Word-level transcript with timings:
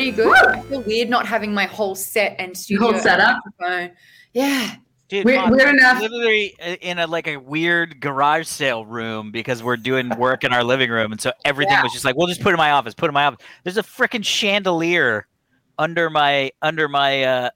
any 0.00 0.10
good. 0.10 0.34
I 0.36 0.60
feel 0.62 0.82
weird 0.82 1.08
not 1.10 1.26
having 1.26 1.52
my 1.54 1.66
whole 1.66 1.94
set 1.94 2.36
and 2.38 2.56
studio 2.56 2.92
whole 2.92 3.00
setup? 3.00 3.38
Yeah. 4.32 4.76
Dude, 5.08 5.24
Weird- 5.24 5.40
Mom, 5.40 5.50
we're 5.50 5.68
enough. 5.68 6.00
Literally 6.00 6.54
in 6.80 7.00
a 7.00 7.06
like 7.06 7.26
a 7.26 7.36
weird 7.36 8.00
garage 8.00 8.46
sale 8.46 8.84
room 8.84 9.32
because 9.32 9.60
we're 9.60 9.76
doing 9.76 10.08
work 10.10 10.44
in 10.44 10.52
our 10.52 10.62
living 10.62 10.88
room, 10.88 11.10
and 11.10 11.20
so 11.20 11.32
everything 11.44 11.72
Yeah. 11.72 11.82
was 11.82 11.92
just 11.92 12.04
like, 12.04 12.16
"We'll 12.16 12.28
just 12.28 12.40
put 12.40 12.50
it 12.50 12.52
in 12.52 12.58
my 12.58 12.70
office. 12.70 12.94
Put 12.94 13.06
it 13.06 13.08
in 13.08 13.14
my 13.14 13.24
office." 13.24 13.44
There's 13.64 13.76
a 13.76 13.82
freaking 13.82 14.24
chandelier 14.24 15.26
under 15.80 16.10
my 16.10 16.52
under 16.62 16.88
my 16.88 17.24
uh 17.24 17.50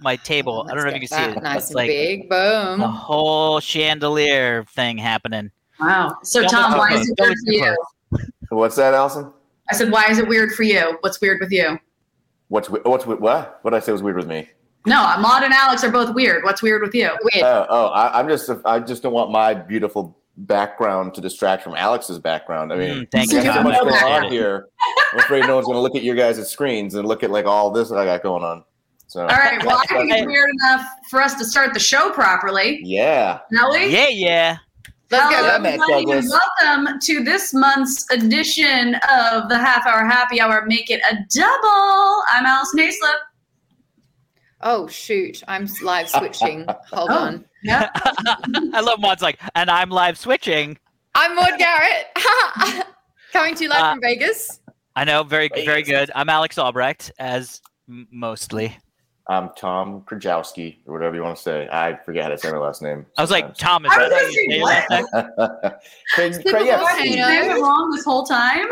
my 0.00 0.16
table. 0.16 0.66
I 0.70 0.74
don't 0.74 0.84
know 0.84 0.90
if 0.90 0.94
you 1.00 1.08
can 1.08 1.18
see 1.18 1.38
it. 1.38 1.42
Nice 1.42 1.56
It's 1.62 1.66
and 1.70 1.76
like 1.76 1.88
big. 1.88 2.28
Boom. 2.28 2.82
a 2.82 2.88
whole 2.88 3.58
chandelier 3.60 4.64
thing 4.74 4.98
happening. 4.98 5.50
Wow. 5.80 6.18
So 6.24 6.42
Don't 6.42 6.50
Tom, 6.50 6.76
why 6.78 6.92
is 6.92 7.08
it 7.08 7.18
weird 7.18 7.36
for 7.46 7.52
you? 7.52 7.76
What's 8.50 8.76
that, 8.76 8.92
Allison? 8.94 9.32
I 9.70 9.74
said, 9.74 9.90
why 9.90 10.06
is 10.08 10.18
it 10.18 10.26
weird 10.26 10.52
for 10.52 10.62
you? 10.62 10.96
What's 11.00 11.20
weird 11.20 11.40
with 11.40 11.52
you? 11.52 11.78
What's 12.48 12.68
wi- 12.68 12.82
what's 12.88 13.04
wi- 13.04 13.20
what? 13.20 13.58
What 13.62 13.70
did 13.72 13.76
I 13.76 13.80
say 13.80 13.92
was 13.92 14.02
weird 14.02 14.16
with 14.16 14.26
me? 14.26 14.48
No, 14.86 15.02
Maude 15.18 15.42
and 15.44 15.52
Alex 15.52 15.84
are 15.84 15.90
both 15.90 16.14
weird. 16.14 16.44
What's 16.44 16.62
weird 16.62 16.80
with 16.82 16.94
you? 16.94 17.08
Weird. 17.34 17.44
Oh, 17.44 17.66
oh, 17.68 17.86
I, 17.88 18.18
I'm 18.18 18.28
just 18.28 18.48
I 18.64 18.78
just 18.80 19.02
don't 19.02 19.12
want 19.12 19.30
my 19.30 19.52
beautiful 19.54 20.16
background 20.38 21.14
to 21.14 21.20
distract 21.20 21.62
from 21.62 21.74
Alex's 21.74 22.18
background. 22.18 22.72
I 22.72 22.76
mean, 22.76 22.88
Mm, 23.00 23.10
thank 23.10 23.32
you, 23.32 23.42
so 23.42 23.62
much 23.62 23.74
I 23.74 23.80
going 23.80 23.94
on 23.94 24.24
here. 24.32 24.66
I'm 25.12 25.18
afraid 25.18 25.46
no 25.46 25.56
one's 25.56 25.66
going 25.66 25.76
to 25.76 25.80
look 25.80 25.96
at 25.96 26.02
your 26.04 26.14
guys' 26.14 26.48
screens 26.48 26.94
and 26.94 27.06
look 27.08 27.22
at 27.22 27.30
like 27.30 27.44
all 27.46 27.70
this 27.70 27.88
that 27.88 27.98
I 27.98 28.04
got 28.04 28.22
going 28.22 28.44
on. 28.44 28.64
So, 29.08 29.22
All 29.22 29.26
right. 29.26 29.62
Well, 29.64 29.78
I 29.78 29.86
think 29.96 30.12
it's 30.12 30.26
weird 30.26 30.50
enough 30.62 30.86
for 31.10 31.20
us 31.20 31.34
to 31.36 31.44
start 31.44 31.74
the 31.74 31.80
show 31.80 32.10
properly. 32.12 32.80
yeah. 32.84 33.40
Nelly? 33.50 33.90
Yeah, 33.92 34.08
yeah. 34.10 34.56
Let's 35.10 35.34
Hello, 35.34 35.42
go. 35.42 35.52
Yeah, 35.52 35.58
Matt 35.58 35.72
everybody, 35.74 35.92
and 35.94 36.06
Douglas. 36.30 36.40
welcome 36.60 36.98
to 37.00 37.24
this 37.24 37.54
month's 37.54 38.10
edition 38.10 38.94
of 39.10 39.48
the 39.48 39.56
Half 39.58 39.86
Hour 39.86 40.04
Happy 40.06 40.38
Hour. 40.40 40.64
Make 40.66 40.90
it 40.90 41.00
a 41.10 41.14
double. 41.34 42.22
I'm 42.30 42.44
Allison 42.44 42.80
Haislip. 42.80 43.16
Oh 44.60 44.86
shoot! 44.88 45.42
I'm 45.48 45.66
live 45.82 46.10
switching. 46.10 46.66
Hold 46.92 47.10
Oh. 47.10 47.18
on. 47.18 47.44
Yeah. 47.62 47.88
I 48.74 48.80
love 48.80 49.00
Maude's 49.00 49.22
like, 49.22 49.40
and 49.54 49.70
I'm 49.70 49.88
live 49.88 50.18
switching. 50.18 50.76
I'm 51.14 51.34
Maude 51.34 51.58
Garrett. 51.58 52.06
Coming 53.32 53.54
to 53.54 53.64
you 53.64 53.70
live 53.70 53.82
Uh, 53.82 53.92
from 53.92 54.00
Vegas. 54.02 54.60
I 54.94 55.04
know, 55.04 55.22
very 55.22 55.48
very 55.54 55.82
good. 55.84 56.10
I'm 56.14 56.28
Alex 56.28 56.58
Albrecht, 56.58 57.12
as 57.18 57.62
m- 57.88 58.08
mostly. 58.10 58.76
I'm 59.30 59.50
Tom 59.56 60.02
Krajewski, 60.02 60.78
or 60.86 60.94
whatever 60.94 61.14
you 61.14 61.22
want 61.22 61.36
to 61.36 61.42
say. 61.42 61.68
I 61.70 61.98
forget 62.04 62.22
how 62.24 62.28
to 62.30 62.38
say 62.38 62.50
my 62.50 62.56
last 62.58 62.80
name. 62.80 63.04
I 63.18 63.20
was 63.22 63.30
like, 63.30 63.44
sometimes. 63.44 63.58
Thomas. 63.58 63.92
I 63.92 63.96
right? 63.98 64.10
was 64.10 64.20
How 64.20 64.26
you 64.26 64.32
say 64.32 64.56
your 64.56 64.64
last 64.66 64.90
name? 64.90 65.06
Kraj- 66.14 66.36
People 66.44 66.52
Krajewski. 66.60 66.82
want 66.82 66.98
Did 66.98 67.12
to 67.12 67.18
you 67.18 67.24
say 67.24 67.50
it 67.50 67.60
wrong 67.60 67.90
this 67.94 68.04
whole 68.06 68.24
time? 68.24 68.66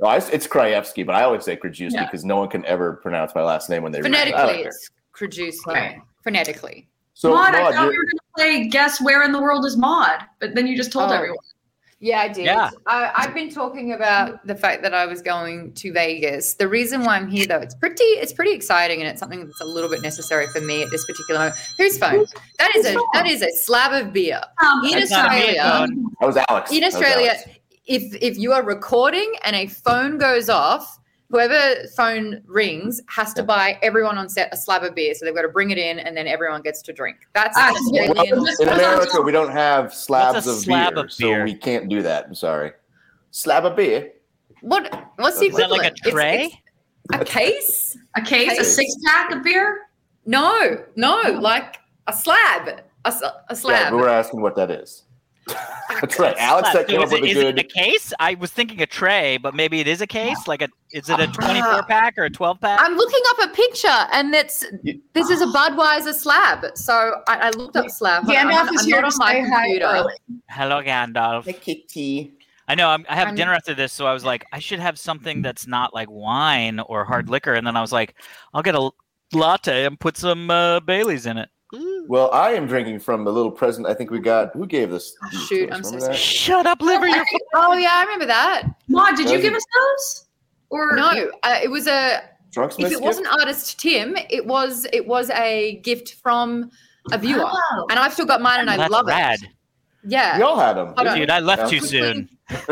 No, 0.00 0.06
I- 0.08 0.16
it's 0.16 0.46
Krajewski, 0.46 1.04
but 1.04 1.14
I 1.14 1.24
always 1.24 1.44
say 1.44 1.56
Krajewski 1.56 1.90
Yeah. 1.92 2.04
because 2.06 2.24
no 2.24 2.36
one 2.36 2.48
can 2.48 2.64
ever 2.64 2.94
pronounce 2.94 3.34
my 3.34 3.42
last 3.42 3.68
name 3.68 3.82
when 3.82 3.92
they 3.92 4.00
read 4.00 4.06
it. 4.12 4.16
Phonetically, 4.16 4.62
care. 4.62 4.68
it's 4.68 4.90
produced. 5.12 5.66
Right. 5.66 5.98
Phonetically. 6.24 6.88
So, 7.12 7.30
Maude, 7.34 7.54
I 7.54 7.72
thought 7.72 7.88
we 7.88 7.94
you're- 7.94 7.98
were 7.98 8.04
going 8.04 8.06
to 8.06 8.20
play 8.36 8.68
Guess 8.68 9.00
Where 9.02 9.24
in 9.24 9.32
the 9.32 9.42
World 9.42 9.66
is 9.66 9.76
Maude, 9.76 10.20
but 10.40 10.54
then 10.54 10.66
you 10.66 10.74
just 10.76 10.90
told 10.92 11.10
Oh. 11.10 11.14
everyone. 11.14 11.36
Yeah, 12.00 12.20
I 12.20 12.28
did. 12.28 12.44
Yeah. 12.44 12.70
I, 12.86 13.10
I've 13.16 13.34
been 13.34 13.50
talking 13.50 13.92
about 13.92 14.46
the 14.46 14.54
fact 14.54 14.82
that 14.82 14.94
I 14.94 15.04
was 15.06 15.20
going 15.20 15.72
to 15.74 15.92
Vegas. 15.92 16.54
The 16.54 16.68
reason 16.68 17.02
why 17.02 17.16
I'm 17.16 17.28
here, 17.28 17.44
though, 17.44 17.58
it's 17.58 17.74
pretty, 17.74 18.04
it's 18.04 18.32
pretty 18.32 18.52
exciting, 18.52 19.00
and 19.00 19.08
it's 19.08 19.18
something 19.18 19.44
that's 19.44 19.60
a 19.60 19.64
little 19.64 19.90
bit 19.90 20.00
necessary 20.02 20.46
for 20.48 20.60
me 20.60 20.82
at 20.82 20.90
this 20.92 21.04
particular 21.06 21.40
moment. 21.40 21.56
Whose 21.76 21.98
phone? 21.98 22.24
That 22.60 22.76
is 22.76 22.86
a 22.86 22.96
that 23.14 23.26
is 23.26 23.42
a 23.42 23.50
slab 23.64 23.92
of 23.92 24.12
beer. 24.12 24.40
Um, 24.62 24.84
In 24.84 24.92
That's 24.92 25.10
not 25.10 25.30
me, 25.32 25.58
Australia, 25.58 25.88
that 26.20 26.26
was 26.26 26.36
Alex. 26.48 26.70
in 26.72 26.84
Australia, 26.84 27.30
Alex. 27.30 27.48
if 27.86 28.14
if 28.22 28.38
you 28.38 28.52
are 28.52 28.62
recording 28.62 29.32
and 29.42 29.56
a 29.56 29.66
phone 29.66 30.18
goes 30.18 30.48
off, 30.48 31.00
whoever 31.30 31.86
phone 31.96 32.42
rings 32.46 33.00
has 33.08 33.34
to 33.34 33.42
buy 33.42 33.78
everyone 33.82 34.16
on 34.18 34.28
set 34.28 34.48
a 34.52 34.56
slab 34.56 34.82
of 34.82 34.94
beer. 34.94 35.14
So 35.14 35.24
they've 35.24 35.34
got 35.34 35.42
to 35.42 35.48
bring 35.48 35.70
it 35.70 35.78
in, 35.78 35.98
and 35.98 36.16
then 36.16 36.26
everyone 36.26 36.62
gets 36.62 36.80
to 36.82 36.92
drink. 36.92 37.18
That's 37.34 37.56
Ah, 37.58 37.74
yeah. 37.92 38.10
Well, 38.10 38.46
in 38.60 38.68
America, 38.68 39.20
we 39.20 39.32
don't 39.32 39.52
have 39.52 39.92
slabs 39.94 40.46
of 40.46 40.56
slab 40.56 40.94
beer, 40.94 41.04
of 41.04 41.12
beer? 41.18 41.38
so 41.40 41.44
we 41.44 41.54
can't 41.54 41.88
do 41.88 42.02
that. 42.02 42.26
I'm 42.26 42.34
sorry. 42.34 42.72
Slab 43.30 43.64
of 43.66 43.76
beer. 43.76 44.12
What 44.62 44.90
what's 45.16 45.38
the 45.38 45.46
Is 45.46 45.52
Is 45.52 45.58
that 45.58 45.70
like 45.70 45.82
a 45.82 45.94
equivalent? 45.94 46.06
It's- 46.06 46.12
tray? 46.14 46.62
it's 47.12 47.22
a 47.22 47.24
case? 47.24 47.98
a 48.16 48.22
case, 48.22 48.58
a 48.58 48.64
six 48.64 48.94
pack 49.06 49.30
of 49.32 49.42
beer? 49.42 49.82
No, 50.26 50.84
no, 50.96 51.20
like 51.40 51.78
a 52.06 52.12
slab, 52.12 52.68
a, 52.68 53.08
s- 53.08 53.22
a 53.22 53.32
Yeah, 53.50 53.54
slab. 53.54 53.90
but 53.92 53.98
we're 53.98 54.08
asking 54.08 54.40
what 54.42 54.56
that 54.56 54.70
is. 54.70 55.04
That's 56.00 56.18
right. 56.18 56.36
Alex 56.38 56.72
that 56.72 56.86
came 56.86 57.00
is 57.00 57.12
up 57.12 57.20
with 57.20 57.30
it, 57.30 57.36
a 57.36 57.38
is 57.40 57.44
it 57.44 57.58
a 57.58 57.64
case? 57.64 58.12
I 58.20 58.34
was 58.34 58.50
thinking 58.50 58.80
a 58.82 58.86
tray, 58.86 59.36
but 59.38 59.54
maybe 59.54 59.80
it 59.80 59.88
is 59.88 60.00
a 60.00 60.06
case. 60.06 60.46
Like 60.46 60.62
a, 60.62 60.68
is 60.92 61.08
it 61.08 61.18
a 61.18 61.24
Ah. 61.28 61.32
24 61.32 61.82
pack 61.84 62.14
or 62.18 62.24
a 62.24 62.30
12 62.30 62.60
pack? 62.60 62.78
I'm 62.82 62.94
looking 62.96 63.20
up 63.30 63.50
a 63.50 63.54
picture, 63.54 64.06
and 64.12 64.32
that's 64.32 64.64
You- 64.82 65.00
this 65.14 65.30
is 65.30 65.40
a 65.40 65.46
Budweiser 65.46 66.14
slab. 66.14 66.64
So 66.76 67.22
I, 67.26 67.48
I 67.48 67.50
looked 67.50 67.76
up 67.76 67.88
slab. 67.90 68.24
Hold 68.24 68.36
on, 68.36 68.46
I'm, 68.48 68.68
Gandalf 68.68 68.74
is 68.74 68.84
here 68.84 69.00
to 69.02 69.10
say 69.10 69.40
hi 69.48 69.78
early. 69.80 70.14
Hello, 70.50 70.82
Gandalf. 70.82 71.44
Hey, 71.44 71.54
Kitty. 71.54 72.32
I 72.68 72.74
know. 72.74 72.90
I'm, 72.90 73.06
I 73.08 73.16
have 73.16 73.28
I'm- 73.28 73.36
dinner 73.36 73.54
after 73.54 73.74
this, 73.74 73.92
so 73.92 74.06
I 74.06 74.12
was 74.12 74.24
like, 74.24 74.44
I 74.52 74.58
should 74.58 74.78
have 74.80 74.98
something 74.98 75.40
that's 75.42 75.66
not 75.66 75.94
like 75.94 76.08
wine 76.10 76.80
or 76.80 77.04
hard 77.06 77.28
liquor. 77.30 77.54
And 77.54 77.66
then 77.66 77.76
I 77.76 77.80
was 77.80 77.92
like, 77.92 78.14
I'll 78.52 78.62
get 78.62 78.74
a 78.74 78.90
latte 79.32 79.86
and 79.86 79.98
put 79.98 80.16
some 80.18 80.50
uh, 80.50 80.80
Bailey's 80.80 81.24
in 81.26 81.38
it. 81.38 81.48
Well, 82.06 82.30
I 82.32 82.52
am 82.52 82.66
drinking 82.66 83.00
from 83.00 83.24
the 83.24 83.32
little 83.32 83.50
present 83.50 83.86
I 83.86 83.94
think 83.94 84.10
we 84.10 84.18
got. 84.20 84.54
Who 84.54 84.66
gave 84.66 84.90
this? 84.90 85.14
Oh, 85.22 85.28
shoot. 85.46 85.70
I'm 85.72 85.82
so 85.84 85.90
Remember 85.92 86.12
that? 86.12 86.16
Shut 86.18 86.66
up, 86.66 86.80
liver. 86.80 87.06
You're 87.06 87.24
Oh 87.54 87.74
yeah, 87.74 87.90
I 87.92 88.02
remember 88.04 88.26
that. 88.26 88.62
Maude, 88.88 89.16
did 89.16 89.28
you 89.30 89.40
give 89.40 89.52
us 89.54 89.64
those? 89.74 90.26
Or 90.70 90.96
No, 90.96 91.08
uh, 91.42 91.58
it 91.62 91.70
was 91.70 91.86
a. 91.86 92.22
Drunk 92.50 92.70
If 92.72 92.76
Smith's 92.76 92.94
it 92.94 93.02
wasn't 93.02 93.26
artist 93.26 93.78
Tim, 93.78 94.16
it 94.30 94.46
was 94.46 94.86
it 94.92 95.06
was 95.06 95.28
a 95.30 95.80
gift 95.84 96.14
from 96.14 96.70
a 97.12 97.18
viewer, 97.18 97.44
Oh. 97.46 97.86
and 97.90 97.98
I've 97.98 98.14
still 98.14 98.24
got 98.26 98.40
mine, 98.40 98.60
and 98.60 98.70
I 98.70 98.76
That's 98.78 98.90
love 98.90 99.06
rad. 99.06 99.42
it. 99.42 99.48
Yeah, 100.06 100.38
We 100.38 100.44
all 100.44 100.58
had 100.58 100.74
them. 100.74 100.94
Dude, 101.16 101.28
I 101.28 101.40
left 101.40 101.70
Yeah. 101.70 101.78
too 101.80 101.86
soon. 101.86 102.30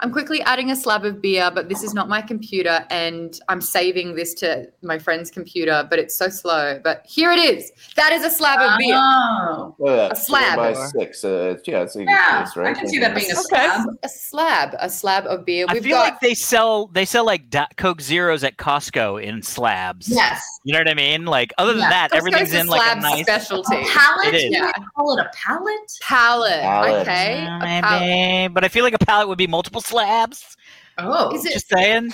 I'm 0.00 0.12
quickly 0.12 0.40
adding 0.42 0.70
a 0.70 0.76
slab 0.76 1.04
of 1.04 1.20
beer, 1.20 1.50
but 1.54 1.68
this 1.68 1.82
is 1.82 1.92
not 1.94 2.08
my 2.08 2.22
computer, 2.22 2.86
and 2.90 3.38
I'm 3.48 3.60
saving 3.60 4.14
this 4.14 4.34
to 4.34 4.66
my 4.82 4.98
friend's 4.98 5.30
computer, 5.30 5.86
but 5.90 5.98
it's 5.98 6.14
so 6.14 6.28
slow. 6.28 6.80
But 6.82 7.04
here 7.06 7.30
it 7.32 7.38
is. 7.38 7.70
That 7.96 8.12
is 8.12 8.24
a 8.24 8.30
slab 8.30 8.60
of 8.60 8.78
beer. 8.78 8.96
Oh. 8.98 9.74
Look. 9.78 10.12
A 10.12 10.16
slab. 10.16 10.56
By 10.56 10.72
six. 10.98 11.24
Uh, 11.24 11.56
yeah, 11.66 11.82
it's 11.82 11.96
a 11.96 12.04
Yeah, 12.04 12.44
case, 12.44 12.56
right? 12.56 12.74
I 12.76 12.78
can 12.78 12.88
see 12.88 12.98
that 12.98 13.14
being 13.14 13.30
a 13.30 13.34
Okay. 13.34 13.68
slab. 13.68 13.88
A 14.02 14.08
slab, 14.08 14.76
a 14.78 14.88
slab 14.88 15.26
of 15.26 15.44
beer. 15.44 15.66
I 15.68 15.74
We've 15.74 15.82
feel 15.82 15.96
got 15.96 16.04
like 16.12 16.20
they 16.20 16.34
sell 16.34 16.86
they 16.88 17.04
sell 17.04 17.24
like 17.26 17.54
Coke 17.76 18.00
Zeros 18.00 18.42
at 18.44 18.56
Costco 18.56 19.22
in 19.22 19.42
slabs. 19.42 20.08
Yes. 20.08 20.42
You 20.64 20.72
know 20.72 20.80
what 20.80 20.88
I 20.88 20.94
mean? 20.94 21.26
Like 21.26 21.52
other 21.58 21.72
than 21.72 21.82
Yeah. 21.82 21.90
that, 21.90 22.10
Costco's 22.12 22.18
everything's 22.18 22.52
a 22.54 22.60
in 22.60 22.66
like 22.68 22.80
a 22.80 22.84
slab 22.84 23.02
nice 23.02 23.22
specialty. 23.22 23.76
A 23.76 23.84
pallet? 23.86 24.28
It 24.28 24.34
is. 24.34 24.44
You 24.56 24.62
would 24.64 24.72
call 24.96 25.18
it 25.18 25.20
a 25.20 25.30
pallet? 25.34 25.74
palette. 26.02 26.62
Palette. 26.62 27.02
Okay, 27.08 27.42
Yeah, 27.42 27.56
a 27.56 27.82
palette. 27.82 28.00
maybe, 28.02 28.54
but 28.54 28.64
I 28.64 28.68
feel 28.68 28.77
like 28.82 28.94
a 28.94 28.98
pallet 28.98 29.28
would 29.28 29.38
be 29.38 29.46
multiple 29.46 29.80
slabs. 29.80 30.56
Oh. 30.98 31.34
Is 31.34 31.44
it 31.44 31.52
Just 31.52 31.68
saying. 31.68 32.12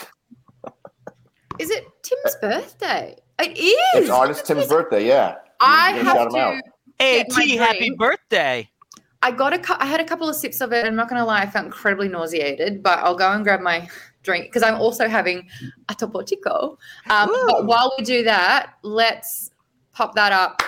is 1.59 1.71
it 1.71 1.87
Tim's 2.03 2.37
birthday? 2.41 3.17
It 3.39 3.59
is. 3.59 3.79
It's 3.95 4.11
artist 4.11 4.47
Tim's 4.47 4.67
birthday. 4.67 5.07
Yeah. 5.07 5.37
I 5.61 5.97
You're 5.97 6.05
shout 6.05 6.17
have 6.17 6.53
him 6.55 6.61
to. 6.61 6.63
Hey 6.99 7.25
Get 7.25 7.33
my 7.33 7.45
happy 7.65 7.79
drink. 7.79 7.99
birthday. 7.99 8.69
I 9.23 9.31
got 9.31 9.53
a. 9.55 9.59
cou- 9.59 9.77
I 9.79 9.87
had 9.87 10.01
a 10.01 10.05
couple 10.05 10.29
of 10.29 10.37
sips 10.37 10.61
of 10.61 10.73
it. 10.73 10.85
I'm 10.85 10.95
not 10.95 11.09
gonna 11.09 11.25
lie. 11.25 11.41
I 11.43 11.47
felt 11.51 11.65
incredibly 11.67 12.09
nauseated, 12.09 12.83
but 12.83 12.99
I'll 12.99 13.17
go 13.17 13.31
and 13.33 13.43
grab 13.43 13.61
my 13.61 13.89
drink 14.23 14.45
because 14.47 14.63
I'm 14.63 14.75
also 14.75 15.09
having 15.09 15.49
a 15.89 15.95
topo 15.95 16.23
chico. 16.23 16.79
Um, 17.09 17.31
but 17.49 17.67
while 17.67 17.93
we 17.99 18.05
do 18.05 18.23
that, 18.25 18.75
let's 18.83 19.51
pop 19.93 20.15
that 20.15 20.33
up. 20.33 20.63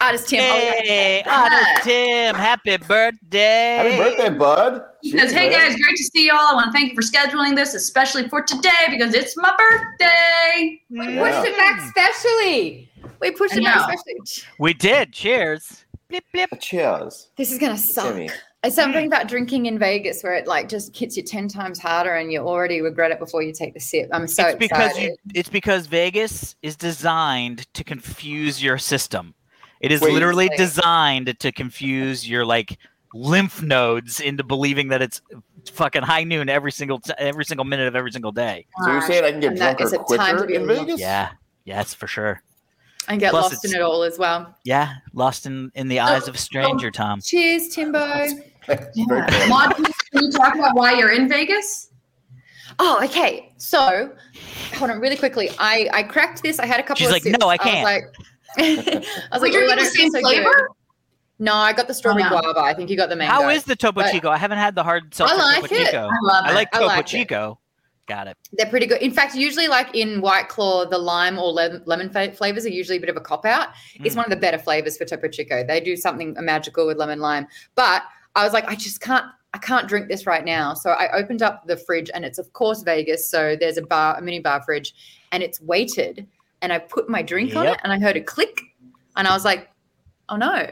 Artist 0.00 0.28
Tim. 0.28 0.40
oh, 0.40 0.56
yeah. 0.56 0.72
Hey, 0.82 1.22
Artist 1.26 1.84
Tim, 1.84 2.34
happy 2.34 2.76
birthday. 2.78 3.76
Happy 3.76 3.96
birthday, 3.96 4.30
bud. 4.30 4.82
He 5.02 5.10
says, 5.10 5.30
hey 5.30 5.50
guys, 5.50 5.76
great 5.76 5.96
to 5.96 6.04
see 6.04 6.26
y'all. 6.26 6.36
I 6.38 6.54
want 6.54 6.66
to 6.66 6.72
thank 6.72 6.90
you 6.90 6.94
for 6.94 7.02
scheduling 7.02 7.54
this, 7.54 7.74
especially 7.74 8.28
for 8.28 8.42
today 8.42 8.70
because 8.90 9.14
it's 9.14 9.36
my 9.36 9.54
birthday. 9.58 10.80
We 10.90 11.14
Yeah. 11.14 11.22
pushed 11.22 11.48
it 11.48 11.56
back 11.56 11.80
mm. 11.80 11.90
specially. 11.90 12.90
We 13.20 13.30
pushed 13.32 13.56
it 13.56 13.64
back 13.64 13.82
specially. 13.82 14.46
We 14.58 14.72
did. 14.72 15.12
Cheers. 15.12 15.84
Blip, 16.08 16.24
blip. 16.32 16.50
Cheers. 16.60 17.28
This 17.36 17.52
is 17.52 17.58
gonna 17.58 17.78
suck. 17.78 18.14
Timmy. 18.14 18.30
It's 18.62 18.76
something 18.76 19.04
mm. 19.04 19.06
about 19.06 19.28
drinking 19.28 19.66
in 19.66 19.78
Vegas 19.78 20.22
where 20.22 20.34
it 20.34 20.46
like 20.46 20.68
just 20.68 20.96
hits 20.96 21.16
you 21.16 21.22
ten 21.22 21.46
times 21.48 21.78
harder, 21.78 22.14
and 22.14 22.32
you 22.32 22.40
already 22.40 22.80
regret 22.80 23.10
it 23.10 23.18
before 23.18 23.42
you 23.42 23.52
take 23.52 23.74
the 23.74 23.80
sip. 23.80 24.08
I'm 24.12 24.26
so 24.26 24.48
it's 24.48 24.58
because 24.58 24.90
excited. 24.90 25.02
you. 25.10 25.16
It's 25.34 25.48
because 25.48 25.86
Vegas 25.86 26.56
is 26.62 26.76
designed 26.76 27.72
to 27.74 27.84
confuse 27.84 28.62
your 28.62 28.76
system. 28.76 29.34
It 29.80 29.92
is 29.92 30.00
Wait. 30.00 30.12
literally 30.12 30.48
Wait. 30.48 30.58
designed 30.58 31.34
to 31.40 31.52
confuse 31.52 32.28
your 32.28 32.44
like 32.44 32.78
lymph 33.14 33.62
nodes 33.62 34.20
into 34.20 34.44
believing 34.44 34.88
that 34.88 35.02
it's 35.02 35.20
fucking 35.72 36.02
high 36.02 36.22
noon 36.24 36.48
every 36.48 36.70
single 36.72 37.00
t- 37.00 37.12
every 37.18 37.44
single 37.44 37.64
minute 37.64 37.88
of 37.88 37.96
every 37.96 38.12
single 38.12 38.32
day. 38.32 38.66
So 38.84 38.90
you're 38.92 39.02
saying 39.02 39.24
I 39.24 39.30
can 39.32 39.40
get 39.40 39.52
And 39.52 39.58
that 39.60 39.78
drunker 39.78 40.04
is 40.04 40.16
time 40.18 40.36
quicker 40.36 40.52
in 40.54 40.62
alive. 40.62 40.78
Vegas? 40.86 41.00
Yeah. 41.00 41.30
Yes, 41.64 41.92
for 41.94 42.06
sure. 42.06 42.42
and 43.08 43.18
get 43.20 43.30
Plus 43.30 43.52
lost 43.52 43.64
in 43.64 43.74
it 43.74 43.80
all 43.82 44.02
as 44.02 44.18
well. 44.18 44.56
Yeah, 44.64 44.94
lost 45.14 45.46
in 45.46 45.70
in 45.74 45.88
the 45.88 46.00
eyes 46.00 46.24
oh, 46.24 46.28
of 46.28 46.34
a 46.34 46.38
stranger, 46.38 46.88
oh, 46.88 46.90
Tom. 46.90 47.20
Cheers, 47.20 47.68
Timbo. 47.68 48.26
Yeah. 48.68 48.76
cool. 49.06 49.84
Can 50.12 50.22
you- 50.24 50.30
talk 50.30 50.54
about 50.54 50.74
why 50.76 50.92
you're 50.92 51.10
in 51.12 51.28
Vegas? 51.28 51.88
Oh, 52.78 53.02
okay. 53.04 53.52
So, 53.56 54.12
hold 54.74 54.90
on, 54.90 55.00
really 55.00 55.16
quickly. 55.16 55.50
I 55.58 55.88
I 55.92 56.02
cracked 56.04 56.42
this. 56.42 56.58
I 56.60 56.66
had 56.66 56.78
a 56.78 56.82
couple. 56.82 56.96
She's 56.96 57.08
of 57.08 57.12
like, 57.12 57.22
sips. 57.24 57.38
"No, 57.40 57.48
I 57.48 57.56
can't." 57.56 57.82
like, 57.84 58.04
I 58.58 59.02
was 59.32 59.42
like, 59.42 59.52
"Ooh, 59.52 59.66
drinking 59.66 59.70
I 59.72 59.74
the 59.76 59.82
don't 59.82 59.92
same 59.92 60.10
so 60.10 60.20
flavor? 60.20 60.70
No, 61.38 61.54
I 61.54 61.72
got 61.72 61.88
the 61.88 61.94
strawberry 61.94 62.24
Oh, 62.24 62.30
no. 62.36 62.40
guava. 62.40 62.60
I 62.60 62.74
think 62.74 62.90
you 62.90 62.96
got 62.96 63.08
the 63.08 63.16
mango. 63.16 63.32
How 63.32 63.48
is 63.48 63.64
the 63.64 63.74
Topo 63.76 64.02
Chico? 64.10 64.28
I 64.28 64.36
haven't 64.36 64.58
had 64.58 64.74
the 64.74 64.82
hard 64.82 65.14
seltzer 65.14 65.36
like 65.36 65.62
Topo 65.62 65.74
it. 65.74 65.86
Chico. 65.86 65.98
I 66.08 66.18
love 66.22 66.44
I 66.46 66.50
it. 66.50 66.54
like 66.54 66.68
I 66.74 66.78
Topo 66.78 66.86
like 66.88 67.00
it. 67.00 67.06
Chico. 67.06 67.58
Got 68.06 68.26
it. 68.26 68.36
They're 68.52 68.66
pretty 68.68 68.86
good. 68.86 69.00
In 69.00 69.12
fact, 69.12 69.34
usually 69.34 69.68
like 69.68 69.94
in 69.94 70.20
White 70.20 70.48
Claw, 70.48 70.84
the 70.84 70.98
lime 70.98 71.38
or 71.38 71.52
lem- 71.52 71.82
lemon 71.86 72.10
fa- 72.10 72.32
flavors 72.32 72.66
are 72.66 72.70
usually 72.70 72.98
a 72.98 73.00
bit 73.00 73.08
of 73.08 73.16
a 73.16 73.20
cop 73.20 73.46
out. 73.46 73.68
It's 73.94 74.14
Mm. 74.14 74.18
one 74.18 74.24
of 74.26 74.30
the 74.30 74.36
better 74.36 74.58
flavors 74.58 74.98
for 74.98 75.04
Topo 75.04 75.28
Chico. 75.28 75.64
They 75.64 75.80
do 75.80 75.96
something 75.96 76.34
magical 76.40 76.86
with 76.86 76.98
lemon 76.98 77.20
lime. 77.20 77.46
But 77.74 78.02
I 78.34 78.44
was 78.44 78.52
like, 78.52 78.66
I 78.68 78.74
just 78.74 79.00
can't. 79.00 79.24
I 79.54 79.58
can't 79.58 79.88
drink 79.88 80.08
this 80.08 80.26
right 80.26 80.44
now. 80.44 80.74
So 80.74 80.90
I 80.90 81.10
opened 81.16 81.42
up 81.42 81.66
the 81.66 81.76
fridge, 81.76 82.08
and 82.14 82.24
it's 82.24 82.38
of 82.38 82.52
course 82.52 82.82
Vegas. 82.82 83.28
So 83.28 83.56
there's 83.58 83.78
a 83.78 83.82
bar, 83.82 84.16
a 84.18 84.22
mini 84.22 84.38
bar 84.40 84.62
fridge, 84.62 84.94
and 85.32 85.42
it's 85.42 85.60
weighted. 85.60 86.26
And 86.62 86.72
I 86.72 86.78
put 86.78 87.08
my 87.08 87.22
drink 87.22 87.56
on 87.56 87.66
it, 87.66 87.78
and 87.82 87.92
I 87.92 87.98
heard 87.98 88.16
a 88.16 88.20
click, 88.20 88.60
and 89.16 89.26
I 89.26 89.32
was 89.32 89.44
like, 89.44 89.70
oh 90.28 90.36
no. 90.36 90.70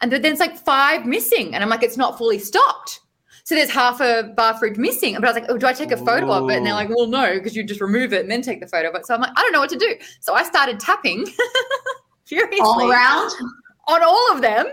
And 0.00 0.12
then 0.12 0.22
there's 0.22 0.40
like 0.40 0.56
five 0.56 1.06
missing, 1.06 1.54
and 1.54 1.62
I'm 1.62 1.70
like, 1.70 1.82
it's 1.82 1.96
not 1.96 2.18
fully 2.18 2.38
stocked. 2.38 3.00
So 3.44 3.54
there's 3.54 3.70
half 3.70 4.00
a 4.00 4.32
bar 4.34 4.58
fridge 4.58 4.78
missing. 4.78 5.14
But 5.14 5.24
I 5.24 5.28
was 5.28 5.34
like, 5.34 5.50
oh, 5.50 5.58
do 5.58 5.66
I 5.66 5.74
take 5.74 5.92
a 5.92 5.98
photo 5.98 6.32
of 6.32 6.50
it? 6.50 6.56
And 6.56 6.66
they're 6.66 6.72
like, 6.72 6.88
well, 6.88 7.06
no, 7.06 7.34
because 7.34 7.54
you 7.54 7.62
just 7.62 7.80
remove 7.80 8.14
it 8.14 8.22
and 8.22 8.30
then 8.30 8.40
take 8.40 8.60
the 8.60 8.66
photo 8.66 8.88
of 8.88 8.94
it. 8.94 9.06
So 9.06 9.14
I'm 9.14 9.20
like, 9.20 9.32
I 9.36 9.42
don't 9.42 9.52
know 9.52 9.60
what 9.60 9.68
to 9.70 9.78
do. 9.78 9.94
So 10.20 10.32
I 10.32 10.42
started 10.44 10.80
tapping 10.80 11.26
furiously 12.24 12.60
All 12.60 12.90
around? 12.90 13.30
on 13.86 14.02
all 14.02 14.32
of 14.32 14.40
them. 14.40 14.66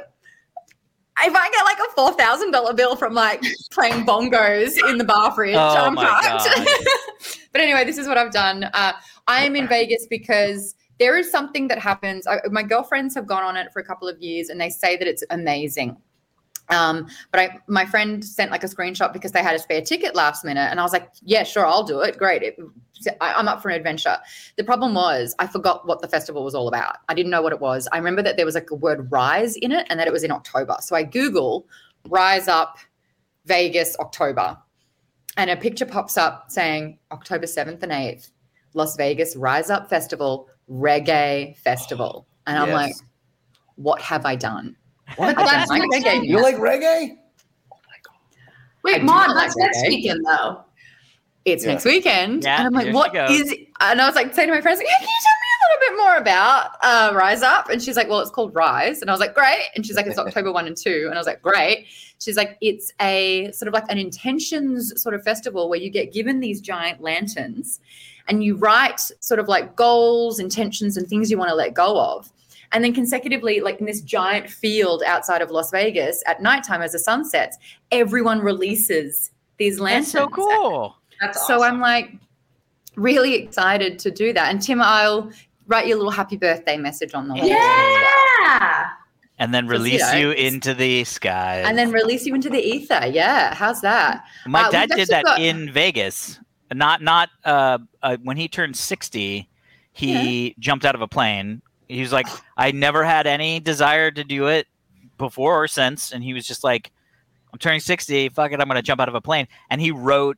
If 1.23 1.35
I 1.35 1.49
get 1.51 1.63
like 1.63 1.77
a 1.79 1.91
four 1.95 2.13
thousand 2.13 2.51
dollar 2.51 2.73
bill 2.73 2.95
from 2.95 3.13
like 3.13 3.41
playing 3.71 4.05
bongos 4.05 4.77
in 4.89 4.97
the 4.97 5.03
bar 5.03 5.31
fridge, 5.31 5.55
Oh 5.55 5.85
I'm 5.85 5.93
my 5.93 6.05
fucked. 6.05 7.47
but 7.51 7.61
anyway, 7.61 7.85
this 7.85 7.97
is 7.97 8.07
what 8.07 8.17
I've 8.17 8.31
done. 8.31 8.65
Uh, 8.73 8.93
I 9.27 9.45
am 9.45 9.55
in 9.55 9.67
Vegas 9.67 10.07
because 10.09 10.75
there 10.99 11.17
is 11.17 11.31
something 11.31 11.67
that 11.67 11.79
happens. 11.79 12.27
I, 12.27 12.39
my 12.49 12.63
girlfriends 12.63 13.15
have 13.15 13.25
gone 13.27 13.43
on 13.43 13.57
it 13.57 13.71
for 13.73 13.79
a 13.79 13.83
couple 13.83 14.07
of 14.07 14.19
years, 14.21 14.49
and 14.49 14.59
they 14.59 14.69
say 14.69 14.97
that 14.97 15.07
it's 15.07 15.23
amazing. 15.29 15.97
Um, 16.71 17.07
but 17.31 17.39
I, 17.39 17.59
my 17.67 17.85
friend 17.85 18.23
sent 18.23 18.49
like 18.49 18.63
a 18.63 18.67
screenshot 18.67 19.11
because 19.13 19.33
they 19.33 19.43
had 19.43 19.55
a 19.55 19.59
spare 19.59 19.81
ticket 19.81 20.15
last 20.15 20.45
minute, 20.45 20.69
and 20.71 20.79
I 20.79 20.83
was 20.83 20.93
like, 20.93 21.09
"Yeah, 21.21 21.43
sure, 21.43 21.65
I'll 21.65 21.83
do 21.83 21.99
it. 21.99 22.17
Great, 22.17 22.41
it, 22.43 22.57
I, 23.19 23.33
I'm 23.33 23.47
up 23.47 23.61
for 23.61 23.69
an 23.69 23.75
adventure." 23.75 24.17
The 24.55 24.63
problem 24.63 24.93
was 24.93 25.35
I 25.37 25.47
forgot 25.47 25.85
what 25.85 26.01
the 26.01 26.07
festival 26.07 26.43
was 26.43 26.55
all 26.55 26.67
about. 26.69 26.97
I 27.09 27.13
didn't 27.13 27.29
know 27.29 27.41
what 27.41 27.51
it 27.51 27.59
was. 27.59 27.87
I 27.91 27.97
remember 27.97 28.21
that 28.23 28.37
there 28.37 28.45
was 28.45 28.55
like 28.55 28.71
a 28.71 28.75
word 28.75 29.11
"rise" 29.11 29.55
in 29.57 29.71
it, 29.71 29.85
and 29.89 29.99
that 29.99 30.07
it 30.07 30.13
was 30.13 30.23
in 30.23 30.31
October. 30.31 30.77
So 30.79 30.95
I 30.95 31.03
Google 31.03 31.67
"Rise 32.07 32.47
Up 32.47 32.77
Vegas 33.45 33.97
October," 33.99 34.57
and 35.35 35.49
a 35.49 35.57
picture 35.57 35.85
pops 35.85 36.17
up 36.17 36.51
saying 36.51 36.99
October 37.11 37.47
seventh 37.47 37.83
and 37.83 37.91
eighth, 37.91 38.31
Las 38.73 38.95
Vegas 38.95 39.35
Rise 39.35 39.69
Up 39.69 39.89
Festival 39.89 40.47
Reggae 40.69 41.57
Festival, 41.57 42.27
and 42.47 42.57
I'm 42.57 42.69
Yes. 42.69 42.75
like, 42.75 42.95
"What 43.75 44.01
have 44.01 44.25
I 44.25 44.37
done?" 44.37 44.77
What? 45.17 45.37
I 45.37 45.43
That's 45.43 45.69
like 45.69 45.83
reggae. 45.91 46.25
You 46.27 46.41
like 46.41 46.55
reggae? 46.57 47.17
Wait, 48.83 48.95
I 48.95 48.97
do 48.99 49.05
Maude, 49.05 49.27
not 49.27 49.35
that's 49.35 49.55
like 49.55 49.65
next 49.65 49.77
reggae. 49.83 49.89
weekend 49.89 50.25
though. 50.25 50.63
it's 51.45 51.63
Yeah. 51.63 51.71
next 51.73 51.85
weekend. 51.85 52.43
Yeah, 52.43 52.57
and 52.57 52.67
I'm 52.67 52.73
like, 52.73 52.85
here 52.85 52.91
she 52.93 52.95
what 52.95 53.13
goes. 53.13 53.53
and 53.81 54.01
I 54.01 54.05
was 54.07 54.15
like 54.15 54.33
saying 54.33 54.47
to 54.49 54.55
my 54.55 54.61
friends, 54.61 54.79
like, 54.79 54.87
hey, 54.87 54.93
can 54.97 55.07
you 55.07 55.21
tell 55.23 55.33
me 55.33 55.47
a 55.53 55.59
little 55.67 55.95
bit 55.97 56.03
more 56.03 56.15
about 56.17 56.71
uh, 56.81 57.13
Rise 57.15 57.43
Up? 57.43 57.69
And 57.69 57.81
she's 57.81 57.95
like, 57.95 58.09
well, 58.09 58.19
it's 58.21 58.31
called 58.31 58.55
Rise. 58.55 59.01
And 59.01 59.09
I 59.09 59.13
was 59.13 59.19
like, 59.19 59.35
great. 59.35 59.67
And 59.75 59.85
she's 59.85 59.95
like, 59.95 60.07
it's 60.07 60.17
October 60.17 60.51
1 60.51 60.65
and 60.67 60.75
2. 60.77 61.03
And 61.05 61.13
I 61.13 61.17
was 61.17 61.27
like, 61.27 61.41
great. 61.43 61.85
She's 62.19 62.37
like, 62.37 62.57
it's 62.61 62.91
a 63.01 63.51
sort 63.51 63.67
of 63.67 63.73
like 63.73 63.85
an 63.89 63.97
intentions 63.99 64.99
sort 65.01 65.13
of 65.15 65.23
festival 65.23 65.69
where 65.69 65.79
you 65.79 65.89
get 65.91 66.11
given 66.13 66.39
these 66.39 66.59
giant 66.61 67.01
lanterns 67.01 67.79
and 68.27 68.43
you 68.43 68.55
write 68.55 68.99
sort 69.19 69.39
of 69.39 69.47
like 69.47 69.75
goals, 69.75 70.39
intentions, 70.39 70.97
and 70.97 71.07
things 71.07 71.29
you 71.31 71.37
want 71.37 71.49
to 71.49 71.55
let 71.55 71.73
go 71.73 71.99
of. 71.99 72.31
And 72.73 72.83
then 72.83 72.93
consecutively, 72.93 73.59
like 73.59 73.79
in 73.79 73.85
this 73.85 74.01
giant 74.01 74.49
field 74.49 75.03
outside 75.05 75.41
of 75.41 75.51
Las 75.51 75.71
Vegas 75.71 76.23
at 76.25 76.41
nighttime 76.41 76.81
as 76.81 76.93
the 76.93 76.99
sun 76.99 77.25
sets, 77.25 77.57
everyone 77.91 78.39
releases 78.39 79.31
these 79.57 79.79
lanterns. 79.79 80.11
That's 80.13 80.23
so 80.23 80.29
cool. 80.29 80.95
That's 81.19 81.47
So. 81.47 81.63
I'm 81.63 81.79
like 81.81 82.11
really 82.95 83.35
excited 83.35 83.99
to 83.99 84.11
do 84.11 84.33
that. 84.33 84.49
And 84.51 84.61
Tim, 84.61 84.81
I'll 84.81 85.31
write 85.67 85.87
you 85.87 85.95
a 85.95 85.97
little 85.97 86.11
happy 86.11 86.37
birthday 86.37 86.77
message 86.77 87.13
on 87.13 87.27
the 87.27 87.35
way. 87.35 87.47
yeah. 87.49 88.89
And 89.37 89.53
then 89.53 89.65
Because, 89.67 89.79
you 89.87 89.93
release 89.97 90.11
know, 90.13 90.17
you 90.19 90.31
into 90.31 90.73
the 90.73 91.03
sky. 91.03 91.63
And 91.65 91.77
then 91.77 91.91
release 91.91 92.25
you 92.25 92.35
into 92.35 92.49
the 92.49 92.59
ether. 92.61 93.07
Yeah. 93.07 93.53
How's 93.55 93.81
that? 93.81 94.23
My 94.45 94.63
Uh, 94.63 94.71
dad 94.71 94.89
did 94.91 95.07
that 95.09 95.25
got- 95.25 95.41
in 95.41 95.71
Vegas. 95.71 96.39
Not 96.73 97.01
not 97.01 97.29
uh, 97.43 97.79
uh 98.01 98.15
when 98.23 98.37
he 98.37 98.47
turned 98.47 98.77
60, 98.77 99.49
he 99.91 100.55
jumped 100.59 100.85
out 100.85 100.95
of 100.95 101.01
a 101.01 101.07
plane. 101.07 101.61
He 101.91 102.01
was 102.01 102.11
like 102.11 102.27
I 102.57 102.71
never 102.71 103.03
had 103.03 103.27
any 103.27 103.59
desire 103.59 104.11
to 104.11 104.23
do 104.23 104.47
it 104.47 104.67
before 105.17 105.63
or 105.63 105.67
since. 105.67 106.11
And 106.11 106.23
he 106.23 106.33
was 106.33 106.45
just 106.45 106.63
like 106.63 106.91
I'm 107.51 107.59
turning 107.59 107.81
60, 107.81 108.29
fuck 108.29 108.51
it, 108.51 108.61
I'm 108.61 108.67
going 108.67 108.77
to 108.77 108.81
jump 108.81 109.01
out 109.01 109.09
of 109.09 109.15
a 109.15 109.21
plane. 109.21 109.47
And 109.69 109.81
he 109.81 109.91
wrote 109.91 110.37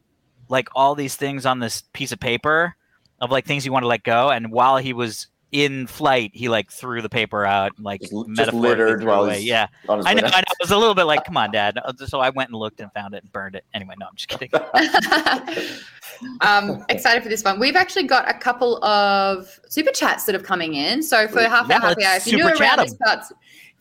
like 0.50 0.70
all 0.76 0.96
these 0.96 1.16
things 1.16 1.46
on 1.46 1.60
this 1.60 1.84
piece 1.94 2.12
of 2.12 2.20
paper 2.20 2.76
of 3.22 3.32
like 3.32 3.46
things 3.46 3.64
he 3.64 3.70
wanted 3.70 3.86
to 3.86 3.90
let 3.90 4.04
go. 4.04 4.30
And 4.30 4.52
while 4.52 4.78
he 4.78 4.94
was 4.94 5.28
in 5.54 5.86
flight, 5.88 6.32
he 6.34 6.50
like 6.50 6.72
threw 6.72 7.02
the 7.02 7.10
paper 7.10 7.46
out 7.46 7.72
like 7.80 8.02
Just- 8.02 8.12
just 8.12 8.28
metaphorically 8.28 8.70
littered 8.70 9.04
while 9.04 9.24
away. 9.26 9.36
he's- 9.36 9.46
Yeah. 9.46 9.68
On 9.88 10.00
his 10.00 10.08
I 10.08 10.14
know, 10.16 10.24
I 10.26 10.30
know. 10.32 10.38
It 10.40 10.58
was 10.60 10.72
a 10.72 10.78
little 10.78 10.96
bit 10.96 11.04
like, 11.04 11.24
come 11.24 11.38
on, 11.38 11.52
Dad. 11.52 11.78
Uh, 11.84 11.94
So 12.08 12.20
I 12.20 12.32
went 12.32 12.50
and 12.50 12.58
looked 12.58 12.82
and 12.82 12.92
found 12.92 13.14
it 13.14 13.22
and 13.24 13.32
burned 13.32 13.56
it. 13.56 13.64
Anyway, 13.74 13.94
no, 14.00 14.08
I'm 14.08 14.16
just 14.16 14.28
kidding. 14.30 14.50
um, 16.42 16.84
excited 16.90 17.22
for 17.24 17.30
this 17.30 17.44
one. 17.44 17.60
We've 17.60 17.76
actually 17.76 18.04
got 18.08 18.30
a 18.30 18.34
couple 18.34 18.84
of 18.84 19.60
super 19.70 19.92
chats 19.92 20.26
that 20.26 20.34
have 20.34 20.44
coming 20.44 20.74
in. 20.74 21.04
So 21.04 21.28
for 21.28 21.42
half 21.42 21.70
Yeah, 21.70 21.76
hour 21.76 21.82
happy 21.90 22.04
hour, 22.04 22.16
if 22.18 22.28
you're 22.28 22.40
new 22.40 22.46
around 22.48 22.58
chat 22.58 22.80
these 22.80 22.96
parts, 22.96 23.32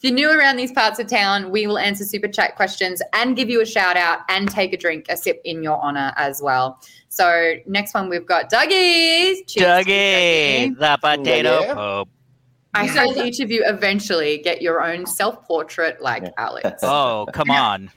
if 0.02 0.10
you're 0.10 0.14
new 0.14 0.36
around 0.36 0.56
these 0.56 0.72
parts 0.72 0.98
of 0.98 1.06
town, 1.06 1.50
we 1.52 1.66
will 1.68 1.78
answer 1.78 2.04
super 2.04 2.26
chat 2.26 2.56
questions 2.56 3.00
and 3.12 3.36
give 3.36 3.48
you 3.48 3.60
a 3.60 3.66
shout 3.66 3.96
out 3.96 4.20
and 4.28 4.50
take 4.50 4.72
a 4.72 4.76
drink, 4.76 5.06
a 5.08 5.16
sip 5.16 5.40
in 5.44 5.62
your 5.62 5.80
honor 5.80 6.12
as 6.16 6.42
well. 6.42 6.80
So 7.08 7.54
next 7.66 7.94
one 7.94 8.08
we've 8.08 8.26
got 8.26 8.50
Dougie's. 8.50 9.42
Cheers 9.46 9.84
Dougie, 9.86 10.74
Dougie. 10.74 10.78
the 10.78 10.98
potato 11.00 11.60
Yeah. 11.60 11.74
pope. 11.74 12.08
I 12.74 12.86
hope 12.86 13.16
each 13.18 13.38
of 13.38 13.50
you 13.50 13.62
eventually 13.66 14.38
get 14.38 14.60
your 14.60 14.82
own 14.82 15.06
self 15.06 15.46
portrait 15.46 16.00
like 16.02 16.24
Yeah. 16.24 16.30
Alex. 16.36 16.68
Oh, 16.82 17.26
come 17.32 17.50
on. 17.52 17.88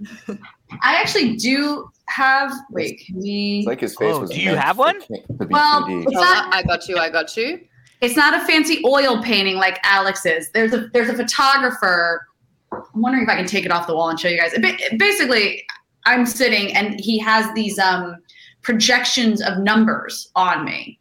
I 0.83 0.95
actually 1.01 1.37
do 1.37 1.89
have 2.09 2.51
wait, 2.69 3.01
can 3.03 3.17
we 3.19 3.59
It's 3.59 3.67
like 3.67 3.79
his 3.81 3.95
face 3.95 4.13
Oh, 4.13 4.19
was 4.21 4.29
do 4.29 4.39
you 4.41 4.53
have 4.53 4.77
one? 4.77 5.01
King- 5.01 5.23
to 5.39 5.45
be 5.45 5.51
Well, 5.53 5.85
2D. 5.85 6.03
it's 6.05 6.13
Hold 6.13 6.25
not- 6.27 6.53
I 6.53 6.61
got 6.61 6.87
you. 6.87 6.97
I 6.97 7.09
got 7.09 7.35
you. 7.35 7.61
It's 8.05 8.15
not 8.15 8.33
a 8.35 8.45
fancy 8.45 8.81
oil 8.85 9.21
painting 9.23 9.55
like 9.57 9.79
Alex's. 9.83 10.49
There's 10.51 10.73
a 10.73 10.87
there's 10.93 11.09
a 11.09 11.13
photographer. 11.15 12.27
I'm 12.71 13.01
wondering 13.01 13.23
if 13.23 13.29
I 13.29 13.35
can 13.35 13.47
take 13.47 13.65
it 13.65 13.71
off 13.71 13.87
the 13.87 13.95
wall 13.95 14.09
and 14.09 14.19
show 14.19 14.27
you 14.27 14.37
guys. 14.39 14.53
Basically, 14.97 15.65
I'm 16.05 16.25
sitting 16.25 16.75
and 16.75 16.99
he 16.99 17.17
has 17.19 17.51
these 17.55 17.79
um 17.79 18.17
projections 18.61 19.41
of 19.41 19.59
numbers 19.59 20.29
on 20.35 20.65
me. 20.65 20.99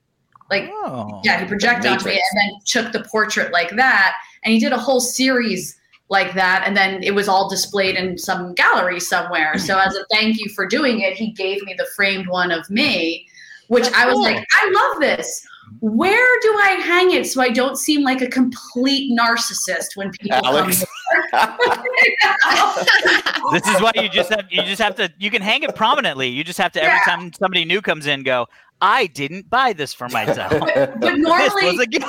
Like 0.51 0.71
Oh. 0.73 1.21
yeah, 1.25 1.41
he 1.41 1.47
projected 1.47 1.91
onto 1.91 2.07
me 2.07 2.13
and 2.13 2.41
then 2.41 2.61
took 2.67 2.93
the 2.93 3.07
portrait 3.09 3.53
like 3.53 3.71
that. 3.77 4.15
And 4.43 4.53
he 4.53 4.59
did 4.61 4.73
a 4.73 4.79
whole 4.79 5.01
series 5.01 5.79
like 6.11 6.35
that. 6.35 6.65
And 6.67 6.77
then 6.77 7.03
it 7.03 7.15
was 7.15 7.29
all 7.29 7.49
displayed 7.49 7.97
in 7.97 8.17
some 8.19 8.55
gallery 8.55 9.01
somewhere. 9.01 9.59
So 9.59 9.79
as 9.79 9.95
a 9.95 10.05
thank 10.13 10.39
you 10.39 10.49
for 10.51 10.67
doing 10.67 11.01
it, 11.01 11.15
he 11.15 11.33
gave 11.33 11.63
me 11.65 11.75
the 11.77 11.87
framed 11.97 12.29
one 12.29 12.51
of 12.51 12.69
me, 12.71 13.27
which 13.69 13.85
That's 13.85 13.97
I 13.97 14.07
was 14.07 14.15
cool. 14.15 14.23
like, 14.23 14.47
I 14.53 14.71
love 14.71 15.01
this. 15.01 15.47
Where 15.81 16.37
do 16.43 16.49
I 16.63 16.71
hang 16.85 17.11
it 17.13 17.27
so 17.27 17.41
I 17.43 17.49
don't 17.51 17.77
seem 17.77 18.03
like 18.03 18.21
a 18.23 18.27
complete 18.29 19.11
narcissist 19.19 19.97
when 19.97 20.11
people 20.13 20.39
Alex. 20.45 20.85
come? 21.31 21.57
This 23.53 23.67
is 23.69 23.81
why 23.83 23.93
you 23.95 24.09
just 24.09 24.31
have 24.31 24.47
you 24.51 24.63
just 24.63 24.81
have 24.81 24.95
to 24.97 25.13
you 25.19 25.31
can 25.31 25.43
hang 25.43 25.63
it 25.63 25.75
prominently. 25.75 26.29
You 26.29 26.43
just 26.45 26.59
have 26.59 26.73
to 26.73 26.83
every 26.83 26.95
Yeah. 27.07 27.15
time 27.17 27.33
somebody 27.35 27.65
new 27.65 27.83
comes 27.83 28.07
in 28.07 28.23
go, 28.23 28.47
I 28.81 29.07
didn't 29.09 29.51
buy 29.51 29.73
this 29.75 29.93
for 29.93 30.09
myself. 30.09 30.51
but 30.51 30.75
this 31.01 31.19
normally, 31.19 31.67
was 31.67 31.81
a 31.81 31.87
gift. 31.87 32.07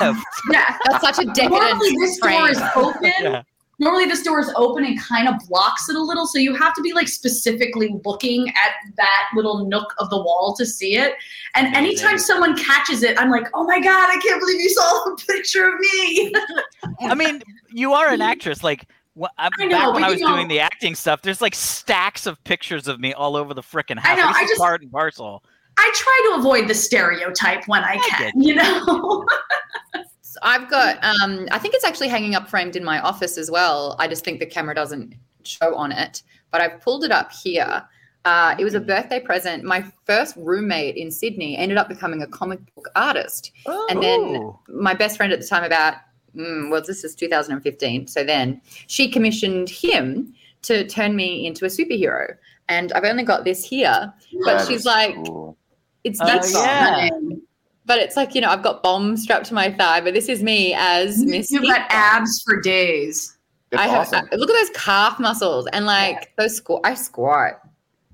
yeah, 0.52 0.78
That's 0.90 1.04
such 1.06 1.20
a 1.20 1.26
decadent 1.34 1.62
normally 1.62 1.96
this 2.00 2.18
door 2.20 2.50
is 2.50 2.62
open. 2.76 3.12
Yeah. 3.22 3.42
Normally 3.80 4.06
this 4.06 4.22
door 4.24 4.40
is 4.40 4.52
open 4.56 4.86
and 4.86 5.00
kind 5.00 5.28
of 5.28 5.36
blocks 5.50 5.90
it 5.90 5.96
a 5.96 6.02
little, 6.02 6.26
so 6.26 6.38
you 6.40 6.56
have 6.56 6.74
to 6.76 6.82
be 6.82 6.94
like 6.94 7.08
specifically 7.08 7.96
looking 8.06 8.48
at 8.50 8.72
that 8.96 9.24
little 9.36 9.66
nook 9.68 9.94
of 10.00 10.10
the 10.10 10.18
wall 10.18 10.56
to 10.58 10.66
see 10.66 10.96
it. 10.96 11.14
And 11.56 11.68
Amazing. 11.68 11.86
anytime 11.86 12.18
someone 12.20 12.56
catches 12.58 13.04
it, 13.04 13.20
I'm 13.20 13.30
like, 13.30 13.48
oh 13.54 13.66
my 13.66 13.80
god, 13.80 14.10
I 14.10 14.18
can't 14.22 14.40
believe 14.40 14.62
you 14.62 14.70
saw 14.70 15.04
a 15.12 15.16
picture 15.28 15.68
of 15.68 15.80
me. 15.80 16.34
I 17.02 17.16
mean, 17.16 17.42
you 17.72 17.94
are 17.94 18.08
an 18.10 18.22
actress. 18.22 18.64
Like 18.64 18.86
wh- 19.20 19.26
I, 19.38 19.48
uh, 19.48 19.50
I 19.60 19.66
know, 19.66 19.78
back 19.78 19.94
when 19.94 20.04
I 20.06 20.10
was 20.10 20.22
know- 20.22 20.36
doing 20.36 20.48
the 20.48 20.60
acting 20.62 20.96
stuff, 20.96 21.22
there's 21.22 21.42
like 21.42 21.56
stacks 21.56 22.26
of 22.26 22.42
pictures 22.46 22.88
of 22.88 23.00
me 23.00 23.14
all 23.14 23.36
over 23.36 23.54
the 23.54 23.62
frickin' 23.64 23.98
house. 24.00 24.18
I 24.18 24.22
know, 24.22 24.28
I 24.34 24.44
just- 24.48 24.60
part 24.60 24.82
and 24.84 24.92
parcel. 24.92 25.44
I 25.78 25.92
try 25.94 26.30
to 26.32 26.40
avoid 26.40 26.70
the 26.70 26.74
stereotype 26.74 27.68
when 27.68 27.84
I 27.84 27.96
I 28.02 28.10
can, 28.10 28.32
you 28.42 28.56
know. 28.56 29.26
I've 30.42 30.70
got 30.70 31.04
um 31.04 31.48
I 31.52 31.60
think 31.60 31.74
it's 31.76 31.86
actually 31.86 32.08
hanging 32.10 32.36
up 32.36 32.48
framed 32.50 32.76
in 32.76 32.84
my 32.84 33.00
office 33.00 33.38
as 33.38 33.50
well. 33.52 33.96
I 34.00 34.08
just 34.08 34.24
think 34.24 34.40
the 34.40 34.46
camera 34.46 34.76
doesn't 34.76 35.16
show 35.44 35.76
on 35.76 35.92
it, 35.92 36.24
but 36.52 36.62
I've 36.62 36.82
pulled 36.82 37.04
it 37.04 37.12
up 37.12 37.32
here. 37.32 37.84
Uh, 38.26 38.56
it 38.58 38.64
was 38.64 38.74
a 38.74 38.80
birthday 38.80 39.20
present. 39.20 39.64
My 39.64 39.86
first 40.06 40.36
roommate 40.36 40.96
in 40.96 41.12
Sydney 41.12 41.56
ended 41.56 41.78
up 41.78 41.88
becoming 41.88 42.24
a 42.24 42.28
comic 42.28 42.60
book 42.74 42.90
artist. 42.96 43.52
And 43.92 44.02
then 44.02 44.52
my 44.68 44.96
best 44.96 45.18
friend 45.18 45.32
at 45.32 45.40
the 45.40 45.46
time, 45.46 45.64
about, 45.64 45.94
mm, 46.36 46.72
well, 46.72 46.82
this 46.82 47.04
is 47.04 47.14
2015. 47.14 48.08
So 48.08 48.24
then 48.24 48.60
she 48.88 49.12
commissioned 49.12 49.70
him 49.70 50.34
to 50.64 50.88
turn 50.88 51.16
me 51.16 51.46
into 51.46 51.66
a 51.66 51.68
superhero. 51.68 52.34
And 52.68 52.92
I've 52.94 53.04
only 53.04 53.24
got 53.24 53.44
this 53.44 53.64
here, 53.64 54.12
but 54.44 54.58
That 54.58 54.68
she's 54.68 54.86
like, 54.86 55.14
cool. 55.24 55.56
it's 56.04 56.20
Oh, 56.20 56.26
not 56.26 56.50
yeah. 56.52 57.10
But 57.86 58.00
it's 58.00 58.16
like, 58.16 58.34
you 58.36 58.42
know, 58.42 58.50
I've 58.50 58.64
got 58.64 58.82
bombs 58.84 59.24
strapped 59.24 59.46
to 59.48 59.54
my 59.54 59.72
thigh, 59.72 60.02
but 60.02 60.14
this 60.14 60.28
is 60.30 60.42
me 60.44 60.74
as 60.76 61.24
Miss. 61.26 61.52
You've 61.52 61.64
got 61.64 61.86
abs 61.90 62.42
for 62.44 62.60
days. 62.62 63.38
It's 63.72 63.82
I 63.82 63.88
have, 63.88 64.08
awesome. 64.08 64.28
look 64.34 64.50
at 64.50 64.54
those 64.54 64.70
calf 64.76 65.20
muscles 65.20 65.68
and 65.74 65.86
like 65.86 66.34
those 66.38 66.56
squat. 66.56 66.82
I 66.84 66.94
squat 66.94 67.62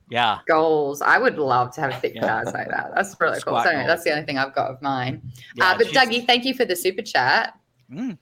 Yeah. 0.09 0.39
goals. 0.47 1.01
I 1.01 1.17
would 1.17 1.37
love 1.37 1.73
to 1.75 1.81
have 1.81 1.99
thick 2.01 2.13
Yeah. 2.15 2.43
thighs 2.43 2.53
like 2.53 2.69
that. 2.69 2.91
That's 2.95 3.15
really 3.19 3.33
cool. 3.33 3.39
Squat 3.41 3.63
So 3.65 3.69
anyway, 3.71 3.87
that's 3.87 4.03
the 4.03 4.11
only 4.11 4.25
thing 4.25 4.37
I've 4.37 4.53
got 4.55 4.71
of 4.71 4.81
mine. 4.81 5.21
yeah 5.55 5.71
uh, 5.71 5.77
but 5.77 5.87
she's- 5.87 6.05
Dougie, 6.07 6.25
thank 6.25 6.45
you 6.45 6.53
for 6.53 6.65
the 6.65 6.75
super 6.75 7.01
chat. 7.01 7.53
Mm. 7.91 8.17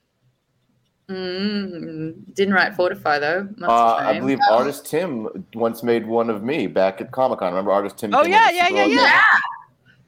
Mm, 1.08 2.34
didn't 2.34 2.54
write 2.54 2.74
Fortify 2.74 3.18
though. 3.18 3.48
Uh, 3.62 3.72
I 3.98 4.12
shame. 4.12 4.22
believe 4.22 4.38
artist 4.48 4.86
Tim 4.86 5.44
once 5.54 5.82
made 5.82 6.06
one 6.06 6.30
of 6.30 6.42
me 6.44 6.68
back 6.68 7.00
at 7.00 7.10
Comic 7.10 7.40
Con. 7.40 7.48
Remember 7.52 7.72
artist 7.72 7.98
Tim? 7.98 8.14
Oh, 8.14 8.22
came 8.22 8.32
yeah, 8.32 8.50
yeah, 8.50 8.68
yeah, 8.68 8.84
yeah. 8.86 9.22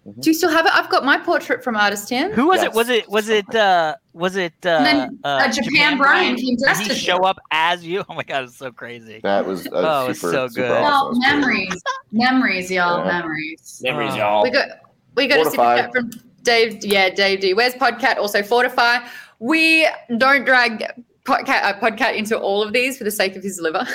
Logo? 0.04 0.20
Do 0.20 0.30
you 0.30 0.34
still 0.34 0.50
have 0.50 0.66
it? 0.66 0.72
I've 0.74 0.88
got 0.90 1.04
my 1.04 1.18
portrait 1.18 1.62
from 1.64 1.76
Artist 1.76 2.08
Tim. 2.08 2.30
Who 2.32 2.46
was 2.48 2.62
it? 2.62 2.72
Was 2.72 2.88
it? 2.88 3.08
Was 3.08 3.28
it? 3.28 3.54
Uh, 3.54 3.96
was 4.12 4.36
it? 4.36 4.52
Uh, 4.64 4.68
And 4.70 4.86
then, 4.86 5.18
uh, 5.24 5.28
uh, 5.28 5.52
Japan 5.52 5.96
Brian 5.98 6.36
came 6.36 6.56
Did 6.56 6.76
he 6.78 6.90
as 6.90 6.98
show 6.98 7.16
you. 7.16 7.22
up 7.22 7.38
as 7.50 7.84
you? 7.84 8.04
Oh 8.08 8.14
my 8.14 8.22
god, 8.22 8.44
it's 8.44 8.56
so 8.56 8.70
crazy. 8.70 9.20
That 9.22 9.46
was 9.46 9.66
uh, 9.66 9.70
Oh, 9.74 10.10
it's 10.10 10.20
super, 10.20 10.32
so 10.32 10.48
good. 10.48 10.70
Well, 10.70 11.08
awesome. 11.08 11.22
It 11.22 11.26
memories, 11.28 11.82
memories, 12.12 12.70
y'all, 12.70 13.04
Yeah. 13.04 13.12
memories. 13.20 13.80
Memories, 13.82 14.12
Oh. 14.14 14.16
y'all. 14.16 14.42
We 14.42 14.50
got 14.50 14.68
we 15.16 15.26
got 15.26 15.40
a 15.40 15.44
super 15.44 15.56
Fortify. 15.56 15.76
chat 15.82 15.92
from 15.92 16.10
Dave. 16.42 16.84
Yeah, 16.84 17.10
Dave 17.10 17.40
D. 17.40 17.54
Where's 17.54 17.74
Podcat? 17.74 18.16
Also 18.18 18.42
Fortify. 18.42 18.98
We 19.38 19.88
don't 20.18 20.44
drag 20.44 20.84
Podcat, 21.24 21.62
uh, 21.62 21.78
Podcat 21.80 22.16
into 22.16 22.38
all 22.38 22.62
of 22.62 22.72
these 22.72 22.98
for 22.98 23.04
the 23.04 23.10
sake 23.10 23.36
of 23.36 23.42
his 23.42 23.60
liver. 23.60 23.86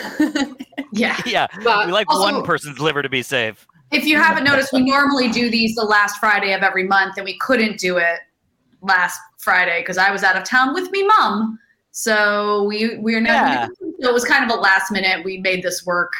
Yeah. 0.94 1.20
Yeah, 1.26 1.48
but 1.64 1.86
we 1.88 1.92
like 1.92 2.10
Also- 2.10 2.22
one 2.34 2.44
person's 2.44 2.80
liver 2.80 3.02
to 3.02 3.10
be 3.10 3.22
safe. 3.22 3.68
If 3.92 4.06
you 4.06 4.18
haven't 4.18 4.44
noticed, 4.44 4.74
we 4.74 4.84
normally 4.84 5.30
do 5.30 5.50
these 5.50 5.76
the 5.76 5.84
last 5.84 6.18
Friday 6.20 6.54
of 6.54 6.62
every 6.62 6.84
month, 6.84 7.18
and 7.18 7.26
we 7.26 7.38
couldn't 7.40 7.80
do 7.80 7.98
it 7.98 8.20
last 8.82 9.20
Friday 9.38 9.82
because 9.82 9.98
I 9.98 10.12
was 10.12 10.24
out 10.24 10.36
of 10.36 10.44
town 10.44 10.74
with 10.74 10.92
me 10.92 11.06
mom. 11.08 11.58
So 11.92 12.64
we 12.64 12.98
we 12.98 13.16
are 13.16 13.22
now. 13.22 13.34
Yeah. 13.34 13.68
So 14.02 14.10
it 14.10 14.14
was 14.14 14.26
kind 14.26 14.50
of 14.50 14.56
a 14.56 14.60
last 14.60 14.92
minute. 14.92 15.24
We 15.24 15.40
made 15.40 15.64
this 15.64 15.86
work. 15.86 16.12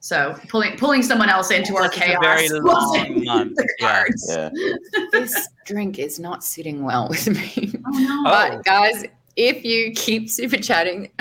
So 0.00 0.38
pulling 0.48 0.76
pulling 0.76 1.02
someone 1.02 1.28
else 1.28 1.50
into 1.50 1.76
our 1.76 1.86
It's 1.86 1.96
a 1.96 2.00
chaos. 2.00 2.22
very 2.22 2.48
long 2.60 3.24
month. 3.24 3.58
Yeah. 3.78 4.04
Yeah. 4.28 4.50
this 5.12 5.48
drink 5.66 5.98
is 5.98 6.18
not 6.18 6.42
sitting 6.42 6.82
well 6.84 7.08
with 7.08 7.28
me. 7.28 7.72
Oh, 7.86 7.90
no. 7.98 8.22
Oh. 8.26 8.30
But 8.30 8.64
guys, 8.64 9.04
if 9.36 9.64
you 9.64 9.92
keep 9.92 10.30
super 10.30 10.56
chatting, 10.56 11.10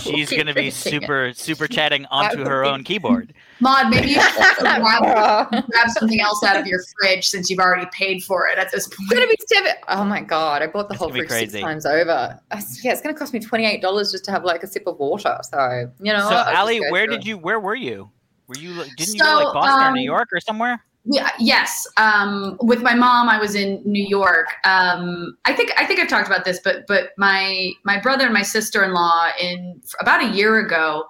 She's 0.00 0.30
gonna 0.30 0.46
be 0.52 0.52
drinking 0.52 0.66
it. 0.66 0.74
super 0.74 1.32
super 1.34 1.68
chatting 1.76 2.06
onto 2.06 2.44
her 2.44 2.62
be- 2.62 2.68
own 2.68 2.84
keyboard. 2.84 3.32
Maude, 3.60 3.90
maybe 3.90 4.08
you 4.08 4.20
should 4.20 4.56
grab, 4.58 5.48
grab 5.50 5.90
something 5.90 6.20
else 6.20 6.42
out 6.42 6.56
of 6.58 6.66
your 6.66 6.80
fridge 7.00 7.28
since 7.28 7.48
you've 7.48 7.60
already 7.60 7.88
paid 7.92 8.24
for 8.24 8.48
it 8.48 8.58
at 8.58 8.72
this 8.72 8.86
It's 8.86 8.96
point. 8.96 9.10
gonna 9.10 9.26
be 9.26 9.36
seven. 9.46 9.72
Oh 9.88 10.04
my 10.04 10.20
god! 10.20 10.62
I 10.62 10.66
bought 10.66 10.88
the 10.88 10.94
It's 10.94 11.00
whole 11.02 11.10
fridge 11.10 11.28
six 11.28 11.52
times 11.52 11.86
over. 11.86 12.38
I- 12.50 12.62
Yeah, 12.82 12.92
it's 12.92 13.00
gonna 13.00 13.14
cost 13.14 13.32
me 13.32 13.40
twenty 13.40 13.66
eight 13.66 13.80
dollars 13.82 14.10
just 14.10 14.24
to 14.24 14.30
have 14.32 14.44
like 14.44 14.62
a 14.62 14.66
sip 14.66 14.86
of 14.86 14.98
water. 14.98 15.38
So 15.44 15.90
you 16.00 16.12
know. 16.12 16.20
So, 16.20 16.34
I'll 16.34 16.44
just 16.44 16.54
Allie, 16.56 16.80
go 16.80 16.90
where 16.90 17.06
did 17.06 17.20
it. 17.20 17.26
you? 17.26 17.38
Where 17.38 17.60
were 17.60 17.74
you? 17.76 18.10
Were 18.48 18.56
you? 18.56 18.70
like- 18.72 18.90
Didn't 18.96 19.14
you 19.14 19.20
go 19.20 19.36
like 19.44 19.54
Boston 19.54 19.86
or 19.88 19.92
New 19.92 20.00
um, 20.00 20.04
York 20.04 20.28
or 20.32 20.40
somewhere? 20.40 20.84
Yeah, 21.04 21.30
yes. 21.38 21.86
Um, 21.96 22.56
with 22.60 22.80
my 22.82 22.94
mom, 22.94 23.28
I 23.28 23.38
was 23.38 23.56
in 23.56 23.82
New 23.84 24.04
York. 24.04 24.46
Um, 24.64 25.36
I 25.44 25.52
think 25.52 25.72
I 25.76 25.84
think 25.84 25.98
I've 25.98 26.08
talked 26.08 26.28
about 26.28 26.44
this, 26.44 26.60
but 26.62 26.86
but 26.86 27.10
my 27.18 27.72
my 27.84 27.98
brother 27.98 28.24
and 28.24 28.32
my 28.34 28.42
sister 28.42 28.84
in 28.84 28.92
law 28.92 29.28
in 29.40 29.80
about 30.00 30.22
a 30.22 30.28
year 30.28 30.60
ago 30.60 31.06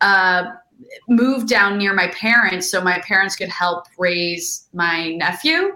uh, 0.00 0.44
moved 1.08 1.48
down 1.48 1.76
near 1.76 1.92
my 1.92 2.08
parents, 2.08 2.70
so 2.70 2.80
my 2.80 3.00
parents 3.00 3.36
could 3.36 3.50
help 3.50 3.84
raise 3.98 4.66
my 4.72 5.10
nephew. 5.12 5.72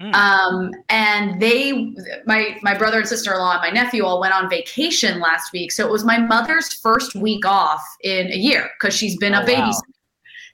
Mm. 0.00 0.12
Um, 0.12 0.70
and 0.88 1.40
they, 1.40 1.94
my 2.26 2.58
my 2.62 2.76
brother 2.76 2.98
and 2.98 3.06
sister 3.08 3.32
in 3.32 3.38
law 3.38 3.52
and 3.52 3.60
my 3.62 3.70
nephew 3.70 4.04
all 4.04 4.18
went 4.20 4.34
on 4.34 4.50
vacation 4.50 5.20
last 5.20 5.52
week, 5.52 5.70
so 5.70 5.86
it 5.86 5.90
was 5.90 6.04
my 6.04 6.18
mother's 6.18 6.72
first 6.74 7.14
week 7.14 7.46
off 7.46 7.80
in 8.02 8.26
a 8.32 8.36
year 8.36 8.68
because 8.78 8.92
she's 8.92 9.16
been 9.16 9.36
Oh, 9.36 9.42
a 9.42 9.44
babysitter. 9.44 9.70
wow. 9.70 9.93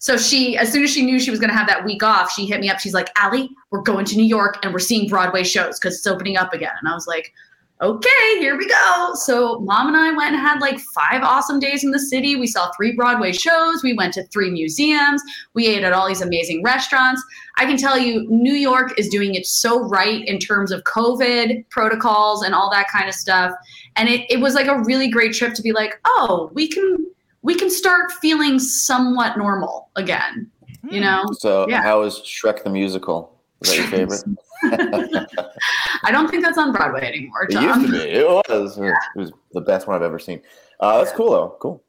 So 0.00 0.16
she, 0.16 0.56
as 0.56 0.72
soon 0.72 0.82
as 0.82 0.90
she 0.90 1.04
knew 1.04 1.20
she 1.20 1.30
was 1.30 1.38
going 1.38 1.50
to 1.50 1.56
have 1.56 1.68
that 1.68 1.84
week 1.84 2.02
off, 2.02 2.32
she 2.32 2.46
hit 2.46 2.58
me 2.58 2.70
up. 2.70 2.80
She's 2.80 2.94
like, 2.94 3.10
Allie, 3.16 3.50
we're 3.70 3.82
going 3.82 4.06
to 4.06 4.16
New 4.16 4.24
York 4.24 4.56
and 4.62 4.72
we're 4.72 4.78
seeing 4.78 5.06
Broadway 5.06 5.44
shows 5.44 5.78
because 5.78 5.98
it's 5.98 6.06
opening 6.06 6.38
up 6.38 6.54
again. 6.54 6.72
And 6.80 6.88
I 6.88 6.94
was 6.94 7.06
like, 7.06 7.34
okay, 7.82 8.38
here 8.38 8.56
we 8.56 8.66
go. 8.66 9.12
So 9.14 9.60
mom 9.60 9.88
and 9.88 9.96
I 9.96 10.12
went 10.12 10.34
and 10.34 10.40
had 10.40 10.60
like 10.60 10.80
five 10.80 11.22
awesome 11.22 11.60
days 11.60 11.84
in 11.84 11.90
the 11.90 11.98
city. 11.98 12.36
We 12.36 12.46
saw 12.46 12.70
three 12.72 12.92
Broadway 12.92 13.32
shows. 13.32 13.82
We 13.82 13.92
went 13.92 14.14
to 14.14 14.24
three 14.28 14.50
museums. 14.50 15.22
We 15.52 15.66
ate 15.66 15.82
at 15.82 15.92
all 15.92 16.08
these 16.08 16.22
amazing 16.22 16.62
restaurants. 16.62 17.22
I 17.58 17.66
can 17.66 17.76
tell 17.76 17.98
you, 17.98 18.26
New 18.30 18.54
York 18.54 18.98
is 18.98 19.08
doing 19.08 19.34
it 19.34 19.46
so 19.46 19.86
right 19.86 20.26
in 20.26 20.38
terms 20.38 20.72
of 20.72 20.82
COVID 20.84 21.68
protocols 21.68 22.42
and 22.42 22.54
all 22.54 22.70
that 22.70 22.88
kind 22.88 23.06
of 23.06 23.14
stuff. 23.14 23.52
And 23.96 24.08
it, 24.08 24.30
it 24.30 24.40
was 24.40 24.54
like 24.54 24.66
a 24.66 24.80
really 24.80 25.08
great 25.08 25.34
trip 25.34 25.52
to 25.54 25.62
be 25.62 25.72
like, 25.72 26.00
oh, 26.06 26.50
we 26.54 26.68
can 26.68 27.06
we 27.42 27.54
can 27.54 27.70
start 27.70 28.12
feeling 28.20 28.58
somewhat 28.58 29.36
normal 29.38 29.90
again. 29.96 30.50
Hmm. 30.82 30.94
You 30.94 31.00
know, 31.00 31.24
So, 31.38 31.66
Yeah. 31.68 31.82
how 31.82 32.02
is 32.02 32.14
Shrek 32.24 32.62
the 32.64 32.70
musical? 32.70 33.40
Is 33.62 33.70
that 33.70 33.76
your 33.76 33.86
favorite? 33.88 34.24
I 36.04 36.10
don't 36.10 36.30
think 36.30 36.42
that's 36.42 36.58
on 36.58 36.72
Broadway 36.72 37.06
anymore, 37.06 37.44
it 37.48 37.52
used 37.54 37.86
to 37.86 37.92
be. 37.92 37.98
It 37.98 38.26
was. 38.26 38.78
It 38.78 38.94
was 39.16 39.32
the 39.52 39.60
best 39.60 39.86
one 39.86 39.96
I've 39.96 40.02
ever 40.02 40.18
seen. 40.18 40.40
Uh, 40.80 40.98
that's 40.98 41.12
cool 41.12 41.30
though. 41.32 41.56
Cool. 41.60 41.82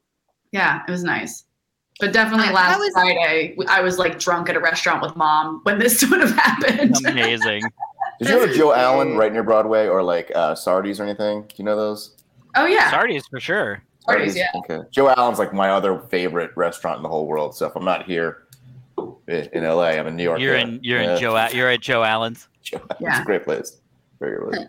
Yeah, 0.52 0.82
it 0.86 0.90
was 0.90 1.02
nice. 1.02 1.44
But 2.00 2.12
definitely 2.12 2.48
Uh, 2.48 2.52
last 2.52 2.72
how 2.74 2.78
was- 2.78 2.92
Friday, 2.92 3.56
I 3.68 3.80
was 3.80 3.98
like 3.98 4.18
drunk 4.18 4.48
at 4.50 4.56
a 4.56 4.60
restaurant 4.60 5.02
with 5.02 5.16
mom 5.16 5.60
when 5.64 5.78
this 5.78 6.02
would 6.10 6.20
have 6.20 6.32
happened. 6.36 6.94
Amazing. 7.06 7.62
Did 8.18 8.28
you 8.28 8.34
go 8.36 8.46
to 8.46 8.54
Joe 8.54 8.72
Allen 8.74 9.16
right 9.16 9.32
near 9.32 9.42
Broadway 9.42 9.86
or 9.88 10.02
like 10.02 10.30
uh, 10.34 10.54
Sardi's 10.54 11.00
or 11.00 11.04
anything? 11.04 11.42
Do 11.42 11.54
you 11.56 11.64
know 11.64 11.76
those? 11.76 12.16
oh 12.56 12.66
yeah, 12.66 12.90
Sardi's 12.90 13.26
for 13.28 13.40
sure. 13.40 13.82
Sardi's, 14.04 14.36
yeah. 14.36 14.48
Okay. 14.56 14.80
Joe 14.90 15.08
Allen's 15.10 15.38
like 15.38 15.52
my 15.52 15.70
other 15.70 16.00
favorite 16.10 16.50
restaurant 16.56 16.96
in 16.96 17.02
the 17.02 17.08
whole 17.08 17.26
world. 17.26 17.54
So 17.54 17.66
if 17.66 17.76
I'm 17.76 17.84
not 17.84 18.04
here 18.04 18.44
in 19.28 19.48
in 19.52 19.64
LA, 19.64 19.90
I'm 19.90 20.06
in 20.06 20.16
New 20.16 20.24
York. 20.24 20.40
You're 20.40 20.56
in. 20.56 20.80
You're 20.82 21.02
Yeah. 21.02 21.14
in 21.14 21.20
Joe. 21.20 21.48
You're 21.52 21.70
at 21.70 21.80
Joe 21.80 22.02
Allen's. 22.02 22.48
Joe 22.62 22.78
Allen's 22.78 23.00
Yeah. 23.00 23.22
a 23.22 23.24
great 23.24 23.44
place. 23.44 23.78
Very 24.18 24.38
good 24.38 24.52
place. 24.52 24.68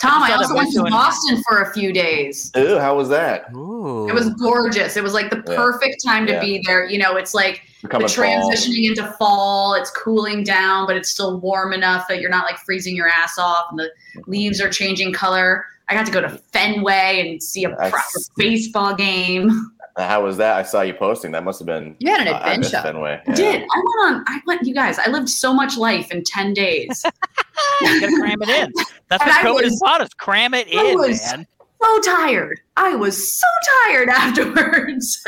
Tom, 0.00 0.22
I 0.22 0.30
I 0.30 0.36
also 0.36 0.54
went 0.54 0.72
to 0.72 0.78
window 0.82 0.86
in- 0.86 0.92
Boston 0.92 1.42
for 1.46 1.60
a 1.60 1.72
few 1.74 1.92
days. 1.92 2.50
Ew, 2.56 2.78
how 2.78 2.96
was 2.96 3.10
that? 3.10 3.54
Ooh. 3.54 4.08
It 4.08 4.14
was 4.14 4.30
gorgeous. 4.34 4.96
It 4.96 5.02
was 5.02 5.12
like 5.12 5.28
the 5.28 5.44
Yeah. 5.46 5.56
perfect 5.56 6.02
time 6.02 6.26
to 6.26 6.32
Yeah. 6.32 6.40
be 6.40 6.62
there. 6.64 6.86
You 6.86 6.98
know, 6.98 7.16
it's 7.16 7.34
like 7.34 7.60
Becoming 7.82 8.06
the 8.06 8.12
fall. 8.14 8.24
transitioning 8.24 8.88
into 8.88 9.06
fall. 9.18 9.74
It's 9.74 9.90
cooling 9.90 10.42
down, 10.42 10.86
but 10.86 10.96
it's 10.96 11.10
still 11.10 11.38
warm 11.40 11.74
enough 11.74 12.08
that 12.08 12.18
you're 12.20 12.30
not 12.30 12.46
like 12.46 12.58
freezing 12.58 12.96
your 12.96 13.08
ass 13.08 13.36
off, 13.38 13.66
and 13.70 13.78
the 13.78 13.90
mm-hmm. 14.16 14.30
leaves 14.30 14.58
are 14.58 14.70
changing 14.70 15.12
color. 15.12 15.66
I 15.90 15.94
got 15.94 16.06
to 16.06 16.12
go 16.12 16.20
to 16.20 16.28
Fenway 16.52 17.20
and 17.30 17.42
see 17.42 17.64
a 17.64 17.68
Nice. 17.70 17.90
proper 17.90 18.06
baseball 18.36 18.94
game. 18.94 19.50
How 19.98 20.22
was 20.24 20.36
that? 20.36 20.56
I 20.56 20.62
saw 20.62 20.82
you 20.82 20.94
posting. 20.94 21.32
That 21.32 21.42
must 21.44 21.58
have 21.58 21.66
been. 21.66 21.96
You 21.98 22.10
had 22.14 22.26
an 22.28 22.34
I 22.34 22.56
miss 22.56 22.68
adventure. 22.68 22.86
Fenway. 22.92 23.20
I 23.26 23.32
did. 23.34 23.62
I 23.62 23.76
went 23.76 24.14
on. 24.16 24.24
I 24.28 24.40
went. 24.46 24.64
You 24.66 24.72
guys. 24.72 24.98
I 25.00 25.08
lived 25.10 25.28
so 25.28 25.52
much 25.52 25.76
life 25.76 26.10
in 26.12 26.22
ten 26.24 26.54
days. 26.54 27.04
you 27.82 28.00
gotta 28.00 28.16
cram 28.20 28.40
it 28.42 28.48
in. 28.48 28.72
That's 29.08 29.22
And 29.22 29.30
what 29.30 29.36
I 29.36 29.42
COVID 29.42 29.54
was- 29.54 29.64
has 29.64 29.80
taught 29.80 30.00
us. 30.00 30.08
Cram 30.14 30.54
it 30.54 30.68
I 30.68 30.90
in, 30.92 30.98
was- 30.98 31.20
man. 31.32 31.46
so 31.82 32.00
tired. 32.02 32.60
I 32.76 32.94
was 32.94 33.38
so 33.40 33.46
tired 33.88 34.08
afterwards. 34.10 35.22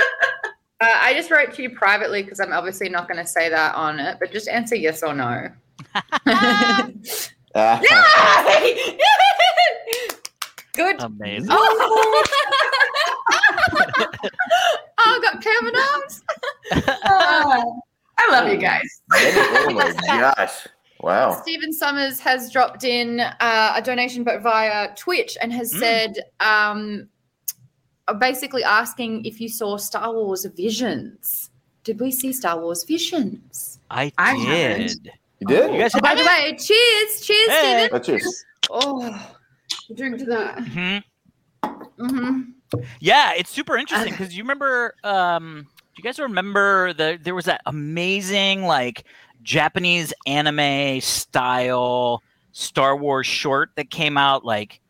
Uh, 0.81 0.87
I 1.01 1.13
just 1.15 1.31
wrote 1.31 1.53
to 1.55 1.63
you 1.63 1.71
privately 1.71 2.23
because 2.23 2.39
I'm 2.41 2.53
obviously 2.53 2.89
not 2.89 3.09
going 3.09 3.19
to 3.23 3.27
say 3.27 3.49
that 3.49 3.75
on 3.75 3.99
it, 4.01 4.19
but 4.21 4.31
just 4.33 4.49
answer 4.49 4.77
yes 4.77 5.03
or 5.03 5.13
no. 5.15 5.49
Yay! 7.55 8.99
Good. 10.75 11.03
Amazing. 11.03 11.49
Oh, 11.51 12.25
oh 14.99 15.21
got 15.23 15.43
Kevin 15.43 15.75
arms. 15.77 16.23
I 17.05 18.31
love 18.31 18.49
you 18.49 18.57
guys. 18.59 19.03
oh 19.13 19.71
my 19.75 19.93
gosh! 20.37 20.67
Wow. 21.01 21.33
Stephen 21.43 21.73
Summers 21.73 22.21
has 22.21 22.51
dropped 22.53 22.85
in 22.85 23.21
uh, 23.21 23.73
a 23.77 23.83
donation, 23.83 24.25
but 24.25 24.41
via 24.43 24.95
Twitch, 24.97 25.37
and 25.43 25.53
has 25.53 25.73
Mm. 25.75 25.79
said, 25.79 26.15
um, 26.41 27.09
uh, 28.09 28.15
basically 28.15 28.65
asking 28.65 29.25
if 29.25 29.41
you 29.41 29.49
saw 29.49 29.77
Star 29.77 30.13
Wars 30.13 30.45
Visions. 30.57 31.51
Did 31.85 32.01
we 32.01 32.13
see 32.13 32.33
Star 32.33 32.59
Wars 32.61 32.85
Visions? 32.85 33.81
I 33.91 34.13
I 34.17 34.37
did. 34.37 34.47
haven't. 34.81 35.09
You 35.41 35.47
did? 35.49 35.73
You 35.75 35.81
guys 35.81 35.93
Oh, 35.97 36.01
by 36.01 36.15
the 36.15 36.25
way, 36.25 36.57
cheers, 36.57 37.21
cheers, 37.27 37.49
Hey. 37.51 37.89
Stephen. 37.89 37.91
Oh, 37.93 37.99
cheers. 37.99 38.45
Oh, 38.71 39.33
drink 39.95 40.19
to 40.19 40.25
that. 40.27 40.59
Mhm. 40.59 41.03
hmm 41.99 42.41
Yeah, 43.01 43.33
it's 43.35 43.51
super 43.51 43.77
interesting 43.77 44.13
because 44.13 44.37
you 44.37 44.43
remember 44.43 44.95
um, 45.05 45.67
you 45.97 46.03
guys 46.03 46.19
remember 46.19 46.93
the 46.93 47.19
there 47.23 47.35
was 47.35 47.45
that 47.47 47.61
amazing 47.67 48.63
like 48.65 49.05
Japanese 49.43 50.13
anime 50.27 51.01
style 51.01 52.23
Star 52.53 52.97
Wars 52.97 53.27
short 53.27 53.71
that 53.77 53.91
came 53.91 54.17
out 54.17 54.45
like 54.45 54.81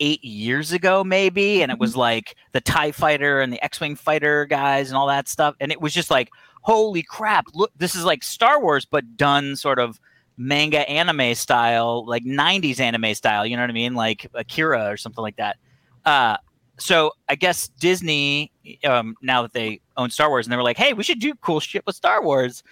eight 0.00 0.24
years 0.24 0.72
ago, 0.72 1.04
maybe, 1.04 1.62
and 1.62 1.70
it 1.70 1.78
was 1.78 1.94
like 1.96 2.34
the 2.52 2.60
Tie 2.60 2.92
Fighter 2.92 3.40
and 3.40 3.52
the 3.52 3.62
X 3.62 3.80
Wing 3.80 3.94
fighter 3.96 4.46
guys 4.46 4.88
and 4.88 4.96
all 4.96 5.06
that 5.08 5.28
stuff, 5.28 5.54
and 5.60 5.70
it 5.70 5.80
was 5.80 5.92
just 5.92 6.10
like, 6.10 6.30
holy 6.62 7.02
crap! 7.02 7.46
Look, 7.54 7.70
this 7.76 7.94
is 7.94 8.04
like 8.04 8.22
Star 8.22 8.60
Wars, 8.60 8.84
but 8.86 9.16
done 9.16 9.56
sort 9.56 9.78
of 9.78 10.00
manga 10.40 10.88
anime 10.88 11.34
style, 11.34 12.06
like 12.06 12.24
'90s 12.24 12.80
anime 12.80 13.14
style. 13.14 13.44
You 13.46 13.56
know 13.56 13.62
what 13.62 13.70
I 13.70 13.74
mean? 13.74 13.94
Like 13.94 14.26
Akira 14.34 14.90
or 14.90 14.96
something 14.96 15.22
like 15.22 15.36
that. 15.36 15.58
Uh, 16.04 16.38
so 16.78 17.12
I 17.28 17.34
guess 17.34 17.68
Disney, 17.68 18.50
um, 18.84 19.14
now 19.20 19.42
that 19.42 19.52
they 19.52 19.82
own 19.98 20.10
Star 20.10 20.30
Wars, 20.30 20.46
and 20.46 20.52
they 20.52 20.56
were 20.56 20.62
like, 20.62 20.78
"Hey, 20.78 20.94
we 20.94 21.02
should 21.02 21.20
do 21.20 21.34
cool 21.36 21.60
shit 21.60 21.84
with 21.86 21.94
Star 21.94 22.24
Wars." 22.24 22.62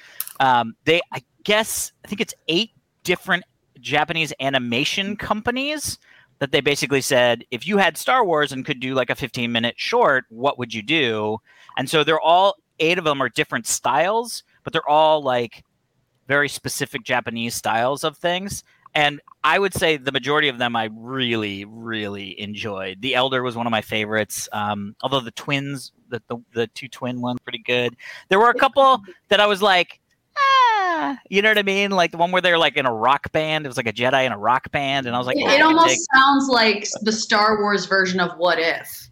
Um, 0.41 0.75
they, 0.85 1.01
I 1.13 1.23
guess, 1.45 1.93
I 2.05 2.09
think 2.09 2.21
it's 2.23 2.35
eight 2.49 2.71
different 3.05 3.45
Japanese 3.81 4.33
animation 4.41 5.17
companies 5.17 5.99
that 6.39 6.53
they 6.53 6.61
basically 6.61 7.01
said, 7.01 7.45
if 7.51 7.67
you 7.67 7.79
had 7.79 7.97
Star 7.97 8.25
Wars 8.25 8.53
and 8.53 8.65
could 8.65 8.81
do 8.81 8.95
like 8.95 9.11
a 9.11 9.15
15 9.15 9.51
minute 9.51 9.75
short, 9.77 10.25
what 10.29 10.59
would 10.59 10.73
you 10.73 10.83
do? 10.83 11.39
And 11.77 11.91
so 11.91 12.05
they're 12.05 12.21
all 12.21 12.57
eight 12.79 12.99
of 12.99 13.05
them 13.05 13.21
are 13.21 13.29
different 13.29 13.67
styles, 13.67 14.45
but 14.63 14.73
they're 14.73 14.89
all 14.89 15.23
like 15.23 15.65
very 16.29 16.49
specific 16.49 17.03
Japanese 17.03 17.55
styles 17.55 18.05
of 18.05 18.17
things. 18.17 18.63
And 18.95 19.21
I 19.45 19.59
would 19.59 19.75
say 19.75 19.97
the 19.97 20.13
majority 20.13 20.49
of 20.49 20.59
them 20.59 20.77
I 20.77 20.91
really, 20.93 21.65
really 21.65 22.39
enjoyed. 22.41 23.01
The 23.01 23.15
Elder 23.15 23.43
was 23.43 23.57
one 23.57 23.67
of 23.67 23.71
my 23.71 23.83
favorites. 23.83 24.49
Um, 24.53 24.95
although 25.03 25.21
the 25.21 25.31
twins, 25.33 25.93
the, 26.09 26.23
the 26.29 26.39
the 26.53 26.67
two 26.69 26.89
twin 26.89 27.21
ones, 27.21 27.39
pretty 27.43 27.59
good. 27.59 27.97
There 28.29 28.39
were 28.39 28.51
a 28.51 28.55
couple 28.55 29.03
that 29.29 29.41
I 29.41 29.47
was 29.47 29.61
like, 29.63 30.01
ah, 30.39 31.19
you 31.29 31.43
know 31.43 31.51
what 31.51 31.59
I 31.59 31.63
mean? 31.63 31.91
Like 31.91 32.13
the 32.13 32.17
one 32.17 32.33
where 32.33 32.43
they're 32.43 32.59
like 32.59 32.77
in 32.77 32.87
a 32.87 32.93
rock 32.93 33.31
band. 33.31 33.67
It 33.67 33.69
was 33.69 33.77
like 33.77 33.87
a 33.87 33.93
Jedi 33.93 34.25
in 34.25 34.33
a 34.33 34.39
rock 34.39 34.71
band, 34.71 35.07
and 35.07 35.15
I 35.15 35.19
was 35.19 35.27
like, 35.27 35.37
It, 35.37 35.45
"Oh, 35.47 35.51
it 35.51 35.61
almost 35.61 35.89
dig 35.89 35.99
sounds 36.15 36.49
like 36.49 36.89
the 37.03 37.13
Star 37.13 37.61
Wars 37.61 37.87
version 37.87 38.21
of 38.21 38.37
What 38.39 38.59
If. 38.59 39.11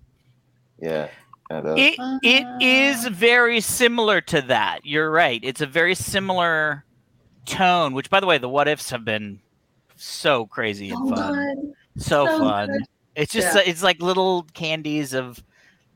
Yeah. 0.80 1.08
yeah, 1.50 1.58
it 1.58 1.62
does. 1.62 1.78
It 1.78 1.98
it 2.22 2.62
is 2.62 3.06
very 3.08 3.60
similar 3.60 4.20
to 4.22 4.42
that. 4.42 4.80
You're 4.84 5.10
right. 5.10 5.40
It's 5.42 5.60
a 5.60 5.66
very 5.66 5.94
similar 5.94 6.85
tone. 7.46 7.94
Which, 7.94 8.10
by 8.10 8.20
the 8.20 8.26
way, 8.26 8.38
the 8.38 8.48
what 8.48 8.68
ifs 8.68 8.90
have 8.90 9.04
been 9.04 9.40
so 9.96 10.46
crazy 10.46 10.90
and 10.90 11.08
fun, 11.14 11.74
so, 11.96 12.26
So 12.26 12.38
fun. 12.38 12.68
good. 12.68 12.82
It's 13.14 13.32
just 13.32 13.54
Yeah. 13.56 13.62
it's 13.64 13.82
like 13.82 14.00
little 14.02 14.46
candies 14.54 15.14
of. 15.14 15.42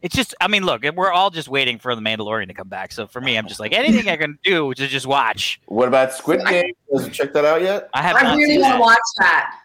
It's 0.03 0.17
just. 0.17 0.35
I 0.41 0.49
mean, 0.49 0.65
look, 0.65 0.83
we're 0.97 1.13
all 1.13 1.29
just 1.29 1.49
waiting 1.49 1.79
for 1.79 1.95
the 1.95 2.01
Mandalorian 2.01 2.47
to 2.49 2.55
come 2.55 2.69
back. 2.69 2.93
So 2.93 3.07
for 3.07 3.21
me, 3.21 3.37
I'm 3.37 3.47
just 3.47 3.61
like 3.61 3.75
anything 3.75 4.09
I 4.09 4.17
can 4.17 4.39
do, 4.43 4.65
which 4.67 4.81
is 4.81 4.89
just 4.91 5.07
watch. 5.07 5.61
What 5.67 5.89
about 5.89 6.15
Squid 6.15 6.41
Game? 6.47 6.73
Has 6.93 7.05
you 7.07 7.13
checked 7.13 7.35
that 7.35 7.45
out 7.45 7.61
yet? 7.61 7.91
I 7.93 8.01
have 8.01 8.17
I 8.17 8.23
not 8.23 8.37
really 8.39 8.57
want 8.59 8.75
to 8.77 8.81
watch 8.81 8.99
that. 9.19 9.57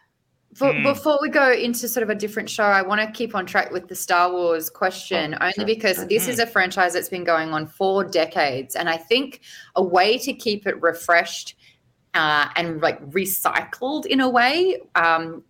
For, 0.53 0.71
Hmm. 0.73 0.83
Before 0.83 1.19
we 1.21 1.27
go 1.29 1.51
into 1.51 1.87
sort 1.89 2.03
of 2.03 2.09
a 2.09 2.15
different 2.15 2.49
show, 2.49 2.63
I 2.63 2.81
want 2.81 3.01
to 3.01 3.11
keep 3.11 3.35
on 3.35 3.45
track 3.45 3.71
with 3.71 3.89
the 3.89 3.95
Star 3.95 4.31
Wars 4.31 4.69
question, 4.69 5.35
Oh, 5.35 5.37
only 5.43 5.53
sure, 5.53 5.65
because 5.65 5.97
sure. 5.97 6.05
this 6.07 6.29
is 6.29 6.39
a 6.39 6.47
franchise 6.47 6.93
that's 6.93 7.09
been 7.09 7.25
going 7.25 7.49
on 7.53 7.67
for 7.67 8.05
decades, 8.05 8.73
and 8.77 8.89
I 8.89 8.95
think 8.95 9.41
a 9.75 9.83
way 9.83 10.17
to 10.19 10.31
keep 10.33 10.65
it 10.65 10.81
refreshed 10.81 11.54
uh, 12.15 12.49
and 12.55 12.81
like 12.81 12.99
recycled 13.11 14.05
in 14.05 14.19
a 14.19 14.29
way, 14.29 14.79
um, 14.95 15.43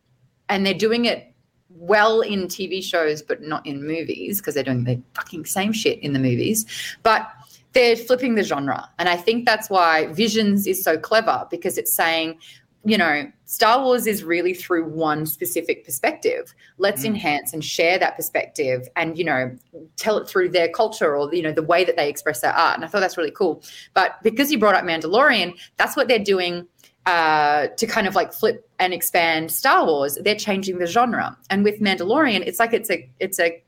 and 0.49 0.65
they're 0.65 0.73
doing 0.73 1.05
it 1.05 1.31
well 1.69 2.21
in 2.21 2.47
TV 2.47 2.83
shows, 2.83 3.21
but 3.21 3.41
not 3.41 3.65
in 3.65 3.85
movies 3.85 4.39
because 4.39 4.55
they're 4.55 4.63
doing 4.63 4.83
the 4.83 5.01
fucking 5.13 5.45
same 5.45 5.71
shit 5.71 5.99
in 5.99 6.13
the 6.13 6.19
movies, 6.19 6.65
but. 7.03 7.29
They're 7.73 7.97
flipping 7.97 8.35
the 8.35 8.43
genre. 8.43 8.89
And 8.99 9.09
I 9.09 9.17
think 9.17 9.45
that's 9.45 9.69
why 9.69 10.05
Visions 10.13 10.65
is 10.65 10.81
so 10.81 10.97
clever 10.97 11.45
because 11.51 11.77
it's 11.77 11.91
saying, 11.91 12.39
you 12.85 12.97
know, 12.97 13.29
Star 13.45 13.83
Wars 13.83 14.05
is 14.05 14.23
really 14.23 14.53
through 14.53 14.85
one 14.85 15.25
specific 15.25 15.83
perspective. 15.85 16.53
Let's 16.77 17.01
Mm. 17.01 17.07
enhance 17.07 17.51
and 17.51 17.63
share 17.63 17.97
that 17.97 18.15
perspective 18.15 18.87
and, 18.95 19.17
you 19.17 19.23
know, 19.23 19.55
tell 19.97 20.17
it 20.17 20.27
through 20.27 20.49
their 20.49 20.69
culture 20.69 21.15
or, 21.15 21.33
you 21.33 21.41
know, 21.41 21.51
the 21.51 21.63
way 21.63 21.83
that 21.83 21.97
they 21.97 22.07
express 22.07 22.41
their 22.41 22.53
art. 22.53 22.75
And 22.75 22.85
I 22.85 22.87
thought 22.87 23.01
that's 23.01 23.17
really 23.17 23.31
cool. 23.31 23.63
But 23.95 24.21
because 24.21 24.51
you 24.51 24.59
brought 24.59 24.75
up 24.75 24.83
Mandalorian, 24.83 25.55
that's 25.77 25.95
what 25.95 26.07
they're 26.07 26.19
doing 26.19 26.67
uh, 27.07 27.67
to 27.77 27.85
kind 27.85 28.07
of 28.07 28.15
like 28.15 28.33
flip 28.33 28.67
and 28.79 28.93
expand 28.93 29.51
Star 29.51 29.85
Wars. 29.85 30.17
They're 30.23 30.35
changing 30.35 30.79
the 30.79 30.87
genre. 30.87 31.37
And 31.51 31.63
with 31.63 31.79
Mandalorian, 31.79 32.41
it's 32.45 32.59
like 32.59 32.73
it's 32.73 32.89
a 32.89 33.07
it's 33.19 33.39
a 33.39 33.61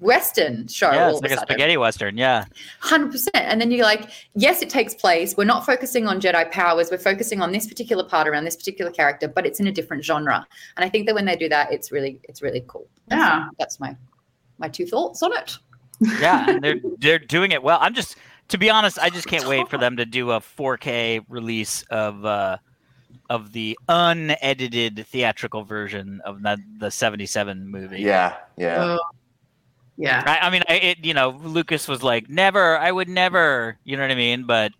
Western 0.00 0.68
show. 0.68 0.90
Yeah, 0.92 1.08
it's 1.08 1.18
of 1.18 1.22
like 1.22 1.30
a 1.30 1.34
a 1.34 1.38
sudden. 1.38 1.48
spaghetti 1.54 1.76
western. 1.76 2.16
Yeah, 2.16 2.44
Hundred 2.80 3.10
percent. 3.12 3.34
And 3.36 3.60
then 3.60 3.70
you're 3.70 3.84
like, 3.84 4.10
yes, 4.34 4.62
it 4.62 4.70
takes 4.70 4.94
place. 4.94 5.36
We're 5.36 5.44
not 5.44 5.66
focusing 5.66 6.06
on 6.06 6.20
Jedi 6.20 6.50
powers. 6.52 6.90
We're 6.90 6.98
focusing 6.98 7.40
on 7.40 7.52
this 7.52 7.66
particular 7.66 8.04
part 8.04 8.28
around 8.28 8.44
this 8.44 8.56
particular 8.56 8.90
character, 8.90 9.26
but 9.28 9.44
it's 9.44 9.58
in 9.60 9.66
a 9.66 9.72
different 9.72 10.04
genre. 10.04 10.46
And 10.76 10.84
I 10.84 10.88
think 10.88 11.06
that 11.06 11.14
when 11.14 11.24
they 11.24 11.36
do 11.36 11.48
that, 11.48 11.72
it's 11.72 11.90
really, 11.90 12.20
it's 12.24 12.42
really 12.42 12.64
cool. 12.68 12.86
Yeah. 13.10 13.48
that's 13.58 13.80
my 13.80 13.96
my 14.58 14.68
two 14.68 14.86
thoughts 14.86 15.22
on 15.22 15.32
it. 15.36 15.56
yeah, 16.20 16.48
and 16.48 16.62
they're 16.62 16.80
they're 16.98 17.18
doing 17.18 17.50
it 17.50 17.62
well. 17.62 17.78
I'm 17.80 17.94
just, 17.94 18.16
to 18.48 18.58
be 18.58 18.70
honest, 18.70 18.98
I 19.00 19.10
just 19.10 19.26
can't 19.26 19.48
wait 19.48 19.68
for 19.68 19.78
them 19.78 19.96
to 19.96 20.06
do 20.06 20.30
a 20.30 20.38
4K 20.40 21.24
release 21.28 21.82
of 21.90 22.24
uh, 22.24 22.58
of 23.28 23.52
the 23.52 23.76
unedited 23.88 25.04
theatrical 25.08 25.64
version 25.64 26.20
of 26.24 26.42
the 26.42 26.56
the 26.78 26.90
77 26.90 27.68
movie. 27.68 28.00
Yeah, 28.00 28.36
yeah. 28.56 28.96
Yeah. 30.00 30.22
I, 30.24 30.46
I 30.46 30.50
mean, 30.50 30.62
I, 30.68 30.74
it, 30.74 31.04
you 31.04 31.12
know, 31.12 31.30
Lucas 31.42 31.86
was 31.88 32.02
like, 32.04 32.28
"Never, 32.30 32.78
I 32.78 32.90
would 32.92 33.08
never," 33.08 33.76
you 33.84 33.96
know 33.96 34.04
what 34.04 34.12
I 34.12 34.14
mean? 34.14 34.44
But 34.44 34.72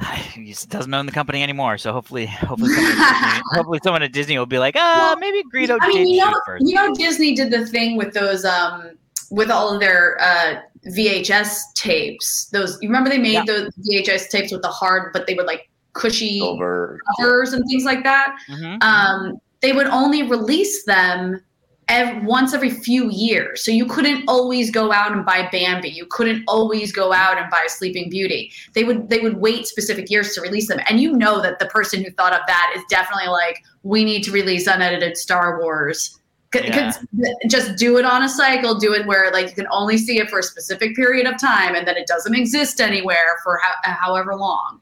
he 0.32 0.46
just 0.46 0.68
doesn't 0.70 0.92
own 0.92 1.06
the 1.06 1.12
company 1.12 1.42
anymore. 1.42 1.78
So 1.78 1.92
hopefully, 1.92 2.26
hopefully, 2.26 2.70
someone 2.72 2.82
at 2.92 3.02
Disney, 3.32 3.42
hopefully, 3.54 3.80
someone 3.84 4.02
at 4.02 4.12
Disney 4.12 4.38
will 4.38 4.46
be 4.46 4.58
like, 4.58 4.74
"Ah, 4.78 4.96
Well, 4.98 5.16
maybe 5.16 5.42
Greedo 5.54 5.78
I 5.80 5.86
did 5.86 5.94
mean, 5.94 6.08
you 6.14 6.24
know, 6.24 6.40
first. 6.46 6.64
you 6.66 6.74
know, 6.74 6.94
Disney 6.94 7.34
did 7.34 7.50
the 7.50 7.66
thing 7.66 7.96
with 7.96 8.12
those, 8.14 8.44
um, 8.44 8.92
with 9.30 9.50
all 9.50 9.72
of 9.74 9.80
their 9.80 10.16
uh, 10.20 10.60
VHS 10.88 11.58
tapes. 11.74 12.46
Those, 12.52 12.78
you 12.80 12.88
remember 12.88 13.10
they 13.10 13.18
made 13.18 13.32
Yeah. 13.32 13.44
those 13.46 13.70
VHS 13.90 14.30
tapes 14.30 14.52
with 14.52 14.62
the 14.62 14.68
hard, 14.68 15.12
but 15.12 15.26
they 15.26 15.34
were 15.34 15.44
like 15.44 15.68
cushy 15.94 16.40
Over. 16.42 17.00
covers 17.18 17.52
and 17.52 17.64
things 17.68 17.84
like 17.84 18.04
that. 18.04 18.36
Mhm. 18.48 18.82
Um, 18.82 19.38
they 19.62 19.72
would 19.72 19.86
only 19.88 20.22
release 20.22 20.84
them 20.84 21.42
ev- 21.88 22.22
once 22.24 22.52
every 22.54 22.70
few 22.70 23.10
years. 23.10 23.64
So 23.64 23.70
you 23.70 23.86
couldn't 23.86 24.24
always 24.28 24.70
go 24.70 24.92
out 24.92 25.12
and 25.12 25.24
buy 25.24 25.48
Bambi. 25.52 25.88
You 25.88 26.06
couldn't 26.06 26.44
always 26.48 26.92
go 26.92 27.12
out 27.12 27.38
and 27.38 27.50
buy 27.50 27.66
Sleeping 27.68 28.10
Beauty. 28.10 28.52
They 28.74 28.84
would 28.84 29.08
they 29.08 29.20
would 29.20 29.36
wait 29.38 29.66
specific 29.66 30.10
years 30.10 30.34
to 30.34 30.40
release 30.40 30.68
them. 30.68 30.80
And 30.88 31.00
you 31.00 31.12
know 31.12 31.40
that 31.42 31.58
the 31.58 31.66
person 31.66 32.02
who 32.04 32.10
thought 32.12 32.32
of 32.32 32.40
that 32.46 32.72
is 32.76 32.82
definitely 32.88 33.28
like, 33.28 33.62
we 33.82 34.04
need 34.04 34.22
to 34.24 34.32
release 34.32 34.66
unedited 34.66 35.16
Star 35.16 35.60
Wars. 35.60 36.18
C- 36.54 36.60
Yeah. 36.64 36.92
'cause 36.92 37.04
Just 37.48 37.76
do 37.76 37.98
it 37.98 38.04
on 38.04 38.22
a 38.22 38.28
cycle. 38.28 38.76
Do 38.76 38.94
it 38.94 39.06
where 39.06 39.30
like 39.32 39.48
you 39.48 39.54
can 39.54 39.66
only 39.70 39.98
see 39.98 40.18
it 40.18 40.30
for 40.30 40.38
a 40.38 40.42
specific 40.42 40.94
period 40.96 41.26
of 41.26 41.38
time, 41.40 41.74
and 41.74 41.86
then 41.86 41.96
it 41.96 42.06
doesn't 42.06 42.34
exist 42.34 42.80
anywhere 42.80 43.38
for 43.44 43.58
ho- 43.62 43.92
however 43.92 44.34
long. 44.36 44.80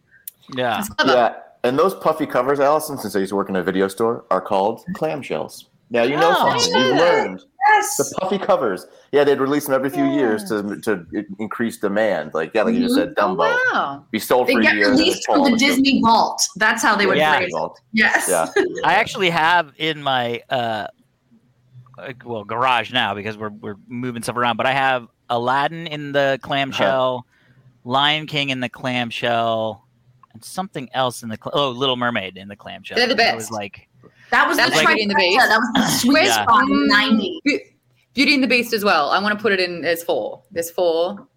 Yeah, 0.55 0.83
Yeah, 1.07 1.35
and 1.65 1.79
those 1.79 1.95
puffy 1.95 2.27
covers, 2.27 2.61
Allison, 2.61 2.99
since 2.99 3.17
I 3.17 3.21
used 3.21 3.31
to 3.31 3.37
work 3.37 3.49
in 3.49 3.57
a 3.57 3.63
video 3.63 3.89
store, 3.89 4.25
are 4.31 4.43
called 4.43 4.85
clamshells. 4.93 5.65
Now 5.91 6.03
you 6.03 6.17
know 6.17 6.35
Oh, 6.37 6.59
something. 6.59 6.81
You've 6.83 6.97
learned. 6.97 7.43
Yes. 7.69 7.97
The 7.97 8.15
puffy 8.21 8.39
covers. 8.39 8.87
Yeah, 9.13 9.25
they'd 9.25 9.39
release 9.41 9.67
them 9.67 9.75
every 9.75 9.91
few 9.91 10.05
years 10.07 10.45
to 10.45 10.81
to 10.83 11.07
increase 11.39 11.79
demand. 11.79 12.33
Like 12.35 12.53
yeah, 12.55 12.63
like 12.63 12.75
you 12.75 12.81
just 12.81 12.95
said, 12.95 13.15
Oh, 13.17 13.23
Dumbo. 13.37 13.57
wow. 13.73 14.05
Be 14.11 14.19
sold 14.19 14.49
They 14.49 14.55
for 14.55 14.61
a 14.61 14.63
get 14.63 14.75
year. 14.77 14.89
and 14.89 14.99
then 14.99 15.05
released 15.05 15.25
from 15.27 15.45
the 15.45 15.51
gone. 15.51 15.59
Disney 15.59 16.01
Vault. 16.03 16.43
That's 16.57 16.83
how 16.83 16.97
they 16.97 17.07
would 17.07 17.17
Yeah. 17.17 17.37
phrase 17.37 17.49
it. 17.49 17.53
Vault. 17.57 17.81
Yes. 17.93 18.27
Yeah. 18.29 18.47
I 18.85 18.95
actually 18.95 19.31
have 19.31 19.73
in 19.79 20.03
my 20.03 20.43
uh, 20.51 20.89
uh, 21.99 22.13
well 22.25 22.45
garage 22.45 22.93
now 22.93 23.15
because 23.15 23.37
we're 23.39 23.51
we're 23.51 23.77
moving 23.89 24.23
stuff 24.23 24.37
around. 24.37 24.57
But 24.57 24.67
I 24.67 24.73
have 24.73 25.07
Aladdin 25.31 25.87
in 25.87 26.13
the 26.13 26.39
clamshell, 26.43 27.25
Lion 27.85 28.27
King 28.27 28.51
in 28.51 28.61
the 28.61 28.69
clamshell, 28.69 29.85
and 30.33 30.45
something 30.45 30.89
else 30.93 31.23
in 31.23 31.29
the 31.29 31.37
cl- 31.43 31.53
oh 31.55 31.71
Little 31.71 31.97
Mermaid 31.97 32.37
in 32.37 32.49
the 32.49 32.57
clamshell. 32.57 32.97
They're 32.97 33.07
the 33.07 33.31
I 33.31 33.35
was 33.35 33.45
best. 33.45 33.53
like, 33.53 33.89
That 34.35 34.49
was 34.49 34.57
That's 34.57 34.71
the 34.71 34.77
like 34.79 34.87
trifecta. 34.89 34.95
Beauty 34.97 35.03
and 35.03 35.11
the 35.11 35.15
Beast. 35.15 35.49
That 35.49 35.59
was 35.61 35.71
the 35.75 35.87
sweet 35.99 36.25
Yeah. 36.25 36.43
spot 36.43 36.63
in 36.65 36.69
Mm, 36.71 36.89
90. 36.89 37.41
Beauty 38.15 38.35
and 38.35 38.43
the 38.43 38.49
Beast 38.49 38.73
as 38.73 38.85
well. 38.85 39.11
I 39.11 39.19
want 39.21 39.37
to 39.39 39.41
put 39.41 39.53
it 39.53 39.61
in 39.61 39.85
as 39.85 40.03
four. 40.03 40.43
There's 40.51 40.71
four. 40.73 41.29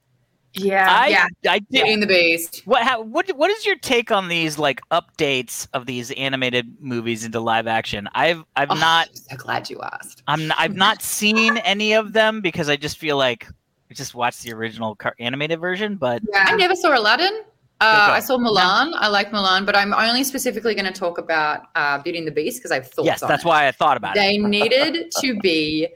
Yeah. 0.53 0.87
I 0.89 1.07
yeah. 1.09 1.27
I 1.47 1.59
Beauty 1.59 1.85
did. 1.85 1.93
and 1.93 2.01
the 2.03 2.07
Beast. 2.07 2.63
What 2.65 2.81
how, 2.81 3.01
what 3.01 3.29
what 3.37 3.51
is 3.51 3.65
your 3.67 3.75
take 3.75 4.11
on 4.11 4.27
these 4.29 4.57
like 4.57 4.81
updates 4.89 5.67
of 5.73 5.85
these 5.85 6.09
animated 6.11 6.75
movies 6.79 7.23
into 7.23 7.39
live 7.39 7.67
action? 7.67 8.09
I've 8.15 8.43
I've 8.55 8.71
Oh, 8.71 8.75
not 8.75 9.09
I'm 9.09 9.15
so 9.15 9.35
glad 9.37 9.69
you 9.69 9.79
asked. 9.81 10.23
I'm 10.27 10.51
I've 10.57 10.75
not 10.75 11.03
seen 11.03 11.57
any 11.57 11.93
of 11.93 12.13
them 12.13 12.41
because 12.41 12.67
I 12.69 12.77
just 12.77 12.97
feel 12.97 13.17
like 13.17 13.47
I 13.91 13.93
just 13.93 14.15
watched 14.15 14.41
the 14.41 14.53
original 14.53 14.95
car- 14.95 15.15
animated 15.19 15.59
version, 15.59 15.95
but 15.97 16.23
I 16.35 16.55
never 16.55 16.75
saw 16.75 16.97
Aladdin. 16.97 17.43
Go, 17.79 17.85
Uh. 17.87 18.09
I 18.11 18.19
saw 18.19 18.37
Mulan. 18.37 18.91
I 18.95 19.07
like 19.07 19.31
Mulan, 19.31 19.65
but 19.65 19.75
I'm 19.75 19.93
only 19.93 20.23
specifically 20.23 20.73
going 20.73 20.91
to 20.91 20.99
talk 20.99 21.17
about 21.17 21.63
uh, 21.75 21.99
Beauty 21.99 22.17
and 22.19 22.27
the 22.27 22.31
Beast 22.31 22.57
because 22.59 22.71
I've 22.71 22.87
thought 22.89 23.05
yes, 23.05 23.21
on 23.23 23.29
that's 23.29 23.43
it. 23.43 23.47
why 23.47 23.67
I 23.67 23.71
thought 23.71 23.97
about 23.97 24.15
it. 24.15 24.19
they 24.19 24.37
needed 24.37 25.11
to 25.19 25.39
be 25.41 25.87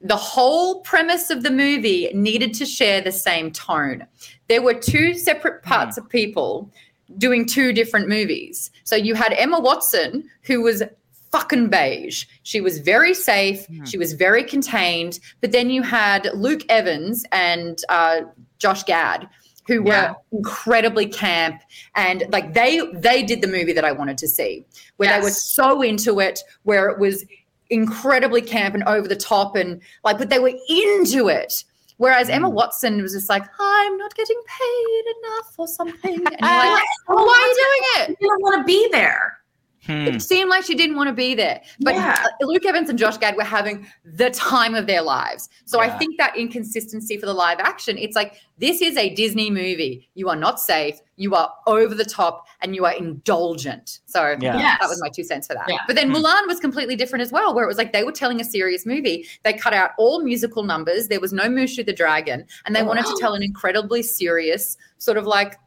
the 0.00 0.16
whole 0.16 0.80
premise 0.80 1.30
of 1.30 1.42
the 1.44 1.50
movie 1.50 2.10
needed 2.12 2.52
to 2.54 2.66
share 2.66 3.00
the 3.00 3.12
same 3.12 3.50
tone. 3.52 4.04
There 4.48 4.60
were 4.60 4.74
two 4.74 5.14
separate 5.14 5.62
parts 5.62 5.96
of 5.96 6.08
people 6.08 6.70
doing 7.18 7.46
two 7.46 7.72
different 7.72 8.08
movies. 8.08 8.70
So 8.84 8.96
you 8.96 9.14
had 9.14 9.32
Emma 9.34 9.60
Watson, 9.60 10.28
who 10.42 10.60
was 10.60 10.82
fucking 11.30 11.68
beige. 11.70 12.26
She 12.42 12.60
was 12.60 12.78
very 12.78 13.14
safe. 13.14 13.64
Hmm. 13.66 13.84
She 13.84 13.96
was 13.96 14.12
very 14.12 14.42
contained. 14.44 15.20
But 15.40 15.52
then 15.52 15.70
you 15.70 15.82
had 15.82 16.28
Luke 16.34 16.62
Evans 16.68 17.24
and 17.32 17.78
uh, 17.88 18.22
Josh 18.58 18.82
Gad, 18.82 19.28
who 19.66 19.82
were 19.82 20.14
incredibly 20.32 21.06
camp 21.06 21.62
and 21.94 22.24
like 22.30 22.52
they 22.54 22.80
they 22.94 23.22
did 23.22 23.40
the 23.42 23.46
movie 23.48 23.72
that 23.72 23.84
I 23.84 23.92
wanted 23.92 24.18
to 24.18 24.28
see, 24.28 24.64
where 24.96 25.08
they 25.16 25.22
were 25.22 25.30
so 25.30 25.82
into 25.82 26.20
it, 26.20 26.40
where 26.64 26.88
it 26.88 26.98
was 26.98 27.24
incredibly 27.70 28.42
camp 28.42 28.74
and 28.74 28.84
over 28.84 29.08
the 29.08 29.16
top 29.16 29.56
and 29.56 29.80
like, 30.04 30.18
but 30.18 30.30
they 30.30 30.38
were 30.38 30.52
into 30.68 31.28
it. 31.28 31.64
Whereas 31.98 32.28
Emma 32.28 32.48
Mm. 32.50 32.54
Watson 32.54 33.00
was 33.00 33.12
just 33.12 33.28
like, 33.28 33.44
I'm 33.60 33.96
not 33.96 34.14
getting 34.16 34.40
paid 34.46 35.04
enough 35.18 35.54
or 35.56 35.68
something. 35.68 36.14
And 36.14 36.36
you're 36.40 36.40
like, 36.40 36.82
why 37.06 37.16
are 37.16 37.46
you 37.46 37.54
doing 37.54 38.10
it? 38.10 38.16
You 38.20 38.28
don't 38.28 38.42
want 38.42 38.60
to 38.60 38.64
be 38.64 38.88
there. 38.90 39.38
Hmm. 39.86 40.06
It 40.06 40.22
seemed 40.22 40.48
like 40.48 40.64
she 40.64 40.74
didn't 40.76 40.94
want 40.96 41.08
to 41.08 41.12
be 41.12 41.34
there. 41.34 41.60
But 41.80 41.94
Yeah. 41.94 42.24
uh, 42.40 42.46
Luke 42.46 42.64
Evans 42.64 42.88
and 42.88 42.96
Josh 42.98 43.16
Gad 43.18 43.36
were 43.36 43.42
having 43.42 43.86
the 44.04 44.30
time 44.30 44.76
of 44.76 44.86
their 44.86 45.02
lives. 45.02 45.48
So 45.64 45.80
I 45.80 45.90
think 45.98 46.18
that 46.18 46.36
inconsistency 46.36 47.16
for 47.16 47.26
the 47.26 47.34
live 47.34 47.58
action, 47.58 47.98
it's 47.98 48.14
like 48.14 48.34
this 48.58 48.80
is 48.80 48.96
a 48.96 49.12
Disney 49.14 49.50
movie. 49.50 50.08
You 50.14 50.28
are 50.28 50.36
not 50.36 50.60
safe, 50.60 51.00
you 51.16 51.34
are 51.34 51.52
over 51.66 51.96
the 51.96 52.04
top, 52.04 52.46
and 52.60 52.76
you 52.76 52.84
are 52.84 52.92
indulgent. 52.92 53.98
So 54.06 54.36
Yeah. 54.40 54.56
Yes. 54.56 54.78
that 54.80 54.88
was 54.88 55.00
my 55.02 55.08
two 55.08 55.24
cents 55.24 55.48
for 55.48 55.54
that. 55.54 55.66
Yeah. 55.68 55.78
But 55.88 55.96
then 55.96 56.10
Hmm. 56.10 56.16
Mulan 56.16 56.46
was 56.46 56.60
completely 56.60 56.94
different 56.94 57.22
as 57.22 57.32
well, 57.32 57.52
where 57.52 57.64
it 57.64 57.68
was 57.68 57.78
like 57.78 57.92
they 57.92 58.04
were 58.04 58.12
telling 58.12 58.40
a 58.40 58.44
serious 58.44 58.86
movie. 58.86 59.26
They 59.42 59.52
cut 59.52 59.74
out 59.74 59.90
all 59.98 60.22
musical 60.22 60.62
numbers. 60.62 61.08
There 61.08 61.20
was 61.20 61.32
no 61.32 61.44
Mushu 61.44 61.84
the 61.84 61.92
Dragon, 61.92 62.44
and 62.66 62.76
they 62.76 62.82
Oh. 62.82 62.84
wanted 62.84 63.06
to 63.06 63.16
tell 63.18 63.34
an 63.34 63.42
incredibly 63.42 64.04
serious 64.04 64.76
sort 64.98 65.18
of 65.18 65.26
like 65.26 65.58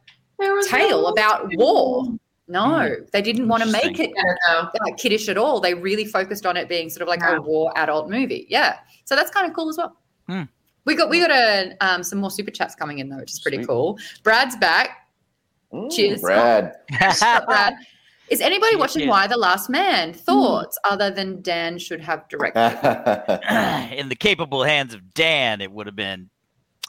tale 0.68 1.02
no- 1.02 1.08
about 1.08 1.50
war. 1.56 2.06
No, 2.48 2.94
they 3.12 3.22
didn't 3.22 3.48
want 3.48 3.62
to 3.64 3.70
make 3.70 3.98
it 3.98 4.12
Get 4.14 4.68
it, 4.86 4.96
kiddish 4.98 5.28
at 5.28 5.36
all. 5.36 5.60
They 5.60 5.74
really 5.74 6.04
focused 6.04 6.46
on 6.46 6.56
it 6.56 6.68
being 6.68 6.88
sort 6.88 7.02
of 7.02 7.08
like 7.08 7.20
Yeah. 7.20 7.36
a 7.38 7.40
war 7.40 7.72
adult 7.76 8.08
movie. 8.08 8.46
Yeah, 8.48 8.78
so 9.04 9.16
that's 9.16 9.30
kind 9.30 9.48
of 9.48 9.54
cool 9.56 9.68
as 9.68 9.76
well. 9.78 9.96
Hmm. 10.28 10.42
We 10.84 10.94
got 10.94 11.10
we 11.10 11.18
got 11.18 11.32
a 11.32 11.74
um, 11.80 12.02
some 12.04 12.20
more 12.20 12.30
super 12.30 12.52
chats 12.52 12.76
coming 12.76 12.98
in 13.00 13.08
though, 13.08 13.16
which 13.18 13.32
is 13.32 13.40
pretty 13.40 13.58
Sweet. 13.58 13.66
cool. 13.66 13.98
Brad's 14.22 14.56
back. 14.56 15.08
Mm, 15.72 15.90
Cheers. 15.90 16.20
Brad. 16.20 16.74
Brad? 17.46 17.74
Is 18.28 18.40
anybody 18.40 18.72
Cheers, 18.72 18.80
watching. 18.80 19.08
Y: 19.08 19.26
The 19.26 19.36
Last 19.36 19.68
Man? 19.68 20.12
Thoughts 20.12 20.78
other 20.84 21.10
than 21.10 21.42
Dan 21.42 21.78
should 21.78 22.00
have 22.00 22.28
directed? 22.28 22.60
In 23.96 24.08
the 24.08 24.14
capable 24.16 24.62
hands 24.62 24.94
of 24.94 25.12
Dan, 25.14 25.60
it 25.60 25.72
would 25.72 25.86
have 25.86 25.96
been. 25.96 26.30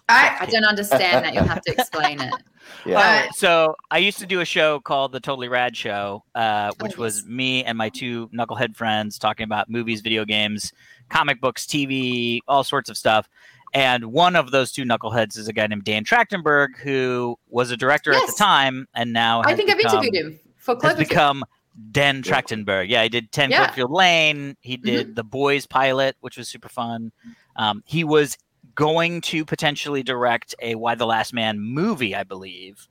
I 0.09 0.37
I, 0.41 0.45
don't 0.45 0.63
understand 0.63 1.25
that. 1.25 1.33
You'll 1.33 1.43
have 1.43 1.61
to 1.63 1.71
explain 1.73 2.21
it. 2.21 2.33
yeah. 2.85 3.25
Oh, 3.27 3.31
so 3.35 3.75
I 3.91 3.97
used 3.97 4.19
to 4.19 4.25
do 4.25 4.39
a 4.39 4.45
show 4.45 4.79
called 4.79 5.11
the 5.11 5.19
Totally 5.19 5.49
Rad 5.49 5.75
Show, 5.75 6.23
uh, 6.35 6.71
which 6.79 6.93
Oh, 6.97 7.01
was 7.01 7.25
me 7.25 7.63
and 7.63 7.77
my 7.77 7.89
two 7.89 8.29
knucklehead 8.29 8.75
friends 8.75 9.19
talking 9.19 9.43
about 9.43 9.69
movies, 9.69 10.01
video 10.01 10.23
games, 10.25 10.71
comic 11.09 11.41
books, 11.41 11.65
TV, 11.65 12.39
all 12.47 12.63
sorts 12.63 12.89
of 12.89 12.97
stuff. 12.97 13.27
And 13.73 14.05
one 14.05 14.37
of 14.37 14.51
those 14.51 14.71
two 14.71 14.83
knuckleheads 14.85 15.37
is 15.37 15.49
a 15.49 15.53
guy 15.53 15.67
named 15.67 15.83
Dan 15.83 16.05
Trachtenberg, 16.05 16.77
who 16.77 17.37
was 17.49 17.69
a 17.71 17.77
director 17.77 18.13
at 18.13 18.25
the 18.25 18.33
time, 18.37 18.87
and 18.95 19.11
now 19.11 19.41
I 19.45 19.49
has 19.49 19.57
think 19.57 19.69
I've 19.69 19.77
become- 19.77 20.03
interviewed 20.03 20.25
him 20.25 20.39
for 20.55 20.75
has 20.81 20.93
Cloverfield. 20.95 20.97
become 20.99 21.45
Dan 21.91 22.23
Trachtenberg. 22.23 22.89
Yeah, 22.89 23.03
he 23.03 23.09
did 23.09 23.31
10 23.33 23.51
Yeah. 23.51 23.67
Cloverfield 23.69 23.89
Lane. 23.91 24.55
He 24.61 24.77
did 24.77 25.15
The 25.17 25.23
Boys 25.23 25.67
pilot, 25.67 26.15
which 26.21 26.37
was 26.37 26.47
super 26.47 26.69
fun. 26.69 27.11
Um, 27.57 27.83
he 27.85 28.03
was 28.05 28.37
going 28.77 29.19
to 29.21 29.43
potentially 29.43 30.03
direct 30.03 30.55
a 30.61 30.75
Y: 30.75 30.95
The 30.95 31.05
Last 31.05 31.33
Man 31.33 31.59
movie, 31.59 32.15
I 32.15 32.23
believe. 32.23 32.87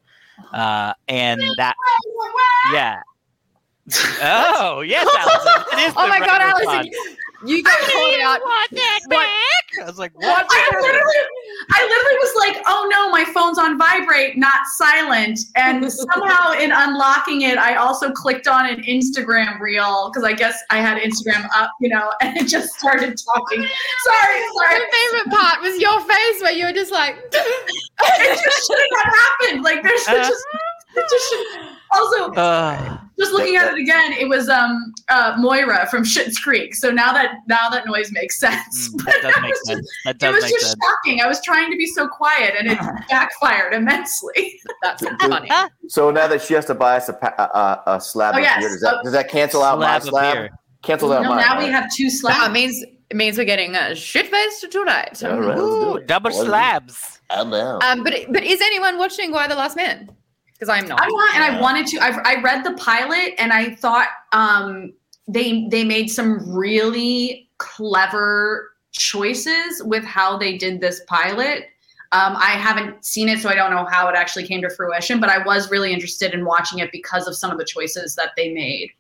Uh, 0.53 0.93
and 1.09 1.41
that, 1.57 1.75
yeah. 2.73 3.01
Oh, 4.23 4.81
yes, 4.87 5.09
Allison. 5.17 5.95
Oh 5.97 6.07
my 6.09 6.19
god, 6.19 6.43
right 6.43 6.61
Allison, 6.61 6.93
you 7.47 7.63
got 7.63 7.79
called 7.79 8.21
out. 8.21 8.41
want 8.43 8.71
that 8.73 9.01
What- 9.07 9.29
I 9.83 9.87
was 9.87 9.99
like, 9.99 10.13
what? 10.19 10.47
I 10.51 10.71
literally, 10.81 11.15
I 11.73 11.83
literally 11.83 12.19
was 12.21 12.35
like, 12.39 12.63
"Oh 12.67 12.89
no, 12.91 13.11
my 13.11 13.25
phone's 13.25 13.59
on 13.59 13.77
vibrate, 13.79 14.37
not 14.39 14.61
silent." 14.75 15.39
And 15.57 15.91
somehow, 16.13 16.53
in 16.53 16.71
unlocking 16.73 17.43
it, 17.43 17.59
I 17.59 17.77
also 17.77 18.11
clicked 18.13 18.47
on 18.47 18.69
an 18.69 18.83
Instagram 18.85 19.59
reel 19.61 20.11
because 20.11 20.25
I 20.25 20.33
guess 20.33 20.59
I 20.71 20.79
had 20.79 20.99
Instagram 21.03 21.47
up, 21.55 21.73
you 21.81 21.89
know, 21.89 22.13
and 22.21 22.37
it 22.37 22.47
just 22.47 22.75
started 22.79 23.17
talking. 23.35 23.59
Sorry, 23.63 24.41
sorry. 24.59 24.79
My 24.79 24.87
favorite 24.93 25.31
part 25.35 25.61
was 25.63 25.79
your 25.81 26.01
face 26.01 26.43
where 26.43 26.53
you 26.53 26.67
were 26.67 26.73
just 26.73 26.93
like, 26.93 27.17
It 27.33 28.45
just 28.45 28.67
shouldn't 28.67 29.05
have 29.05 29.15
happened. 29.15 29.65
Like, 29.65 29.83
there's 29.83 30.07
Uh. 30.09 30.15
just, 30.19 30.45
it 30.97 31.07
just 31.11 31.29
should. 31.31 31.69
Also, 31.93 32.33
Uh, 32.35 32.99
just 33.19 33.33
looking 33.33 33.57
at 33.57 33.73
it 33.73 33.79
again, 33.81 34.13
it 34.13 34.29
was 34.29 34.49
um 34.49 34.93
uh, 35.09 35.35
Moira 35.39 35.87
from 35.91 36.03
Schitt's 36.05 36.39
Creek. 36.39 36.75
So 36.75 36.91
now 36.91 37.13
that 37.13 37.37
now 37.49 37.69
that 37.71 37.87
noise 37.87 38.13
makes 38.13 38.39
sense. 38.39 38.91
mm, 38.91 39.05
But 39.05 39.15
that 39.23 39.33
does 39.33 39.43
make 39.43 39.51
was 39.51 39.59
just- 39.59 39.67
sense. 39.67 39.91
That 40.05 40.23
It 40.23 40.33
was 40.33 40.43
make 40.45 40.53
just 40.53 40.67
sense. 40.67 40.77
shocking. 40.85 41.21
I 41.23 41.27
was 41.27 41.41
trying 41.43 41.71
to 41.71 41.77
be 41.77 41.87
so 41.87 42.07
quiet, 42.09 42.55
and 42.59 42.69
it 42.71 42.79
backfired 43.11 43.73
immensely. 43.75 44.61
that's 44.83 45.03
funny. 45.21 45.51
so 45.89 46.11
now 46.11 46.27
that 46.29 46.43
she 46.43 46.55
has 46.55 46.65
to 46.67 46.75
buy 46.75 46.97
us 46.97 47.09
a, 47.09 47.13
a, 47.13 47.43
a, 47.43 47.83
a 47.97 48.01
slab 48.01 48.35
Oh, 48.35 48.39
of 48.39 48.45
yes. 48.45 48.59
beer, 48.61 48.69
does 48.69 48.81
that, 48.81 49.01
does 49.05 49.13
that 49.13 49.29
cancel 49.31 49.63
out 49.63 49.79
my 49.79 49.87
Slab 49.87 50.03
of 50.03 50.09
slab? 50.09 50.35
beer. 50.35 50.51
Cancels 50.83 51.13
out 51.13 51.23
no, 51.23 51.31
mine. 51.31 51.39
now 51.41 51.59
we 51.59 51.67
have 51.67 51.91
two 51.93 52.05
That 52.05 52.11
slabs. 52.11 52.53
means 52.55 52.83
it 53.09 53.17
means 53.17 53.39
we're 53.39 53.45
getting 53.45 53.75
uh, 53.75 53.95
shit 53.95 54.27
faced 54.29 54.71
tonight. 54.71 55.23
All 55.25 55.41
right, 55.41 55.57
let's 55.57 55.61
do 55.61 55.97
it. 55.97 56.07
double 56.07 56.29
Let's 56.31 56.39
do 56.41 56.45
it. 56.45 56.49
slabs. 56.49 57.21
I'm 57.31 57.51
down. 57.51 57.83
Um, 57.83 58.05
but 58.05 58.15
but 58.31 58.43
is 58.45 58.61
anyone 58.61 58.99
watching 58.99 59.33
Y: 59.33 59.47
The 59.49 59.55
Last 59.57 59.77
Man? 59.77 60.11
Because 60.59 60.71
I'm 60.71 60.89
not. 60.89 61.01
I'm 61.03 61.11
not, 61.11 61.35
and 61.35 61.45
I 61.45 61.61
wanted 61.61 61.87
to. 61.89 61.99
I've, 61.99 62.19
I 62.25 62.41
read 62.41 62.65
the 62.65 62.73
pilot, 62.75 63.35
and 63.39 63.53
I 63.53 63.75
thought 63.75 64.09
um, 64.33 64.95
they 65.29 65.69
they 65.69 65.85
made 65.85 66.09
some 66.09 66.57
really 66.57 67.51
clever 67.59 68.71
choices 68.93 69.83
with 69.85 70.05
how 70.05 70.39
they 70.39 70.57
did 70.57 70.81
this 70.81 71.03
pilot. 71.07 71.67
Um, 72.13 72.37
I 72.37 72.53
haven't 72.53 73.05
seen 73.05 73.29
it, 73.29 73.41
so 73.41 73.51
I 73.51 73.55
don't 73.55 73.71
know 73.71 73.85
how 73.85 74.09
it 74.09 74.15
actually 74.17 74.47
came 74.47 74.63
to 74.63 74.71
fruition. 74.71 75.21
But 75.21 75.29
I 75.29 75.45
was 75.45 75.71
really 75.71 75.93
interested 75.93 76.33
in 76.33 76.45
watching 76.45 76.79
it 76.79 76.91
because 76.91 77.27
of 77.27 77.37
some 77.37 77.51
of 77.51 77.59
the 77.59 77.65
choices 77.65 78.15
that 78.15 78.31
they 78.37 78.53
made. 78.53 78.91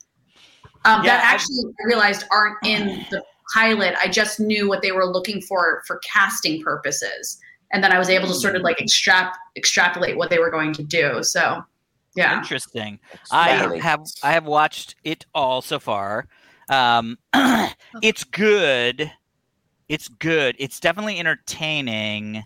Um, 0.84 1.04
Yeah, 1.04 1.16
that 1.16 1.24
actually 1.24 1.64
I 1.64 1.86
realized 1.86 2.24
aren't 2.30 2.58
in 2.66 3.06
the 3.10 3.22
pilot. 3.54 3.94
I 4.02 4.08
just 4.08 4.40
knew 4.40 4.68
what 4.68 4.82
they 4.82 4.92
were 4.92 5.06
looking 5.06 5.40
for 5.40 5.82
for 5.86 6.00
casting 6.00 6.62
purposes, 6.62 7.40
and 7.76 7.84
then 7.84 7.92
I 7.92 7.98
was 7.98 8.08
able 8.08 8.26
to 8.28 8.32
sort 8.32 8.56
of 8.56 8.62
like 8.62 8.78
extrap 8.78 9.34
extrapolate 9.54 10.16
what 10.16 10.30
they 10.30 10.38
were 10.38 10.50
going 10.50 10.72
to 10.72 10.82
do. 10.82 11.22
So, 11.22 11.62
yeah. 12.14 12.38
Interesting. 12.38 12.98
I 13.30 13.76
have 13.76 14.02
I 14.22 14.32
have 14.32 14.46
watched 14.46 14.96
it 15.04 15.26
all 15.34 15.60
so 15.60 15.78
far. 15.78 16.26
Um, 16.70 17.18
it's 18.02 18.24
good. 18.24 19.12
It's 19.90 20.08
good. 20.08 20.56
It's 20.58 20.80
definitely 20.80 21.18
entertaining. 21.18 22.44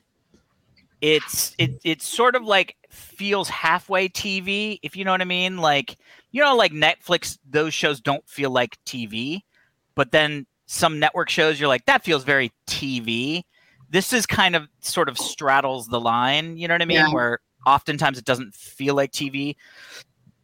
It's 1.01 1.55
it 1.59 1.81
it's 1.85 2.09
sort 2.09 2.35
of 2.35 2.43
like 2.43 2.75
feels 2.91 3.49
halfway 3.49 4.09
TV, 4.09 4.81
if 4.83 4.97
you 4.97 5.05
know 5.05 5.13
what 5.13 5.21
I 5.21 5.27
mean. 5.27 5.59
Like 5.59 5.97
you 6.33 6.43
know, 6.43 6.57
like 6.57 6.73
Netflix, 6.73 7.39
those 7.49 7.73
shows 7.73 8.01
don't 8.01 8.29
feel 8.29 8.51
like 8.51 8.83
TV, 8.85 9.43
but 9.95 10.11
then 10.11 10.47
some 10.67 10.99
network 10.99 11.29
shows 11.29 11.61
you're 11.61 11.69
like 11.69 11.87
that 11.87 12.03
feels 12.03 12.25
very 12.25 12.51
TV. 12.67 13.45
This 13.91 14.13
is 14.13 14.25
kind 14.27 14.57
of 14.57 14.69
sort 14.81 15.09
of 15.09 15.19
straddles 15.19 15.89
the 15.89 16.01
line. 16.01 16.57
You 16.57 16.69
know 16.69 16.75
what 16.75 16.83
I 16.83 16.87
mean? 16.87 16.97
Yeah. 16.99 17.13
Where 17.13 17.41
oftentimes 17.67 18.17
it 18.19 18.25
doesn't 18.25 18.55
feel 18.55 18.95
like 18.95 19.13
TV 19.13 19.57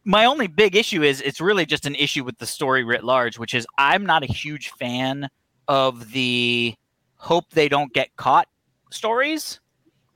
my 0.07 0.23
only 0.23 0.47
big 0.47 0.73
issue 0.73 1.03
is 1.03 1.19
it's 1.19 1.41
really 1.41 1.65
just 1.65 1.85
an 1.85 1.93
issue 1.95 2.23
with 2.23 2.37
the 2.37 2.45
story 2.45 2.85
writ 2.85 3.03
large, 3.03 3.37
which 3.37 3.53
is 3.53 3.67
I'm 3.77 4.05
not 4.05 4.23
a 4.23 4.25
huge 4.25 4.69
fan 4.69 5.29
of 5.67 6.11
the 6.13 6.73
hope 7.17 7.49
they 7.49 7.67
don't 7.67 7.91
get 7.91 8.15
caught 8.15 8.47
stories. 8.89 9.59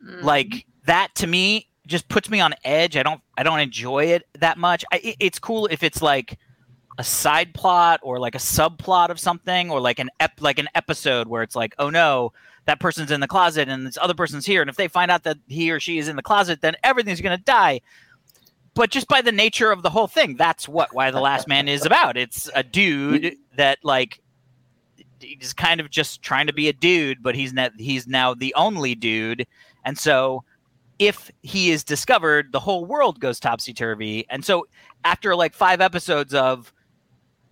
Mm. 0.01 0.23
Like 0.23 0.65
that 0.85 1.13
to 1.15 1.27
me 1.27 1.67
just 1.87 2.07
puts 2.07 2.29
me 2.29 2.39
on 2.39 2.53
edge. 2.63 2.95
I 2.95 3.03
don't 3.03 3.19
I 3.37 3.43
don't 3.43 3.59
enjoy 3.59 4.05
it 4.05 4.23
that 4.39 4.57
much. 4.57 4.85
I, 4.93 5.01
it- 5.03 5.17
it's 5.19 5.39
cool 5.39 5.67
if 5.67 5.83
it's 5.83 6.01
like 6.01 6.39
a 6.97 7.03
side 7.03 7.53
plot 7.53 7.99
or 8.01 8.17
like 8.17 8.35
a 8.35 8.39
subplot 8.39 9.09
of 9.09 9.19
something 9.19 9.69
or 9.71 9.81
like 9.81 9.99
an 9.99 10.09
ep 10.21 10.39
like 10.39 10.57
an 10.57 10.69
episode 10.73 11.27
where 11.27 11.43
it's 11.43 11.55
like 11.55 11.73
oh 11.79 11.89
no 11.89 12.31
that 12.65 12.79
person's 12.79 13.11
in 13.11 13.19
the 13.19 13.27
closet 13.27 13.67
and 13.67 13.87
this 13.87 13.97
other 13.99 14.13
person's 14.13 14.45
here. 14.45 14.61
And 14.61 14.69
if 14.69 14.75
they 14.75 14.87
find 14.87 15.09
out 15.09 15.23
that 15.23 15.37
he 15.47 15.71
or 15.71 15.79
she 15.79 15.97
is 15.97 16.07
in 16.07 16.15
the 16.15 16.21
closet 16.21 16.61
then 16.61 16.75
everything's 16.83 17.21
going 17.21 17.37
to 17.37 17.43
die. 17.43 17.81
But 18.73 18.89
just 18.89 19.07
by 19.07 19.21
the 19.21 19.31
nature 19.31 19.71
of 19.71 19.83
the 19.83 19.89
whole 19.89 20.07
thing 20.07 20.35
that's 20.35 20.67
what 20.67 20.93
Y: 20.93 21.11
The 21.11 21.19
Last 21.19 21.47
Man 21.47 21.67
is 21.67 21.85
about. 21.85 22.17
It's 22.17 22.49
a 22.55 22.63
dude 22.63 23.35
that 23.57 23.79
like 23.83 24.21
he's 25.19 25.53
kind 25.53 25.79
of 25.79 25.89
just 25.89 26.21
trying 26.21 26.47
to 26.47 26.53
be 26.53 26.67
a 26.67 26.73
dude 26.73 27.21
but 27.21 27.35
he's 27.35 27.53
not 27.53 27.71
he's 27.77 28.07
now 28.07 28.33
the 28.33 28.53
only 28.55 28.95
dude. 28.95 29.45
And 29.85 29.97
so 29.97 30.43
if 30.99 31.31
he 31.41 31.71
is 31.71 31.83
discovered 31.83 32.51
the 32.51 32.59
whole 32.59 32.85
world 32.85 33.19
goes 33.19 33.39
topsy-turvy. 33.39 34.27
And 34.29 34.45
so 34.45 34.67
after 35.03 35.35
like 35.35 35.55
five 35.55 35.81
episodes 35.81 36.33
of 36.33 36.71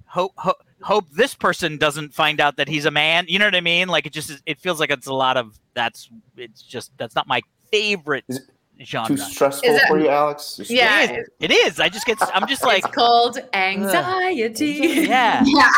hope, 0.05 0.33
hope 0.37 0.63
hope 0.81 1.05
this 1.11 1.33
person 1.35 1.77
doesn't 1.77 2.13
find 2.13 2.39
out 2.39 2.57
that 2.57 2.67
he's 2.67 2.85
a 2.85 2.91
man. 2.91 3.25
You 3.27 3.39
know 3.39 3.45
what 3.45 3.55
I 3.55 3.61
mean? 3.61 3.87
Like 3.87 4.05
it 4.05 4.13
just 4.13 4.41
it 4.45 4.59
feels 4.59 4.79
like 4.79 4.89
it's 4.89 5.07
a 5.07 5.13
lot 5.13 5.37
of 5.37 5.57
that's 5.73 6.09
it's 6.37 6.61
just 6.61 6.91
that's 6.97 7.15
not 7.15 7.27
my 7.27 7.41
favorite 7.71 8.25
Is 8.29 8.41
genre. 8.83 9.15
Too 9.15 9.17
stressful 9.21 9.69
Is 9.69 9.75
it- 9.81 9.87
for 9.87 9.99
you, 9.99 10.07
Alex? 10.09 10.55
Just- 10.57 10.71
Yeah. 10.71 11.03
It 11.03 11.11
is. 11.19 11.27
It 11.39 11.51
is. 11.51 11.79
I 11.79 11.89
just 11.89 12.05
get 12.05 12.17
I'm 12.33 12.47
just 12.47 12.63
like 12.71 12.85
it's 12.85 12.95
called 12.95 13.37
anxiety. 13.53 15.05
yeah. 15.07 15.43
Yeah. 15.45 15.71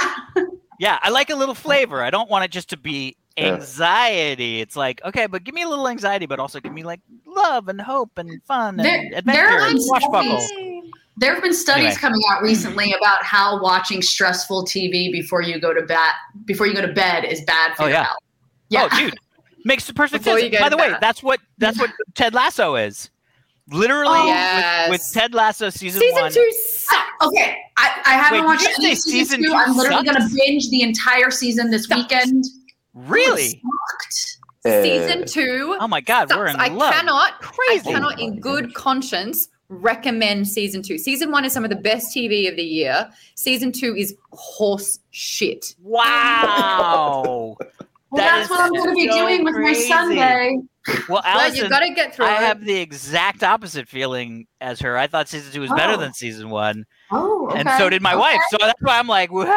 Yeah, 0.80 0.98
I 1.04 1.10
like 1.12 1.30
a 1.30 1.36
little 1.36 1.54
flavor. 1.54 2.02
I 2.02 2.10
don't 2.10 2.28
want 2.28 2.44
it 2.46 2.50
just 2.52 2.70
to 2.72 2.78
be 2.78 3.16
Yeah. 3.38 3.54
anxiety. 3.54 4.62
It's 4.62 4.76
like, 4.76 5.00
okay, 5.06 5.28
but 5.28 5.44
give 5.44 5.54
me 5.54 5.62
a 5.62 5.70
little 5.70 5.88
anxiety, 5.88 6.26
but 6.26 6.40
also 6.40 6.60
give 6.60 6.74
me 6.74 6.82
like 6.84 7.02
love 7.28 7.68
and 7.68 7.80
hope 7.80 8.18
and 8.18 8.42
fun 8.46 8.80
and 8.80 8.86
There- 8.86 9.12
adventure 9.20 9.42
there 9.42 9.68
and 9.68 9.80
swashbuckle. 9.82 10.40
Studies- 11.12 11.18
There 11.18 11.34
have 11.34 11.44
been 11.44 11.54
studies 11.54 11.86
Anyway. 11.86 12.00
coming 12.00 12.22
out 12.32 12.42
recently 12.42 12.94
about 12.94 13.24
how 13.24 13.62
watching 13.62 14.02
stressful 14.02 14.66
TV 14.66 15.12
before 15.12 15.42
you 15.42 15.60
go 15.60 15.74
to 15.74 15.82
bed 15.82 16.12
before 16.46 16.68
you 16.68 16.74
go 16.74 16.82
to 16.82 16.94
bed 16.94 17.26
is 17.26 17.42
bad 17.42 17.76
for 17.76 17.84
Oh, 17.84 17.86
your 17.88 17.96
yeah. 17.96 18.04
health. 18.06 18.18
Yeah. 18.70 18.90
Oh, 18.92 18.98
dude, 18.98 19.16
makes 19.66 19.86
the 19.86 19.94
perfect 19.94 20.24
Before 20.24 20.40
sense. 20.40 20.52
you 20.52 20.58
go 20.58 20.64
By 20.64 20.70
to 20.70 20.76
the 20.76 20.82
way, 20.82 20.90
bed. 20.92 21.00
that's 21.02 21.22
what 21.22 21.40
that's 21.58 21.78
what 21.80 21.92
Ted 22.16 22.34
Lasso 22.34 22.76
is. 22.76 23.10
Literally, 23.70 24.08
Oh, 24.18 24.24
with- 24.26 24.28
yes. 24.36 24.90
with, 24.90 25.10
Ted 25.14 25.34
Lasso 25.34 25.70
season, 25.70 26.02
Season 26.02 26.22
one. 26.22 26.32
two 26.32 26.52
sucks. 26.60 27.02
Okay, 27.22 27.58
I, 27.78 28.02
I 28.06 28.14
haven't 28.14 28.40
Wait, 28.42 28.46
watched 28.48 28.66
did 28.66 28.80
any 28.80 28.96
season, 28.96 29.12
season 29.12 29.44
two. 29.44 29.50
two 29.50 29.54
I'm 29.56 29.78
literally 29.78 30.06
sucks? 30.06 30.18
gonna 30.20 30.30
binge 30.46 30.70
the 30.70 30.82
entire 30.82 31.30
season 31.32 31.70
this 31.70 31.86
Sucks. 31.88 32.02
weekend. 32.02 32.46
Really? 32.94 33.62
Uh, 34.66 34.82
Season 34.84 35.26
two. 35.26 35.78
Oh 35.80 35.88
my 35.88 36.02
God, 36.02 36.30
we're 36.36 36.48
in 36.48 36.54
sucks. 36.56 36.70
I 36.70 36.74
love. 36.74 36.94
cannot, 36.94 37.40
Crazy. 37.42 37.90
I 37.90 37.94
cannot, 37.94 38.20
in 38.20 38.40
good 38.40 38.74
conscience, 38.74 39.48
recommend 39.72 40.48
season 40.48 40.82
two. 40.84 40.98
Season 40.98 41.32
one 41.32 41.46
is 41.46 41.54
some 41.54 41.64
of 41.64 41.70
the 41.70 41.76
best 41.76 42.16
TV 42.16 42.48
of 42.50 42.56
the 42.56 42.64
year. 42.64 43.10
Season 43.36 43.72
two 43.72 43.96
is 43.96 44.16
horse 44.32 45.00
shit. 45.12 45.76
Wow. 45.82 47.56
Well, 47.56 47.58
That 48.12 48.40
that's 48.40 48.50
what 48.50 48.60
I'm 48.60 48.74
gonna 48.74 48.94
be 48.94 49.08
so 49.10 49.18
doing 49.20 49.44
with 49.46 49.56
my. 49.56 49.74
Sunday. 49.74 50.58
Well, 51.08 51.22
Well, 51.24 51.56
you've 51.56 51.70
got 51.70 51.82
to 51.82 51.94
get 51.94 52.16
through 52.16 52.26
I 52.26 52.38
it. 52.38 52.40
have 52.40 52.66
the 52.66 52.76
exact 52.76 53.44
opposite 53.44 53.88
feeling 53.88 54.48
as 54.62 54.80
her. 54.82 54.98
I 54.98 55.06
thought 55.08 55.30
season 55.30 55.54
two 55.54 55.62
was 55.62 55.70
better 55.72 55.94
Oh. 55.94 55.98
than 55.98 56.12
season 56.14 56.50
one, 56.50 56.86
Oh, 57.12 57.48
okay. 57.50 57.60
and 57.60 57.70
so 57.78 57.88
did 57.90 58.02
my 58.02 58.14
okay. 58.14 58.20
wife. 58.20 58.42
So 58.50 58.58
that's 58.60 58.82
why 58.82 58.98
I'm 58.98 59.06
like, 59.08 59.32
Okay. 59.34 59.50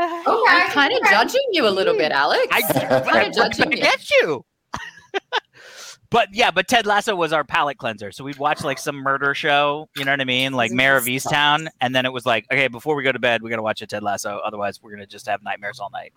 I'm 0.00 0.70
kind 0.72 0.92
of 0.92 0.98
okay. 1.02 1.10
judging 1.10 1.40
you 1.52 1.68
a 1.68 1.70
little 1.70 1.96
bit, 1.96 2.10
Alex. 2.12 2.46
I'm 2.50 3.04
kind 3.04 3.28
of 3.28 3.32
judging 3.36 3.70
you. 3.72 3.78
get 3.78 4.10
you. 4.10 4.44
but 6.16 6.34
yeah, 6.34 6.50
but 6.50 6.66
Ted 6.66 6.86
Lasso 6.86 7.14
was 7.14 7.34
our 7.34 7.44
palate 7.44 7.76
cleanser. 7.76 8.10
So 8.10 8.24
we'd 8.24 8.38
watch 8.38 8.64
like 8.64 8.78
some 8.78 8.96
murder 8.96 9.34
show, 9.34 9.90
you 9.98 10.04
know 10.06 10.12
what 10.12 10.20
I 10.22 10.24
mean, 10.24 10.54
like 10.54 10.72
Mare 10.72 10.96
of 10.96 11.04
Easttown, 11.04 11.68
and 11.82 11.94
then 11.94 12.06
it 12.06 12.12
was 12.12 12.24
like, 12.24 12.46
okay, 12.50 12.68
before 12.68 12.96
we 12.96 13.02
go 13.02 13.12
to 13.12 13.18
bed, 13.18 13.42
we 13.42 13.50
got 13.50 13.56
to 13.56 13.62
watch 13.62 13.82
a 13.82 13.86
Ted 13.86 14.02
Lasso. 14.02 14.40
Otherwise, 14.42 14.82
we're 14.82 14.92
gonna 14.92 15.06
just 15.06 15.26
have 15.26 15.42
nightmares 15.42 15.78
all 15.78 15.90
night. 15.90 16.14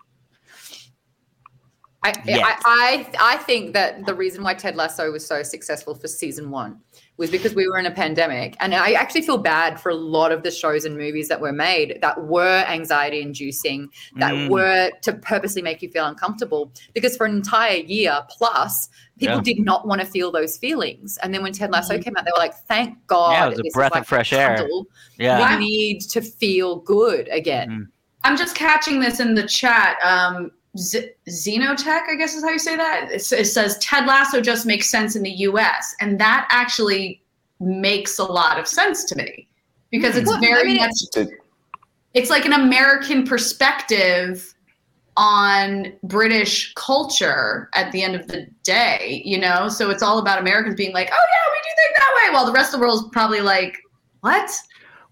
I, 2.02 2.14
Yes. 2.24 2.62
I, 2.64 3.06
I 3.20 3.34
I 3.34 3.36
think 3.36 3.74
that 3.74 4.06
the 4.06 4.14
reason 4.14 4.42
why 4.42 4.54
Ted 4.54 4.74
Lasso 4.74 5.12
was 5.12 5.26
so 5.26 5.42
successful 5.42 5.94
for 5.94 6.08
season 6.08 6.50
one 6.50 6.80
was 7.20 7.30
because 7.30 7.54
we 7.54 7.68
were 7.68 7.78
in 7.78 7.86
a 7.86 7.90
pandemic, 7.90 8.56
and 8.60 8.74
I 8.74 8.92
actually 8.92 9.22
feel 9.22 9.38
bad 9.38 9.78
for 9.78 9.90
a 9.90 9.94
lot 9.94 10.32
of 10.32 10.42
the 10.42 10.50
shows 10.50 10.84
and 10.84 10.96
movies 10.96 11.28
that 11.28 11.40
were 11.40 11.52
made 11.52 11.98
that 12.00 12.24
were 12.24 12.64
anxiety 12.66 13.20
inducing, 13.20 13.90
that 14.16 14.32
Mm. 14.32 14.48
were 14.48 14.90
to 15.02 15.12
purposely 15.12 15.60
make 15.60 15.82
you 15.82 15.90
feel 15.90 16.06
uncomfortable. 16.06 16.72
Because 16.94 17.16
for 17.16 17.26
an 17.26 17.36
entire 17.36 17.76
year 17.76 18.22
plus, 18.30 18.88
people 19.18 19.36
Yeah. 19.36 19.42
did 19.42 19.60
not 19.60 19.86
want 19.86 20.00
to 20.00 20.06
feel 20.06 20.32
those 20.32 20.56
feelings, 20.56 21.18
and 21.22 21.32
then 21.32 21.42
when 21.42 21.52
Ted 21.52 21.70
Lasso 21.70 21.98
came 21.98 22.16
out, 22.16 22.24
they 22.24 22.32
were 22.34 22.42
like, 22.42 22.54
"Thank 22.66 23.06
God!" 23.06 23.32
Yeah, 23.32 23.46
it 23.46 23.50
was 23.50 23.58
a 23.60 23.70
breath 23.74 23.92
of 23.92 23.96
like 23.96 24.02
a 24.04 24.06
fresh 24.06 24.32
air. 24.32 24.66
Yeah. 25.18 25.58
We 25.58 25.64
need 25.64 26.00
to 26.00 26.22
feel 26.22 26.76
good 26.76 27.28
again. 27.28 27.68
Mhm. 27.68 27.86
I'm 28.24 28.36
just 28.36 28.54
catching 28.54 29.00
this 29.00 29.20
in 29.20 29.34
the 29.34 29.46
chat. 29.46 29.98
Um, 30.02 30.50
Z- 30.76 31.10
Xenotech, 31.28 32.02
I 32.08 32.14
guess 32.16 32.34
is 32.34 32.42
how 32.44 32.50
you 32.50 32.58
say 32.58 32.76
that. 32.76 33.10
It, 33.10 33.32
it 33.32 33.44
says 33.46 33.76
Ted 33.78 34.06
Lasso 34.06 34.40
just 34.40 34.66
makes 34.66 34.88
sense 34.88 35.16
in 35.16 35.22
the 35.22 35.30
U.S., 35.30 35.94
and 36.00 36.18
that 36.20 36.46
actually 36.50 37.22
makes 37.60 38.18
a 38.18 38.24
lot 38.24 38.58
of 38.58 38.66
sense 38.66 39.04
to 39.04 39.16
me 39.16 39.46
because 39.90 40.16
it's 40.16 40.28
Well, 40.28 40.38
I 40.38 40.40
very 40.40 40.64
mean, 40.68 40.76
much. 40.78 40.92
It- 41.16 41.28
It's 42.14 42.30
like 42.30 42.44
an 42.44 42.52
American 42.54 43.24
perspective 43.24 44.54
on 45.16 45.92
British 46.04 46.72
culture 46.74 47.68
at 47.74 47.92
the 47.92 48.02
end 48.02 48.14
of 48.16 48.26
the 48.28 48.46
day, 48.62 49.22
you 49.24 49.38
know. 49.38 49.68
So 49.68 49.90
it's 49.90 50.02
all 50.02 50.18
about 50.18 50.38
Americans 50.40 50.74
being 50.76 50.92
like, 50.92 51.08
"Oh 51.12 51.14
yeah, 51.14 51.50
we 51.52 51.58
do 51.62 51.70
think 51.76 51.96
that 51.98 52.12
way," 52.16 52.34
while 52.34 52.46
the 52.46 52.52
rest 52.52 52.72
of 52.72 52.80
the 52.80 52.86
world's 52.86 53.08
probably 53.12 53.40
like, 53.40 53.76
"What?" 54.20 54.50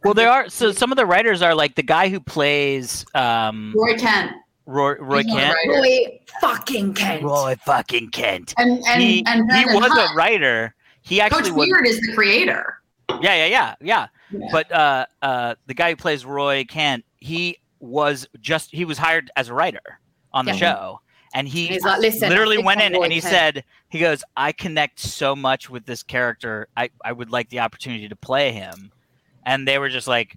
Well, 0.04 0.14
there 0.14 0.30
are 0.30 0.48
so 0.48 0.72
some 0.72 0.90
of 0.92 0.96
the 0.96 1.04
writers 1.06 1.42
are 1.42 1.54
like 1.54 1.74
the 1.74 1.82
guy 1.82 2.08
who 2.08 2.20
plays 2.20 3.04
um, 3.14 3.74
Roy 3.76 3.96
Kent 3.96 4.32
Roy, 4.68 4.96
Roy 4.96 5.22
He's 5.22 5.26
not 5.28 5.38
a 5.38 5.54
Kent. 5.54 5.58
Roy 5.68 6.20
fucking 6.42 6.92
Kent. 6.94 7.22
Roy 7.22 7.56
fucking 7.64 8.10
Kent. 8.10 8.52
and 8.58 8.82
and 8.86 9.02
he 9.02 9.24
and 9.26 9.50
he 9.50 9.64
was 9.64 9.86
Hunt. 9.86 10.10
a 10.12 10.14
writer. 10.14 10.74
He 11.00 11.22
actually 11.22 11.44
Coach 11.44 11.52
was. 11.52 11.66
Beard 11.68 11.86
is 11.86 11.98
the 12.02 12.12
creator. 12.14 12.74
Yeah, 13.08 13.34
yeah, 13.34 13.46
yeah, 13.46 13.74
yeah. 13.80 14.06
Yeah. 14.30 14.48
But 14.52 14.70
uh, 14.70 15.06
uh, 15.22 15.54
the 15.66 15.72
guy 15.72 15.88
who 15.90 15.96
plays 15.96 16.26
Roy 16.26 16.66
Kent, 16.68 17.06
he 17.16 17.56
was 17.80 18.28
just 18.40 18.70
he 18.70 18.84
was 18.84 18.98
hired 18.98 19.30
as 19.36 19.48
a 19.48 19.54
writer 19.54 20.00
on 20.34 20.44
the 20.44 20.50
Yeah. 20.52 20.56
show, 20.58 21.00
and 21.32 21.48
he 21.48 21.70
And 21.74 21.82
like, 21.82 22.00
"Listen, 22.00 22.28
literally 22.28 22.56
think 22.56 22.66
went 22.66 22.82
in 22.82 22.92
Roy 22.92 23.04
and 23.04 23.12
he 23.12 23.22
Kent." 23.22 23.32
said, 23.32 23.64
he 23.88 24.00
goes, 24.00 24.22
I 24.36 24.52
connect 24.52 25.00
so 25.00 25.34
much 25.34 25.70
with 25.70 25.86
this 25.86 26.02
character. 26.02 26.68
I 26.76 26.90
I 27.02 27.12
would 27.12 27.30
like 27.30 27.48
the 27.48 27.60
opportunity 27.60 28.06
to 28.06 28.16
play 28.16 28.52
him, 28.52 28.92
and 29.46 29.66
they 29.66 29.78
were 29.78 29.88
just 29.88 30.08
like. 30.08 30.36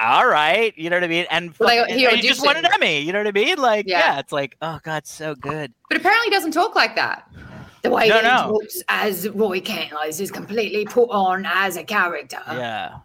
All 0.00 0.26
right, 0.26 0.76
you 0.76 0.90
know 0.90 0.96
what 0.96 1.04
I 1.04 1.08
mean, 1.08 1.26
and, 1.30 1.54
Well, 1.58 1.86
they- 1.86 1.94
he 1.94 2.06
and 2.06 2.16
he 2.16 2.26
just 2.28 2.44
won 2.44 2.56
an 2.56 2.64
auditioned. 2.64 2.74
Emmy. 2.74 3.00
You 3.00 3.12
know 3.12 3.20
what 3.20 3.28
I 3.28 3.32
mean? 3.32 3.58
Like, 3.58 3.86
Yeah. 3.88 3.98
yeah, 4.14 4.18
it's 4.18 4.32
like, 4.32 4.56
oh 4.60 4.78
god, 4.82 5.06
so 5.06 5.34
good. 5.34 5.72
But 5.88 5.98
apparently, 5.98 6.24
he 6.26 6.30
doesn't 6.30 6.52
talk 6.52 6.74
like 6.74 6.96
that. 6.96 7.30
The 7.82 7.90
way 7.90 8.08
No, 8.08 8.14
that 8.20 8.24
no. 8.24 8.58
he 8.58 8.60
talks 8.60 8.82
as 8.88 9.28
Roy 9.28 9.60
Kent 9.60 9.92
is 10.06 10.20
is 10.20 10.30
completely 10.30 10.84
put 10.86 11.10
on 11.10 11.46
as 11.46 11.76
a 11.76 11.84
character. 11.84 12.38
Yeah. 12.48 12.96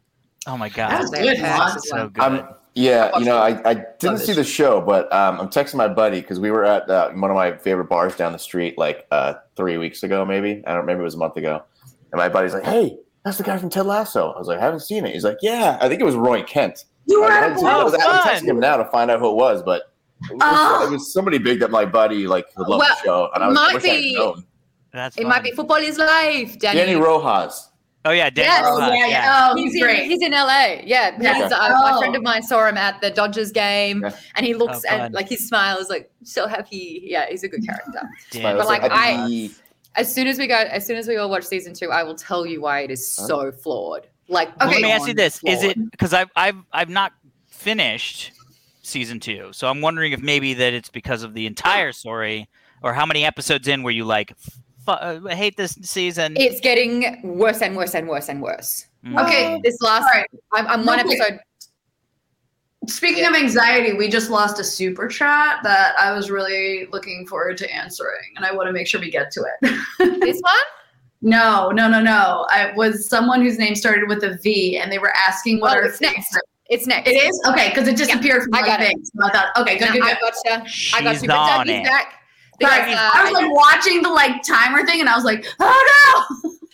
Oh 0.47 0.57
my 0.57 0.69
That 0.69 0.91
god, 0.91 1.01
was 1.01 1.11
good, 1.11 1.37
have 1.37 1.57
Juan. 1.59 1.67
as 1.77 1.89
well. 1.91 2.01
so 2.03 2.09
good. 2.09 2.23
I'm 2.23 2.47
yeah, 2.75 3.17
you 3.17 3.25
know, 3.25 3.37
I, 3.37 3.69
I 3.69 3.73
didn't 3.99 4.19
see 4.19 4.31
the 4.31 4.43
show, 4.43 4.79
but 4.79 5.11
um, 5.11 5.39
I'm 5.41 5.49
texting 5.49 5.75
my 5.75 5.87
buddy 5.89 6.21
because 6.21 6.39
we 6.39 6.49
were 6.49 6.63
at 6.63 6.89
uh, 6.89 7.09
one 7.11 7.29
of 7.29 7.35
my 7.35 7.57
favorite 7.57 7.89
bars 7.89 8.15
down 8.15 8.31
the 8.31 8.39
street 8.39 8.77
like 8.77 9.05
uh, 9.11 9.33
three 9.57 9.77
weeks 9.77 10.03
ago, 10.03 10.23
maybe. 10.23 10.63
I 10.65 10.71
don't 10.71 10.81
remember. 10.81 11.01
It 11.01 11.05
was 11.05 11.15
a 11.15 11.17
month 11.17 11.35
ago. 11.35 11.63
And 12.11 12.19
my 12.19 12.29
buddy's 12.29 12.53
like, 12.53 12.63
"Hey, 12.63 12.97
that's 13.23 13.37
the 13.37 13.43
guy 13.43 13.57
from 13.57 13.69
Ted 13.69 13.85
Lasso." 13.85 14.31
I 14.31 14.37
was 14.39 14.47
like, 14.47 14.59
"I 14.59 14.61
haven't 14.61 14.81
seen 14.81 15.05
it." 15.05 15.13
He's 15.13 15.23
like, 15.23 15.37
"Yeah, 15.41 15.77
I 15.81 15.87
think 15.87 16.01
it 16.01 16.05
was 16.05 16.15
Roy 16.15 16.43
Kent." 16.43 16.85
You 17.07 17.21
were 17.21 17.27
I 17.27 17.37
at 17.37 17.39
a 17.39 17.41
hadn't 17.43 17.57
seen 17.59 17.67
it. 17.67 17.71
I 17.71 17.83
was, 17.83 17.93
I'm 17.93 17.99
fun. 18.01 18.19
texting 18.27 18.47
him 18.47 18.59
now 18.59 18.77
to 18.77 18.85
find 18.85 19.09
out 19.11 19.19
who 19.19 19.29
it 19.31 19.35
was, 19.35 19.63
but 19.63 19.91
it 20.29 20.33
was, 20.35 20.41
Oh. 20.43 20.87
it 20.87 20.91
was 20.91 21.11
somebody 21.13 21.37
big 21.37 21.59
that 21.61 21.71
my 21.71 21.85
buddy 21.85 22.27
like 22.27 22.45
loved 22.57 22.69
Well, 22.69 22.79
the 22.79 22.95
show, 23.03 23.29
and 23.33 23.43
I, 23.43 23.47
was, 23.47 23.57
I 23.57 23.61
might 23.61 23.69
I 23.69 23.71
had 23.73 23.81
be- 24.01 24.13
known. 24.15 24.45
That's 24.91 25.17
It 25.17 25.27
might 25.27 25.43
be 25.43 25.51
football 25.51 25.77
is 25.77 25.97
life, 25.99 26.57
Dani. 26.57 26.73
Dani 26.87 26.99
Rojas. 27.01 27.69
Oh 28.05 28.11
yeah, 28.11 28.29
Dani 28.29 28.37
Yes. 28.37 28.63
Rojas, 28.65 28.89
Oh, 28.89 28.93
yeah, 28.93 28.99
yeah. 28.99 29.07
yeah. 29.07 29.49
Oh, 29.51 29.55
He's 29.55 29.73
he's 29.73 29.75
in, 29.75 29.87
great. 29.87 30.03
he's 30.03 30.21
in 30.23 30.31
LA. 30.31 30.81
Yeah, 30.83 31.15
Yeah. 31.19 31.33
He's, 31.43 31.51
uh, 31.51 31.57
Oh. 31.61 31.91
my 31.91 31.97
friend 31.99 32.15
of 32.15 32.23
mine 32.23 32.41
saw 32.41 32.65
him 32.67 32.77
at 32.77 32.99
the 33.01 33.11
Dodgers 33.11 33.51
game, 33.51 34.01
Yeah. 34.03 34.15
and 34.35 34.45
he 34.45 34.53
looks 34.55 34.81
Oh, 34.89 34.95
and 34.95 35.13
like 35.13 35.29
his 35.29 35.47
smile 35.47 35.77
is 35.77 35.89
like 35.89 36.09
so 36.23 36.47
happy. 36.47 37.01
Yeah, 37.05 37.25
he's 37.29 37.43
a 37.43 37.47
good 37.49 37.63
character. 37.65 38.01
Danny 38.31 38.43
But 38.43 38.57
But, 38.57 38.67
like, 38.67 38.83
I- 38.91 39.27
be- 39.27 39.51
As 39.95 40.13
soon 40.13 40.27
as 40.27 40.37
we 40.37 40.47
go, 40.47 40.55
as 40.55 40.85
soon 40.85 40.97
as 40.97 41.07
we 41.07 41.17
all 41.17 41.29
watch 41.29 41.43
season 41.43 41.73
two, 41.73 41.91
I 41.91 42.03
will 42.03 42.15
tell 42.15 42.45
you 42.45 42.61
why 42.61 42.81
it 42.81 42.91
is 42.91 43.11
so 43.11 43.51
flawed. 43.51 44.07
Like, 44.27 44.57
Well, 44.59 44.69
let 44.69 44.81
me 44.81 44.91
ask 44.91 45.07
you 45.07 45.13
this: 45.13 45.41
Is 45.45 45.63
it 45.63 45.77
because 45.91 46.13
I've 46.13 46.29
I've 46.35 46.57
I've 46.71 46.89
not 46.89 47.13
finished 47.47 48.31
season 48.81 49.19
two, 49.19 49.49
so 49.51 49.67
I'm 49.67 49.81
wondering 49.81 50.13
if 50.13 50.21
maybe 50.21 50.53
that 50.53 50.73
it's 50.73 50.89
because 50.89 51.23
of 51.23 51.33
the 51.33 51.45
entire 51.47 51.91
story, 51.91 52.47
or 52.83 52.93
how 52.93 53.05
many 53.05 53.25
episodes 53.25 53.67
in 53.67 53.81
were 53.83 53.91
you 53.91 54.05
like, 54.05 54.33
"Fu- 54.85 54.91
uh, 54.91 55.19
I 55.27 55.35
hate 55.35 55.57
this 55.57 55.77
season? 55.81 56.35
It's 56.37 56.59
getting 56.61 57.19
worse 57.23 57.61
and 57.61 57.75
worse 57.75 57.95
and 57.95 58.07
worse 58.07 58.29
and 58.29 58.41
worse. 58.41 58.85
Mm. 59.03 59.25
Okay, 59.25 59.59
This 59.63 59.81
last, 59.81 60.03
All 60.03 60.09
right. 60.09 60.27
I'm, 60.53 60.67
I'm 60.67 60.85
one 60.85 60.99
episode. 60.99 61.39
Speaking 62.87 63.23
Yeah. 63.23 63.29
of 63.31 63.35
anxiety, 63.35 63.93
we 63.93 64.07
just 64.07 64.29
lost 64.29 64.59
a 64.59 64.63
super 64.63 65.07
chat 65.07 65.59
that 65.63 65.95
I 65.99 66.11
was 66.13 66.31
really 66.31 66.87
looking 66.91 67.27
forward 67.27 67.57
to 67.57 67.73
answering, 67.73 68.33
and 68.37 68.45
I 68.45 68.53
want 68.53 68.67
to 68.67 68.73
make 68.73 68.87
sure 68.87 68.99
we 69.01 69.11
get 69.11 69.31
to 69.31 69.41
it. 69.61 69.79
This 70.21 70.39
one? 70.41 70.53
no, 71.21 71.69
no, 71.71 71.89
no, 71.89 71.99
no. 72.01 72.47
I 72.49 72.71
was 72.75 73.07
someone 73.09 73.41
whose 73.41 73.57
name 73.57 73.75
started 73.75 74.07
with 74.07 74.23
a 74.23 74.37
V, 74.41 74.77
and 74.77 74.89
they 74.91 74.97
were 74.99 75.13
asking 75.17 75.59
what 75.59 75.71
Oh, 75.73 75.81
our 75.81 75.85
it's 75.85 75.99
next. 75.99 76.37
It's 76.67 76.87
next. 76.87 77.09
It 77.09 77.15
is 77.15 77.41
okay 77.49 77.69
because 77.69 77.87
it 77.87 77.97
disappeared 77.97 78.43
from 78.43 78.53
I 78.55 78.61
my 78.61 78.67
got 78.67 78.79
it. 78.81 78.87
thing. 78.89 79.03
So 79.03 79.25
I 79.25 79.31
thought, 79.31 79.47
okay, 79.57 79.77
good, 79.77 79.87
No, 79.87 79.93
good, 79.95 80.03
I 80.03 80.13
good. 80.13 80.19
gotcha. 80.21 80.65
I 80.95 81.01
got 81.01 81.21
you. 81.21 81.29
On 81.31 81.65
Dougie's 81.65 81.79
it. 81.79 81.83
back. 81.83 82.13
Sorry, 82.61 82.81
Because, 82.91 82.95
uh, 82.95 83.09
I 83.13 83.23
was 83.23 83.33
like 83.33 83.51
watching 83.53 84.01
the 84.03 84.09
like 84.09 84.41
timer 84.43 84.85
thing, 84.85 84.99
and 85.01 85.09
I 85.09 85.15
was 85.15 85.25
like, 85.25 85.45
oh 85.59 86.27
no. 86.43 86.51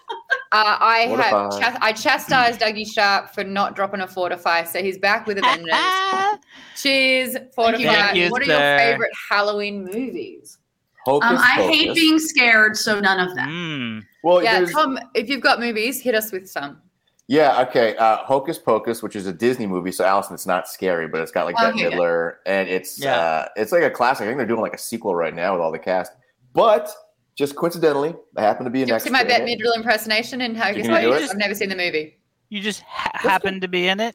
Uh, 0.52 0.78
I 0.80 1.08
What 1.10 1.20
if 1.20 1.26
have 1.26 1.34
I- 1.34 1.60
chas- 1.60 1.78
I 1.82 1.92
chastised 1.92 2.60
Dougie 2.62 2.88
Sharp 2.90 3.34
for 3.34 3.44
not 3.44 3.76
dropping 3.76 4.02
a 4.02 4.08
fortify, 4.08 4.64
so 4.64 4.80
he's 4.82 4.98
back 4.98 5.28
with 5.28 5.38
a 5.38 5.42
vengeance. 5.42 6.46
Cheers, 6.82 7.36
fortify. 7.54 8.14
You, 8.14 8.30
what 8.30 8.42
are 8.42 8.46
sir. 8.46 8.52
your 8.70 8.78
favorite 8.78 9.12
Halloween 9.30 9.84
movies? 9.86 10.60
Hocus 11.06 11.30
Um, 11.30 11.38
I 11.38 11.62
hate 11.70 11.88
Pocus. 11.90 12.02
being 12.04 12.20
scared, 12.20 12.78
so 12.78 13.00
none 13.00 13.20
of 13.20 13.36
them. 13.36 13.50
Mm. 13.50 14.04
Well, 14.24 14.44
yeah, 14.44 14.60
there's, 14.60 14.72
Tom, 14.72 14.98
if 15.14 15.30
you've 15.30 15.42
got 15.42 15.60
movies, 15.60 16.00
hit 16.02 16.16
us 16.16 16.32
with 16.32 16.50
some. 16.50 16.82
Yeah, 17.28 17.62
okay. 17.64 17.96
Uh, 17.98 18.18
Hocus 18.18 18.58
Pocus, 18.60 19.02
which 19.04 19.16
is 19.16 19.26
a 19.28 19.34
Disney 19.34 19.66
movie, 19.68 19.92
so 19.92 20.06
Allison, 20.06 20.36
it's 20.36 20.46
not 20.46 20.68
scary, 20.68 21.08
but 21.08 21.22
it's 21.22 21.32
got 21.32 21.46
like 21.46 21.56
Bette 21.58 21.70
Okay, 21.80 21.84
good. 21.90 21.94
Midler, 21.94 22.36
and 22.46 22.70
it's 22.70 23.00
Yeah. 23.00 23.16
uh, 23.20 23.48
it's 23.56 23.72
like 23.72 23.84
a 23.84 23.90
classic. 23.90 24.24
I 24.24 24.28
think 24.28 24.38
they're 24.38 24.46
doing 24.48 24.62
like 24.62 24.74
a 24.76 24.78
sequel 24.80 25.16
right 25.16 25.34
now 25.34 25.54
with 25.54 25.62
all 25.62 25.72
the 25.72 25.80
cast. 25.80 26.12
But 26.54 26.90
just 27.36 27.56
coincidentally, 27.56 28.16
I 28.38 28.42
happen 28.42 28.64
to 28.66 28.70
be 28.70 28.82
an 28.82 28.88
Did 28.88 28.94
you 28.94 29.00
see 29.00 29.10
extra. 29.10 29.12
my 29.12 29.24
Bette 29.24 29.44
in 29.44 29.60
it. 29.60 29.62
Midler 29.62 29.76
impersonation 29.76 30.42
in 30.42 30.56
Hocus 30.56 30.88
can 30.88 31.02
do 31.02 31.10
Pocus? 31.12 31.24
it? 31.26 31.32
I've 31.32 31.38
never 31.38 31.56
seen 31.56 31.70
the 31.70 31.76
movie. 31.76 32.18
You 32.50 32.62
just 32.62 32.82
ha- 32.82 33.12
happen 33.16 33.60
to 33.62 33.68
be 33.68 33.88
in 33.88 34.00
it. 34.00 34.14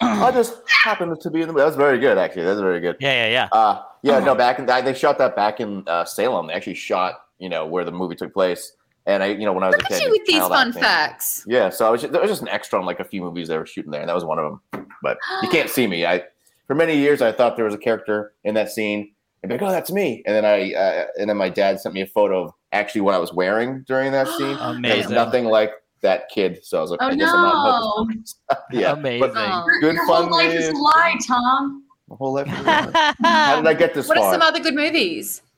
I 0.00 0.30
just 0.30 0.62
happened 0.68 1.20
to 1.20 1.30
be 1.30 1.40
in 1.42 1.48
the. 1.48 1.52
Movie. 1.52 1.62
That 1.62 1.66
was 1.66 1.76
very 1.76 1.98
good, 1.98 2.18
actually. 2.18 2.44
That 2.44 2.52
was 2.52 2.60
very 2.60 2.80
good. 2.80 2.96
Yeah, 3.00 3.26
yeah, 3.26 3.30
yeah. 3.30 3.48
Uh, 3.58 3.82
yeah, 4.02 4.20
no, 4.20 4.34
back 4.34 4.58
in 4.58 4.66
they 4.66 4.94
shot 4.94 5.18
that 5.18 5.34
back 5.34 5.60
in 5.60 5.82
uh, 5.88 6.04
Salem. 6.04 6.46
They 6.46 6.52
actually 6.54 6.74
shot, 6.74 7.24
you 7.38 7.48
know, 7.48 7.66
where 7.66 7.84
the 7.84 7.90
movie 7.92 8.14
took 8.14 8.32
place. 8.32 8.72
And 9.06 9.22
I, 9.22 9.26
you 9.26 9.44
know, 9.44 9.52
when 9.52 9.62
I 9.64 9.66
was 9.66 9.76
Look 9.76 9.86
a 9.86 9.88
kid, 9.88 10.02
you 10.02 10.10
with 10.12 10.24
these 10.24 10.38
fun 10.38 10.68
acting. 10.68 10.82
facts. 10.82 11.44
Yeah, 11.46 11.68
so 11.68 11.86
I 11.86 11.90
was 11.90 12.00
just, 12.00 12.12
there 12.12 12.22
was 12.22 12.30
just 12.30 12.40
an 12.42 12.48
extra 12.48 12.78
on 12.78 12.86
like 12.86 13.00
a 13.00 13.04
few 13.04 13.20
movies 13.20 13.48
they 13.48 13.58
were 13.58 13.66
shooting 13.66 13.90
there, 13.90 14.00
and 14.00 14.08
that 14.08 14.14
was 14.14 14.24
one 14.24 14.38
of 14.38 14.58
them. 14.72 14.86
But 15.02 15.18
you 15.42 15.48
can't 15.50 15.68
see 15.68 15.86
me. 15.86 16.06
I 16.06 16.22
for 16.66 16.74
many 16.74 16.96
years 16.96 17.20
I 17.20 17.32
thought 17.32 17.56
there 17.56 17.66
was 17.66 17.74
a 17.74 17.78
character 17.78 18.32
in 18.44 18.54
that 18.54 18.70
scene, 18.70 19.12
and 19.44 19.48
be 19.50 19.54
like, 19.56 19.62
oh, 19.62 19.70
that's 19.70 19.90
me. 19.92 20.22
And 20.24 20.34
then 20.34 20.44
I 20.46 20.72
uh, 20.72 21.06
and 21.20 21.28
then 21.28 21.36
my 21.36 21.50
dad 21.50 21.78
sent 21.78 21.94
me 21.94 22.00
a 22.00 22.06
photo 22.06 22.44
of 22.44 22.52
actually 22.72 23.02
what 23.02 23.14
I 23.14 23.18
was 23.18 23.32
wearing 23.34 23.84
during 23.86 24.10
that 24.12 24.26
scene. 24.38 24.56
And 24.58 24.86
it 24.86 24.96
was 24.96 25.10
nothing 25.10 25.44
like 25.44 25.70
that 26.00 26.30
kid. 26.30 26.64
So 26.64 26.78
I 26.78 26.80
was 26.80 26.90
like, 26.90 27.00
Oh 27.02 27.08
I 27.08 27.14
guess 27.14 27.28
I'm 27.30 27.42
not 27.42 28.08
no! 28.50 28.56
Yeah, 28.78 28.92
Amazing. 28.92 29.20
but 29.20 29.32
Oh. 29.36 29.66
good 29.80 29.94
Your 29.96 30.06
fun. 30.06 30.22
whole 30.28 30.32
life 30.38 30.50
is 30.52 30.68
a 30.68 30.72
lie, 30.72 31.14
Tom. 31.26 31.84
My 32.08 32.16
whole 32.16 32.32
life. 32.34 32.46
is 32.46 32.58
a 32.58 32.62
lie. 32.62 33.14
How 33.22 33.56
did 33.56 33.66
I 33.66 33.74
get 33.74 33.92
this 33.92 34.08
What 34.08 34.16
far? 34.16 34.28
are 34.28 34.32
some 34.32 34.40
other 34.42 34.60
good 34.60 34.74
movies? 34.74 35.42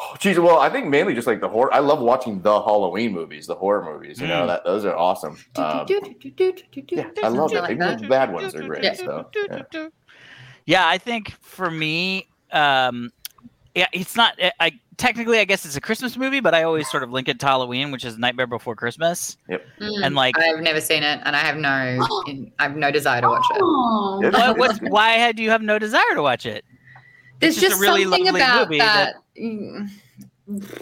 Oh, 0.00 0.16
geez, 0.18 0.40
well, 0.40 0.58
I 0.58 0.68
think 0.70 0.88
mainly 0.88 1.14
just 1.14 1.28
like 1.28 1.40
the 1.40 1.48
horror. 1.48 1.72
I 1.72 1.78
love 1.78 2.00
watching 2.00 2.42
the 2.42 2.60
Halloween 2.62 3.12
movies, 3.12 3.46
the 3.46 3.54
horror 3.54 3.84
movies. 3.84 4.20
You 4.20 4.26
know 4.26 4.42
Mm. 4.42 4.48
that 4.48 4.64
those 4.64 4.84
are 4.84 4.96
awesome. 4.96 5.36
Um, 5.54 5.86
yeah, 5.88 7.04
I 7.22 7.28
love 7.28 7.52
it. 7.52 7.60
like 7.60 7.70
Even 7.70 7.78
that. 7.78 8.00
the 8.00 8.08
bad 8.08 8.32
ones 8.32 8.54
are 8.56 8.62
great. 8.64 8.82
Yeah. 8.82 8.94
So, 8.94 9.30
yeah. 9.72 9.88
Yeah, 10.66 10.88
I 10.88 10.98
think 10.98 11.30
for 11.40 11.70
me, 11.70 12.26
um, 12.54 13.10
yeah, 13.74 13.86
it's 13.92 14.14
not. 14.16 14.34
I, 14.40 14.52
I 14.60 14.80
technically, 14.96 15.38
I 15.40 15.44
guess 15.44 15.64
it's 15.64 15.76
a 15.76 15.80
Christmas 15.80 16.16
movie, 16.16 16.38
but 16.40 16.54
I 16.54 16.62
always 16.62 16.88
sort 16.90 17.02
of 17.02 17.10
link 17.10 17.28
it 17.28 17.40
to 17.40 17.46
Halloween, 17.46 17.90
which 17.90 18.04
is 18.04 18.16
Nightmare 18.16 18.46
Before 18.46 18.76
Christmas, 18.76 19.36
Mm. 19.50 19.60
and 20.04 20.14
like, 20.14 20.38
I've 20.38 20.60
never 20.60 20.80
seen 20.80 21.02
it, 21.02 21.20
and 21.24 21.34
I 21.34 21.40
have 21.40 21.56
no, 21.56 22.22
in, 22.28 22.52
I 22.60 22.62
have 22.64 22.76
no 22.76 22.90
desire 22.92 23.20
to 23.20 23.28
watch 23.28 23.44
it. 23.50 23.58
Oh, 23.60 24.20
what, 24.32 24.58
what's, 24.58 24.78
why 24.78 25.32
do 25.32 25.42
you 25.42 25.50
have 25.50 25.62
no 25.62 25.78
desire 25.78 26.14
to 26.14 26.22
watch 26.22 26.46
it? 26.46 26.64
There's 27.40 27.56
just 27.56 27.76
a 27.76 27.80
really 27.80 28.04
something 28.04 28.24
lovely 28.26 28.40
about 28.40 28.68
movie 28.68 28.78
that. 28.78 29.14
that- 29.36 30.78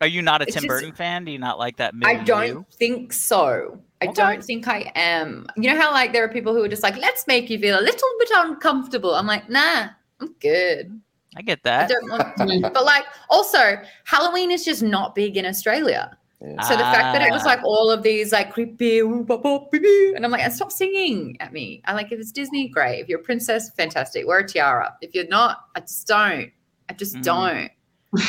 Are 0.00 0.06
you 0.06 0.20
not 0.22 0.42
a 0.42 0.44
Tim 0.46 0.54
just- 0.54 0.66
Burton 0.66 0.92
fan? 0.92 1.24
Do 1.24 1.32
you 1.32 1.38
not 1.38 1.58
like 1.58 1.78
that? 1.78 1.94
Movie? 1.94 2.06
I 2.06 2.22
don't 2.22 2.70
think 2.74 3.12
so. 3.12 3.80
I 4.02 4.06
Okay. 4.06 4.14
don't 4.14 4.44
think 4.44 4.68
I 4.68 4.92
am. 4.94 5.46
You 5.56 5.72
know 5.72 5.80
how 5.80 5.90
like 5.92 6.12
there 6.12 6.22
are 6.24 6.28
people 6.28 6.52
who 6.52 6.62
are 6.62 6.68
just 6.68 6.82
like, 6.82 6.98
let's 6.98 7.26
make 7.26 7.48
you 7.48 7.58
feel 7.58 7.78
a 7.78 7.80
little 7.80 8.08
bit 8.18 8.28
uncomfortable. 8.34 9.14
I'm 9.14 9.26
like, 9.26 9.48
nah, 9.48 9.88
I'm 10.20 10.34
good. 10.40 11.00
I 11.36 11.42
get 11.42 11.58
I 11.64 11.86
that. 11.86 11.88
don't 11.88 12.10
want 12.10 12.36
to. 12.36 12.70
but 12.74 12.84
like 12.84 13.04
also 13.30 13.76
Halloween 14.04 14.50
is 14.50 14.64
just 14.64 14.82
not 14.82 15.14
big 15.14 15.36
in 15.36 15.44
Australia. 15.46 16.16
Yeah. 16.40 16.60
So 16.62 16.76
the 16.76 16.82
fact 16.82 17.14
that 17.18 17.22
it 17.22 17.32
was 17.32 17.42
Ah. 17.44 17.46
like 17.46 17.64
all 17.64 17.90
of 17.90 18.02
these 18.02 18.30
like 18.32 18.52
creepy 18.52 18.98
ooh, 18.98 19.24
ba, 19.24 19.38
ba, 19.38 19.60
bee, 19.72 19.78
bee, 19.78 20.12
and 20.14 20.24
I'm 20.24 20.30
like, 20.30 20.50
stop 20.52 20.70
singing 20.70 21.36
at 21.40 21.52
me. 21.52 21.80
I 21.86 21.94
like 21.94 22.12
if 22.12 22.20
it's 22.20 22.32
Disney, 22.32 22.68
great. 22.68 23.00
If 23.00 23.08
you're 23.08 23.20
a 23.20 23.22
princess, 23.22 23.70
fantastic. 23.70 24.26
Wear 24.26 24.40
a 24.40 24.46
tiara. 24.46 24.94
If 25.00 25.14
you're 25.14 25.26
not, 25.28 25.64
I 25.74 25.80
just 25.80 26.06
don't. 26.06 26.50
I 26.88 26.92
just 26.92 27.16
Mm. 27.16 27.22
don't. 27.22 27.70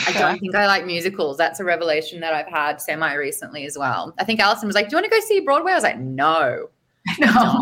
I 0.07 0.11
don't 0.13 0.39
think 0.39 0.55
I 0.55 0.65
like 0.65 0.85
musicals. 0.85 1.37
That's 1.37 1.59
a 1.59 1.63
revelation 1.65 2.19
that 2.21 2.33
I've 2.33 2.47
had 2.47 2.81
semi 2.81 3.13
recently 3.15 3.65
as 3.65 3.77
well. 3.77 4.13
I 4.17 4.23
think 4.23 4.39
Allison 4.39 4.67
was 4.67 4.75
like, 4.75 4.87
"Do 4.89 4.95
you 4.95 4.97
want 5.01 5.11
to 5.11 5.19
go 5.19 5.19
see 5.25 5.41
Broadway?" 5.41 5.73
I 5.73 5.75
was 5.75 5.83
like, 5.83 5.99
"No." 5.99 6.69
no. 7.19 7.61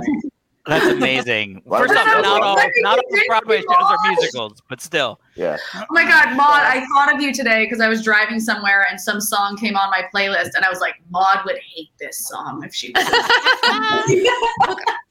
That's 0.65 0.85
amazing. 0.85 1.61
First 1.69 1.93
off, 1.93 2.05
not 2.05 2.41
all, 2.41 2.57
not 2.77 2.97
all 2.97 3.03
Broadway 3.27 3.57
shows 3.57 3.67
are 3.81 3.97
musicals, 4.07 4.61
but 4.69 4.79
still. 4.79 5.19
yeah. 5.35 5.57
Oh 5.75 5.83
my 5.89 6.03
God, 6.05 6.37
Maude, 6.37 6.61
I 6.63 6.85
thought 6.93 7.13
of 7.13 7.21
you 7.21 7.33
today 7.33 7.65
because 7.65 7.81
I 7.81 7.89
was 7.89 8.01
driving 8.01 8.39
somewhere 8.39 8.85
and 8.89 8.99
some 8.99 9.19
song 9.19 9.57
came 9.57 9.75
on 9.75 9.89
my 9.91 10.03
playlist 10.15 10.51
and 10.55 10.63
I 10.63 10.69
was 10.69 10.79
like, 10.79 10.95
Maude 11.09 11.39
would 11.45 11.57
hate 11.57 11.89
this 11.99 12.17
song 12.27 12.63
if 12.63 12.73
she 12.73 12.91
was. 12.95 13.05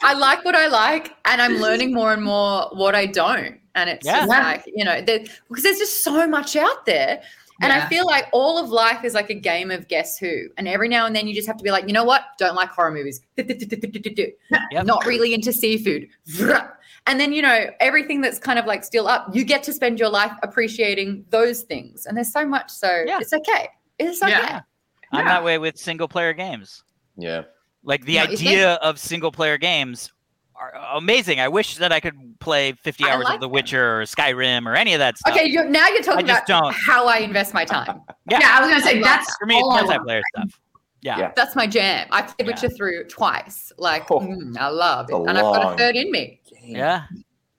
I 0.03 0.15
like 0.17 0.45
what 0.45 0.55
I 0.55 0.67
like, 0.69 1.15
and 1.27 1.41
I'm 1.41 1.57
learning 1.59 1.93
more 1.93 2.13
and 2.13 2.23
more 2.23 2.69
what 2.73 2.95
I 2.95 3.07
don't. 3.07 3.59
And 3.75 3.89
it's 3.89 4.05
Yeah. 4.07 4.19
just 4.27 4.29
like, 4.29 4.65
you 4.67 4.85
know, 4.85 5.01
there, 5.01 5.21
because 5.49 5.63
there's 5.65 5.79
just 5.79 6.03
so 6.03 6.27
much 6.27 6.57
out 6.57 6.85
there. 6.87 7.23
And 7.63 7.73
Yeah. 7.73 7.85
I 7.87 7.89
feel 7.89 8.05
like 8.07 8.27
all 8.33 8.59
of 8.63 8.69
life 8.71 9.05
is 9.05 9.15
like 9.15 9.31
a 9.31 9.35
game 9.35 9.71
of 9.71 9.89
guess 9.89 10.19
who. 10.19 10.49
And 10.59 10.69
every 10.69 10.89
now 10.89 11.07
and 11.07 11.15
then 11.17 11.27
you 11.27 11.35
just 11.35 11.47
have 11.47 11.57
to 11.57 11.65
be 11.65 11.71
like, 11.71 11.87
you 11.87 11.93
know 11.95 12.05
what? 12.05 12.23
Don't 12.39 12.55
like 12.55 12.69
horror 12.71 12.91
movies. 12.91 13.21
Yep. 13.39 14.87
Not 14.87 15.07
really 15.07 15.33
into 15.35 15.53
seafood. 15.53 16.09
And 17.09 17.19
then, 17.19 17.33
you 17.33 17.43
know, 17.43 17.67
everything 17.81 18.21
that's 18.21 18.39
kind 18.39 18.61
of 18.61 18.65
like 18.67 18.85
still 18.85 19.09
up, 19.09 19.27
you 19.35 19.43
get 19.45 19.65
to 19.65 19.73
spend 19.73 19.99
your 19.99 20.09
life 20.09 20.31
appreciating 20.45 21.25
those 21.31 21.63
things. 21.63 22.07
And 22.07 22.17
there's 22.17 22.33
so 22.33 22.47
much. 22.47 22.71
So 22.71 23.03
Yeah. 23.05 23.19
it's 23.21 23.33
okay. 23.33 23.69
It's 23.99 24.23
okay. 24.23 24.31
Yeah. 24.31 24.61
I'm 25.11 25.25
that 25.25 25.43
way 25.43 25.59
with 25.59 25.77
single 25.77 26.07
player 26.07 26.33
games. 26.33 26.85
Yeah. 27.17 27.43
Like 27.83 28.05
the 28.05 28.21
idea 28.21 28.75
of 28.75 29.01
single 29.01 29.33
player 29.33 29.59
games 29.59 30.13
are 30.13 30.13
amazing. 30.95 31.41
I 31.41 31.49
wish 31.49 31.77
that 31.77 31.93
I 31.93 32.01
could 32.01 32.15
play 32.41 32.73
50 32.73 33.05
hours 33.05 33.25
like 33.25 33.35
of 33.35 33.41
The 33.41 33.47
them. 33.47 33.53
Witcher 33.53 34.01
or 34.01 34.05
Skyrim 34.05 34.67
or 34.67 34.75
any 34.75 34.93
of 34.95 34.99
that 34.99 35.19
stuff. 35.19 35.35
Okay, 35.35 35.47
you're, 35.47 35.69
now 35.69 35.89
you're 35.89 36.03
talking 36.03 36.27
just 36.27 36.49
about 36.49 36.63
don't. 36.65 36.75
how 36.75 37.07
I 37.07 37.19
invest 37.19 37.55
my 37.55 37.65
time. 37.65 38.01
Yeah. 38.31 38.39
yeah, 38.41 38.57
I 38.57 38.61
was 38.61 38.71
gonna 38.71 38.83
say 38.85 38.95
love 38.95 39.05
that's. 39.05 39.37
For 39.37 39.47
me, 39.47 39.57
it's 39.57 39.65
all 39.65 39.79
multiplayer 39.83 40.21
stuff. 40.37 40.61
Yeah. 41.01 41.19
Yeah. 41.19 41.33
That's 41.35 41.57
my 41.57 41.67
jam. 41.67 42.07
I 42.13 42.23
played 42.23 42.35
Yeah. 42.39 42.47
Witcher 42.47 42.69
through 42.69 43.05
twice. 43.09 43.73
Like, 43.79 44.09
Oh. 44.13 44.21
mm, 44.21 44.57
I 44.57 44.69
love 44.69 45.11
it. 45.11 45.17
And 45.17 45.31
I've 45.31 45.43
got 45.43 45.75
a 45.75 45.77
third 45.77 45.97
in 45.97 46.09
me. 46.13 46.41
Yeah. 46.63 47.03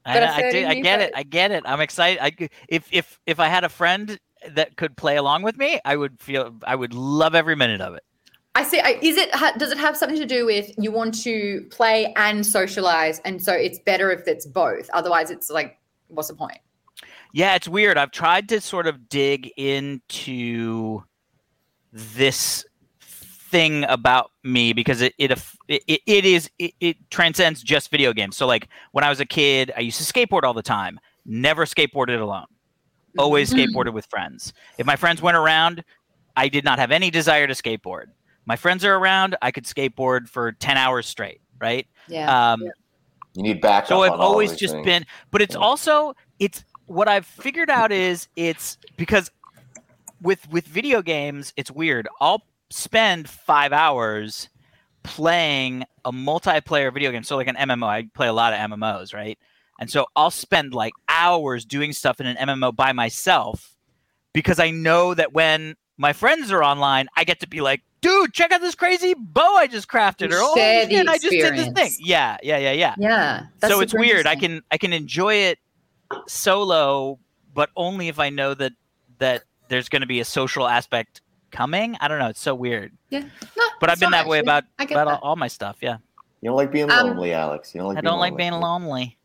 I, 0.05 0.13
Got 0.13 0.23
a 0.23 0.33
I, 0.33 0.41
third 0.41 0.51
do, 0.53 0.65
I 0.67 0.73
get 0.79 1.01
it. 1.01 1.11
I 1.15 1.23
get 1.23 1.51
it. 1.51 1.63
I'm 1.65 1.81
excited. 1.81 2.23
I, 2.23 2.31
c- 2.31 2.49
if 2.69 2.87
if 2.93 3.19
if 3.25 3.39
I 3.41 3.47
had 3.49 3.65
a 3.65 3.69
friend 3.69 4.17
that 4.51 4.77
could 4.77 4.95
play 4.95 5.17
along 5.17 5.43
with 5.43 5.57
me, 5.57 5.79
I 5.83 5.97
would 5.97 6.21
feel 6.21 6.55
I 6.63 6.75
would 6.75 6.93
love 6.93 7.35
every 7.35 7.55
minute 7.57 7.81
of 7.81 7.93
it. 7.95 8.03
I 8.55 8.63
see. 8.63 8.79
I, 8.79 8.99
is 9.01 9.17
it? 9.17 9.31
Does 9.57 9.71
it 9.71 9.77
have 9.79 9.97
something 9.97 10.19
to 10.19 10.25
do 10.25 10.45
with 10.45 10.71
you 10.77 10.91
want 10.91 11.19
to 11.23 11.65
play 11.71 12.13
and 12.15 12.45
socialize, 12.45 13.19
and 13.25 13.41
so 13.41 13.51
it's 13.53 13.79
better 13.79 14.11
if 14.11 14.27
it's 14.27 14.45
both. 14.45 14.89
Otherwise, 14.93 15.31
it's 15.31 15.49
like, 15.49 15.79
what's 16.09 16.27
the 16.27 16.35
point? 16.35 16.59
Yeah, 17.33 17.55
it's 17.55 17.67
weird. 17.67 17.97
I've 17.97 18.11
tried 18.11 18.47
to 18.49 18.61
sort 18.61 18.85
of 18.85 19.09
dig 19.09 19.51
into 19.57 21.03
this 21.91 22.63
thing 23.01 23.85
about 23.85 24.31
me 24.43 24.73
because 24.73 25.01
it 25.01 25.13
it 25.17 25.31
it, 25.67 26.01
it, 26.05 26.25
is 26.25 26.49
it, 26.59 26.73
it 26.79 26.97
transcends 27.09 27.63
just 27.63 27.89
video 27.89 28.13
games. 28.13 28.37
So 28.37 28.45
like 28.45 28.67
when 28.91 29.03
I 29.03 29.09
was 29.09 29.19
a 29.19 29.25
kid, 29.25 29.71
I 29.75 29.79
used 29.79 29.97
to 30.03 30.13
skateboard 30.13 30.43
all 30.43 30.53
the 30.53 30.61
time. 30.63 30.99
Never 31.25 31.65
skateboarded 31.65 32.19
alone. 32.19 32.45
Always 33.17 33.51
Mhm. 33.51 33.65
skateboarded 33.65 33.93
with 33.93 34.05
friends. 34.07 34.53
If 34.77 34.85
my 34.85 34.95
friends 34.95 35.21
went 35.21 35.37
around, 35.37 35.83
I 36.35 36.49
did 36.49 36.63
not 36.63 36.77
have 36.79 36.91
any 36.91 37.09
desire 37.11 37.47
to 37.47 37.53
skateboard. 37.53 38.05
My 38.45 38.55
friends 38.55 38.83
are 38.85 38.95
around, 38.95 39.35
I 39.41 39.51
could 39.51 39.65
skateboard 39.65 40.27
for 40.27 40.51
10 40.51 40.77
hours 40.77 41.07
straight, 41.07 41.41
right? 41.59 41.87
Yeah. 42.07 42.53
Um, 42.53 42.61
You 43.35 43.43
need 43.43 43.61
backup. 43.61 43.87
so 43.87 44.01
I've 44.03 44.11
on 44.13 44.19
always 44.19 44.51
these 44.51 44.59
just 44.59 44.73
things. 44.73 44.85
been, 44.85 45.05
but 45.31 45.41
it's 45.41 45.55
Yeah. 45.55 45.61
also 45.61 46.13
it's 46.39 46.63
what 46.85 47.07
I've 47.07 47.25
figured 47.25 47.69
out 47.69 47.91
is 47.91 48.27
it's 48.35 48.77
because 48.97 49.31
with 50.21 50.47
with 50.51 50.65
video 50.65 51.01
games, 51.01 51.53
it's 51.55 51.71
weird. 51.71 52.07
I'll 52.19 52.43
spend 52.69 53.29
five 53.29 53.71
hours 53.71 54.49
playing 55.03 55.83
a 56.05 56.11
multiplayer 56.11 56.93
video 56.93 57.11
game. 57.11 57.23
So 57.23 57.35
like 57.37 57.47
an 57.47 57.55
MMO, 57.55 57.87
I 57.87 58.07
play 58.13 58.27
a 58.27 58.33
lot 58.33 58.53
of 58.53 58.59
MMOs, 58.59 59.13
right? 59.13 59.37
And 59.79 59.89
so 59.89 60.05
I'll 60.15 60.31
spend 60.31 60.73
like 60.73 60.93
hours 61.09 61.65
doing 61.65 61.93
stuff 61.93 62.19
in 62.21 62.25
an 62.27 62.37
MMO 62.37 62.75
by 62.75 62.93
myself 62.93 63.75
because 64.33 64.59
I 64.59 64.69
know 64.71 65.13
that 65.13 65.33
when 65.33 65.75
my 66.03 66.13
friends 66.13 66.51
are 66.51 66.63
online, 66.63 67.07
I 67.15 67.23
get 67.23 67.39
to 67.39 67.47
be 67.47 67.61
like, 67.61 67.81
dude, 68.01 68.33
check 68.33 68.51
out 68.51 68.59
this 68.61 68.75
crazy 68.75 69.15
bow 69.17 69.55
I 69.55 69.67
just 69.67 69.87
crafted, 69.87 70.29
You 70.29 70.35
or 70.37 70.41
oh 70.41 70.53
share 70.55 70.85
the 70.85 70.97
I 70.97 71.17
just 71.17 71.29
did 71.29 71.55
this 71.55 71.69
thing. 71.69 71.91
Yeah, 71.99 72.37
yeah, 72.43 72.57
yeah, 72.57 72.71
yeah 72.73 72.95
Yeah. 72.99 73.45
so 73.67 73.79
it's 73.79 73.93
weird. 73.93 74.27
I 74.27 74.35
can 74.35 74.61
I 74.69 74.77
can 74.77 74.91
enjoy 74.93 75.35
it 75.35 75.59
solo, 76.27 77.19
but 77.53 77.69
only 77.75 78.07
if 78.09 78.19
I 78.19 78.29
know 78.29 78.53
that 78.53 78.73
that 79.19 79.43
there's 79.69 79.89
going 79.89 80.01
to 80.01 80.07
be 80.07 80.19
a 80.19 80.25
social 80.25 80.67
aspect 80.67 81.21
coming. 81.51 81.95
I 82.01 82.07
don't 82.07 82.19
know. 82.19 82.27
It's 82.27 82.41
so 82.41 82.53
weird. 82.53 82.91
Yeah. 83.09 83.21
No, 83.57 83.63
But 83.79 83.89
I've 83.89 83.99
been 83.99 84.11
not 84.11 84.23
that 84.25 84.27
way 84.29 84.39
about 84.39 84.65
I 84.77 84.83
about 84.83 85.07
all, 85.07 85.13
that. 85.13 85.19
all 85.21 85.35
my 85.35 85.47
stuff. 85.47 85.77
Yeah, 85.81 85.97
You 86.41 86.49
don't 86.49 86.57
like 86.57 86.71
being 86.71 86.91
Um, 86.91 87.07
lonely, 87.07 87.33
Alex. 87.33 87.73
You 87.73 87.79
don't 87.79 87.89
like. 87.89 87.97
I 87.97 88.01
don't 88.01 88.19
like 88.19 88.31
lonely. 88.31 88.43
being 88.43 88.53
lonely. 88.53 89.17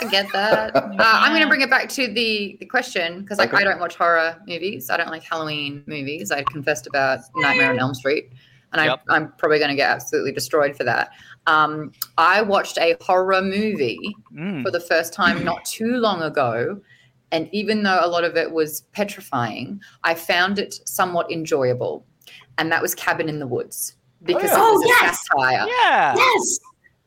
I 0.00 0.04
get 0.06 0.30
that. 0.32 0.74
uh, 0.76 0.88
I'm 0.98 1.30
going 1.32 1.42
to 1.42 1.48
bring 1.48 1.60
it 1.62 1.70
back 1.70 1.88
to 1.90 2.08
the 2.08 2.56
the 2.60 2.66
question 2.66 3.20
because 3.22 3.38
like 3.38 3.52
Okay. 3.52 3.62
I 3.62 3.64
don't 3.64 3.80
watch 3.80 3.96
horror 3.96 4.36
movies. 4.46 4.90
I 4.90 4.96
don't 4.96 5.08
like 5.10 5.22
Halloween 5.22 5.82
movies. 5.86 6.30
I 6.30 6.42
confessed 6.44 6.86
about 6.86 7.20
Nightmare 7.36 7.70
on 7.70 7.78
Elm 7.78 7.94
Street, 7.94 8.32
and 8.72 8.84
Yep. 8.84 9.02
I, 9.08 9.16
I'm 9.16 9.32
probably 9.38 9.58
going 9.58 9.70
to 9.70 9.76
get 9.76 9.90
absolutely 9.90 10.32
destroyed 10.32 10.76
for 10.76 10.84
that. 10.84 11.10
Um, 11.46 11.92
I 12.18 12.42
watched 12.42 12.78
a 12.78 12.96
horror 13.00 13.40
movie 13.42 14.14
Mm. 14.34 14.62
for 14.62 14.70
the 14.70 14.80
first 14.80 15.12
time 15.12 15.44
not 15.44 15.64
too 15.64 15.96
long 15.98 16.22
ago. 16.22 16.80
And 17.32 17.48
even 17.52 17.82
though 17.82 17.98
a 18.02 18.06
lot 18.06 18.22
of 18.24 18.36
it 18.36 18.50
was 18.52 18.82
petrifying, 18.92 19.80
I 20.04 20.14
found 20.14 20.58
it 20.60 20.74
somewhat 20.84 21.30
enjoyable. 21.32 22.04
And 22.58 22.70
that 22.70 22.80
was 22.80 22.94
Cabin 22.94 23.28
in 23.28 23.38
the 23.40 23.46
Woods. 23.46 23.96
because 24.24 24.44
yeah. 24.50 24.56
it 24.56 24.60
was 24.60 24.82
Oh, 24.82 24.82
a 24.82 24.88
yes. 24.88 25.18
satire. 25.32 25.66
Yeah. 25.68 26.14
Yes. 26.16 26.58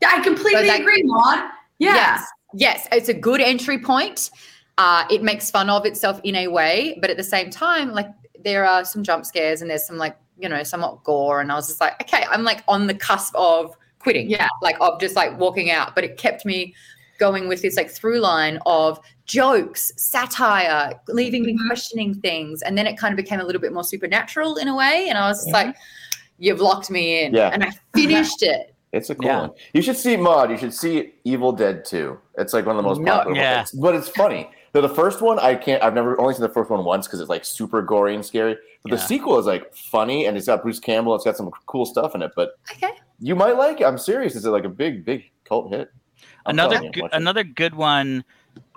I 0.06 0.22
completely 0.22 0.62
So 0.62 0.68
that- 0.68 0.82
agree, 0.82 1.02
Maude. 1.06 1.50
Yeah. 1.80 1.94
Yes, 1.96 2.28
yes, 2.54 2.88
it's 2.92 3.10
a 3.10 3.14
good 3.14 3.42
entry 3.42 3.80
point. 3.80 4.30
Uh, 4.78 5.06
it 5.10 5.22
makes 5.22 5.52
fun 5.52 5.70
of 5.70 5.86
itself 5.86 6.22
in 6.24 6.36
a 6.36 6.48
way, 6.48 6.98
but 7.02 7.10
at 7.10 7.18
the 7.18 7.24
same 7.24 7.50
time, 7.50 7.92
like 7.92 8.08
there 8.44 8.66
are 8.66 8.86
some 8.86 9.04
jump 9.04 9.26
scares 9.26 9.62
and 9.62 9.70
there's 9.70 9.86
some 9.86 9.98
like 9.98 10.16
you 10.38 10.48
know 10.48 10.64
somewhat 10.64 11.04
gore, 11.04 11.42
and 11.42 11.52
I 11.52 11.56
was 11.56 11.68
just 11.68 11.82
like, 11.82 12.02
okay, 12.02 12.24
I'm 12.30 12.44
like 12.44 12.64
on 12.68 12.88
the 12.88 12.94
cusp 12.94 13.36
of 13.36 13.76
quitting, 14.00 14.30
Yeah. 14.30 14.48
like 14.62 14.78
of 14.80 15.00
just 15.02 15.16
like 15.16 15.38
walking 15.38 15.70
out, 15.70 15.96
but 15.96 16.06
it 16.06 16.18
kept 16.18 16.46
me 16.46 16.74
going 17.20 17.50
with 17.50 17.62
this 17.62 17.76
like 17.76 17.90
through 17.90 18.20
line 18.20 18.58
of 18.66 18.98
jokes, 19.26 19.92
satire, 19.98 20.94
leaving 21.10 21.44
me 21.44 21.54
Mhm. 21.54 21.68
questioning 21.68 22.14
things, 22.16 22.62
and 22.62 22.78
then 22.78 22.88
it 22.88 22.98
kind 22.98 23.12
of 23.12 23.18
became 23.18 23.42
a 23.42 23.44
little 23.44 23.60
bit 23.62 23.74
more 23.74 23.84
supernatural 23.84 24.56
in 24.56 24.70
a 24.70 24.76
way, 24.76 25.08
and 25.10 25.18
I 25.18 25.28
was 25.28 25.40
just 25.40 25.50
Mhm. 25.50 25.54
like, 25.54 25.76
you've 26.38 26.62
locked 26.62 26.90
me 26.90 27.24
in, 27.24 27.34
Yeah. 27.34 27.50
and 27.50 27.62
I 27.62 27.72
finished 27.94 28.42
it. 28.42 28.74
It's 28.92 29.10
a 29.10 29.16
cool 29.16 29.26
Yeah. 29.26 29.42
one. 29.42 29.52
You 29.74 29.82
should 29.82 29.98
see 29.98 30.18
Maude. 30.18 30.50
You 30.50 30.58
should 30.58 30.74
see 30.74 31.14
Evil 31.24 31.52
Dead 31.52 31.86
2. 31.86 32.18
It's 32.38 32.54
like 32.54 32.66
one 32.66 32.76
of 32.76 32.84
the 32.84 32.88
most 32.90 33.00
No. 33.02 33.12
popular 33.12 33.38
Yeah. 33.38 33.58
ones. 33.58 33.72
But 33.72 33.96
it's 33.96 34.10
funny. 34.10 34.50
So 34.74 34.82
the 34.82 34.90
first 34.90 35.22
one, 35.22 35.40
I 35.40 35.56
can't. 35.56 35.84
I've 35.84 35.94
never 35.94 36.20
only 36.20 36.34
seen 36.34 36.42
the 36.42 36.50
first 36.50 36.70
one 36.70 36.84
once 36.84 37.08
because 37.08 37.20
it's 37.20 37.30
like 37.30 37.46
super 37.46 37.82
gory 37.82 38.16
and 38.16 38.26
scary. 38.26 38.58
But 38.84 38.92
the 38.92 38.98
sequel 38.98 39.38
is 39.40 39.46
like 39.46 39.74
funny 39.76 40.26
and 40.26 40.38
it's 40.38 40.46
got 40.48 40.62
Bruce 40.62 40.80
Campbell. 40.80 41.16
It's 41.16 41.26
got 41.26 41.36
some 41.38 41.52
cool 41.66 41.86
stuff 41.86 42.16
in 42.16 42.22
it. 42.22 42.32
But 42.36 42.52
Okay. 42.72 42.92
you 43.20 43.36
might 43.36 43.58
like 43.58 43.82
it. 43.82 43.86
I'm 43.86 43.98
serious. 43.98 44.36
It's 44.36 44.46
like 44.46 44.66
a 44.66 44.70
big, 44.70 45.06
big 45.06 45.26
cult 45.44 45.72
hit. 45.72 45.92
I'm 46.46 46.54
another 46.56 46.82
you, 46.84 46.92
good, 46.92 47.10
another 47.14 47.44
good 47.44 47.76
one. 47.76 48.24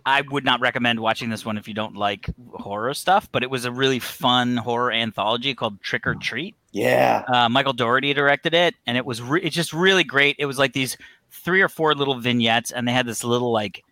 I 0.05 0.23
would 0.23 0.45
not 0.45 0.61
recommend 0.61 1.01
watching 1.01 1.31
this 1.31 1.45
one 1.45 1.57
if 1.59 1.69
you 1.69 1.75
don't 1.75 1.97
like 1.97 2.29
horror 2.55 2.93
stuff, 2.95 3.29
but 3.31 3.43
it 3.43 3.51
was 3.51 3.65
a 3.65 3.73
really 3.73 3.99
fun 3.99 4.57
horror 4.57 4.93
anthology 4.93 5.55
called 5.55 5.81
Trick 5.81 6.07
or 6.07 6.15
Treat. 6.15 6.55
Yeah. 6.73 7.23
Uh, 7.33 7.49
Michael 7.49 7.73
Dougherty 7.73 8.13
directed 8.15 8.55
it, 8.55 8.75
and 8.87 8.97
it 8.97 9.05
was 9.05 9.23
re- 9.23 9.43
it's 9.43 9.55
just 9.55 9.73
really 9.73 10.05
great. 10.05 10.37
It 10.39 10.47
was 10.47 10.59
like 10.59 10.73
these 10.73 10.97
three 11.31 11.61
or 11.63 11.69
four 11.69 11.95
little 11.95 12.19
vignettes, 12.19 12.73
and 12.73 12.87
they 12.89 12.93
had 12.93 13.07
this 13.07 13.23
little 13.25 13.53
like 13.53 13.85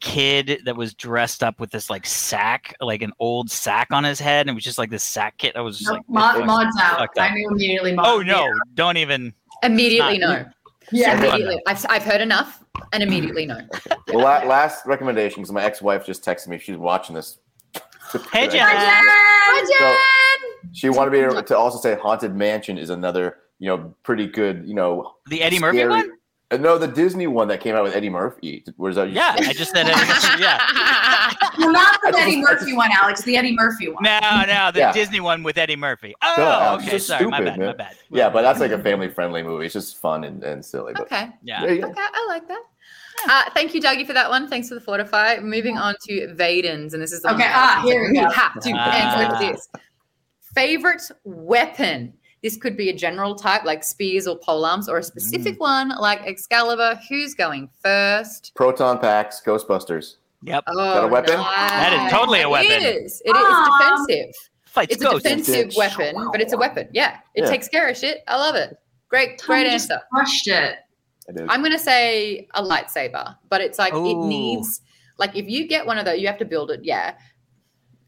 kid 0.00 0.60
that 0.64 0.76
was 0.76 0.94
dressed 0.94 1.42
up 1.42 1.60
with 1.60 1.70
this 1.70 1.88
like 1.88 2.04
sack, 2.06 2.74
like 2.80 3.02
an 3.02 3.12
old 3.18 3.50
sack 3.50 3.88
on 3.92 4.04
his 4.04 4.20
head, 4.20 4.42
and 4.42 4.50
it 4.50 4.54
was 4.54 4.64
just 4.64 4.78
like 4.78 4.90
this 4.90 5.02
sack 5.04 5.38
kit 5.38 5.54
that 5.54 5.62
was 5.62 5.78
just 5.78 5.90
like. 5.90 6.02
Maude, 6.08 6.34
fucked- 6.34 6.46
Maude's 6.46 6.76
out. 6.80 6.98
fucked. 6.98 7.18
I 7.18 7.32
knew 7.34 7.48
immediately. 7.50 7.94
Maude. 7.94 8.06
Oh 8.06 8.22
no! 8.22 8.48
Don't 8.74 8.96
even. 8.96 9.32
Immediately 9.62 10.18
Not- 10.18 10.42
no. 10.42 10.50
Yeah. 10.90 11.14
Super. 11.14 11.26
Immediately. 11.28 11.62
I've, 11.66 11.86
I've 11.88 12.02
heard 12.02 12.20
enough 12.20 12.61
and 12.92 13.02
immediately 13.02 13.46
no. 13.46 13.58
Well, 14.08 14.24
la- 14.24 14.44
last 14.44 14.86
recommendation 14.86 15.42
because 15.42 15.52
my 15.52 15.62
ex-wife 15.64 16.04
just 16.06 16.24
texted 16.24 16.48
me. 16.48 16.58
She's 16.58 16.76
watching 16.76 17.14
this. 17.14 17.38
Hey, 18.32 18.46
Jen. 18.46 18.60
Hi, 18.66 19.64
So- 19.64 19.78
Jen! 19.78 20.72
She 20.74 20.88
wanted 20.90 21.12
me 21.12 21.20
to, 21.34 21.42
to 21.42 21.56
also 21.56 21.78
say 21.78 21.96
Haunted 22.00 22.34
Mansion 22.34 22.78
is 22.78 22.90
another, 22.90 23.38
you 23.58 23.68
know, 23.68 23.94
pretty 24.02 24.26
good, 24.26 24.64
you 24.66 24.74
know, 24.74 25.14
The 25.28 25.42
Eddie 25.42 25.58
Murphy 25.58 25.78
scary- 25.78 25.90
one? 25.90 26.12
Uh, 26.52 26.56
No, 26.58 26.78
the 26.78 26.86
Disney 26.88 27.26
one 27.26 27.48
that 27.48 27.60
came 27.60 27.74
out 27.74 27.82
with 27.82 27.94
Eddie 27.96 28.10
Murphy. 28.10 28.64
Where's 28.76 28.96
that? 28.96 29.10
Yeah, 29.10 29.34
I 29.38 29.52
just 29.52 29.72
said 29.72 29.86
Eddie 29.86 30.06
Murphy. 30.06 30.42
Yeah. 30.42 31.32
Well, 31.58 31.70
not 31.72 32.00
the 32.02 32.16
Eddie 32.18 32.38
I 32.38 32.40
Murphy 32.40 32.64
just- 32.66 32.76
one, 32.76 32.90
Alex. 33.02 33.22
The 33.22 33.36
Eddie 33.36 33.54
Murphy 33.54 33.88
one. 33.88 34.02
No, 34.02 34.18
no, 34.46 34.70
the 34.72 34.78
Yeah. 34.80 34.92
Disney 34.92 35.20
one 35.20 35.42
with 35.42 35.58
Eddie 35.58 35.76
Murphy. 35.76 36.14
Oh, 36.22 36.74
it's 36.76 36.82
okay, 36.84 36.90
just 36.92 37.06
sorry, 37.08 37.26
my 37.26 37.36
stupid, 37.38 37.58
bad, 37.58 37.66
my 37.66 37.72
bad. 37.74 37.96
Yeah, 38.10 38.30
but 38.30 38.40
that's 38.42 38.58
like 38.58 38.70
a 38.70 38.78
family-friendly 38.82 39.42
movie. 39.42 39.66
It's 39.66 39.74
just 39.74 39.98
fun 39.98 40.24
and, 40.24 40.42
and 40.42 40.64
silly. 40.64 40.92
But 40.94 41.02
Okay. 41.02 41.28
Yeah. 41.42 41.60
there. 41.66 41.72
Okay, 41.72 41.92
I 41.96 42.26
like 42.28 42.48
that. 42.48 42.62
Uh, 43.28 43.50
thank 43.54 43.74
you, 43.74 43.82
Dougie, 43.82 44.06
for 44.06 44.14
that 44.14 44.30
one. 44.30 44.48
Thanks 44.48 44.68
for 44.68 44.74
the 44.74 44.80
fortify. 44.80 45.38
Moving 45.40 45.76
on 45.76 45.94
to 46.08 46.28
Vaden's, 46.34 46.94
and 46.94 47.02
this 47.02 47.12
is 47.12 47.20
the 47.20 47.28
Okay, 47.30 47.38
that 47.42 47.78
ah, 47.78 47.82
here 47.84 48.00
we 48.02 48.12
we 48.12 48.14
go. 48.24 48.30
have 48.30 48.58
to 48.60 48.72
Ah. 48.74 49.28
answer 49.38 49.52
this. 49.52 49.68
Favorite 50.54 51.02
weapon. 51.24 52.14
This 52.42 52.56
could 52.56 52.76
be 52.76 52.90
a 52.90 52.92
general 52.92 53.34
type 53.34 53.64
like 53.64 53.84
spears 53.84 54.26
or 54.26 54.36
polearms, 54.36 54.88
or 54.88 54.98
a 54.98 55.02
specific 55.02 55.56
mm. 55.56 55.60
one 55.60 55.88
like 55.90 56.22
Excalibur. 56.26 56.98
Who's 57.08 57.34
going 57.34 57.68
first? 57.82 58.52
Proton 58.54 58.98
packs, 58.98 59.40
Ghostbusters. 59.44 60.16
Yep. 60.42 60.64
Oh, 60.66 60.94
that 60.94 61.04
a 61.04 61.06
weapon? 61.06 61.36
That 61.36 62.06
is 62.06 62.12
totally 62.12 62.40
a 62.40 62.48
weapon. 62.48 62.72
It 62.72 62.82
is. 62.82 63.22
It 63.24 63.30
is 63.30 63.36
Aw. 63.36 64.04
defensive. 64.06 64.34
Fights 64.64 64.94
It's 64.94 65.04
a 65.04 65.10
defensive 65.10 65.68
Bitch. 65.68 65.76
weapon, 65.76 66.30
but 66.32 66.40
it's 66.40 66.52
a 66.52 66.56
weapon. 66.56 66.88
Yeah, 66.92 67.18
it 67.34 67.42
Yeah. 67.42 67.50
takes 67.50 67.68
care 67.68 67.88
of 67.88 67.96
shit. 67.96 68.24
I 68.26 68.36
love 68.36 68.56
it. 68.56 68.76
Great, 69.08 69.38
Tommy 69.38 69.62
great 69.62 69.70
just 69.70 69.90
answer. 69.90 70.02
Crushed 70.12 70.48
it. 70.48 70.78
I 71.28 71.32
did. 71.32 71.46
I'm 71.48 71.62
gonna 71.62 71.78
say 71.78 72.48
a 72.54 72.62
lightsaber, 72.62 73.36
but 73.50 73.60
it's 73.60 73.78
like 73.78 73.92
it 73.94 74.16
needs 74.16 74.80
like 75.18 75.36
if 75.36 75.48
you 75.48 75.68
get 75.68 75.86
one 75.86 75.98
of 75.98 76.04
those, 76.04 76.18
you 76.18 76.26
have 76.26 76.38
to 76.38 76.44
build 76.44 76.70
it. 76.70 76.80
Yeah, 76.82 77.14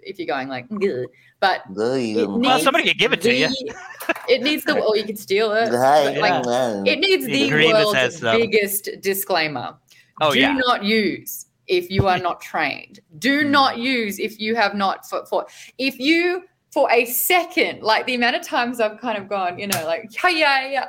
if 0.07 0.19
you're 0.19 0.27
going 0.27 0.49
like, 0.49 0.67
"Ugh," 0.73 1.07
but 1.41 1.63
it 1.69 2.29
Well, 2.29 2.59
somebody 2.61 2.89
could 2.89 2.99
give 2.99 3.13
it 3.13 3.21
to 3.23 3.35
you. 3.35 3.49
It 4.29 4.43
needs 4.43 4.65
the, 4.65 4.81
or 4.81 4.97
you 4.97 5.05
can 5.05 5.17
steal 5.17 5.53
it. 5.53 5.71
Hey, 5.71 6.21
Like, 6.21 6.45
it 6.87 6.99
needs 6.99 7.27
the 7.27 7.49
Grievous 7.51 7.93
has 7.93 8.23
world's 8.23 8.41
biggest 8.41 8.89
disclaimer. 9.01 9.77
Oh 10.21 10.33
Do 10.33 10.41
yeah. 10.41 10.55
not 10.55 10.85
use 10.85 11.47
if 11.67 11.91
you 11.91 12.09
are 12.09 12.19
not 12.19 12.41
trained. 12.41 13.01
Do 13.19 13.45
Mm. 13.45 13.51
not 13.51 13.79
use 13.79 14.19
if 14.19 14.39
you 14.39 14.55
have 14.55 14.75
not 14.75 15.09
for, 15.09 15.25
for 15.27 15.47
if 15.79 15.99
you 15.99 16.45
for 16.71 16.91
a 16.91 17.05
second, 17.05 17.83
like 17.83 18.07
the 18.07 18.15
amount 18.15 18.37
of 18.37 18.43
times 18.43 18.81
I've 18.81 19.01
kind 19.01 19.17
of 19.17 19.29
gone, 19.29 19.59
you 19.59 19.67
know, 19.67 19.85
like 19.87 20.11
yeah, 20.23 20.31
yeah, 20.31 20.69
yeah. 20.69 20.85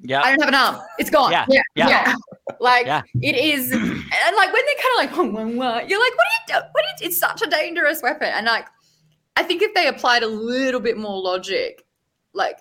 Yeah. 0.00 0.22
I 0.22 0.30
don't 0.30 0.40
have 0.40 0.48
an 0.48 0.54
arm. 0.54 0.80
It's 0.98 1.10
gone. 1.10 1.32
Yeah. 1.32 1.44
Yeah. 1.48 1.62
Yeah. 1.74 2.14
Like 2.60 2.86
Yeah. 2.86 3.02
it 3.20 3.36
is, 3.36 3.70
and 3.72 3.82
like 3.82 4.52
when 4.52 4.62
they're 4.64 4.82
kind 4.82 4.94
of 4.94 4.98
like, 4.98 5.16
wah, 5.16 5.24
wah, 5.24 5.50
wah, 5.50 5.78
you're 5.86 6.00
like, 6.00 6.16
what 6.16 6.26
are 6.26 6.36
you 6.38 6.46
doing? 6.48 6.62
What 6.72 6.84
you, 7.00 7.06
it's 7.06 7.18
such 7.18 7.42
a 7.42 7.46
dangerous 7.48 8.02
weapon. 8.02 8.28
And 8.34 8.46
like, 8.46 8.66
I 9.36 9.42
think 9.42 9.62
if 9.62 9.74
they 9.74 9.86
applied 9.86 10.22
a 10.22 10.26
little 10.26 10.80
bit 10.80 10.96
more 10.96 11.20
logic, 11.20 11.84
like, 12.32 12.58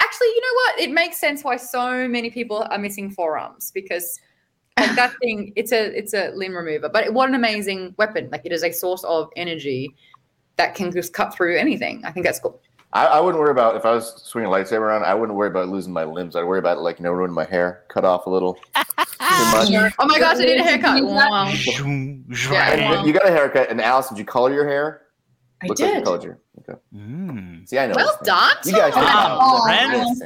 actually, 0.00 0.26
you 0.28 0.40
know 0.40 0.54
what? 0.54 0.80
It 0.80 0.90
makes 0.90 1.18
sense 1.18 1.44
why 1.44 1.56
so 1.56 2.08
many 2.08 2.30
people 2.30 2.66
are 2.70 2.78
missing 2.78 3.10
forearms 3.10 3.70
because 3.70 4.18
like 4.78 4.94
that 4.96 5.12
thing, 5.22 5.52
it's 5.56 5.72
a 5.72 5.96
it's 5.96 6.14
a 6.14 6.30
limb 6.34 6.56
remover. 6.56 6.88
But 6.88 7.12
what 7.12 7.28
an 7.28 7.34
amazing 7.34 7.94
weapon! 7.98 8.28
Like 8.30 8.42
it 8.44 8.52
is 8.52 8.64
a 8.64 8.72
source 8.72 9.04
of 9.04 9.30
energy 9.36 9.94
that 10.56 10.74
can 10.74 10.90
just 10.90 11.12
cut 11.12 11.32
through 11.34 11.56
anything. 11.56 12.04
I 12.04 12.10
think 12.10 12.26
that's 12.26 12.40
cool. 12.40 12.60
I, 12.92 13.06
I 13.06 13.20
wouldn't 13.20 13.38
worry 13.40 13.50
about 13.50 13.76
if 13.76 13.84
I 13.84 13.90
was 13.92 14.22
swinging 14.22 14.50
a 14.50 14.52
lightsaber 14.54 14.80
around. 14.80 15.04
I 15.04 15.14
wouldn't 15.14 15.36
worry 15.36 15.48
about 15.48 15.68
losing 15.68 15.92
my 15.92 16.04
limbs. 16.04 16.34
I'd 16.36 16.44
worry 16.44 16.58
about 16.58 16.80
like 16.80 17.00
no 17.00 17.12
ruining 17.12 17.34
my 17.34 17.44
hair, 17.44 17.84
cut 17.88 18.04
off 18.04 18.26
a 18.26 18.30
little. 18.30 18.58
Oh 19.20 20.06
my 20.06 20.18
gosh, 20.18 20.36
I 20.36 20.44
need 20.44 20.58
a 20.60 20.62
haircut. 20.62 21.04
Wow. 21.04 21.48
Yeah. 21.48 23.04
You 23.04 23.12
got 23.12 23.26
a 23.26 23.30
haircut. 23.30 23.70
And 23.70 23.80
Alice, 23.80 24.08
did 24.08 24.16
you 24.18 24.24
color 24.24 24.52
your 24.52 24.66
hair? 24.66 25.02
I 25.62 25.66
Looks 25.66 25.80
like 25.80 25.88
you 25.90 25.94
did. 25.96 26.04
colored 26.04 26.22
your. 26.24 26.38
Okay. 26.60 26.78
Mm. 26.94 27.68
See, 27.68 27.78
I 27.78 27.86
know. 27.88 27.94
Well 27.96 28.18
done. 28.24 28.56
You 28.64 28.72
guys 28.72 28.94
Tom. 28.94 29.04
Wow. 29.04 29.38
Oh, 29.40 29.64
Friends? 29.64 30.22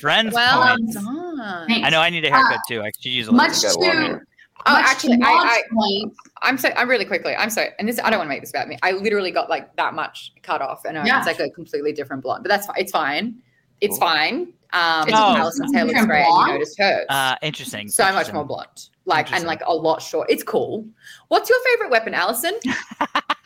Friends 0.00 0.34
Well 0.34 0.76
points. 0.76 0.94
done. 0.94 1.66
Thanks. 1.68 1.86
I 1.86 1.90
know 1.90 2.00
I 2.00 2.10
need 2.10 2.24
a 2.24 2.30
haircut 2.30 2.60
too. 2.68 2.80
I 2.82 2.90
should 3.00 3.12
use 3.12 3.28
a 3.28 3.32
Much 3.32 3.62
little. 3.62 3.82
You 3.82 3.88
got 3.92 3.96
long 3.96 4.04
to, 4.04 4.08
hair. 4.08 4.26
Oh, 4.66 4.72
much 4.72 4.84
actually, 4.86 5.16
to 5.18 5.24
I, 5.26 5.28
I, 5.30 5.62
point. 5.72 6.14
I'm 6.42 6.58
so 6.58 6.70
I'm 6.76 6.88
really 6.88 7.04
quickly. 7.04 7.34
I'm 7.36 7.50
sorry, 7.50 7.68
and 7.78 7.88
this 7.88 7.98
I 8.02 8.10
don't 8.10 8.18
want 8.18 8.26
to 8.28 8.34
make 8.34 8.40
this 8.42 8.50
about 8.50 8.68
me. 8.68 8.76
I 8.82 8.92
literally 8.92 9.30
got 9.30 9.48
like 9.48 9.74
that 9.76 9.94
much 9.94 10.32
cut 10.42 10.60
off, 10.60 10.84
and 10.84 10.96
Yeah. 11.06 11.18
it's 11.18 11.26
like 11.26 11.40
a 11.40 11.48
completely 11.50 11.92
different 11.92 12.22
blonde. 12.22 12.42
But 12.42 12.48
that's 12.50 12.66
fine. 12.66 12.76
It's 12.78 12.92
fine. 12.92 13.36
It's 13.80 13.98
Cool. 13.98 14.08
fine. 14.08 14.52
Um, 14.72 15.08
It's 15.08 15.16
Allison's 15.16 15.72
hair 15.72 15.84
looks 15.84 16.04
great. 16.04 16.24
and 16.26 16.46
You 16.48 16.52
noticed 16.54 16.78
hers. 16.78 17.06
Uh, 17.08 17.36
interesting. 17.42 17.88
so 17.88 18.12
much 18.12 18.32
more 18.32 18.44
blonde, 18.44 18.90
like 19.06 19.32
and 19.32 19.44
like 19.44 19.62
a 19.64 19.72
lot 19.72 20.02
short. 20.02 20.28
It's 20.30 20.42
cool. 20.42 20.84
What's 21.28 21.48
your 21.48 21.58
favorite 21.70 21.90
weapon, 21.90 22.12
Allison? 22.14 22.54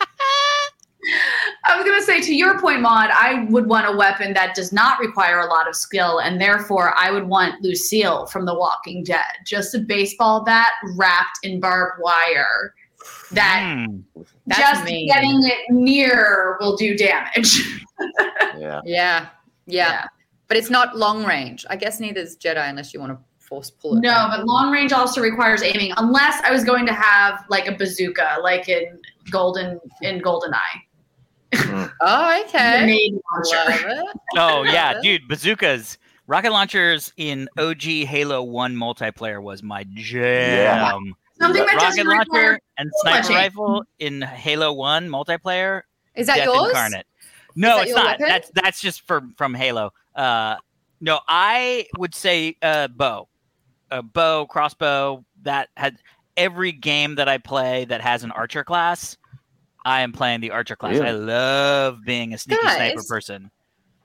I 1.65 1.77
was 1.77 1.85
gonna 1.85 2.03
say 2.03 2.21
to 2.21 2.35
your 2.35 2.61
point, 2.61 2.81
Maude, 2.81 3.11
I 3.11 3.45
would 3.51 3.67
want 3.67 3.93
a 3.93 3.97
weapon 3.97 4.33
that 4.35 4.55
does 4.55 4.73
not 4.73 4.99
require 5.01 5.41
a 5.41 5.47
lot 5.47 5.69
of 5.69 5.75
skill, 5.77 6.19
and 6.21 6.41
therefore 6.41 6.95
I 6.97 7.11
would 7.11 7.27
want 7.27 7.63
Lucille 7.63 8.27
from 8.27 8.45
The 8.47 8.55
Walking 8.55 9.03
Dead, 9.05 9.25
just 9.47 9.75
a 9.75 9.79
baseball 9.81 10.45
bat 10.45 10.71
wrapped 10.97 11.39
in 11.43 11.61
barbed 11.61 12.01
wire. 12.03 12.75
That 13.33 13.63
Mm. 13.87 14.05
Just 14.57 14.85
mean. 14.85 15.09
getting 15.09 15.41
it 15.45 15.59
near 15.71 16.57
will 16.61 16.77
do 16.77 16.97
damage. 16.97 17.61
Yeah. 18.59 18.81
Yeah, 18.85 18.85
yeah, 18.85 19.29
Yeah. 19.67 20.07
But 20.49 20.57
it's 20.57 20.71
not 20.71 20.97
long 20.97 21.25
range. 21.25 21.65
I 21.71 21.77
guess 21.77 22.01
neither 22.01 22.21
is 22.21 22.37
Jedi 22.37 22.69
unless 22.69 22.93
you 22.93 22.99
want 23.01 23.13
to 23.13 23.19
force 23.39 23.71
pull 23.71 23.97
it. 23.97 24.01
No, 24.01 24.11
down. 24.11 24.31
but 24.31 24.45
long 24.47 24.73
range 24.73 24.93
also 24.93 25.21
requires 25.21 25.63
aiming, 25.63 25.93
unless 25.97 26.41
I 26.43 26.51
was 26.51 26.65
going 26.65 26.85
to 26.87 26.93
have 26.93 27.45
like 27.49 27.67
a 27.69 27.73
bazooka, 27.77 28.39
like 28.43 28.69
in 28.69 28.99
Golden 29.31 29.79
in 30.03 30.21
Goldeneye. 31.53 31.91
oh, 32.01 32.41
okay. 32.47 32.79
Grenade 32.79 33.15
launcher. 33.33 34.03
Oh 34.37 34.63
yeah, 34.63 35.01
dude, 35.01 35.29
bazookas. 35.29 35.99
Rocket 36.27 36.53
launchers 36.53 37.13
in 37.17 37.49
OG 37.59 37.83
Halo 37.83 38.43
1 38.43 38.75
multiplayer 38.77 39.43
was 39.43 39.63
my 39.63 39.85
jam. 39.95 41.15
Something 41.39 41.67
that 41.67 41.75
Rocket 41.77 42.07
launcher 42.07 42.61
and 42.79 42.91
sniper 43.01 43.33
aim. 43.33 43.37
rifle 43.37 43.85
in 43.99 44.23
Halo 44.23 44.73
1 44.73 45.09
multiplayer 45.09 45.83
Is 46.15 46.29
that 46.29 46.37
death 46.37 46.47
yours? 46.47 46.69
incarnate. 46.69 47.07
No, 47.57 47.77
that 47.77 47.87
it's 47.87 47.95
not. 47.97 48.07
weapon? 48.07 48.29
That's 48.29 48.51
that's 48.55 48.81
just 48.81 49.07
for 49.07 49.23
from 49.37 49.55
Halo. 49.55 49.93
Uh, 50.15 50.57
no, 51.01 51.21
I 51.29 51.87
would 51.99 52.15
say 52.15 52.57
uh, 52.63 52.89
bow, 52.89 53.29
a 53.91 54.03
bow, 54.03 54.47
crossbow. 54.47 55.25
That 55.43 55.69
had 55.77 55.99
every 56.37 56.71
game 56.73 57.17
that 57.17 57.29
I 57.29 57.39
play 57.39 57.85
that 57.87 58.01
has 58.01 58.23
an 58.23 58.31
archer 58.31 58.63
class. 58.65 59.17
I 59.85 60.01
am 60.03 60.13
playing 60.13 60.41
the 60.41 60.51
archer 60.51 60.77
class. 60.77 61.01
I 61.01 61.11
love 61.11 61.99
being 62.05 62.35
a 62.35 62.39
sneaky 62.39 62.61
sniper 62.63 63.03
person. 63.09 63.51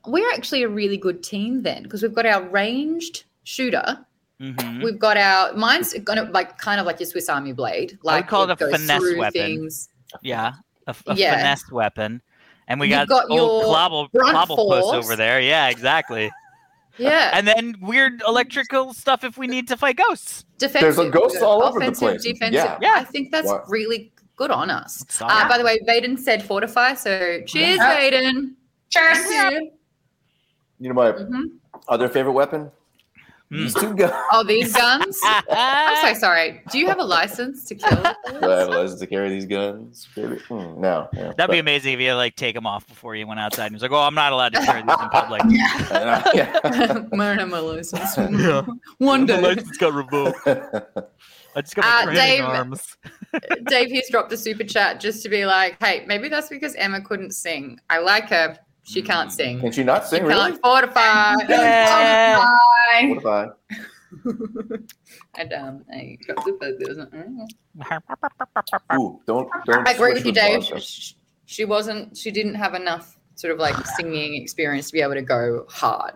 we're 0.05 0.31
actually 0.33 0.63
a 0.63 0.69
really 0.69 0.97
good 0.97 1.21
team 1.21 1.61
then 1.63 1.83
because 1.83 2.01
we've 2.01 2.13
got 2.13 2.25
our 2.25 2.41
ranged 2.49 3.25
shooter. 3.43 3.99
Mhm. 4.41 4.83
We've 4.83 4.97
got 4.99 5.17
our 5.17 5.53
mine's 5.53 5.93
gonna 6.03 6.23
like 6.31 6.57
kind 6.59 6.79
of 6.79 6.85
like 6.85 6.99
your 6.99 7.07
Swiss 7.07 7.27
Army 7.27 7.51
blade. 7.53 7.97
Like 8.03 8.23
I 8.25 8.27
call 8.27 8.43
it 8.49 8.51
a 8.51 8.55
finesse 8.55 9.15
weapon. 9.17 9.31
Things. 9.33 9.89
Yeah, 10.21 10.53
a, 10.87 10.95
a 11.07 11.15
Yeah. 11.15 11.35
finesse 11.35 11.69
weapon. 11.71 12.21
And 12.69 12.79
we 12.79 12.87
You've 12.87 13.07
got, 13.07 13.27
got 13.27 13.29
old 13.39 13.63
your 13.63 13.73
clobble, 13.75 14.11
brunt 14.11 14.35
clobble 14.35 14.55
posts 14.57 14.93
over 14.93 15.15
there. 15.15 15.39
Yeah, 15.41 15.69
exactly. 15.69 16.31
Yeah, 16.97 17.29
And 17.33 17.47
then 17.47 17.75
weird 17.79 18.23
electrical 18.27 18.91
stuff 18.93 19.23
if 19.23 19.37
we 19.37 19.45
need 19.47 19.67
to 19.67 19.77
fight 19.77 19.97
ghosts. 19.97 20.45
defensive. 20.57 20.95
There's 20.95 21.11
ghosts 21.11 21.41
all 21.43 21.63
over 21.63 21.79
the 21.79 21.91
place. 21.91 22.23
Defensive. 22.23 22.53
Yeah. 22.53 22.77
Yeah. 22.81 22.93
I 22.95 23.03
think 23.03 23.31
that's 23.31 23.45
Wow. 23.47 23.63
really 23.67 24.11
good 24.37 24.51
on 24.51 24.69
us. 24.69 25.03
Uh, 25.21 25.47
by 25.49 25.57
the 25.57 25.63
way, 25.65 25.79
Vaden 25.87 26.17
said 26.17 26.41
fortify, 26.43 26.93
so 26.93 27.41
cheers, 27.45 27.75
Yeah. 27.77 27.97
Vaden. 27.97 28.53
Cheers. 28.89 29.17
Thank 29.17 29.53
you. 29.53 29.71
You 30.79 30.89
know 30.89 30.95
my 30.95 31.11
Mhm. 31.11 31.49
other 31.89 32.07
favorite 32.07 32.31
weapon? 32.33 32.71
Hmm. 33.49 33.57
These 33.57 33.73
two 33.75 33.93
guns. 33.95 34.13
Oh, 34.33 34.43
these 34.43 34.73
guns. 34.73 35.19
I'm 35.49 36.13
so 36.13 36.19
sorry. 36.19 36.61
Do 36.69 36.77
you 36.79 36.87
have 36.87 36.99
a 36.99 37.03
license 37.03 37.63
to 37.65 37.75
kill? 37.75 37.89
Do 38.41 38.51
I 38.51 38.57
have 38.59 38.67
a 38.67 38.71
license 38.71 38.99
to 38.99 39.07
carry 39.07 39.29
these 39.29 39.45
guns? 39.45 40.07
Baby? 40.15 40.35
Hmm, 40.49 40.81
no. 40.81 41.07
yeah. 41.13 41.31
That'd 41.35 41.51
be 41.53 41.57
amazing 41.59 41.93
if 41.93 41.99
you 42.01 42.13
like 42.13 42.35
take 42.35 42.55
them 42.55 42.67
off 42.67 42.85
before 42.87 43.15
you 43.15 43.25
went 43.25 43.39
outside. 43.39 43.67
And 43.67 43.71
he 43.71 43.75
was 43.75 43.81
like, 43.83 43.91
"Oh, 43.91 44.01
I'm 44.01 44.15
not 44.15 44.33
allowed 44.33 44.53
to 44.53 44.59
carry 44.65 44.81
these 44.81 44.95
in 45.01 45.09
public." 45.09 45.41
Yeah. 45.49 46.29
yeah. 46.33 47.03
Mine 47.13 47.39
have 47.39 47.47
my 47.49 47.59
license. 47.59 48.17
Yeah. 48.17 48.63
One 48.97 49.25
day. 49.25 49.55
got 49.79 49.93
revoked. 49.93 50.45
I 51.57 51.61
just 51.61 51.75
got 51.75 51.83
my 51.85 51.89
Uh, 51.89 52.03
training 52.15 52.19
Dave- 52.21 52.43
arms. 52.43 52.97
Dave 53.67 53.89
Hughes 53.89 54.07
dropped 54.11 54.31
a 54.31 54.37
super 54.37 54.63
chat 54.63 54.99
just 54.99 55.23
to 55.23 55.29
be 55.29 55.45
like, 55.47 55.75
hey, 55.83 56.03
maybe 56.07 56.29
that's 56.29 56.49
because 56.49 56.75
Emma 56.75 57.01
couldn't 57.01 57.31
sing. 57.31 57.79
I 57.89 57.97
like 57.97 58.29
her. 58.29 58.57
She 58.83 59.01
can't 59.01 59.31
sing. 59.33 59.59
Can 59.59 59.71
she 59.71 59.83
not 59.83 60.03
She 60.03 60.09
sing? 60.11 60.23
Really? 60.23 60.51
can't 60.51 60.61
fortify. 60.61 61.33
Yeah. 61.49 62.45
Bye. 62.93 63.15
What 63.21 63.25
I? 63.25 63.47
and 65.37 65.51
um, 65.53 65.83
I 65.93 66.17
dropped 66.25 66.45
the. 66.45 67.47
Ooh, 68.95 69.19
don't 69.27 69.49
don't. 69.65 69.87
I 69.87 69.91
agree 69.91 70.13
with 70.13 70.25
you, 70.25 70.31
Dave. 70.31 70.59
Boston. 70.59 70.79
Sh- 70.79 71.13
She 71.45 71.65
wasn't. 71.65 72.15
She 72.15 72.31
didn't 72.31 72.55
have 72.55 72.73
enough 72.75 73.17
sort 73.35 73.51
of 73.53 73.59
like 73.59 73.75
singing 73.97 74.41
experience 74.41 74.87
to 74.87 74.93
be 74.93 75.01
able 75.01 75.15
to 75.15 75.21
go 75.21 75.65
hard. 75.69 76.13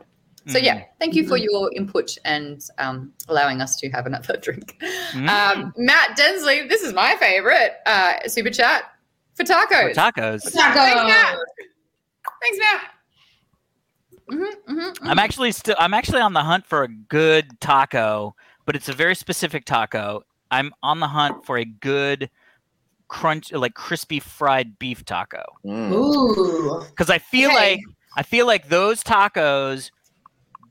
So 0.47 0.57
Mm. 0.57 0.63
yeah, 0.63 0.83
thank 0.99 1.13
you 1.13 1.27
for 1.27 1.37
your 1.37 1.71
input 1.75 2.17
and 2.25 2.61
um, 2.79 3.13
allowing 3.27 3.61
us 3.61 3.75
to 3.77 3.89
have 3.91 4.07
another 4.07 4.37
drink. 4.41 4.75
Mm. 5.11 5.29
Um, 5.29 5.73
Matt 5.77 6.17
Densley, 6.17 6.67
this 6.67 6.81
is 6.81 6.93
my 6.93 7.15
favorite 7.19 7.73
uh, 7.85 8.27
super 8.27 8.49
chat 8.49 8.85
for 9.35 9.45
For 9.45 9.53
tacos. 9.53 9.93
tacos. 9.93 10.41
Thanks, 10.41 10.55
Matt. 10.55 10.75
Tacos. 10.75 11.37
Thanks, 12.41 12.57
Matt. 12.57 12.81
Mm-hmm, 14.31 14.79
mm-hmm, 14.79 15.07
I'm 15.09 15.19
actually 15.19 15.51
still. 15.51 15.75
I'm 15.77 15.93
actually 15.93 16.21
on 16.21 16.33
the 16.33 16.43
hunt 16.43 16.65
for 16.65 16.83
a 16.83 16.87
good 16.87 17.59
taco, 17.59 18.35
but 18.65 18.75
it's 18.75 18.87
a 18.87 18.93
very 18.93 19.13
specific 19.15 19.65
taco. 19.65 20.23
I'm 20.49 20.71
on 20.81 20.99
the 21.01 21.07
hunt 21.07 21.37
for 21.43 21.57
a 21.57 21.65
good 21.65 22.29
crunch, 23.09 23.51
like 23.51 23.73
crispy 23.73 24.19
fried 24.21 24.79
beef 24.79 25.03
taco, 25.03 25.43
Mm. 25.65 25.91
Ooh. 25.91 26.79
because 26.89 27.09
I 27.09 27.17
feel 27.17 27.49
Okay. 27.51 27.71
like 27.73 27.79
I 28.15 28.23
feel 28.23 28.45
like 28.47 28.69
those 28.69 29.03
tacos. 29.03 29.91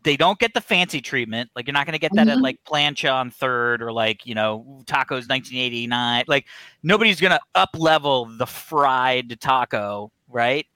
They 0.02 0.16
don't 0.16 0.38
get 0.38 0.54
the 0.54 0.60
fancy 0.62 1.00
treatment. 1.02 1.50
Like 1.54 1.66
you're 1.66 1.74
not 1.74 1.84
going 1.86 1.92
to 1.92 1.98
get 1.98 2.12
that 2.14 2.28
at 2.28 2.38
Mhm. 2.38 2.42
like 2.42 2.58
Plancha 2.66 3.12
on 3.12 3.30
Third 3.30 3.82
or 3.82 3.92
like 3.92 4.24
you 4.24 4.34
know 4.34 4.82
Tacos 4.86 5.28
1989. 5.28 6.24
Like 6.26 6.46
nobody's 6.82 7.20
going 7.20 7.32
to 7.32 7.40
up 7.54 7.70
level 7.74 8.24
the 8.26 8.46
fried 8.46 9.38
taco, 9.40 10.10
right? 10.28 10.66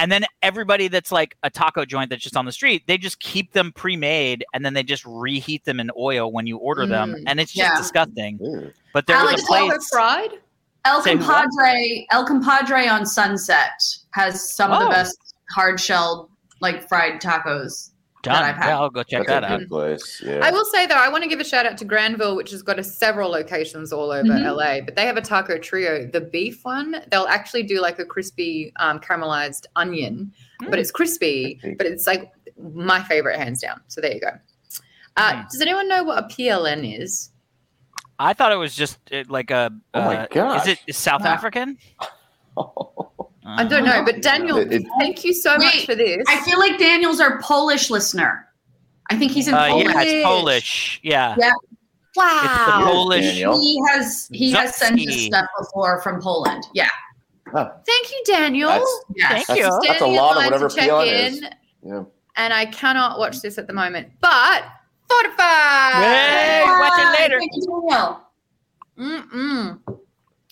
And 0.00 0.12
then 0.12 0.24
everybody 0.42 0.86
that's 0.86 1.10
like 1.10 1.36
a 1.42 1.50
taco 1.50 1.84
joint 1.84 2.08
that's 2.10 2.22
just 2.22 2.36
on 2.36 2.44
the 2.44 2.52
street, 2.52 2.84
they 2.86 2.96
just 2.98 3.18
keep 3.18 3.52
them 3.52 3.72
pre-made 3.72 4.44
and 4.54 4.64
then 4.64 4.72
they 4.74 4.84
just 4.84 5.04
reheat 5.04 5.64
them 5.64 5.80
in 5.80 5.90
oil 5.98 6.30
when 6.30 6.46
you 6.46 6.56
order 6.58 6.86
them, 6.86 7.14
Mm, 7.16 7.24
and 7.26 7.40
it's 7.40 7.52
just 7.52 7.72
yeah. 7.72 7.76
disgusting. 7.76 8.38
Ew. 8.40 8.72
But 8.92 9.08
there 9.08 9.16
Alex, 9.16 9.32
was 9.32 9.40
a 9.40 9.42
Just 9.42 9.48
call 9.48 9.66
her 9.68 9.74
place. 9.74 9.88
fried. 9.90 10.30
El 10.84 11.02
Say 11.02 11.16
what? 11.16 11.26
Compadre, 11.50 12.06
El 12.12 12.24
Compadre 12.24 12.86
on 12.86 13.04
Sunset 13.04 13.72
has 14.12 14.54
some 14.54 14.70
of 14.70 14.78
the 14.78 14.86
Oh. 14.86 14.90
best 14.90 15.18
hard 15.50 15.80
shell 15.80 16.30
like 16.60 16.88
fried 16.88 17.20
tacos. 17.20 17.90
Done. 18.22 18.34
that 18.34 18.42
I've 18.42 18.56
had. 18.56 18.66
Yeah, 18.70 18.78
I'll 18.80 18.90
go 18.90 19.02
check 19.04 19.26
That's 19.26 19.40
that 19.40 19.44
out. 19.44 19.60
good 19.60 19.68
place. 19.68 20.20
Yeah. 20.24 20.40
I 20.42 20.50
will 20.50 20.64
say 20.64 20.86
though, 20.86 20.96
I 20.96 21.08
want 21.08 21.22
to 21.22 21.28
give 21.28 21.38
a 21.38 21.44
shout 21.44 21.66
out 21.66 21.78
to 21.78 21.84
Granville, 21.84 22.34
which 22.34 22.50
has 22.50 22.62
got 22.62 22.78
a, 22.78 22.82
several 22.84 23.30
locations 23.30 23.92
all 23.92 24.10
over 24.10 24.28
Mhm. 24.28 24.44
LA. 24.56 24.80
But 24.80 24.96
they 24.96 25.06
have 25.06 25.16
a 25.16 25.20
taco 25.22 25.56
trio. 25.58 26.04
The 26.06 26.20
beef 26.22 26.64
one, 26.64 26.96
they'll 27.10 27.26
actually 27.28 27.62
do 27.62 27.80
like 27.80 27.98
a 28.00 28.04
crispy 28.04 28.72
um, 28.76 28.98
caramelized 28.98 29.66
onion, 29.76 30.32
but 30.68 30.78
it's 30.80 30.90
crispy. 30.90 31.60
Mm. 31.62 31.78
But 31.78 31.86
it's 31.86 32.06
like 32.08 32.32
my 32.58 33.02
favorite, 33.04 33.38
hands 33.38 33.60
down. 33.60 33.80
So 33.86 34.00
there 34.00 34.12
you 34.12 34.20
go. 34.20 34.30
Uh, 35.16 35.32
Mm. 35.34 35.50
Does 35.50 35.60
anyone 35.60 35.88
know 35.88 36.02
what 36.02 36.18
a 36.18 36.26
PLN 36.26 37.00
is? 37.00 37.30
I 38.18 38.32
thought 38.34 38.50
it 38.50 38.56
was 38.56 38.74
just 38.74 38.98
uh, 39.12 39.22
like 39.28 39.52
a. 39.52 39.70
Oh 39.94 40.00
my 40.04 40.16
uh, 40.24 40.26
gosh. 40.30 40.66
Is 40.66 40.78
it 40.88 40.94
South 40.96 41.22
Wow. 41.22 41.28
African? 41.34 41.78
I 43.56 43.64
don't 43.64 43.84
know, 43.84 44.04
but 44.04 44.20
Daniel, 44.22 44.58
It- 44.58 44.72
it- 44.72 44.82
thank 44.98 45.24
you 45.24 45.32
so 45.32 45.56
much 45.56 45.86
for 45.86 45.94
this. 45.94 46.22
I 46.28 46.40
feel 46.42 46.58
like 46.58 46.78
Daniel's 46.78 47.20
our 47.20 47.40
Polish 47.40 47.88
listener. 47.90 48.46
I 49.10 49.16
think 49.16 49.32
he's 49.32 49.48
in 49.48 49.54
Uh, 49.54 49.68
Poland. 49.68 49.90
yeah, 49.94 50.02
it's 50.02 50.24
Polish. 50.26 50.42
Polish. 50.42 51.00
Yeah, 51.02 51.34
Yeah. 51.38 51.52
it's 51.62 52.14
the 52.14 52.20
wow. 52.20 52.80
Polish. 52.84 53.24
Daniel. 53.24 53.58
He 53.60 53.80
has 53.90 54.28
he 54.32 54.50
has 54.52 54.74
sent 54.76 55.00
us 55.00 55.14
stuff 55.22 55.46
before 55.58 56.02
from 56.02 56.20
Poland. 56.20 56.64
Yeah. 56.74 56.88
Thank 57.54 58.10
you, 58.10 58.22
Daniel. 58.26 58.68
That's- 58.68 59.00
Yes. 59.16 59.30
Thank 59.30 59.46
That's, 59.46 59.60
you. 59.60 59.80
that's 59.88 60.02
a 60.02 60.06
lot 60.06 60.36
of 60.36 60.44
whatever 60.44 60.68
check 60.68 60.84
PLN 60.90 61.06
in. 61.06 61.32
is. 61.34 61.42
Yeah. 61.82 62.02
and 62.36 62.52
I 62.52 62.66
cannot 62.66 63.18
watch 63.18 63.40
this 63.40 63.56
at 63.58 63.66
the 63.66 63.72
moment. 63.72 64.08
But 64.20 64.62
Fortify. 65.10 66.02
Hey, 66.02 66.62
watch 66.66 66.92
it 66.98 67.20
later. 67.20 67.38
Thank 67.40 67.50
you, 67.54 67.82
Daniel. 67.88 68.20
Mm-mm. 68.98 69.80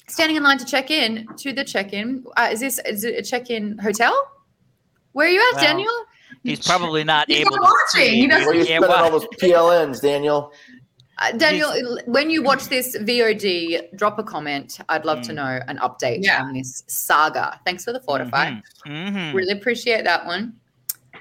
Standing 0.09 0.36
in 0.36 0.42
line 0.44 0.59
to 0.59 0.64
check 0.64 0.90
in 0.90 1.26
to 1.38 1.52
the 1.52 1.64
check-in. 1.64 2.24
Uh, 2.36 2.48
is 2.52 2.61
this 2.61 2.78
is 2.86 3.02
it 3.02 3.16
a 3.18 3.22
check-in 3.22 3.76
hotel? 3.78 4.14
Where 5.12 5.26
are 5.26 5.30
you 5.30 5.40
at, 5.40 5.57
Well, 5.57 5.64
Daniel? 5.64 5.92
He's 6.44 6.64
probably 6.64 7.02
not 7.02 7.26
He's 7.28 7.38
able 7.40 7.57
not 7.57 7.57
to 7.57 7.62
watching. 7.94 8.11
see. 8.12 8.20
He 8.20 8.26
doesn't- 8.28 8.46
Where 8.46 8.54
are 8.54 8.59
you 8.59 8.64
spending 8.64 8.88
well- 8.88 9.04
all 9.04 9.11
those 9.11 9.26
PLNs, 9.40 10.00
Daniel? 10.00 10.52
Uh, 11.18 11.32
Daniel, 11.32 11.98
when 12.07 12.30
you 12.30 12.42
watch 12.42 12.64
this 12.68 12.94
VOD, 12.98 13.80
drop 13.96 14.18
a 14.18 14.22
comment. 14.22 14.78
I'd 14.88 15.04
love 15.07 15.22
to 15.22 15.32
Mm. 15.32 15.36
know 15.36 15.61
an 15.66 15.78
update 15.78 16.22
Yeah. 16.22 16.42
on 16.42 16.52
this 16.52 16.84
saga. 16.86 17.59
Thanks 17.64 17.84
for 17.84 17.92
the 17.92 18.00
Fortify. 18.00 18.50
Mhm, 18.50 18.62
mhm. 18.86 19.34
Really 19.34 19.52
appreciate 19.52 20.04
that 20.04 20.24
one. 20.26 20.52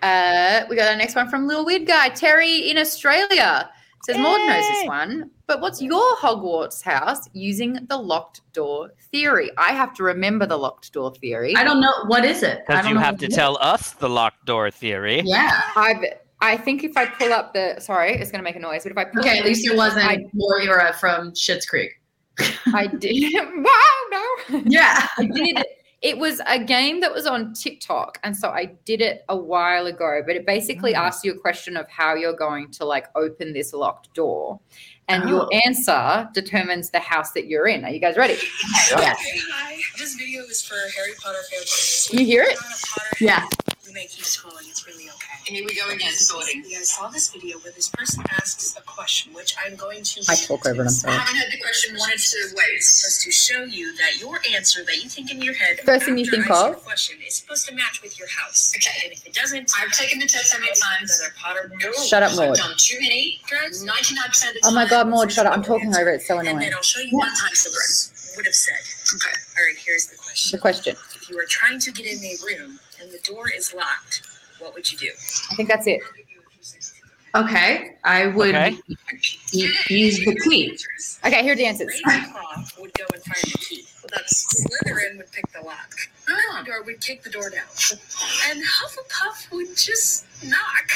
Uh, 0.03 0.65
we 0.69 0.75
got 0.75 0.89
our 0.89 0.97
next 0.97 1.15
one 1.15 1.29
from 1.29 1.47
Little 1.47 1.65
Weird 1.65 1.87
Guy, 1.87 2.09
Terry 2.09 2.69
in 2.69 2.77
Australia. 2.77 3.69
Says 4.05 4.17
Maude 4.19 4.39
knows 4.47 4.67
this 4.67 4.87
one, 4.87 5.31
but 5.47 5.61
what's 5.61 5.81
your 5.81 6.15
Hogwarts 6.17 6.83
house 6.83 7.27
using 7.33 7.73
the 7.89 7.97
locked 7.97 8.41
door 8.53 8.91
theory? 9.11 9.49
I 9.57 9.71
have 9.71 9.95
to 9.95 10.03
remember 10.03 10.45
the 10.45 10.57
locked 10.57 10.93
door 10.93 11.11
theory. 11.15 11.55
I 11.55 11.63
don't 11.63 11.81
know 11.81 11.91
what 12.05 12.23
is 12.23 12.43
it. 12.43 12.61
Because 12.67 12.87
you 12.87 12.97
have 12.99 13.17
to 13.17 13.25
it 13.25 13.31
is. 13.31 13.35
tell 13.35 13.57
us 13.61 13.93
the 13.93 14.07
locked 14.07 14.45
door 14.45 14.69
theory. 14.69 15.21
Yeah. 15.25 15.59
I've, 15.75 16.03
I 16.39 16.55
think 16.55 16.83
if 16.83 16.95
I 16.95 17.07
pull 17.07 17.33
up 17.33 17.53
the 17.53 17.79
sorry, 17.79 18.11
it's 18.13 18.29
going 18.29 18.39
to 18.39 18.43
make 18.43 18.55
a 18.55 18.59
noise. 18.59 18.83
But 18.83 18.91
if 18.91 18.97
I 18.99 19.05
pull 19.05 19.21
Okay, 19.21 19.39
up 19.39 19.39
at 19.39 19.45
least 19.45 19.65
it 19.65 19.75
wasn't 19.75 20.05
I, 20.05 20.25
Moira 20.33 20.93
from 20.99 21.31
Schitt's 21.31 21.65
Creek. 21.65 21.89
I 22.73 22.85
did. 22.85 23.33
wow, 23.55 23.95
no. 24.11 24.61
Yeah. 24.67 25.07
I 25.17 25.25
did. 25.25 25.65
It 26.05 26.19
was 26.19 26.39
a 26.45 26.63
game 26.63 27.01
that 27.01 27.11
was 27.11 27.25
on 27.25 27.55
TikTok, 27.55 28.19
and 28.23 28.37
so 28.37 28.49
I 28.49 28.65
did 28.85 29.01
it 29.01 29.25
a 29.27 29.35
while 29.35 29.87
ago. 29.87 30.21
But 30.23 30.35
it 30.35 30.45
basically 30.45 30.93
Oh. 30.93 30.99
asks 30.99 31.23
you 31.25 31.31
a 31.33 31.37
question 31.39 31.75
of 31.75 31.89
how 31.89 32.13
you're 32.13 32.35
going 32.47 32.69
to 32.73 32.85
like 32.85 33.07
open 33.15 33.53
this 33.53 33.73
locked 33.73 34.13
door, 34.13 34.59
and 35.07 35.27
your 35.27 35.45
Oh. 35.51 35.59
answer 35.65 36.29
determines 36.31 36.91
the 36.91 36.99
house 36.99 37.31
that 37.31 37.47
you're 37.47 37.65
in. 37.67 37.83
Are 37.85 37.89
you 37.89 37.99
guys 37.99 38.17
ready? 38.17 38.37
Yeah. 38.91 39.15
Hey, 39.15 39.39
hi. 39.51 39.77
This 39.97 40.13
video 40.13 40.43
is 40.43 40.63
for 40.63 40.75
Harry 40.95 41.13
Potter 41.19 41.41
fans. 41.49 42.07
You 42.13 42.23
hear 42.23 42.43
it? 42.43 42.59
Yeah. 43.19 43.43
We 43.87 43.91
may 43.93 44.05
keep 44.05 44.25
scrolling. 44.25 44.69
It's 44.69 44.85
really 44.85 45.09
okay. 45.45 45.55
Here 45.55 45.65
we 45.65 45.75
go 45.75 45.89
again, 45.93 46.11
sorting. 46.13 46.63
You 46.65 46.75
guys 46.77 46.89
saw 46.89 47.07
this 47.09 47.29
video 47.31 47.57
where 47.59 47.71
this 47.73 47.89
person 47.89 48.23
asks 48.31 48.75
a 48.77 48.81
question, 48.81 49.33
which 49.33 49.55
I'm 49.65 49.75
going 49.75 50.03
to. 50.03 50.21
I 50.27 50.35
talk 50.35 50.65
over 50.65 50.75
it, 50.81 50.81
I'm 50.81 50.87
I 50.87 50.89
sorry. 50.89 51.13
haven't 51.17 51.35
had 51.37 51.51
the 51.51 51.59
question 51.61 51.93
one 51.93 52.09
wanted 52.09 52.19
to 52.19 52.37
wait. 52.55 52.81
Supposed 52.83 53.21
to 53.25 53.31
show 53.31 53.63
you 53.63 53.95
that 53.97 54.19
your 54.19 54.39
answer 54.53 54.83
that 54.85 55.03
you 55.03 55.09
think 55.09 55.31
in 55.31 55.41
your 55.41 55.53
head. 55.53 55.79
First 55.85 56.05
thing 56.05 56.17
you 56.17 56.25
think 56.29 56.49
of? 56.49 56.75
the 56.75 56.81
question 56.81 57.17
is 57.27 57.35
supposed 57.35 57.67
to 57.67 57.75
match 57.75 58.01
with 58.01 58.17
your 58.19 58.27
house. 58.27 58.73
Okay. 58.75 58.91
And 59.05 59.13
if 59.13 59.25
it 59.25 59.33
doesn't, 59.33 59.71
I've 59.79 59.91
taken 59.91 60.19
the 60.19 60.27
test 60.27 60.53
how 60.53 60.59
many 60.59 60.71
times? 60.73 61.19
Then 61.21 61.29
Potter. 61.37 61.71
Shut 62.07 62.23
up, 62.23 62.31
I've 62.31 62.37
Maude. 62.37 62.55
done 62.57 62.73
too 62.77 62.97
many 63.01 63.39
drugs. 63.47 63.83
Ninety-nine 63.83 64.27
percent 64.29 64.55
of 64.55 64.61
the 64.61 64.67
Oh 64.67 64.73
my. 64.73 64.87
God, 64.89 65.07
Maude, 65.07 65.31
shut 65.31 65.45
up! 65.45 65.53
I'm 65.53 65.63
talking 65.63 65.89
over 65.95 66.09
it. 66.11 66.15
It's 66.15 66.27
so 66.27 66.37
And 66.39 66.47
annoying. 66.47 66.59
then 66.65 66.73
I'll 66.75 66.81
show 66.81 67.01
you 67.01 67.17
One 67.17 67.27
what 67.29 67.37
time 67.39 67.51
children. 67.53 67.81
would 68.37 68.45
have 68.45 68.55
said. 68.55 68.81
Okay. 69.15 69.35
All 69.57 69.63
right, 69.65 69.75
here's 69.85 70.07
the 70.07 70.15
question. 70.17 70.57
The 70.57 70.61
question. 70.61 70.95
question. 70.95 71.21
If 71.21 71.29
you 71.29 71.37
are 71.39 71.45
trying 71.47 71.79
to 71.79 71.91
get 71.91 72.05
in 72.05 72.19
a 72.23 72.35
room 72.45 72.79
and 73.01 73.11
the 73.11 73.19
door 73.23 73.49
is 73.49 73.73
locked, 73.73 74.21
what 74.59 74.73
would 74.73 74.91
you 74.91 74.97
do? 74.97 75.09
I 75.51 75.55
think 75.55 75.69
that's 75.69 75.87
it. 75.87 76.01
Okay. 77.33 77.95
I 78.05 78.27
would 78.27 78.55
Okay. 78.55 78.77
u- 79.51 79.73
use 79.89 80.19
the 80.23 80.35
key. 80.47 80.77
Okay, 81.25 81.43
here 81.43 81.51
are 81.51 81.55
the 81.55 81.65
answers. 81.65 82.01
Ravenclaw 82.07 82.79
would 82.79 82.93
go 82.93 83.03
and 83.13 83.23
find 83.23 83.43
the 83.53 83.57
key. 83.57 83.85
That's 84.09 84.63
Slytherin 84.63 85.17
would 85.17 85.31
pick 85.31 85.51
the 85.51 85.61
lock. 85.65 85.93
Ah. 86.29 86.63
Gryffindor 86.65 86.85
would 86.85 87.01
kick 87.01 87.23
the 87.23 87.29
door 87.29 87.49
down. 87.49 87.63
And 88.49 88.61
Hufflepuff 88.63 89.51
would 89.51 89.75
just 89.75 90.25
knock. 90.43 90.89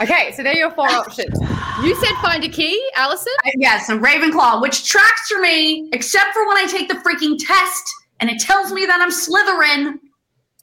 Okay, 0.00 0.32
so 0.36 0.42
there 0.42 0.52
are 0.52 0.56
your 0.56 0.70
four 0.70 0.88
options. 0.88 1.38
You 1.82 1.94
said 1.96 2.14
find 2.22 2.42
a 2.44 2.48
key, 2.48 2.90
Allison. 2.96 3.32
Uh, 3.44 3.50
yes, 3.56 3.88
a 3.90 3.96
Ravenclaw, 3.96 4.62
which 4.62 4.88
tracks 4.88 5.28
for 5.30 5.40
me, 5.40 5.88
except 5.92 6.32
for 6.32 6.46
when 6.48 6.56
I 6.56 6.66
take 6.66 6.88
the 6.88 6.94
freaking 6.96 7.36
test 7.38 7.94
and 8.20 8.30
it 8.30 8.38
tells 8.40 8.72
me 8.72 8.86
that 8.86 9.00
I'm 9.02 9.10
Slytherin. 9.10 9.98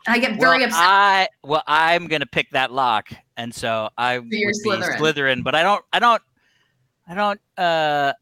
And 0.05 0.15
I 0.15 0.19
get 0.19 0.39
very 0.39 0.59
well, 0.59 0.67
upset. 0.67 0.79
I 0.81 1.27
well, 1.43 1.63
I'm 1.67 2.07
gonna 2.07 2.25
pick 2.25 2.49
that 2.51 2.71
lock, 2.71 3.09
and 3.37 3.53
so 3.53 3.89
I 3.97 4.19
would 4.19 4.27
you're 4.31 4.51
be 4.51 4.69
Slytherin. 4.69 4.97
Slytherin, 4.97 5.43
but 5.43 5.55
I 5.55 5.63
don't, 5.63 5.83
I 5.93 5.99
don't, 5.99 6.21
I 7.07 7.15
don't, 7.15 7.39
uh, 7.57 8.13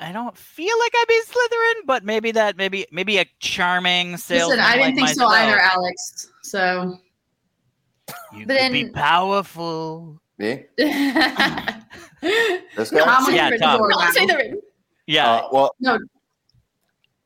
I 0.00 0.12
don't 0.12 0.36
feel 0.36 0.78
like 0.78 0.92
I'd 0.94 1.04
be 1.08 1.20
Slytherin, 1.26 1.86
but 1.86 2.04
maybe 2.04 2.32
that, 2.32 2.56
maybe, 2.56 2.86
maybe 2.90 3.18
a 3.18 3.26
charming 3.38 4.16
salesman. 4.16 4.58
Listen, 4.58 4.72
I 4.72 4.76
didn't 4.76 4.96
like 4.96 5.08
think 5.08 5.18
so 5.20 5.26
either, 5.28 5.58
Alex. 5.58 6.32
So 6.42 6.98
You 8.34 8.46
But 8.46 8.58
could 8.58 8.72
be 8.72 8.88
powerful. 8.88 10.20
Me? 10.38 10.64
Not 10.78 11.82
This 12.22 12.90
guy? 12.90 13.04
Tom, 13.04 13.34
Yeah, 13.34 13.56
Tom. 13.58 13.80
Slytherin. 13.82 14.54
Yeah, 15.06 15.30
Uh, 15.30 15.48
well, 15.52 15.74
No. 15.80 15.98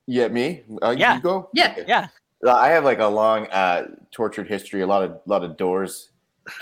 Yeah, 0.07 0.29
me. 0.29 0.65
Uh, 0.83 0.95
Yeah. 0.99 1.17
You 1.17 1.23
go. 1.23 1.49
Yeah. 1.55 1.77
yeah. 1.87 2.09
I 2.47 2.69
have 2.69 2.85
like 2.85 2.99
a 3.01 3.07
long, 3.07 3.47
uh, 3.49 3.89
tortured 4.11 4.49
history. 4.49 4.83
A 4.83 4.87
lot 4.87 5.03
of, 5.03 5.21
lot 5.27 5.45
of 5.45 5.57
doors. 5.57 6.11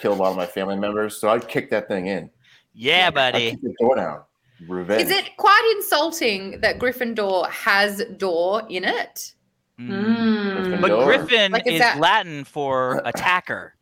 Killed 0.01 0.19
a 0.19 0.23
lot 0.23 0.31
of 0.31 0.37
my 0.37 0.47
family 0.47 0.77
members, 0.77 1.17
so 1.17 1.29
I'd 1.29 1.49
kick 1.49 1.69
that 1.71 1.89
thing 1.89 2.07
in. 2.07 2.31
Yeah, 2.73 3.09
I'd 3.09 3.15
buddy. 3.15 3.51
kick 3.51 3.63
the 3.63 3.75
door 3.81 3.97
down. 3.97 4.23
Revenge. 4.69 5.03
Is 5.03 5.11
it 5.11 5.37
quite 5.37 5.75
insulting 5.77 6.61
that 6.61 6.79
Gryffindor 6.79 7.49
has 7.51 8.05
door 8.17 8.63
in 8.69 8.85
it? 8.85 9.33
Mm. 9.81 10.81
But 10.81 10.89
Door. 10.89 11.05
Griffin 11.05 11.51
Like, 11.51 11.67
is 11.67 11.75
is 11.75 11.81
that- 11.81 11.99
Latin 11.99 12.45
for 12.45 13.03
attacker. 13.05 13.75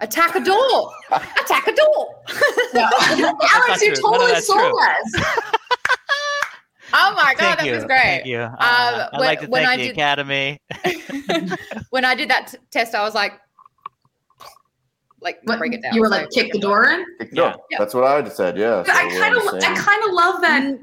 Attack 0.00 0.36
a 0.36 0.40
door. 0.44 0.92
Attack 1.10 1.66
a 1.66 1.74
door. 1.74 2.14
Alex, 2.76 3.82
you 3.82 3.92
true. 3.92 4.02
None 4.04 4.14
of 4.14 4.20
totally 4.20 4.32
that's 4.32 4.46
sold 4.46 4.60
true. 4.60 4.80
us. 4.80 5.50
Oh 6.92 7.12
my 7.16 7.34
god, 7.34 7.38
Thank 7.38 7.58
that 7.60 7.66
you. 7.66 7.72
was 7.74 7.84
great. 7.84 8.00
Thank 8.02 8.26
you. 8.26 8.38
Uh, 8.40 8.54
I'd 8.58 9.08
when- 9.12 9.20
like 9.20 9.40
to 9.40 9.46
when 9.48 9.64
thank 9.64 9.72
I 9.72 9.76
the 9.76 9.82
did- 9.88 9.92
Academy. 9.92 10.60
when 11.90 12.04
I 12.04 12.14
did 12.14 12.30
that 12.30 12.48
t- 12.48 12.58
test, 12.70 12.94
I 12.94 13.02
was 13.02 13.14
like, 13.14 13.32
like 15.20 15.42
break 15.44 15.72
it 15.74 15.82
down. 15.82 15.94
You 15.94 16.00
were 16.02 16.06
So 16.08 16.12
like, 16.16 16.30
kick 16.30 16.52
the 16.52 16.58
door 16.60 16.86
in? 16.86 17.04
Kick 17.18 17.30
the 17.30 17.36
Yeah. 17.36 17.52
door. 17.52 17.64
Yeah. 17.70 17.78
That's 17.78 17.94
what 17.94 18.04
I 18.04 18.16
would 18.16 18.24
have 18.26 18.34
said. 18.34 18.56
Yeah. 18.56 18.82
But 18.86 18.94
I 18.94 19.08
kind 19.18 19.34
of, 19.36 19.42
I 19.54 19.74
kind 19.74 20.04
of 20.04 20.12
love 20.14 20.40
that. 20.42 20.78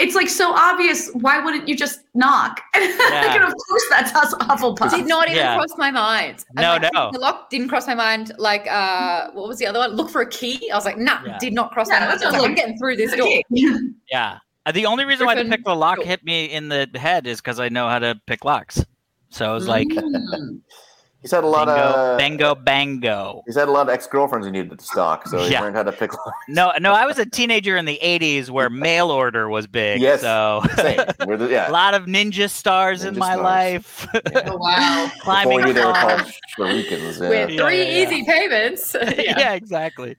It's 0.00 0.14
like 0.14 0.28
so 0.30 0.52
obvious. 0.54 1.10
Why 1.12 1.38
wouldn't 1.44 1.68
you 1.68 1.76
just 1.76 2.00
knock? 2.14 2.60
Yeah. 2.74 3.34
and 3.34 3.44
of 3.44 3.52
course, 3.68 3.84
that's 3.90 4.14
us 4.14 4.32
Hufflepuff. 4.34 4.90
Did 4.90 5.06
not 5.06 5.26
even 5.28 5.36
Yeah. 5.38 5.56
cross 5.56 5.76
my 5.76 5.90
mind. 5.90 6.44
And, 6.56 6.62
No, 6.64 6.72
like, 6.86 6.92
no. 6.94 7.10
The 7.12 7.18
lock 7.18 7.50
didn't 7.50 7.68
cross 7.68 7.86
my 7.86 7.94
mind. 7.94 8.32
Like, 8.38 8.66
uh, 8.70 9.30
what 9.32 9.46
was 9.48 9.58
the 9.58 9.66
other 9.66 9.78
one? 9.78 9.92
Look 9.92 10.08
for 10.10 10.22
a 10.22 10.28
key. 10.28 10.70
I 10.70 10.74
was 10.76 10.84
like, 10.86 10.96
nah, 10.98 11.20
Yeah. 11.26 11.38
did 11.38 11.52
not 11.52 11.70
cross 11.72 11.88
Yeah, 11.88 12.00
my 12.00 12.06
mind. 12.06 12.20
that 12.20 12.26
I 12.26 12.30
was 12.30 12.40
like, 12.40 12.48
I'm 12.50 12.54
getting 12.56 12.78
through 12.78 12.96
this 12.96 13.14
door. 13.14 13.28
Yeah. 13.50 14.38
Uh, 14.66 14.72
The 14.72 14.86
only 14.86 15.04
reason 15.04 15.26
why 15.26 15.34
the 15.34 15.44
pick 15.48 15.64
the 15.64 15.74
lock 15.74 16.02
hit 16.02 16.24
me 16.24 16.46
in 16.46 16.68
the 16.68 16.88
head 16.94 17.26
is 17.26 17.40
because 17.40 17.60
I 17.60 17.68
know 17.68 17.88
how 17.88 17.98
to 17.98 18.20
pick 18.26 18.44
locks. 18.44 18.84
So 19.30 19.48
I 19.50 19.54
was 19.54 19.66
like, 19.68 19.88
Mm. 19.88 20.60
He's 21.22 21.32
had 21.32 21.44
a 21.44 21.46
lot 21.46 21.66
bingo, 21.66 21.82
of 21.82 22.18
bango, 22.18 22.54
bango. 22.54 23.42
He's 23.44 23.54
had 23.54 23.68
a 23.68 23.70
lot 23.70 23.82
of 23.82 23.90
ex 23.90 24.06
girlfriends 24.06 24.46
he 24.46 24.50
needed 24.52 24.78
to 24.78 24.82
stalk, 24.82 25.28
so 25.28 25.36
he 25.40 25.52
Yeah. 25.52 25.60
learned 25.60 25.76
how 25.76 25.82
to 25.82 25.92
pick. 25.92 26.14
locks. 26.14 26.30
No, 26.48 26.72
no, 26.80 26.94
I 26.94 27.04
was 27.04 27.18
a 27.18 27.26
teenager 27.26 27.76
in 27.76 27.84
the 27.84 27.98
'80s 28.02 28.48
where 28.48 28.70
mail 28.70 29.10
order 29.10 29.50
was 29.50 29.66
big. 29.66 30.00
Yes, 30.00 30.22
So 30.22 30.62
Same. 30.76 30.98
We're 31.26 31.34
a 31.34 31.70
lot 31.70 31.92
of 31.92 32.06
ninja 32.06 32.48
stars 32.48 33.04
in 33.04 33.18
my 33.18 33.32
stars. 33.34 33.44
life. 33.44 34.06
Oh, 34.46 34.56
wow. 34.56 35.10
Climbing. 35.20 35.58
Before 35.58 35.68
you 35.68 35.74
they 35.74 35.84
were 35.84 35.92
called 35.92 36.32
shurikens. 36.56 37.20
With 37.20 37.30
Yeah. 37.30 37.46
Yeah, 37.48 37.62
three 37.66 37.82
yeah, 37.82 37.84
yeah. 37.98 38.06
easy 38.08 38.24
payments. 38.24 38.96
yeah. 38.98 39.38
yeah. 39.38 39.52
exactly. 39.52 40.16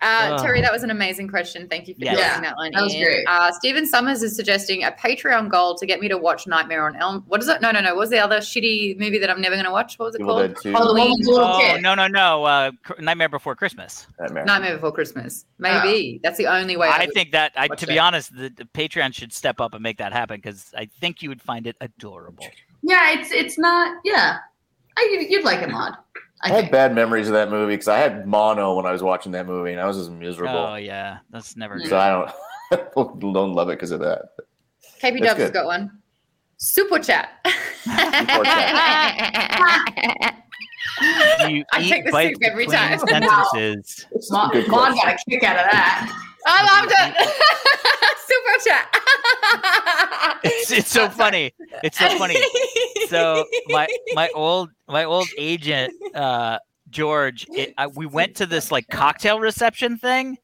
Uh, 0.00 0.36
Oh. 0.38 0.42
Terry, 0.42 0.60
that 0.60 0.72
was 0.72 0.84
an 0.84 0.90
amazing 0.90 1.26
question. 1.26 1.66
Thank 1.68 1.88
you 1.88 1.94
for 1.94 2.04
Yeah. 2.04 2.14
dropping 2.14 2.44
Yeah, 2.44 2.50
that 2.50 2.56
one 2.56 2.70
that 2.72 2.82
was 2.84 2.94
in. 2.94 3.02
great. 3.02 3.24
Uh, 3.26 3.50
Stephen 3.50 3.84
Summers 3.84 4.22
is 4.22 4.36
suggesting 4.36 4.84
a 4.84 4.92
Patreon 4.92 5.48
goal 5.48 5.74
to 5.76 5.86
get 5.86 5.98
me 5.98 6.06
to 6.08 6.16
watch 6.16 6.46
Nightmare 6.46 6.86
on 6.86 6.94
Elm. 6.96 7.24
What 7.26 7.40
is 7.40 7.48
it? 7.48 7.60
No, 7.60 7.72
no, 7.72 7.80
no. 7.80 7.88
What 7.90 7.96
was 8.02 8.10
the 8.10 8.18
other 8.20 8.38
shitty 8.38 8.96
movie 8.98 9.18
that 9.18 9.28
I'm 9.28 9.40
never 9.40 9.56
going 9.56 9.64
to 9.64 9.72
watch? 9.72 9.98
What 9.98 10.06
was 10.06 10.14
it 10.14 10.20
Evil 10.20 10.34
called? 10.36 10.54
Dead 10.54 10.56
2. 10.62 10.74
Oh, 10.76 10.86
the 10.94 11.00
one 11.00 11.10
with 11.10 11.24
the 11.24 11.30
little 11.32 11.46
Oh 11.48 11.58
kid. 11.60 11.82
no, 11.82 11.94
no, 11.96 12.06
no! 12.06 12.44
Uh, 12.44 12.70
Nightmare 13.00 13.28
Before 13.28 13.56
Christmas. 13.56 14.06
Nightmare. 14.20 14.44
Nightmare 14.44 14.74
Before 14.74 14.92
Christmas. 14.92 15.46
Maybe 15.58 16.20
that's 16.22 16.38
the 16.38 16.46
only 16.46 16.76
way. 16.76 16.86
I 16.88 17.06
would- 17.06 17.12
think 17.14 17.32
that, 17.32 17.52
I, 17.56 17.66
watch 17.66 17.80
to 17.80 17.86
be 17.88 17.94
that. 17.94 18.00
honest, 18.00 18.36
the, 18.36 18.50
the 18.50 18.66
Patreon 18.66 19.12
should 19.14 19.32
step 19.32 19.60
up 19.60 19.74
and 19.74 19.82
make 19.82 19.98
that 19.98 20.12
happen 20.12 20.36
because 20.36 20.72
I 20.76 20.88
think 21.00 21.22
you 21.22 21.28
would 21.28 21.42
find 21.42 21.66
it 21.66 21.74
adorable. 21.80 22.46
Yeah, 22.82 23.18
it's 23.18 23.32
it's 23.32 23.58
not. 23.58 23.96
Yeah, 24.04 24.38
I, 24.96 25.08
you'd, 25.12 25.28
you'd 25.30 25.44
like 25.44 25.60
it, 25.60 25.70
Maude. 25.70 25.94
I 26.42 26.48
I 26.48 26.52
had 26.52 26.60
think. 26.62 26.72
bad 26.72 26.94
memories 26.94 27.26
of 27.28 27.34
that 27.34 27.50
movie 27.50 27.72
because 27.74 27.88
I 27.88 27.98
had 27.98 28.26
mono 28.26 28.74
when 28.76 28.86
I 28.86 28.92
was 28.92 29.02
watching 29.02 29.32
that 29.32 29.46
movie, 29.46 29.72
and 29.72 29.80
I 29.80 29.86
was 29.86 29.96
just 29.96 30.10
miserable. 30.10 30.54
Oh 30.56 30.74
yeah, 30.76 31.18
that's 31.30 31.56
never 31.56 31.78
So 31.80 31.84
good. 31.90 31.92
I 31.94 32.10
don't 32.94 33.20
don't 33.32 33.52
love 33.54 33.68
it 33.70 33.72
because 33.72 33.90
of 33.90 34.00
that. 34.00 34.22
KP 35.02 35.20
Dubs 35.22 35.40
has 35.40 35.50
got 35.50 35.66
one. 35.66 35.90
Super 36.58 36.98
chat. 36.98 37.30
You 41.48 41.64
I 41.72 41.82
take 41.88 42.04
the 42.04 42.10
soup 42.12 42.42
every 42.42 42.66
time. 42.66 42.98
Sentences. 42.98 44.06
It's 44.10 44.30
a 44.30 44.34
Maude, 44.34 44.52
good 44.52 44.68
Maude 44.68 44.92
question. 44.92 45.02
got 45.04 45.14
a 45.14 45.30
kick 45.30 45.42
out 45.44 45.56
of 45.64 45.70
that. 45.70 46.27
I 46.48 46.80
loved 46.80 46.92
it. 46.96 47.28
Super 48.28 48.68
chat. 48.68 48.88
It's, 50.44 50.70
it's 50.70 50.90
so 50.90 51.08
funny. 51.08 51.52
It's 51.82 51.98
so 51.98 52.08
funny. 52.18 52.36
So 53.08 53.46
my 53.68 53.88
my 54.14 54.28
old 54.34 54.70
my 54.86 55.04
old 55.04 55.28
agent 55.38 55.92
uh, 56.14 56.58
George, 56.90 57.46
it, 57.50 57.74
I, 57.78 57.86
we 57.86 58.06
went 58.06 58.36
to 58.36 58.46
this 58.46 58.70
like 58.70 58.88
cocktail 58.88 59.40
reception 59.40 59.98
thing, 59.98 60.36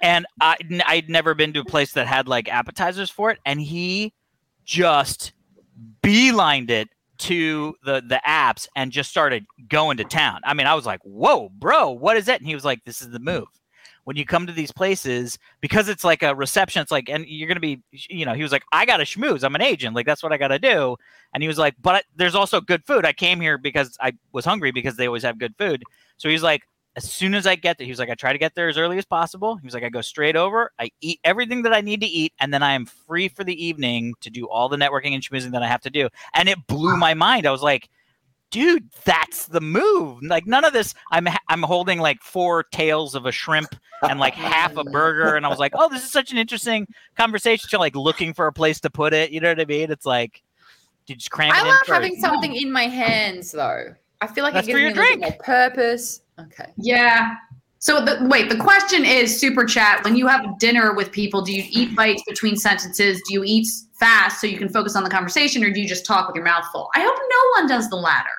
and 0.00 0.26
I 0.40 0.56
I'd 0.86 1.08
never 1.08 1.34
been 1.34 1.52
to 1.54 1.60
a 1.60 1.64
place 1.64 1.92
that 1.92 2.06
had 2.06 2.28
like 2.28 2.48
appetizers 2.48 3.10
for 3.10 3.30
it, 3.30 3.38
and 3.44 3.60
he 3.60 4.12
just 4.64 5.32
beelined 6.02 6.70
it 6.70 6.88
to 7.18 7.74
the 7.84 8.02
the 8.06 8.20
apps 8.26 8.68
and 8.76 8.92
just 8.92 9.10
started 9.10 9.46
going 9.68 9.96
to 9.96 10.04
town. 10.04 10.40
I 10.44 10.54
mean, 10.54 10.66
I 10.66 10.74
was 10.74 10.86
like, 10.86 11.00
"Whoa, 11.02 11.48
bro, 11.48 11.90
what 11.90 12.16
is 12.16 12.28
it?" 12.28 12.40
And 12.40 12.46
he 12.46 12.54
was 12.54 12.64
like, 12.64 12.84
"This 12.84 13.00
is 13.00 13.10
the 13.10 13.20
move." 13.20 13.48
When 14.06 14.16
you 14.16 14.24
come 14.24 14.46
to 14.46 14.52
these 14.52 14.70
places, 14.70 15.36
because 15.60 15.88
it's 15.88 16.04
like 16.04 16.22
a 16.22 16.32
reception, 16.32 16.80
it's 16.80 16.92
like, 16.92 17.08
and 17.08 17.26
you're 17.26 17.48
gonna 17.48 17.58
be, 17.58 17.82
you 17.90 18.24
know, 18.24 18.34
he 18.34 18.42
was 18.42 18.52
like, 18.52 18.62
"I 18.70 18.86
got 18.86 18.98
to 18.98 19.04
schmooze. 19.04 19.42
I'm 19.42 19.56
an 19.56 19.62
agent. 19.62 19.96
Like 19.96 20.06
that's 20.06 20.22
what 20.22 20.32
I 20.32 20.36
got 20.36 20.48
to 20.48 20.60
do." 20.60 20.96
And 21.34 21.42
he 21.42 21.48
was 21.48 21.58
like, 21.58 21.74
"But 21.82 22.04
there's 22.14 22.36
also 22.36 22.60
good 22.60 22.84
food. 22.86 23.04
I 23.04 23.12
came 23.12 23.40
here 23.40 23.58
because 23.58 23.96
I 24.00 24.12
was 24.32 24.44
hungry 24.44 24.70
because 24.70 24.96
they 24.96 25.08
always 25.08 25.24
have 25.24 25.38
good 25.38 25.56
food." 25.58 25.82
So 26.18 26.28
he's 26.28 26.42
like, 26.42 26.62
as 26.96 27.10
soon 27.10 27.34
as 27.34 27.46
I 27.46 27.56
get 27.56 27.76
there, 27.76 27.84
he 27.84 27.90
was 27.90 27.98
like, 27.98 28.08
I 28.08 28.14
try 28.14 28.32
to 28.32 28.38
get 28.38 28.54
there 28.54 28.68
as 28.68 28.78
early 28.78 28.96
as 28.96 29.04
possible. 29.04 29.56
He 29.56 29.66
was 29.66 29.74
like, 29.74 29.82
I 29.82 29.90
go 29.90 30.00
straight 30.00 30.34
over, 30.34 30.72
I 30.78 30.90
eat 31.02 31.20
everything 31.24 31.62
that 31.62 31.74
I 31.74 31.82
need 31.82 32.00
to 32.00 32.06
eat, 32.06 32.32
and 32.40 32.54
then 32.54 32.62
I 32.62 32.72
am 32.72 32.86
free 32.86 33.28
for 33.28 33.44
the 33.44 33.64
evening 33.64 34.14
to 34.22 34.30
do 34.30 34.48
all 34.48 34.68
the 34.68 34.78
networking 34.78 35.12
and 35.12 35.22
schmoozing 35.22 35.52
that 35.52 35.62
I 35.62 35.66
have 35.66 35.82
to 35.82 35.90
do. 35.90 36.08
And 36.32 36.48
it 36.48 36.66
blew 36.66 36.96
my 36.96 37.12
mind. 37.12 37.46
I 37.46 37.50
was 37.50 37.62
like, 37.62 37.90
dude, 38.50 38.88
that's 39.04 39.46
the 39.46 39.60
move. 39.60 40.22
Like 40.22 40.46
none 40.46 40.64
of 40.64 40.72
this. 40.72 40.94
I'm 41.12 41.28
I'm 41.48 41.62
holding 41.62 41.98
like 41.98 42.22
four 42.22 42.64
tails 42.64 43.14
of 43.14 43.26
a 43.26 43.32
shrimp 43.32 43.74
and 44.08 44.18
like 44.20 44.34
half 44.34 44.76
a 44.76 44.84
burger, 44.84 45.36
and 45.36 45.46
I 45.46 45.48
was 45.48 45.58
like, 45.58 45.72
oh, 45.74 45.88
this 45.88 46.04
is 46.04 46.10
such 46.10 46.32
an 46.32 46.38
interesting 46.38 46.86
conversation. 47.16 47.68
To 47.70 47.78
like 47.78 47.96
looking 47.96 48.34
for 48.34 48.46
a 48.46 48.52
place 48.52 48.80
to 48.80 48.90
put 48.90 49.12
it. 49.14 49.30
You 49.30 49.40
know 49.40 49.48
what 49.48 49.60
I 49.60 49.64
mean? 49.64 49.90
It's 49.90 50.06
like. 50.06 50.42
You 51.08 51.14
just 51.14 51.30
cram 51.30 51.52
I 51.52 51.60
in 51.60 51.68
love 51.68 51.78
for- 51.86 51.94
having 51.94 52.16
something 52.16 52.56
in 52.56 52.72
my 52.72 52.88
hands, 52.88 53.52
though. 53.52 53.94
I 54.20 54.26
feel 54.26 54.42
like 54.42 54.54
That's 54.54 54.66
it 54.66 54.72
for 54.72 54.78
gives 54.80 54.96
me 54.96 55.02
your 55.02 55.12
a 55.12 55.14
little 55.16 55.30
more 55.30 55.38
purpose. 55.38 56.22
Okay. 56.40 56.72
Yeah. 56.78 57.36
So 57.78 58.04
the 58.04 58.18
wait, 58.28 58.48
the 58.48 58.56
question 58.56 59.04
is 59.04 59.38
super 59.38 59.64
chat. 59.64 60.02
When 60.02 60.16
you 60.16 60.26
have 60.26 60.58
dinner 60.58 60.94
with 60.94 61.12
people, 61.12 61.42
do 61.42 61.52
you 61.52 61.64
eat 61.70 61.94
bites 61.94 62.22
between 62.26 62.56
sentences? 62.56 63.20
Do 63.28 63.34
you 63.34 63.44
eat 63.44 63.68
fast 63.98 64.40
so 64.40 64.46
you 64.46 64.58
can 64.58 64.68
focus 64.68 64.96
on 64.96 65.04
the 65.04 65.10
conversation, 65.10 65.62
or 65.62 65.70
do 65.70 65.80
you 65.80 65.88
just 65.88 66.06
talk 66.06 66.26
with 66.26 66.34
your 66.34 66.44
mouth 66.44 66.64
full? 66.72 66.88
I 66.94 67.00
hope 67.00 67.16
no 67.16 67.60
one 67.60 67.68
does 67.68 67.88
the 67.90 67.96
latter. 67.96 68.30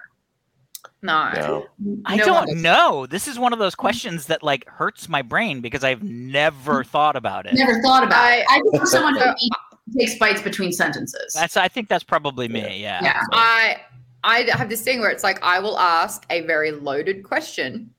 No. 1.02 1.32
No. 1.34 1.68
I 2.06 2.16
No 2.16 2.26
don't 2.26 2.48
one 2.48 2.62
know. 2.62 3.06
This 3.06 3.28
is 3.28 3.38
one 3.38 3.54
of 3.54 3.60
those 3.60 3.76
questions 3.76 4.26
that 4.28 4.44
like 4.44 4.68
hurts 4.68 5.08
my 5.08 5.22
brain 5.22 5.62
because 5.62 5.84
I've 5.84 6.04
never 6.04 6.82
mm-hmm. 6.82 6.90
thought 6.90 7.16
about 7.16 7.46
it. 7.46 7.54
Never 7.54 7.82
thought 7.82 8.04
about 8.04 8.24
I- 8.24 8.38
it. 8.38 8.46
I 8.50 8.62
think 8.72 8.88
someone 8.88 9.18
who 9.20 10.00
takes 10.00 10.18
bites 10.18 10.42
between 10.42 10.72
sentences. 10.72 11.34
That's 11.34 11.56
I 11.56 11.68
think 11.68 11.88
that's 11.88 12.04
probably 12.04 12.48
me. 12.48 12.82
Yeah. 12.82 13.04
yeah. 13.04 13.22
I 13.32 13.78
I 14.24 14.48
have 14.52 14.70
this 14.70 14.82
thing 14.82 15.00
where 15.00 15.10
it's 15.10 15.24
like 15.24 15.42
I 15.44 15.60
will 15.60 15.78
ask 15.80 16.26
a 16.30 16.42
very 16.42 16.72
loaded 16.72 17.24
question, 17.24 17.94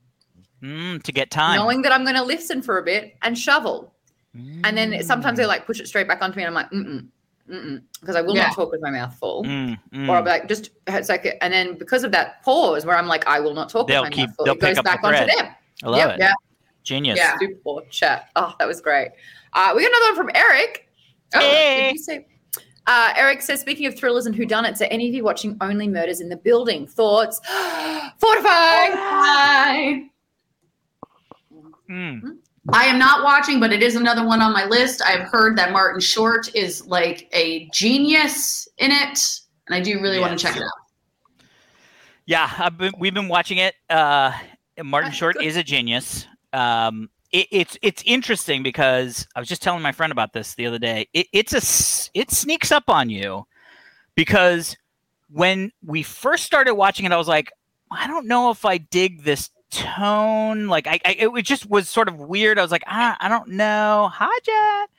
Mm, 0.63 1.01
to 1.03 1.11
get 1.11 1.31
time. 1.31 1.55
knowing 1.57 1.81
that 1.83 1.91
I'm 1.91 2.03
going 2.03 2.15
to 2.15 2.23
listen 2.23 2.61
for 2.61 2.77
a 2.79 2.83
bit 2.83 3.15
and 3.21 3.37
shovel, 3.37 3.93
and 4.35 4.77
then 4.77 5.01
sometimes 5.03 5.37
they 5.37 5.45
like 5.45 5.65
push 5.65 5.79
it 5.79 5.87
straight 5.87 6.07
back 6.07 6.21
onto 6.21 6.37
me, 6.37 6.43
and 6.43 6.49
I'm 6.49 6.53
like, 6.53 6.71
mm 6.71 6.85
mm, 6.85 7.07
mm 7.49 7.65
mm, 7.65 7.81
because 8.01 8.15
I 8.15 8.21
will 8.21 8.35
Yeah. 8.35 8.47
not 8.47 8.55
talk 8.55 8.71
with 8.71 8.81
my 8.81 8.91
mouth 8.91 9.15
full. 9.15 9.43
Mm, 9.43 9.79
mm. 9.93 10.09
Or 10.09 10.17
I'll 10.17 10.21
be 10.23 10.29
like, 10.29 10.47
just 10.47 10.69
it's 10.87 11.09
like, 11.09 11.37
and 11.41 11.51
then 11.53 11.77
because 11.77 12.03
of 12.03 12.11
that 12.11 12.43
pause 12.43 12.85
where 12.85 12.97
I'm 12.97 13.07
like, 13.07 13.25
I 13.27 13.39
will 13.39 13.53
not 13.53 13.69
talk 13.69 13.87
They'll 13.87 14.01
with 14.03 14.11
my 14.11 14.15
keep- 14.15 14.27
mouth 14.29 14.35
full, 14.35 14.45
they'll 14.45 14.53
it 14.55 14.59
goes 14.61 14.69
pick 14.69 14.77
up 14.79 14.85
the 14.85 14.89
back 14.91 15.03
onto 15.03 15.17
thread. 15.17 15.29
them. 15.37 15.55
I 15.83 15.87
love 15.89 15.97
Yep, 15.99 16.09
it. 16.09 16.19
yeah. 16.19 16.33
Genius. 16.83 17.17
Yeah. 17.17 17.37
Super 17.39 17.81
chat. 17.89 18.29
Oh, 18.35 18.53
that 18.59 18.67
was 18.67 18.81
great. 18.81 19.09
Uh, 19.53 19.73
we 19.75 19.81
got 19.83 19.91
another 19.91 20.05
one 20.07 20.15
from 20.15 20.29
Eric. 20.35 20.87
Oh, 21.35 21.39
Hey. 21.39 21.83
did 21.87 21.91
you 21.93 21.97
say- 22.03 22.25
Uh, 22.87 23.13
Eric 23.15 23.41
says, 23.43 23.61
speaking 23.61 23.85
of 23.85 23.95
thrillers 23.95 24.25
and 24.25 24.33
whodunits, 24.35 24.81
are 24.81 24.85
any 24.85 25.07
of 25.07 25.13
you 25.13 25.23
watching 25.23 25.55
Only 25.61 25.87
Murders 25.87 26.21
in 26.21 26.29
the 26.29 26.37
Building? 26.37 26.87
Thoughts? 26.87 27.39
Fortifying. 28.17 28.93
Bye. 28.93 30.03
Mm. 31.89 32.37
I 32.71 32.85
am 32.85 32.99
not 32.99 33.23
watching, 33.23 33.59
but 33.59 33.71
it 33.71 33.81
is 33.81 33.95
another 33.95 34.25
one 34.25 34.41
on 34.41 34.53
my 34.53 34.65
list. 34.65 35.01
I've 35.01 35.27
heard 35.27 35.57
that 35.57 35.71
Martin 35.71 35.99
Short 35.99 36.53
is 36.55 36.85
like 36.85 37.27
a 37.33 37.67
genius 37.73 38.67
in 38.77 38.91
it, 38.91 39.19
and 39.67 39.75
I 39.75 39.81
do 39.81 39.99
really 39.99 40.19
want 40.19 40.37
to 40.37 40.43
check 40.43 40.55
it 40.55 40.61
out. 40.61 41.45
Yeah, 42.25 42.51
I've 42.59 42.77
been, 42.77 42.93
we've 42.99 43.13
been 43.13 43.27
watching 43.27 43.57
it. 43.57 43.73
Uh, 43.89 44.31
Martin 44.83 45.11
Short 45.11 45.35
good. 45.35 45.45
is 45.45 45.57
a 45.57 45.63
genius. 45.63 46.27
Um, 46.53 47.09
it, 47.31 47.47
it's 47.51 47.77
it's 47.81 48.03
interesting 48.05 48.63
because 48.63 49.27
I 49.35 49.39
was 49.39 49.49
just 49.49 49.61
telling 49.61 49.81
my 49.81 49.91
friend 49.91 50.11
about 50.11 50.33
this 50.33 50.55
the 50.55 50.65
other 50.65 50.79
day. 50.79 51.07
It, 51.13 51.27
it's 51.33 51.53
a 51.53 52.19
it 52.19 52.31
sneaks 52.31 52.71
up 52.71 52.85
on 52.87 53.09
you 53.09 53.45
because 54.15 54.75
when 55.29 55.71
we 55.83 56.03
first 56.03 56.43
started 56.43 56.75
watching 56.75 57.05
it, 57.05 57.11
I 57.11 57.17
was 57.17 57.27
like, 57.27 57.51
I 57.91 58.07
don't 58.07 58.27
know 58.27 58.51
if 58.51 58.65
I 58.65 58.77
dig 58.77 59.23
this 59.23 59.49
tone. 59.71 60.67
Like, 60.67 60.87
I, 60.87 60.99
I 61.05 61.15
it 61.37 61.43
just 61.43 61.69
was 61.69 61.89
sort 61.89 62.07
of 62.07 62.17
weird. 62.17 62.59
I 62.59 62.61
was 62.61 62.71
like, 62.71 62.83
ah, 62.87 63.17
I 63.19 63.29
don't 63.29 63.49
know. 63.49 64.11
Jet. 64.43 64.89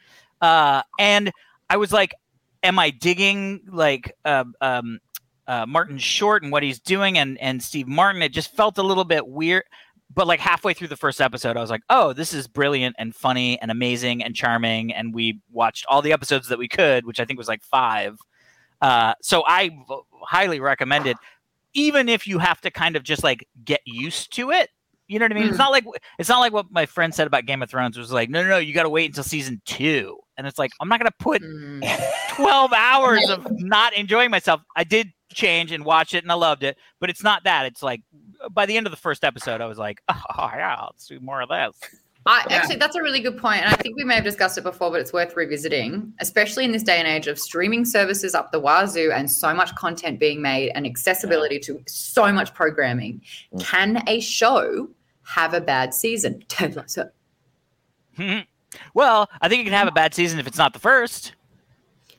Uh, 0.41 0.83
and 0.99 1.33
I 1.69 1.77
was 1.77 1.93
like, 1.93 2.15
am 2.63 2.79
I 2.79 2.91
digging 2.91 3.61
like 3.71 4.15
um, 4.25 4.55
um, 4.61 4.99
uh, 5.47 5.67
Martin 5.67 5.99
Short 5.99 6.43
and 6.43 6.53
what 6.53 6.63
he's 6.63 6.81
doing 6.81 7.19
and 7.19 7.39
and 7.41 7.63
Steve 7.63 7.89
Martin? 7.89 8.23
It 8.23 8.33
just 8.33 8.55
felt 8.55 8.79
a 8.79 8.83
little 8.83 9.05
bit 9.05 9.27
weird. 9.27 9.65
But 10.13 10.27
like 10.27 10.41
halfway 10.41 10.75
through 10.75 10.89
the 10.89 10.97
first 10.97 11.21
episode, 11.21 11.57
I 11.57 11.61
was 11.61 11.71
like, 11.71 11.83
"Oh, 11.89 12.13
this 12.13 12.35
is 12.35 12.49
brilliant 12.49 12.97
and 12.99 13.15
funny 13.15 13.61
and 13.61 13.71
amazing 13.71 14.25
and 14.25 14.35
charming." 14.35 14.93
And 14.93 15.15
we 15.15 15.41
watched 15.53 15.87
all 15.89 16.03
the 16.03 16.13
episodes 16.13 16.49
that 16.49 16.59
we 16.59 16.67
could, 16.67 17.07
which 17.07 17.21
I 17.21 17.25
think 17.25 17.39
was 17.39 17.47
like 17.47 17.63
five. 17.63 18.19
Uh, 18.83 19.15
so 19.23 19.45
I 19.47 19.71
highly 20.23 20.59
recommend 20.59 21.07
it, 21.07 21.17
even 21.75 22.09
if 22.09 22.27
you 22.27 22.39
have 22.39 22.61
to 22.63 22.71
kind 22.71 22.97
of 22.97 23.03
just 23.03 23.23
like 23.25 23.47
get 23.65 23.81
used 23.85 24.35
to 24.35 24.51
it. 24.51 24.71
You 25.09 25.19
know 25.19 25.25
what 25.25 25.33
I 25.33 25.35
mean? 25.35 25.49
It's 25.49 25.59
not 25.59 25.73
like 25.73 25.85
it's 26.21 26.29
not 26.29 26.39
like 26.39 26.53
what 26.53 26.67
my 26.71 26.87
friend 26.87 27.13
said 27.13 27.27
about 27.27 27.45
Game 27.45 27.63
of 27.63 27.71
Thrones 27.71 27.99
was 27.99 28.13
like, 28.13 28.31
no, 28.31 28.43
no, 28.45 28.49
no, 28.51 28.59
you 28.59 28.73
got 28.73 28.85
to 28.85 28.89
wait 28.89 29.07
until 29.07 29.25
season 29.25 29.61
two, 29.65 30.17
and 30.37 30.47
it's 30.47 30.57
like 30.59 30.71
I'm 30.81 30.89
not 30.89 31.01
gonna 31.01 31.11
put 31.19 31.43
Mm. 31.43 31.83
12 32.37 32.73
hours 32.73 33.29
of 33.29 33.45
not 33.51 33.93
enjoying 33.95 34.31
myself. 34.31 34.61
I 34.77 34.85
did 34.85 35.09
change 35.33 35.73
and 35.73 35.85
watch 35.85 36.15
it 36.15 36.23
and 36.23 36.31
I 36.31 36.37
loved 36.37 36.63
it, 36.63 36.77
but 37.01 37.11
it's 37.11 37.23
not 37.25 37.43
that. 37.45 37.67
It's 37.67 37.83
like 37.83 38.03
by 38.53 38.67
the 38.67 38.77
end 38.77 38.87
of 38.87 38.93
the 38.93 38.97
first 38.97 39.25
episode, 39.25 39.61
I 39.61 39.67
was 39.67 39.79
like, 39.79 40.01
oh, 40.09 40.51
yeah, 40.55 40.81
let's 40.85 41.07
do 41.07 41.19
more 41.21 41.43
of 41.43 41.49
this. 41.49 41.77
I 42.31 42.47
Yeah. 42.49 42.57
actually 42.59 42.77
that's 42.77 42.95
a 42.95 43.03
really 43.03 43.19
good 43.19 43.37
point, 43.37 43.63
and 43.63 43.75
I 43.75 43.77
think 43.77 43.97
we 43.97 44.05
may 44.05 44.15
have 44.15 44.23
discussed 44.25 44.57
it 44.57 44.63
before, 44.63 44.91
but 44.91 45.01
it's 45.01 45.13
worth 45.13 45.35
revisiting, 45.37 46.13
especially 46.21 46.65
in 46.65 46.71
this 46.71 46.85
day 46.85 46.99
and 46.99 47.09
age 47.09 47.27
of 47.27 47.41
streaming 47.41 47.85
services 47.85 48.37
up 48.37 48.53
the 48.53 48.61
wazoo 48.61 49.11
and 49.11 49.29
so 49.29 49.53
much 49.53 49.75
content 49.75 50.21
being 50.21 50.41
made 50.41 50.71
and 50.77 50.87
accessibility 50.87 51.59
to 51.59 51.83
so 51.87 52.33
much 52.33 52.55
programming. 52.55 53.21
Mm. 53.53 53.65
Can 53.65 54.05
a 54.07 54.21
show 54.21 54.89
have 55.25 55.55
a 55.55 55.61
bad 55.61 55.93
season? 55.93 56.45
Well, 58.95 59.29
I 59.41 59.49
think 59.49 59.63
it 59.63 59.65
can 59.65 59.73
have 59.73 59.89
a 59.89 59.93
bad 59.93 60.15
season 60.15 60.39
if 60.39 60.47
it's 60.47 60.59
not 60.59 60.73
the 60.73 60.79
first. 60.79 61.33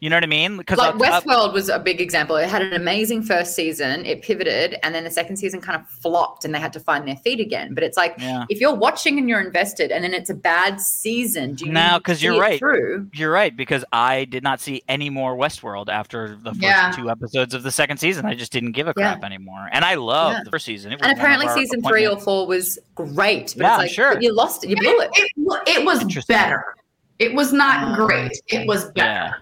You 0.02 0.10
know 0.10 0.16
what 0.16 0.24
I 0.24 0.28
mean? 0.28 0.58
Because 0.58 0.80
Like 0.80 0.96
Westworld 0.96 1.54
was 1.54 1.70
a 1.70 1.78
big 1.78 2.02
example. 2.02 2.36
It 2.36 2.50
had 2.50 2.64
an 2.64 2.74
amazing 2.74 3.22
first 3.22 3.54
season, 3.56 4.04
it 4.04 4.24
pivoted, 4.24 4.76
and 4.82 4.96
then 4.96 5.04
the 5.04 5.12
second 5.12 5.38
season 5.38 5.62
kind 5.62 5.80
of 5.80 5.88
flopped, 5.88 6.44
and 6.44 6.56
they 6.56 6.60
had 6.60 6.74
to 6.74 6.80
find 6.80 7.08
their 7.08 7.18
feet 7.18 7.40
again. 7.40 7.76
But 7.76 7.84
it's 7.84 7.98
like 7.98 8.16
yeah, 8.18 8.46
if 8.50 8.60
you're 8.60 8.74
watching 8.74 9.20
and 9.20 9.30
you're 9.30 9.40
invested, 9.40 9.92
and 9.92 10.04
then 10.04 10.16
it's 10.16 10.32
a 10.32 10.34
bad 10.34 10.82
season, 10.82 11.54
do 11.54 11.68
you 11.68 11.72
No, 11.72 11.84
need 11.84 11.94
to 11.98 12.02
'cause 12.02 12.18
see 12.18 12.26
you're 12.26 12.34
it 12.34 12.40
right. 12.40 12.58
Through 12.60 13.10
you're 13.14 13.30
right 13.32 13.56
because 13.56 13.86
I 13.94 14.26
did 14.26 14.42
not 14.42 14.60
see 14.60 14.82
any 14.90 15.12
more 15.12 15.38
Westworld 15.38 15.88
after 15.88 16.36
the 16.36 16.50
first 16.50 16.64
Yeah. 16.64 16.92
two 16.96 17.08
episodes 17.12 17.54
of 17.54 17.62
the 17.62 17.72
second 17.72 17.98
season. 17.98 18.26
I 18.26 18.34
just 18.34 18.52
didn't 18.52 18.72
give 18.72 18.88
a 18.88 18.94
Yeah. 18.98 19.12
crap 19.14 19.24
anymore, 19.24 19.70
and 19.72 19.86
I 19.86 19.94
loved 19.94 20.38
Yeah. 20.40 20.44
the 20.46 20.50
first 20.50 20.66
season. 20.66 20.92
It 20.94 21.00
was 21.00 21.08
and 21.08 21.16
apparently 21.16 21.48
season 21.50 21.84
three 21.84 22.08
or 22.08 22.20
four 22.20 22.48
was 22.48 22.80
great. 22.96 23.54
But 23.56 23.64
Yeah, 23.66 23.74
it's 23.76 23.78
like 23.84 23.92
sure. 23.92 24.14
but 24.16 24.24
you 24.24 24.34
lost 24.34 24.64
it, 24.64 24.72
you 24.72 24.78
blew 24.78 25.00
it. 25.00 25.12
It, 25.14 25.32
wa- 25.38 25.62
it 25.68 25.86
was 25.86 26.02
Interesting. 26.02 26.36
better. 26.36 26.74
It 27.20 27.36
was 27.36 27.54
not 27.54 28.00
Oh, 28.00 28.04
great. 28.08 28.32
It 28.48 28.66
was 28.68 28.86
better. 28.94 29.36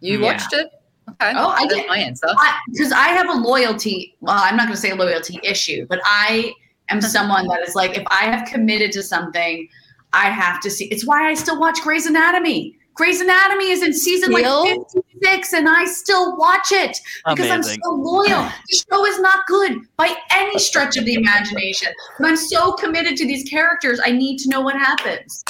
Yeah. 0.00 0.12
You 0.12 0.20
Yeah. 0.20 0.32
watched 0.32 0.52
it? 0.52 0.68
Okay. 1.10 1.32
Oh, 1.36 1.48
I 1.48 1.62
That's 1.62 1.74
did. 1.74 1.88
my 1.88 1.98
answer. 1.98 2.26
Because 2.70 2.92
I, 2.92 3.08
have 3.08 3.28
a 3.28 3.32
loyalty. 3.32 4.16
Well, 4.20 4.36
I'm 4.38 4.56
not 4.56 4.66
going 4.66 4.76
to 4.76 4.80
say 4.80 4.90
a 4.90 4.94
loyalty 4.94 5.40
issue, 5.42 5.86
but 5.88 6.00
I 6.04 6.52
am 6.88 7.00
someone 7.16 7.48
that 7.48 7.60
is 7.66 7.74
like, 7.74 7.96
if 7.96 8.04
I 8.10 8.24
have 8.26 8.46
committed 8.46 8.92
to 8.92 9.02
something, 9.02 9.68
I 10.12 10.30
have 10.30 10.60
to 10.62 10.70
see. 10.70 10.86
It's 10.86 11.06
why 11.06 11.28
I 11.28 11.34
still 11.34 11.58
watch 11.58 11.80
Grey's 11.82 12.06
Anatomy. 12.06 12.76
Grey's 12.94 13.20
Anatomy 13.20 13.70
is 13.70 13.82
in 13.82 13.94
season 13.94 14.30
Still? 14.32 14.64
like 14.64 14.78
56, 14.92 15.52
and 15.54 15.68
I 15.68 15.84
still 15.86 16.36
watch 16.36 16.70
it 16.72 16.98
because 17.26 17.46
Amazing. 17.48 17.72
I'm 17.72 17.80
so 17.82 17.90
loyal. 17.94 18.48
The 18.68 18.84
show 18.92 19.06
is 19.06 19.18
not 19.20 19.46
good 19.46 19.78
by 19.96 20.14
any 20.30 20.58
stretch 20.58 20.96
of 20.96 21.04
the 21.06 21.14
imagination, 21.22 21.92
but 22.18 22.28
I'm 22.28 22.36
so 22.36 22.72
committed 22.72 23.16
to 23.16 23.26
these 23.26 23.48
characters. 23.48 24.00
I 24.04 24.10
need 24.10 24.38
to 24.40 24.48
know 24.48 24.60
what 24.60 24.76
happens. 24.76 25.42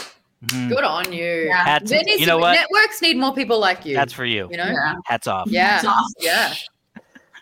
Mhm. 0.46 0.68
Good 0.70 0.84
on 0.84 1.12
you. 1.12 1.24
Yeah. 1.48 1.64
Hats- 1.64 1.90
There 1.90 2.02
needs 2.02 2.20
you 2.20 2.26
know 2.26 2.38
what? 2.38 2.54
Networks 2.54 3.02
need 3.02 3.16
more 3.18 3.34
people 3.34 3.58
like 3.58 3.84
you. 3.84 3.94
That's 3.94 4.12
for 4.12 4.24
you. 4.24 4.48
you 4.50 4.56
know. 4.56 4.66
Yeah. 4.66 4.94
Hats 5.04 5.26
off. 5.26 5.48
Yeah. 5.50 5.76
It's 5.76 5.84
awesome. 5.86 6.14
Yeah. 6.18 6.54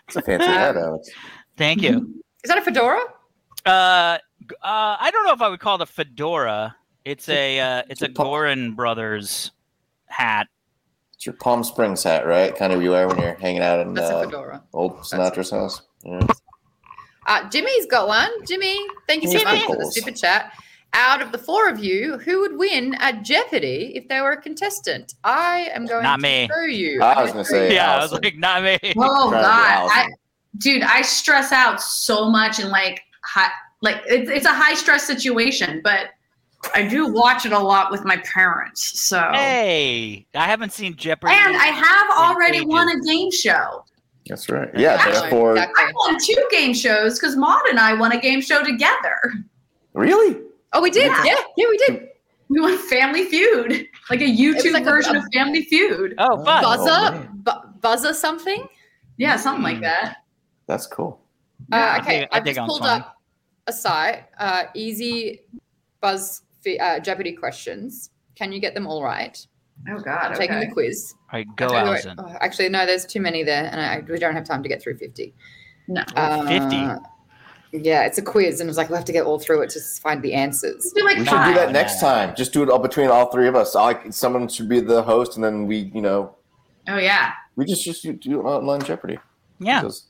It's 0.07 0.15
a 0.17 0.21
fancy 0.21 0.47
hat, 0.47 0.75
Alex. 0.75 1.09
Thank 1.55 1.81
you. 1.81 2.13
Is 2.43 2.49
that 2.49 2.57
a 2.57 2.61
fedora? 2.61 2.99
Uh, 3.65 3.69
uh, 3.69 4.17
I 4.63 5.09
don't 5.13 5.25
know 5.25 5.33
if 5.33 5.41
I 5.41 5.47
would 5.49 5.59
call 5.59 5.75
it 5.75 5.81
a 5.81 5.85
fedora. 5.85 6.75
It's 7.05 7.29
a 7.29 7.59
uh, 7.59 7.83
it's 7.89 8.01
a 8.01 8.05
It's 8.05 8.13
a 8.13 8.15
pop- 8.15 8.27
Goorin 8.27 8.75
Brothers 8.75 9.51
hat. 10.07 10.47
It's 11.13 11.25
your 11.25 11.33
Palm 11.35 11.63
Springs 11.63 12.03
hat, 12.03 12.25
right? 12.25 12.55
Kind 12.55 12.73
of 12.73 12.81
you 12.81 12.91
wear 12.91 13.07
when 13.07 13.17
you're 13.19 13.35
hanging 13.35 13.61
out 13.61 13.79
in 13.79 13.93
That's 13.93 14.09
a 14.09 14.17
uh, 14.17 14.23
fedora. 14.25 14.63
old 14.73 14.97
Sinatra's 15.01 15.51
house. 15.51 15.81
Yeah. 16.03 16.25
Uh, 17.27 17.49
Jimmy's 17.49 17.85
got 17.87 18.07
one. 18.07 18.29
Jimmy, 18.45 18.77
thank 19.07 19.23
you 19.23 19.29
so 19.31 19.43
much 19.43 19.63
for 19.65 19.75
the 19.75 19.85
super 19.91 20.11
chat. 20.11 20.51
Out 20.93 21.21
of 21.21 21.31
the 21.31 21.37
four 21.37 21.69
of 21.69 21.83
you, 21.83 22.17
who 22.17 22.39
would 22.41 22.57
win 22.57 22.95
at 22.95 23.23
Jeopardy 23.23 23.91
if 23.95 24.07
they 24.07 24.21
were 24.21 24.31
a 24.31 24.41
contestant? 24.41 25.13
I 25.23 25.69
am 25.75 25.85
going 25.85 26.01
Not 26.03 26.15
to 26.17 26.21
me. 26.23 26.49
show 26.51 26.61
you. 26.63 27.01
I 27.01 27.21
was 27.21 27.31
gonna 27.31 27.45
say- 27.45 27.75
Yeah, 27.75 27.95
I 27.95 28.01
was 28.01 28.11
like, 28.11 28.35
not 28.37 28.63
me. 28.63 28.77
Oh 28.97 29.29
Try 29.29 29.41
God, 29.41 29.89
I, 29.93 30.07
dude, 30.57 30.81
I 30.81 31.03
stress 31.03 31.51
out 31.51 31.79
so 31.81 32.29
much 32.29 32.59
and 32.59 32.69
like 32.69 33.01
high, 33.23 33.51
like 33.81 34.01
it's, 34.07 34.31
it's 34.31 34.45
a 34.47 34.53
high 34.53 34.73
stress 34.73 35.05
situation, 35.05 35.81
but 35.83 36.07
I 36.73 36.81
do 36.87 37.07
watch 37.13 37.45
it 37.45 37.51
a 37.51 37.59
lot 37.59 37.91
with 37.91 38.03
my 38.03 38.17
parents. 38.17 38.99
So 38.99 39.19
Hey, 39.33 40.25
I 40.33 40.45
haven't 40.47 40.73
seen 40.73 40.95
Jeopardy. 40.95 41.33
and 41.35 41.55
I 41.55 41.67
have 41.67 42.09
already 42.17 42.57
ages. 42.57 42.67
won 42.67 42.89
a 42.89 42.99
game 43.01 43.31
show. 43.31 43.85
That's 44.27 44.49
right. 44.49 44.69
Yeah, 44.75 44.93
Actually, 44.99 45.19
therefore, 45.21 45.51
exactly. 45.51 45.83
I 45.85 45.91
won 45.95 46.17
two 46.19 46.47
game 46.51 46.73
shows 46.73 47.19
because 47.19 47.35
Maude 47.35 47.61
and 47.69 47.79
I 47.79 47.93
won 47.93 48.11
a 48.11 48.19
game 48.19 48.41
show 48.41 48.63
together. 48.63 49.19
really? 49.93 50.37
Oh, 50.73 50.81
we 50.81 50.91
did. 50.91 51.05
Yeah. 51.07 51.23
Yeah, 51.25 51.35
yeah, 51.57 51.65
we 51.69 51.77
did. 51.77 52.07
We 52.49 52.61
won 52.61 52.77
Family 52.77 53.25
Feud, 53.25 53.87
like 54.09 54.21
a 54.21 54.23
YouTube 54.25 54.73
like 54.73 54.83
version 54.83 55.15
a- 55.15 55.19
of 55.19 55.25
Family 55.33 55.63
Feud. 55.65 56.15
oh, 56.17 56.43
fun. 56.43 56.63
Buzz- 56.63 56.77
Buzzer, 56.77 57.11
man. 57.11 57.29
bu- 57.33 57.69
buzzer 57.81 58.13
something. 58.13 58.67
Yeah, 59.17 59.35
something 59.35 59.59
Hmm. 59.61 59.63
like 59.73 59.81
that. 59.81 60.17
That's 60.67 60.87
cool. 60.87 61.19
Uh, 61.71 61.75
I 61.75 61.99
okay, 61.99 62.19
dig- 62.21 62.29
I 62.31 62.37
I've 62.37 62.45
just 62.45 62.59
pulled 62.59 62.77
Swan. 62.79 63.01
up 63.01 63.17
a 63.67 63.73
site. 63.73 64.25
Uh, 64.39 64.63
easy 64.73 65.41
buzz 66.01 66.41
uh, 66.79 66.99
Jeopardy 66.99 67.33
questions. 67.33 68.09
Can 68.35 68.51
you 68.51 68.59
get 68.59 68.73
them 68.73 68.87
all 68.87 69.03
right? 69.03 69.37
Oh 69.89 69.99
God. 69.99 70.31
I'm 70.31 70.35
taking 70.35 70.59
the 70.59 70.67
quiz. 70.67 71.13
All 71.31 71.39
right, 71.39 71.47
go, 71.55 71.67
Okay, 71.67 71.75
Allison. 71.77 72.15
oh, 72.17 72.35
actually, 72.41 72.69
no, 72.69 72.85
there's 72.85 73.05
too 73.05 73.21
many 73.21 73.43
there, 73.43 73.69
and 73.71 73.79
I, 73.79 73.99
we 74.11 74.17
don't 74.19 74.33
have 74.33 74.43
time 74.43 74.61
to 74.63 74.69
get 74.69 74.81
through 74.81 74.97
50. 74.97 75.33
No. 75.87 76.01
Uh, 76.15 76.45
50? 76.47 77.05
Yeah, 77.71 78.05
it's 78.05 78.17
a 78.17 78.21
quiz, 78.23 78.59
and 78.61 78.69
it's 78.69 78.77
like 78.77 78.89
we 78.89 78.95
have 78.95 79.05
to 79.05 79.11
get 79.13 79.25
all 79.25 79.37
through 79.37 79.61
it 79.61 79.69
to 79.71 79.79
find 80.01 80.21
the 80.23 80.33
answers. 80.33 80.91
Do 80.95 81.03
like 81.05 81.17
We 81.17 81.25
should 81.25 81.43
do 81.45 81.53
that 81.53 81.71
next 81.71 81.99
time. 81.99 82.35
Just 82.35 82.51
do 82.51 82.63
it 82.63 82.69
all 82.69 82.79
between 82.79 83.09
all 83.09 83.31
three 83.31 83.47
of 83.47 83.55
us. 83.55 83.75
I, 83.75 84.09
someone 84.09 84.47
should 84.47 84.67
be 84.67 84.79
the 84.79 85.03
host, 85.03 85.35
and 85.35 85.43
then 85.43 85.67
we, 85.67 85.91
you 85.93 86.01
know, 86.01 86.35
Oh 86.87 86.97
yeah. 86.97 87.33
we 87.55 87.65
just 87.65 87.83
just 87.83 88.01
do- 88.01 88.13
do 88.13 88.41
online 88.41 88.81
Jeopardy. 88.81 89.19
Yeah, 89.59 89.81
Because- 89.81 90.07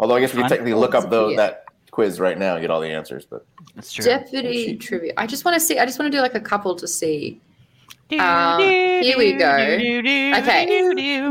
although 0.00 0.16
I 0.16 0.20
guess 0.20 0.32
we 0.34 0.40
Fun. 0.40 0.48
could 0.48 0.54
technically 0.56 0.74
look 0.74 0.94
up 0.96 1.08
the, 1.10 1.28
Yeah. 1.28 1.36
that 1.36 1.64
quiz 1.92 2.18
right 2.18 2.36
now 2.38 2.54
and 2.56 2.60
get 2.62 2.70
all 2.72 2.80
the 2.80 2.90
answers, 2.90 3.24
but 3.24 3.46
that's 3.76 3.92
true. 3.92 4.04
Jeopardy 4.04 4.76
trivia. 4.76 5.12
I 5.16 5.26
just 5.28 5.44
want 5.44 5.54
to 5.54 5.60
see. 5.60 5.78
I 5.78 5.86
just 5.86 5.98
want 6.00 6.10
to 6.10 6.18
do 6.18 6.20
like 6.22 6.34
a 6.34 6.40
couple 6.40 6.74
to 6.74 6.88
see. 6.88 7.40
Uh, 8.18 8.58
here 8.58 9.16
we 9.18 9.32
go. 9.34 9.46
Okay. 9.52 11.30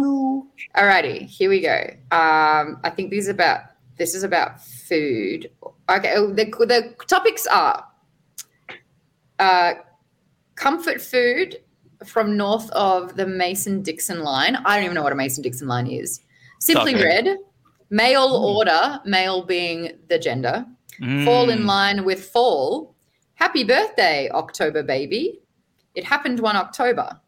Alrighty, 0.76 1.22
here 1.26 1.50
we 1.50 1.62
go. 1.62 1.78
Um, 2.12 2.80
I 2.84 2.92
think 2.96 3.10
these 3.12 3.28
about 3.28 3.62
this 3.98 4.14
is 4.14 4.24
about 4.24 4.62
food. 4.62 5.50
Okay, 5.90 6.14
oh, 6.16 6.28
the 6.34 6.46
the 6.46 6.96
topics 7.08 7.46
are 7.48 7.86
uh, 9.40 9.74
comfort 10.56 11.02
food 11.02 11.58
from 12.06 12.36
north 12.38 12.70
of 12.72 13.16
the 13.16 13.26
Mason 13.28 13.82
Dixon 13.82 14.22
line. 14.24 14.56
I 14.66 14.76
don't 14.76 14.86
even 14.86 14.96
know 14.96 15.04
what 15.04 15.12
a 15.14 15.16
Mason 15.16 15.44
Dixon 15.44 15.68
line 15.68 15.88
is. 15.88 16.22
Simply 16.60 16.96
Okay. 16.96 17.04
Red, 17.04 17.38
Male 17.92 18.28
Hmm. 18.30 18.46
order, 18.46 19.00
male 19.06 19.44
being 19.46 19.92
the 20.10 20.18
gender. 20.18 20.66
Fall 21.24 21.50
in 21.50 21.60
Mm. 21.60 21.66
line 21.66 22.06
with 22.06 22.26
fall. 22.30 22.96
Happy 23.36 23.64
birthday, 23.64 24.30
October 24.32 24.82
baby. 24.82 25.42
It 25.94 26.04
happened 26.04 26.40
one 26.40 26.56
October. 26.56 27.20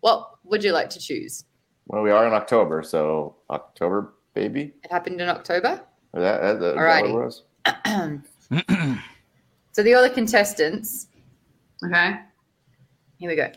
What 0.00 0.30
would 0.44 0.64
you 0.64 0.72
like 0.72 0.88
to 0.90 0.98
choose? 0.98 1.44
well, 1.88 2.00
we 2.02 2.10
are 2.12 2.26
in 2.26 2.32
October, 2.32 2.82
so 2.82 3.36
October, 3.50 4.14
baby. 4.34 4.72
It 4.84 4.90
happened 4.90 5.20
in 5.20 5.28
October. 5.28 5.82
Is 6.14 6.22
that, 6.22 6.40
that, 6.40 6.60
that, 6.60 6.76
Alrighty. 6.76 7.42
What 7.64 7.80
it 8.50 8.68
was? 8.68 8.98
so 9.72 9.82
the 9.82 9.94
other 9.94 10.08
contestants 10.08 11.08
Okay. 11.84 12.14
Here 13.18 13.28
we 13.28 13.36
go. 13.36 13.50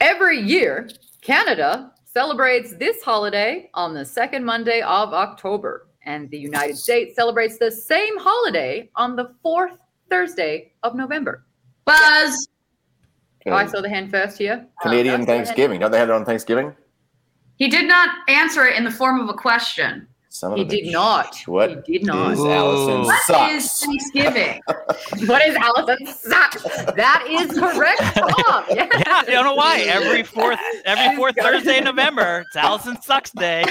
Every 0.00 0.40
year, 0.40 0.88
Canada 1.22 1.92
celebrates 2.04 2.74
this 2.76 3.02
holiday 3.02 3.70
on 3.74 3.94
the 3.94 4.04
second 4.04 4.44
Monday 4.44 4.80
of 4.82 5.14
October, 5.14 5.88
and 6.02 6.28
the 6.30 6.38
United 6.38 6.76
States 6.76 7.14
celebrates 7.14 7.58
the 7.58 7.70
same 7.70 8.18
holiday 8.18 8.90
on 8.96 9.16
the 9.16 9.34
fourth 9.42 9.78
Thursday 10.10 10.72
of 10.82 10.94
November. 10.94 11.44
Buzz. 11.84 12.48
Oh, 13.46 13.52
I 13.52 13.66
saw 13.66 13.80
the 13.80 13.88
hand 13.88 14.10
first 14.10 14.38
here. 14.38 14.66
Canadian 14.82 15.14
oh, 15.14 15.18
That's 15.18 15.26
the. 15.26 15.32
Thanksgiving. 15.32 15.80
Don't 15.80 15.92
they 15.92 15.98
have 15.98 16.08
it 16.08 16.12
on 16.12 16.24
Thanksgiving? 16.24 16.74
He 17.56 17.68
did 17.68 17.86
not 17.86 18.28
answer 18.28 18.66
it 18.66 18.76
in 18.76 18.82
the 18.82 18.90
form 18.90 19.20
of 19.20 19.28
a 19.28 19.34
question. 19.34 20.08
Son 20.38 20.52
of 20.52 20.58
He 20.58 20.64
a 20.64 20.66
did 20.66 20.84
bitch. 20.86 20.92
not. 20.92 21.36
What 21.46 21.70
He 21.86 21.98
did 21.98 22.06
not. 22.06 22.32
is 22.32 22.40
Ooh. 22.40 22.50
Allison 22.50 22.98
What 23.02 23.20
What 23.28 23.52
is 23.52 23.64
sucks? 23.70 23.86
Thanksgiving? 23.86 24.60
What 25.26 25.42
is 25.46 25.56
Allison 25.56 26.06
sucks? 26.06 26.62
That 26.94 27.26
is 27.28 27.58
correct, 27.58 28.02
Tom. 28.16 28.64
Yes. 28.70 28.92
Yeah, 29.06 29.18
I 29.18 29.24
don't 29.24 29.44
know 29.44 29.54
why. 29.54 29.80
Every 29.80 30.22
fourth 30.22 30.58
every 30.84 31.16
fourth 31.16 31.36
Thursday 31.40 31.78
in 31.78 31.84
November, 31.84 32.44
it's 32.46 32.56
Allison 32.56 33.00
Sucks 33.02 33.30
Day, 33.32 33.64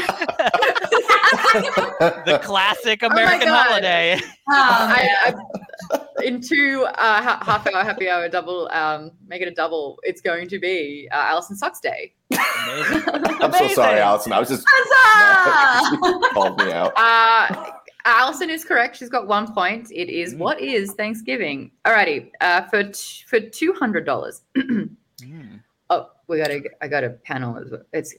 the 2.26 2.39
classic 2.43 3.03
American 3.03 3.49
Oh 3.49 3.53
holiday. 3.55 4.13
Um, 4.13 4.22
I, 4.47 5.34
I, 5.91 5.99
in 6.24 6.41
two 6.41 6.86
uh, 6.97 7.22
half 7.22 7.68
hour 7.68 7.84
happy 7.84 8.09
hour 8.09 8.28
double, 8.30 8.70
um, 8.72 9.11
make 9.28 9.41
it 9.41 9.47
a 9.47 9.51
double. 9.53 9.99
It's 10.03 10.22
going 10.22 10.47
to 10.49 10.59
be 10.59 11.07
uh, 11.11 11.16
Allison 11.18 11.55
Sucks 11.55 11.80
Day. 11.80 12.13
Amazing. 12.32 13.03
I'm 13.41 13.51
so 13.51 13.67
sorry, 13.69 13.99
Amazing. 13.99 13.99
Allison. 13.99 14.34
I 14.34 14.39
was 14.39 14.49
just 14.49 14.65
Huzzah! 14.67 16.30
called 16.34 16.57
me 16.59 16.71
out. 16.71 16.93
Uh, 16.95 17.71
Allison 18.05 18.49
is 18.49 18.63
correct. 18.63 18.95
She's 18.97 19.09
got 19.09 19.28
one 19.28 19.53
point. 19.53 19.91
It 19.91 20.09
is 20.09 20.34
Mm. 20.36 20.38
what 20.39 20.59
is 20.61 20.93
Thanksgiving? 20.93 21.71
Alrighty, 21.86 22.32
uh, 22.41 22.61
for 22.63 22.84
t- 22.84 23.23
for 23.28 23.39
two 23.39 23.73
hundred 23.73 24.05
dollars. 24.05 24.41
Mm. 25.21 25.61
Oh, 25.89 26.09
we 26.28 26.38
got 26.39 26.51
a 26.51 26.61
I 26.82 26.89
got 26.89 27.05
a 27.05 27.11
panel 27.11 27.57
as 27.57 27.71
well. 27.71 27.84
It's 27.93 28.13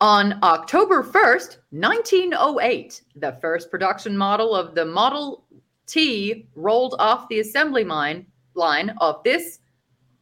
on 0.00 0.38
October 0.42 1.02
1st, 1.02 1.58
1908, 1.72 3.02
the 3.16 3.32
first 3.42 3.70
production 3.70 4.16
model 4.16 4.54
of 4.54 4.74
the 4.74 4.84
Model 4.86 5.44
T 5.86 6.48
rolled 6.54 6.94
off 6.98 7.28
the 7.28 7.40
assembly 7.40 7.84
line 7.84 8.24
line 8.54 8.94
of 9.02 9.22
this 9.24 9.58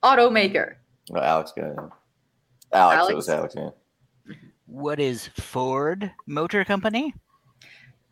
automaker. 0.02 0.74
No, 1.10 1.20
Alex 1.20 1.52
go 1.56 1.62
it. 1.62 1.92
Alex, 2.72 2.96
Alex? 2.98 3.12
it 3.12 3.16
was 3.16 3.28
Alex. 3.28 3.54
Yeah. 3.56 3.70
What 4.66 4.98
is 5.00 5.28
Ford 5.28 6.10
Motor 6.26 6.64
Company? 6.64 7.14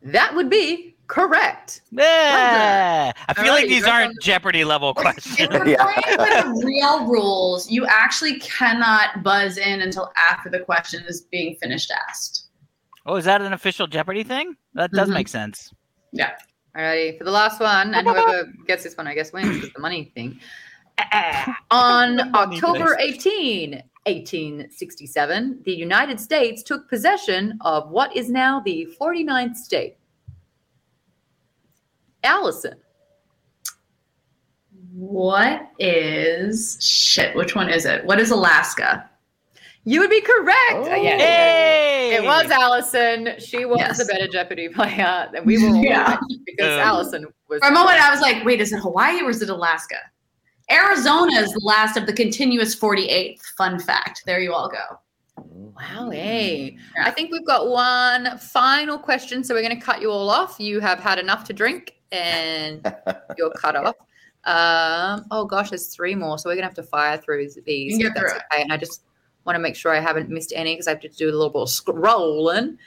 That 0.01 0.33
would 0.35 0.49
be 0.49 0.95
correct. 1.07 1.81
Yeah. 1.91 3.11
I 3.27 3.33
feel 3.33 3.45
All 3.45 3.51
like 3.51 3.61
right, 3.63 3.69
these 3.69 3.85
aren't 3.85 4.19
Jeopardy 4.21 4.63
level 4.63 4.93
questions. 4.93 5.39
If 5.39 5.49
questions. 5.49 5.65
we're 5.65 5.71
Yeah. 5.71 5.83
playing 6.01 6.17
by 6.17 6.41
the 6.41 6.65
real 6.65 7.05
rules, 7.07 7.69
you 7.69 7.85
actually 7.87 8.39
cannot 8.39 9.21
buzz 9.23 9.57
in 9.57 9.81
until 9.81 10.11
after 10.15 10.49
the 10.49 10.59
question 10.59 11.03
is 11.07 11.21
being 11.31 11.55
finished 11.61 11.91
asked. 12.07 12.47
Oh, 13.05 13.15
is 13.17 13.25
that 13.25 13.41
an 13.41 13.53
official 13.53 13.85
Jeopardy 13.87 14.23
thing? 14.23 14.55
That 14.73 14.91
does 14.91 15.09
Mhm. 15.09 15.13
make 15.13 15.27
sense. 15.27 15.71
Yeah. 16.11 16.31
Alrighty, 16.75 17.17
for 17.17 17.23
the 17.23 17.31
last 17.31 17.59
one, 17.59 17.93
and 17.93 18.07
whoever 18.07 18.45
gets 18.67 18.83
this 18.83 18.97
one, 18.97 19.07
I 19.07 19.13
guess, 19.13 19.31
wins 19.31 19.61
with 19.61 19.73
the 19.73 19.79
money 19.79 20.11
thing. 20.15 20.39
On 21.71 22.19
October 22.35 22.97
18, 22.99 23.81
1867, 24.05 25.61
the 25.65 25.73
United 25.73 26.19
States 26.19 26.61
took 26.63 26.87
possession 26.89 27.57
of 27.61 27.89
what 27.89 28.15
is 28.15 28.29
now 28.29 28.59
the 28.59 28.87
49th 28.99 29.55
state. 29.55 29.97
Allison. 32.23 32.75
What 34.93 35.69
is 35.79 36.77
shit? 36.81 37.35
Which 37.35 37.55
one 37.55 37.69
is 37.69 37.85
it? 37.85 38.05
What 38.05 38.19
is 38.19 38.31
Alaska? 38.31 39.09
You 39.83 39.99
would 39.99 40.09
be 40.09 40.21
correct. 40.21 40.71
Oh. 40.73 40.85
Yeah, 40.87 41.17
Hey! 41.17 42.15
It 42.15 42.23
was 42.23 42.49
Allison. 42.49 43.29
She 43.39 43.65
was 43.65 43.77
Yes. 43.79 43.97
the 43.99 44.05
better 44.05 44.27
Jeopardy 44.27 44.69
player, 44.69 45.29
and 45.35 45.45
we 45.45 45.57
were 45.57 45.75
Yeah. 45.83 46.17
because 46.45 46.73
Um, 46.73 46.79
Allison 46.79 47.25
was. 47.49 47.59
For 47.61 47.67
a 47.69 47.71
moment, 47.73 48.01
I 48.01 48.09
was 48.11 48.21
like, 48.21 48.43
wait, 48.45 48.61
is 48.61 48.71
it 48.73 48.79
Hawaii 48.79 49.21
or 49.21 49.29
is 49.29 49.41
it 49.41 49.49
Alaska? 49.49 49.97
Arizona 50.71 51.33
is 51.41 51.51
the 51.51 51.61
last 51.63 51.97
of 51.97 52.05
the 52.05 52.13
continuous 52.13 52.75
48th. 52.75 53.41
Fun 53.57 53.79
fact. 53.79 54.23
There 54.25 54.39
you 54.39 54.53
all 54.53 54.69
go. 54.69 54.99
Wow, 55.37 56.09
hey. 56.09 56.77
Yeah. 56.95 57.07
I 57.07 57.11
think 57.11 57.31
we've 57.31 57.45
got 57.45 57.67
one 57.67 58.37
final 58.37 58.97
question, 58.97 59.43
so 59.43 59.53
we're 59.53 59.61
going 59.61 59.77
to 59.77 59.85
cut 59.85 60.01
you 60.01 60.09
all 60.09 60.29
off. 60.29 60.59
You 60.59 60.79
have 60.79 60.99
had 60.99 61.19
enough 61.19 61.43
to 61.45 61.53
drink, 61.53 61.95
and 62.11 62.81
you're 63.37 63.51
cut 63.51 63.75
off. 63.75 63.95
Um, 64.45 65.25
oh 65.31 65.45
gosh, 65.45 65.69
there's 65.69 65.87
three 65.87 66.15
more, 66.15 66.37
so 66.37 66.49
we're 66.49 66.55
going 66.55 66.63
to 66.63 66.67
have 66.67 66.75
to 66.75 66.83
fire 66.83 67.17
through 67.17 67.49
these. 67.65 67.93
You 67.93 67.97
can 67.97 67.99
get 67.99 68.15
that's 68.15 68.31
through 68.31 68.41
okay. 68.53 68.61
And 68.61 68.71
I 68.71 68.77
just 68.77 69.03
want 69.43 69.55
to 69.55 69.59
make 69.59 69.75
sure 69.75 69.93
I 69.93 69.99
haven't 69.99 70.29
missed 70.29 70.53
any 70.55 70.73
because 70.73 70.87
I 70.87 70.91
have 70.91 71.01
to 71.01 71.09
do 71.09 71.29
a 71.29 71.31
little 71.31 71.49
bit 71.49 71.61
of 71.61 71.67
scrolling. 71.67 72.77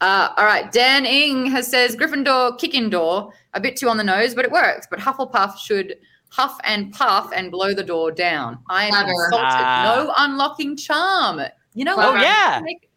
Uh, 0.00 0.28
all 0.36 0.44
right, 0.44 0.70
Dan 0.70 1.04
Ing 1.06 1.46
has 1.46 1.66
says 1.66 1.96
Gryffindor, 1.96 2.58
kicking 2.58 2.88
door 2.88 3.32
a 3.54 3.60
bit 3.60 3.76
too 3.76 3.88
on 3.88 3.96
the 3.96 4.04
nose, 4.04 4.34
but 4.34 4.44
it 4.44 4.50
works. 4.50 4.86
But 4.88 5.00
Hufflepuff 5.00 5.58
should 5.58 5.96
huff 6.30 6.58
and 6.64 6.92
puff 6.92 7.30
and 7.34 7.50
blow 7.50 7.74
the 7.74 7.82
door 7.84 8.10
down. 8.12 8.58
I 8.68 8.84
am 8.84 8.90
Clever. 8.90 9.10
insulted. 9.10 9.46
Ah. 9.46 9.94
no 10.06 10.14
unlocking 10.18 10.76
charm. 10.76 11.40
You 11.74 11.84
know 11.84 11.94
Oh, 11.94 12.12
what? 12.12 12.20
yeah. 12.22 12.60
Make- 12.62 12.88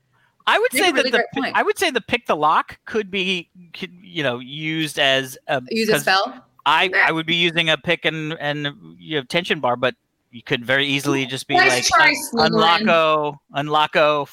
I 0.48 0.58
would 0.60 0.72
say 0.74 0.90
a 0.90 0.94
really 0.94 1.12
that 1.12 1.26
the. 1.34 1.52
I 1.56 1.62
would 1.62 1.78
say 1.78 1.92
the 1.92 2.02
pick 2.02 2.26
the 2.26 2.36
lock 2.36 2.80
could 2.86 3.12
be 3.12 3.50
could, 3.74 3.92
you 4.02 4.24
know 4.24 4.40
used 4.40 4.98
as 5.00 5.38
a 5.48 5.62
use 5.70 5.88
a 5.88 5.94
'cause 5.94 6.02
spell. 6.02 6.44
I 6.66 6.90
I 7.06 7.12
would 7.12 7.26
be 7.28 7.36
using 7.36 7.70
a 7.70 7.78
pick 7.78 8.06
and 8.06 8.34
and 8.40 8.70
you 8.98 9.20
know 9.20 9.24
tension 9.24 9.60
bar, 9.60 9.76
but 9.76 9.96
you 10.32 10.42
could 10.42 10.66
very 10.66 10.88
easily 10.88 11.26
just 11.26 11.48
be 11.48 11.56
Nice 11.56 11.70
like 11.72 11.86
try, 11.86 12.42
un- 12.44 12.52
unlocko 12.52 13.38
unlocko 13.56 14.28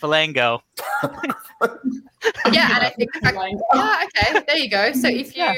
phalango. 0.00 0.60
Yeah, 2.52 2.76
and 2.76 2.84
I 2.84 2.90
think 2.90 3.12
the 3.12 3.20
yeah, 3.74 4.04
okay, 4.04 4.44
there 4.46 4.56
you 4.56 4.70
go. 4.70 4.92
So 4.92 5.08
if 5.08 5.36
you 5.36 5.42
Yeah. 5.44 5.54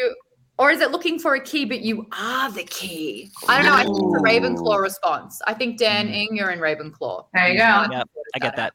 Or 0.57 0.71
is 0.71 0.81
it 0.81 0.93
looking 0.93 1.19
for 1.19 1.35
a 1.35 1.41
key, 1.41 1.65
but 1.65 1.81
you 1.81 2.07
are 2.13 2.51
the 2.51 2.63
key? 2.65 3.31
I 3.49 3.57
don't 3.61 3.67
know. 3.67 3.75
I 3.75 3.83
think 3.83 3.97
it's 3.97 4.15
a 4.15 4.25
Ravenclaw 4.25 4.81
response. 4.81 5.43
I 5.47 5.55
think 5.55 5.79
Dan 5.79 6.07
Mm. 6.09 6.15
Ing, 6.15 6.37
you're 6.37 6.51
in 6.51 6.61
Ravenclaw. 6.61 7.27
There 7.35 7.49
you 7.49 7.59
go. 7.59 7.87
Yep, 7.91 8.09
I 8.35 8.39
get 8.39 8.57
that. 8.57 8.73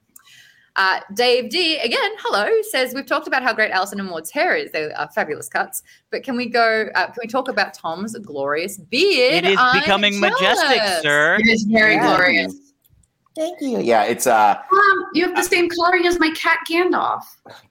Uh, 0.76 1.00
Dave 1.14 1.50
D 1.50 1.78
again, 1.80 2.12
hello, 2.20 2.48
says 2.70 2.94
we've 2.94 3.06
talked 3.06 3.28
about 3.28 3.44
how 3.44 3.54
great 3.54 3.72
Allison 3.72 4.00
and 4.00 4.10
Maude's 4.10 4.32
hair 4.32 4.56
is. 4.56 4.72
They 4.72 4.92
are 4.92 5.10
fabulous 5.14 5.50
cuts. 5.50 5.82
But 6.12 6.24
can 6.24 6.38
we 6.38 6.46
go? 6.48 6.88
Uh, 6.96 7.06
can 7.08 7.16
we 7.22 7.28
talk 7.28 7.50
about 7.50 7.74
Tom's 7.74 8.18
glorious 8.20 8.78
beard? 8.78 9.44
It 9.44 9.46
is 9.46 9.58
I'm 9.60 9.80
becoming 9.80 10.20
majestic, 10.20 10.82
sir. 11.02 11.38
It 11.40 11.48
is 11.48 11.64
very 11.64 11.96
Yeah. 11.96 12.16
glorious. 12.16 12.69
Thank 13.36 13.62
you. 13.62 13.80
Yeah, 13.80 14.04
it's 14.04 14.28
uh 14.28 14.60
Mom, 14.72 15.06
you 15.14 15.26
have 15.26 15.36
the 15.36 15.44
same 15.44 15.70
coloring 15.70 16.06
as 16.06 16.20
my 16.20 16.32
cat 16.32 16.60
Gandalf. 16.70 17.22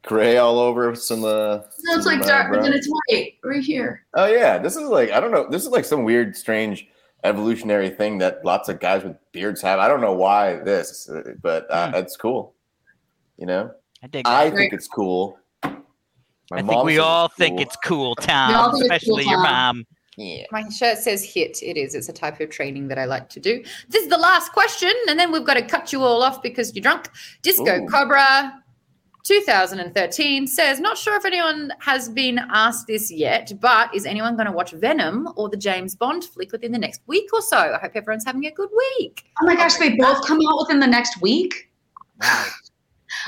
gray 0.03 0.39
all 0.39 0.59
over 0.59 0.95
some 0.95 1.25
uh 1.25 1.59
No, 1.59 1.95
it's 1.95 2.05
some, 2.05 2.15
like 2.15 2.23
uh, 2.23 2.29
dark, 2.29 2.53
but 2.53 2.63
then 2.63 2.73
it's 2.73 2.89
white 2.89 3.35
right 3.45 3.63
here. 3.63 4.05
Oh 4.15 4.27
yeah, 4.27 4.59
this 4.59 4.77
is 4.77 4.83
like 4.83 5.11
I 5.11 5.21
don't 5.21 5.33
know. 5.33 5.49
This 5.51 5.65
is 5.65 5.69
like 5.69 5.85
some 5.85 6.05
weird, 6.05 6.37
strange 6.37 6.89
evolutionary 7.25 7.91
thing 7.91 8.19
that 8.19 8.45
lots 8.45 8.69
of 8.69 8.81
guys 8.81 9.03
with 9.05 9.17
beards 9.33 9.61
have. 9.63 9.79
I 9.79 9.89
don't 9.89 10.01
know 10.01 10.15
why 10.15 10.57
this, 10.57 11.09
uh, 11.09 11.35
but 11.43 11.67
uh, 11.71 11.93
it's 11.95 12.17
cool. 12.17 12.55
You 13.37 13.47
know, 13.47 13.71
I 14.03 14.07
dig 14.07 14.25
that. 14.25 14.33
I 14.33 14.51
think 14.51 14.73
it's 14.73 14.89
cool. 14.89 15.39
My 16.51 16.59
I 16.59 16.63
think 16.63 16.85
we 16.85 16.99
all 16.99 17.27
it's 17.27 17.35
think 17.35 17.61
it's 17.61 17.77
cool, 17.85 18.09
all 18.09 18.15
Tom, 18.15 18.75
especially 18.81 19.25
cool, 19.25 19.33
your 19.33 19.43
mom. 19.43 19.85
Yeah. 20.19 20.47
My 20.51 20.69
shirt 20.69 20.99
says 20.99 21.23
hit. 21.23 21.63
It 21.63 21.77
is. 21.77 21.95
It's 21.95 22.09
a 22.09 22.13
type 22.13 22.41
of 22.41 22.51
training 22.51 22.89
that 22.89 22.99
I 22.99 23.05
like 23.05 23.29
to 23.31 23.41
do. 23.41 23.63
This 23.89 24.03
is 24.03 24.09
the 24.09 24.19
last 24.19 24.53
question, 24.53 24.93
and 25.09 25.17
then 25.17 25.31
we've 25.31 25.45
got 25.45 25.55
to 25.55 25.63
cut 25.63 25.93
you 25.93 26.03
all 26.03 26.25
off 26.25 26.43
because 26.43 26.75
you're 26.75 26.83
drunk. 26.83 27.09
Disco 27.43 27.85
Ooh. 27.85 27.87
Cobra 27.87 28.61
2013 29.23 30.49
says, 30.49 30.81
Not 30.81 30.99
sure 30.99 31.17
if 31.17 31.25
anyone 31.25 31.73
has 31.79 32.09
been 32.09 32.41
asked 32.53 32.89
this 32.89 33.13
yet, 33.13 33.53
but 33.61 33.95
is 33.95 34.07
anyone 34.07 34.35
going 34.35 34.47
to 34.47 34.53
watch 34.53 34.73
Venom 34.73 35.29
or 35.37 35.49
the 35.49 35.57
James 35.57 35.95
Bond 35.95 36.25
flick 36.25 36.51
within 36.51 36.73
the 36.73 36.79
next 36.79 37.01
week 37.07 37.29
or 37.33 37.41
so? 37.41 37.57
I 37.57 37.79
hope 37.79 37.93
everyone's 37.95 38.25
having 38.25 38.45
a 38.47 38.51
good 38.51 38.71
week. 38.77 39.25
Oh 39.41 39.47
my 39.47 39.55
gosh, 39.55 39.77
they 39.77 39.95
both 39.95 40.27
come 40.27 40.41
out 40.51 40.59
within 40.59 40.81
the 40.81 40.87
next 40.89 41.23
week. 41.23 41.71
Wow. 42.21 42.47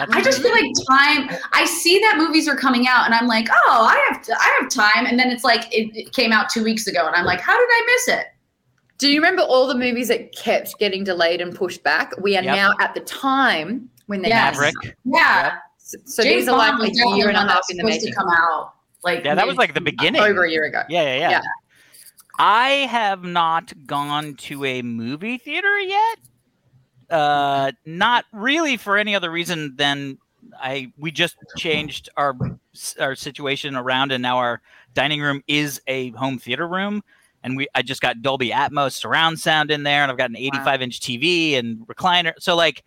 That's 0.07 0.13
I 0.17 0.23
just 0.23 0.43
feel 0.43 0.53
like 0.53 0.65
time. 0.89 1.39
I 1.53 1.65
see 1.65 1.99
that 2.01 2.17
movies 2.19 2.49
are 2.49 2.57
coming 2.57 2.87
out, 2.89 3.05
and 3.07 3.15
I'm 3.15 3.27
like, 3.27 3.49
oh, 3.51 3.87
I 3.89 3.97
have, 4.09 4.29
I 4.39 4.59
have 4.61 4.71
time. 4.71 5.07
And 5.07 5.19
then 5.19 5.31
it's 5.31 5.45
like 5.45 5.73
it, 5.73 5.95
it 5.97 6.13
came 6.13 6.33
out 6.33 6.49
two 6.49 6.65
weeks 6.65 6.87
ago, 6.87 7.07
and 7.07 7.15
I'm 7.15 7.25
like, 7.25 7.41
how 7.41 7.59
did 7.59 7.69
I 7.71 7.83
miss 7.87 8.17
it? 8.17 8.27
Do 8.99 9.09
you 9.11 9.21
remember 9.21 9.43
all 9.43 9.67
the 9.67 9.75
movies 9.75 10.09
that 10.09 10.35
kept 10.37 10.79
getting 10.79 11.05
delayed 11.05 11.41
and 11.41 11.55
pushed 11.55 11.83
back? 11.83 12.13
We 12.21 12.37
are 12.37 12.43
Yep. 12.43 12.55
now 12.57 12.75
at 12.81 12.95
the 12.95 13.01
time 13.01 13.89
when 14.07 14.21
they 14.23 14.29
Yes. 14.29 14.55
Maverick. 14.59 14.97
Yeah, 15.05 15.53
So, 15.79 15.97
so 16.05 16.23
James 16.23 16.43
these 16.43 16.49
are 16.49 16.59
like 16.59 16.73
Bond 16.73 16.81
was 16.91 17.01
a 17.01 17.17
year 17.17 17.29
and 17.29 17.37
a 17.37 17.41
half 17.41 17.63
in 17.71 17.79
the 17.79 17.83
supposed 17.83 18.03
making. 18.03 18.09
to 18.13 18.15
come 18.15 18.29
out. 18.29 18.75
Like 19.03 19.25
Yeah, 19.25 19.35
that 19.35 19.47
was 19.47 19.57
like 19.57 19.73
the 19.73 19.81
beginning. 19.81 20.21
Over 20.21 20.45
a 20.45 20.51
year 20.51 20.65
ago. 20.65 20.83
Yeah, 20.91 21.03
yeah, 21.05 21.17
yeah. 21.17 21.31
Yeah. 21.31 21.41
I 22.39 22.69
have 22.91 23.23
not 23.25 23.73
gone 23.87 24.35
to 24.35 24.65
a 24.67 24.83
movie 24.83 25.39
theater 25.39 25.79
yet. 25.81 26.19
Uh, 27.11 27.73
not 27.85 28.25
really 28.33 28.77
for 28.77 28.97
any 28.97 29.15
other 29.17 29.31
reason 29.31 29.75
than 29.77 30.17
I 30.61 30.93
we 30.97 31.11
just 31.11 31.37
changed 31.57 32.09
our 32.17 32.37
our 32.99 33.15
situation 33.15 33.75
around, 33.77 34.13
and 34.13 34.23
now 34.23 34.39
our 34.39 34.61
dining 34.95 35.21
room 35.21 35.43
is 35.49 35.81
a 35.87 36.11
home 36.11 36.39
theater 36.39 36.67
room. 36.69 37.03
and 37.43 37.57
we 37.57 37.67
I 37.75 37.83
just 37.83 38.01
got 38.01 38.23
Dolby 38.23 38.51
Atmos 38.51 38.93
surround 38.93 39.41
sound 39.41 39.71
in 39.71 39.83
there, 39.83 40.03
and 40.03 40.11
I've 40.11 40.19
got 40.19 40.31
an 40.31 40.37
85 40.37 40.83
inch 40.83 41.01
TV 41.01 41.59
and 41.59 41.79
recliner. 41.89 42.33
So 42.39 42.55
like, 42.57 42.85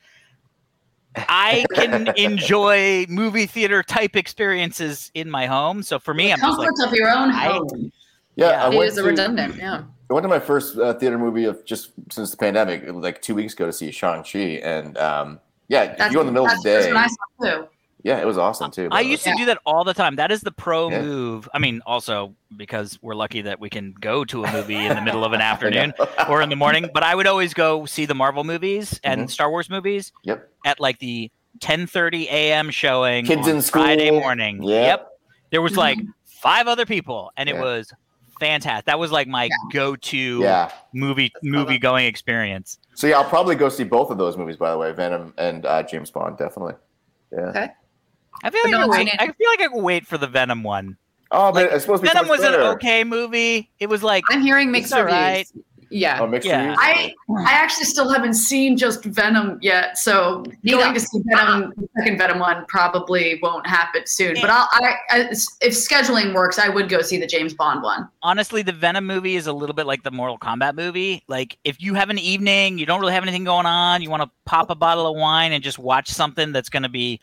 I 1.16 1.66
can 1.76 2.08
enjoy 2.18 3.06
movie 3.10 3.46
theater 3.46 3.84
type 3.84 4.16
experiences 4.16 5.12
in 5.14 5.30
my 5.30 5.46
home. 5.46 5.84
So 5.84 6.00
for 6.00 6.14
me, 6.14 6.32
I'm 6.32 6.40
just 6.40 6.58
like, 6.60 6.70
of 6.88 6.94
your 6.94 7.10
own 7.10 7.32
I- 7.32 7.48
home. 7.48 7.92
Yeah, 8.36 8.50
Yeah. 8.50 8.66
I 8.66 8.70
It 8.70 8.78
a 8.98 9.02
to- 9.02 9.08
redundant. 9.10 9.56
Yeah. 9.58 9.84
I 10.14 10.16
went 10.16 10.26
to 10.26 10.28
my 10.30 10.40
first 10.40 10.78
uh, 10.78 10.94
theater 10.94 11.18
movie 11.18 11.46
of 11.46 11.66
just 11.66 11.90
since 12.12 12.30
the 12.30 12.38
pandemic, 12.38 12.84
like 12.88 13.20
two 13.24 13.34
weeks 13.34 13.54
ago 13.54 13.66
to 13.66 13.74
see 13.74 13.90
Shang 13.90 14.24
Chi, 14.24 14.38
and 14.64 14.96
um, 15.00 15.40
yeah, 15.70 15.96
That's, 15.96 16.12
you 16.12 16.18
go 16.18 16.22
in 16.22 16.28
the 16.28 16.32
middle 16.34 16.46
of 16.46 16.52
that's 16.52 16.64
the 16.64 16.70
the 16.70 16.80
day, 16.84 16.94
one 16.94 17.04
I 17.04 17.08
saw 17.08 17.56
too. 17.64 17.68
yeah, 18.04 18.20
it 18.22 18.28
was 18.28 18.38
awesome 18.38 18.70
too. 18.70 18.90
I 18.92 19.02
the 19.02 19.08
way. 19.08 19.12
used 19.12 19.24
to 19.24 19.34
do 19.36 19.46
that 19.46 19.58
all 19.66 19.84
the 19.84 19.96
time. 19.96 20.18
That 20.18 20.32
is 20.32 20.42
the 20.42 20.52
pro 20.52 20.92
Yeah. 20.92 21.02
move. 21.02 21.50
I 21.52 21.58
mean, 21.58 21.82
also 21.88 22.36
because 22.56 23.00
we're 23.02 23.16
lucky 23.16 23.42
that 23.42 23.60
we 23.60 23.72
can 23.72 23.94
go 24.00 24.24
to 24.26 24.44
a 24.44 24.52
movie 24.52 24.86
in 24.86 24.94
the 24.96 25.02
middle 25.02 25.26
of 25.26 25.34
an 25.34 25.42
afternoon 25.52 25.94
or 26.30 26.44
in 26.44 26.50
the 26.50 26.56
morning. 26.56 26.92
But 26.94 27.02
I 27.02 27.16
would 27.16 27.26
always 27.26 27.56
go 27.56 27.88
see 27.88 28.06
the 28.06 28.14
Marvel 28.14 28.44
movies 28.44 29.00
and 29.04 29.22
Mhm. 29.22 29.32
Star 29.32 29.50
Wars 29.50 29.68
movies 29.68 30.12
Yep. 30.26 30.48
at 30.64 30.80
like 30.80 31.00
the 31.00 31.32
10:30 31.60 32.28
a.m. 32.28 32.70
showing 32.70 33.26
Kids 33.26 33.48
on 33.48 33.56
in 33.56 33.62
school. 33.64 33.82
Friday 33.82 34.12
morning. 34.12 34.62
Yeah. 34.62 34.82
Yep. 34.86 35.08
There 35.50 35.62
was 35.64 35.76
like 35.76 35.98
five 36.26 36.68
other 36.68 36.86
people, 36.86 37.32
and 37.36 37.50
it 37.50 37.58
was 37.58 37.92
fantastic. 38.40 38.86
That 38.86 39.00
was 39.00 39.12
like 39.12 39.28
my 39.28 39.50
go-to 39.72 40.40
Yeah. 40.42 40.72
movie 40.94 41.32
movie 41.44 41.78
going 41.78 42.06
experience. 42.06 42.78
So 42.96 43.08
yeah, 43.08 43.18
I'll 43.20 43.30
probably 43.30 43.56
go 43.56 43.70
see 43.70 43.84
both 43.84 44.10
of 44.12 44.18
those 44.18 44.38
movies. 44.38 44.58
By 44.58 44.72
the 44.72 44.78
way, 44.78 44.92
Venom 44.92 45.34
and 45.38 45.66
uh, 45.66 45.84
James 45.84 46.12
Bond, 46.12 46.38
definitely. 46.38 46.74
Yeah. 47.32 47.70
I 48.44 48.50
feel 48.50 48.62
But 48.64 48.72
like 48.72 48.72
no 48.72 48.78
I, 48.78 48.86
one's 48.88 48.98
wait. 49.06 49.16
I 49.20 49.26
feel 49.32 49.50
like 49.50 49.62
I 49.62 49.68
could 49.70 49.82
wait 49.84 50.06
for 50.08 50.18
the 50.18 50.28
Venom 50.28 50.64
one. 50.64 50.98
Oh, 51.32 51.52
but 51.52 51.64
Like, 51.64 51.72
it's 51.74 51.84
supposed 51.86 52.04
to 52.04 52.10
be 52.10 52.14
Venom 52.14 52.26
so 52.26 52.32
was 52.32 52.42
much 52.42 52.54
an 52.54 52.62
okay 52.62 53.04
movie. 53.04 53.72
It 53.80 53.88
was 53.88 54.04
like 54.04 54.24
I'm 54.30 54.42
hearing 54.42 54.72
mixed 54.72 54.94
reviews. 54.94 55.12
right. 55.12 55.48
Yeah. 55.94 56.20
Oh, 56.22 56.28
mixed 56.28 56.48
Yeah. 56.48 56.60
reviews? 56.62 56.78
I 56.82 57.14
I 57.46 57.52
actually 57.54 57.86
still 57.86 58.12
haven't 58.12 58.34
seen 58.34 58.76
just 58.78 59.04
Venom 59.06 59.60
yet, 59.62 59.98
so 59.98 60.44
Neither. 60.64 60.78
going 60.82 60.94
to 60.94 61.00
see 61.00 61.20
Venom, 61.26 61.74
the 61.78 61.88
second 61.98 62.18
Venom 62.18 62.40
one, 62.40 62.66
probably 62.68 63.40
won't 63.42 63.66
happen 63.66 64.04
soon. 64.06 64.36
But 64.42 64.50
I'll, 64.50 64.68
I, 64.72 64.96
I, 65.10 65.20
if 65.62 65.74
scheduling 65.74 66.34
works, 66.34 66.60
I 66.60 66.70
would 66.70 66.90
go 66.90 67.02
see 67.02 67.18
the 67.18 67.28
James 67.28 67.54
Bond 67.54 67.82
one. 67.84 68.08
honestly, 68.22 68.62
the 68.62 68.72
Venom 68.72 69.06
movie 69.06 69.36
is 69.36 69.48
a 69.48 69.54
little 69.54 69.74
bit 69.76 69.86
like 69.86 70.04
the 70.04 70.12
Mortal 70.12 70.38
Kombat 70.38 70.76
movie. 70.76 71.24
Like, 71.28 71.58
if 71.64 71.82
you 71.82 71.94
have 71.94 72.10
an 72.10 72.20
evening, 72.20 72.78
you 72.78 72.86
don't 72.86 73.00
really 73.00 73.14
have 73.14 73.24
anything 73.24 73.44
going 73.44 73.66
on, 73.66 74.02
you 74.02 74.10
want 74.10 74.24
to 74.24 74.30
pop 74.46 74.70
a 74.70 74.76
bottle 74.76 75.08
of 75.08 75.16
wine 75.16 75.52
and 75.54 75.64
just 75.64 75.80
watch 75.80 76.10
something 76.10 76.52
that's 76.52 76.70
going 76.70 76.84
to 76.84 76.90
be 76.90 77.20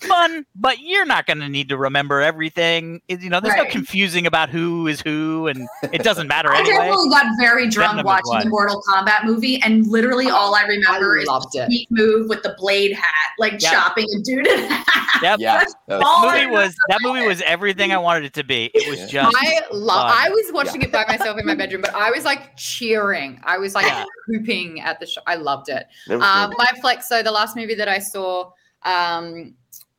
fun, 0.00 0.44
but 0.54 0.78
you're 0.80 1.04
not 1.06 1.26
going 1.26 1.38
to 1.40 1.48
need 1.48 1.68
to 1.70 1.76
remember 1.76 2.20
everything. 2.20 3.00
You 3.08 3.28
know, 3.28 3.40
there's 3.40 3.56
no 3.56 3.64
confusing 3.66 4.26
about 4.26 4.48
who 4.50 4.86
is 4.86 5.00
who, 5.00 5.46
and 5.48 5.66
it 5.92 6.02
doesn't 6.02 6.26
matter 6.28 6.50
I 6.50 6.60
anyway. 6.60 6.76
definitely 6.76 7.08
got 7.10 7.26
very 7.38 7.68
drunk 7.68 7.92
Venom 7.92 8.06
watching 8.06 8.24
one. 8.28 8.44
the 8.44 8.50
Mortal 8.50 8.82
Kombat 8.88 9.24
movie, 9.24 9.60
and 9.62 9.86
literally 9.86 10.28
all 10.30 10.54
I 10.54 10.62
remember 10.62 11.18
I 11.18 11.22
is 11.22 11.28
loved 11.28 11.54
it. 11.54 11.68
Pete 11.68 11.88
move 11.90 12.28
with 12.28 12.42
the 12.42 12.54
blade 12.58 12.92
hat, 12.92 13.04
like 13.38 13.54
Yeah. 13.60 13.70
chopping 13.72 14.06
a 14.16 14.22
dude 14.22 14.46
in 14.46 14.70
half. 14.70 15.22
Yep. 15.22 15.40
Yeah. 15.40 15.64
that 15.88 15.98
was- 15.98 16.02
all 16.06 16.26
Movie 16.26 16.38
I 16.42 16.46
was 16.46 16.74
that 16.88 16.98
movie 17.02 17.26
was 17.26 17.40
everything 17.42 17.92
I 17.92 17.98
wanted 17.98 18.24
it 18.24 18.34
to 18.34 18.44
be. 18.44 18.70
It 18.74 18.88
was 18.88 19.10
just 19.10 19.34
I 19.38 19.60
love. 19.72 20.10
fun. 20.10 20.18
I 20.26 20.28
was 20.30 20.52
watching 20.52 20.82
it 20.82 20.92
by 20.92 21.04
myself 21.08 21.38
in 21.38 21.46
my 21.46 21.54
bedroom, 21.56 21.80
but 21.82 21.94
I 21.94 22.10
was 22.10 22.24
like 22.24 22.56
cheering. 22.56 23.40
I 23.44 23.58
was 23.58 23.74
like 23.74 23.86
Yeah. 23.86 24.04
whooping 24.28 24.80
at 24.80 25.00
the 25.00 25.06
show. 25.06 25.20
I 25.26 25.34
loved 25.36 25.68
it. 25.68 25.86
it 26.08 26.14
was 26.16 26.24
Um, 26.24 26.50
good. 26.50 26.58
my 26.58 26.80
flex. 26.80 27.08
So 27.08 27.22
the 27.22 27.32
last 27.32 27.56
movie 27.56 27.74
that 27.74 27.88
I 27.88 27.98
saw, 27.98 28.50
um, 28.84 29.54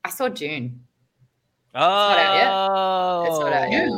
I 0.10 0.12
saw 0.12 0.28
June. 0.30 0.82
oh 1.76 1.80
not 1.80 2.20
out 2.20 2.34
yet. 3.22 3.30
It's 3.30 3.40
not 3.40 3.54
out 3.54 3.72
yet. 3.72 3.90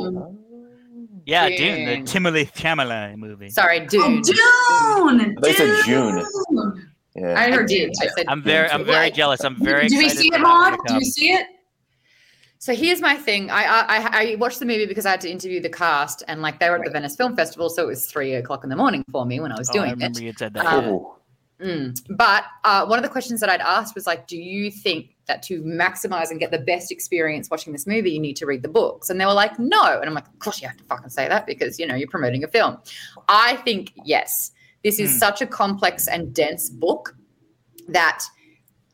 yeah, 1.24 1.48
Dune, 1.48 1.84
the 1.86 1.96
Dune. 1.96 2.04
Timothée 2.04 2.52
Chalamet 2.52 3.16
movie. 3.16 3.48
Sorry, 3.48 3.86
Dune. 3.86 4.22
Oh, 4.26 5.08
Dune! 5.18 5.36
They 5.40 5.52
said 5.54 5.82
June. 5.86 6.22
Dune. 6.50 6.90
yeah. 7.16 7.34
I 7.38 7.46
I 7.46 7.50
heard 7.50 7.66
did. 7.68 7.92
Dune. 7.92 7.92
I 8.02 8.06
said 8.16 8.26
I'm 8.28 8.42
very, 8.42 8.68
Dune 8.68 8.74
I'm 8.74 8.84
too. 8.84 8.92
very 8.92 9.10
jealous. 9.10 9.42
I'm 9.44 9.56
very. 9.56 9.88
Do 9.88 9.96
we 9.98 10.08
see 10.10 10.28
it, 10.28 10.34
for 10.34 10.40
Maude? 10.40 10.78
Do 10.86 10.94
you 10.94 11.00
see 11.04 11.32
it? 11.32 11.46
So 12.58 12.74
here's 12.74 13.00
my 13.00 13.16
thing. 13.16 13.50
I, 13.50 13.64
I 13.64 13.84
I 13.88 14.32
I 14.32 14.34
watched 14.36 14.60
the 14.60 14.66
movie 14.66 14.86
because 14.86 15.04
I 15.06 15.10
had 15.12 15.20
to 15.22 15.30
interview 15.30 15.60
the 15.60 15.68
cast, 15.70 16.22
and 16.28 16.42
like 16.42 16.60
they 16.60 16.68
were 16.70 16.76
at 16.78 16.84
the 16.84 16.90
Venice 16.90 17.16
Film 17.16 17.34
Festival, 17.34 17.68
so 17.70 17.82
it 17.84 17.86
was 17.86 18.06
three 18.06 18.34
o'clock 18.34 18.62
in 18.64 18.70
the 18.70 18.76
morning 18.76 19.02
for 19.10 19.24
me 19.26 19.40
when 19.40 19.50
I 19.50 19.58
was 19.58 19.68
Oh, 19.70 19.72
I 19.72 19.76
doing 19.78 19.90
remember 19.92 20.18
it. 20.18 20.22
you 20.22 20.28
had 20.28 20.38
said 20.38 20.54
that. 20.54 20.66
Um, 20.66 20.84
Oh. 20.84 21.16
Mm. 21.60 21.96
But 22.16 22.42
uh, 22.64 22.86
one 22.86 22.98
of 22.98 23.04
the 23.04 23.08
questions 23.08 23.38
that 23.38 23.48
I'd 23.48 23.60
asked 23.60 23.94
was 23.94 24.04
like, 24.04 24.26
do 24.26 24.36
you 24.36 24.68
think 24.68 25.11
that 25.26 25.42
to 25.44 25.62
maximize 25.62 26.30
and 26.30 26.40
get 26.40 26.50
the 26.50 26.58
best 26.58 26.90
experience 26.90 27.48
watching 27.50 27.72
this 27.72 27.86
movie, 27.86 28.10
you 28.10 28.20
need 28.20 28.36
to 28.36 28.46
read 28.46 28.62
the 28.62 28.68
books? 28.68 29.08
And 29.10 29.20
they 29.20 29.26
were 29.26 29.32
like, 29.32 29.58
no. 29.58 29.98
And 30.00 30.06
I'm 30.06 30.14
like, 30.14 30.26
of 30.26 30.38
course 30.38 30.60
you 30.60 30.68
have 30.68 30.76
to 30.76 30.84
fucking 30.84 31.10
say 31.10 31.28
that 31.28 31.46
because 31.46 31.78
you 31.78 31.86
know 31.86 31.94
you're 31.94 32.08
promoting 32.08 32.44
a 32.44 32.48
film. 32.48 32.78
I 33.28 33.56
think 33.56 33.92
yes. 34.04 34.50
This 34.82 34.98
is 34.98 35.12
Hmm. 35.12 35.18
such 35.18 35.42
a 35.42 35.46
complex 35.46 36.08
and 36.08 36.34
dense 36.34 36.68
book 36.68 37.16
that 37.88 38.24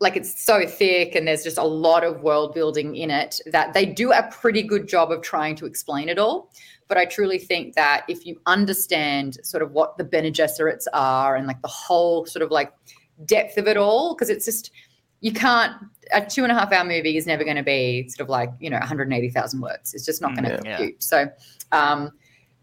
like 0.00 0.16
it's 0.16 0.40
so 0.44 0.64
thick 0.66 1.14
and 1.16 1.26
there's 1.26 1.42
just 1.42 1.58
a 1.58 1.64
lot 1.64 2.04
of 2.04 2.22
world 2.22 2.54
building 2.54 2.94
in 2.94 3.10
it 3.10 3.40
that 3.46 3.74
they 3.74 3.84
do 3.84 4.12
a 4.12 4.22
pretty 4.30 4.62
good 4.62 4.86
job 4.86 5.10
of 5.10 5.22
trying 5.22 5.56
to 5.56 5.66
explain 5.66 6.08
it 6.08 6.18
all. 6.18 6.52
But 6.86 6.98
I 6.98 7.04
truly 7.04 7.38
think 7.38 7.74
that 7.74 8.04
if 8.08 8.24
you 8.24 8.40
understand 8.46 9.38
sort 9.42 9.62
of 9.62 9.72
what 9.72 9.98
the 9.98 10.04
Bene 10.04 10.30
Gesserits 10.30 10.86
are 10.92 11.34
and 11.36 11.46
like 11.46 11.60
the 11.62 11.68
whole 11.68 12.26
sort 12.26 12.42
of 12.42 12.50
like 12.50 12.72
depth 13.24 13.58
of 13.58 13.66
it 13.66 13.76
all, 13.76 14.14
because 14.14 14.30
it's 14.30 14.44
just 14.44 14.70
you 15.20 15.32
can't 15.32 15.74
a 16.12 16.24
two 16.24 16.42
and 16.42 16.50
a 16.52 16.54
half 16.54 16.72
hour 16.72 16.84
movie 16.84 17.16
is 17.16 17.26
never 17.26 17.44
going 17.44 17.56
to 17.56 17.62
be 17.62 18.08
sort 18.08 18.20
of 18.20 18.28
like 18.30 18.50
you 18.60 18.70
know 18.70 18.78
180,000 18.78 19.60
words. 19.60 19.94
It's 19.94 20.06
just 20.06 20.22
not 20.22 20.34
going 20.34 20.44
to 20.44 20.56
Mm, 20.58 20.64
yeah. 20.64 20.76
compute. 20.76 21.02
So, 21.02 21.28
um, 21.72 22.12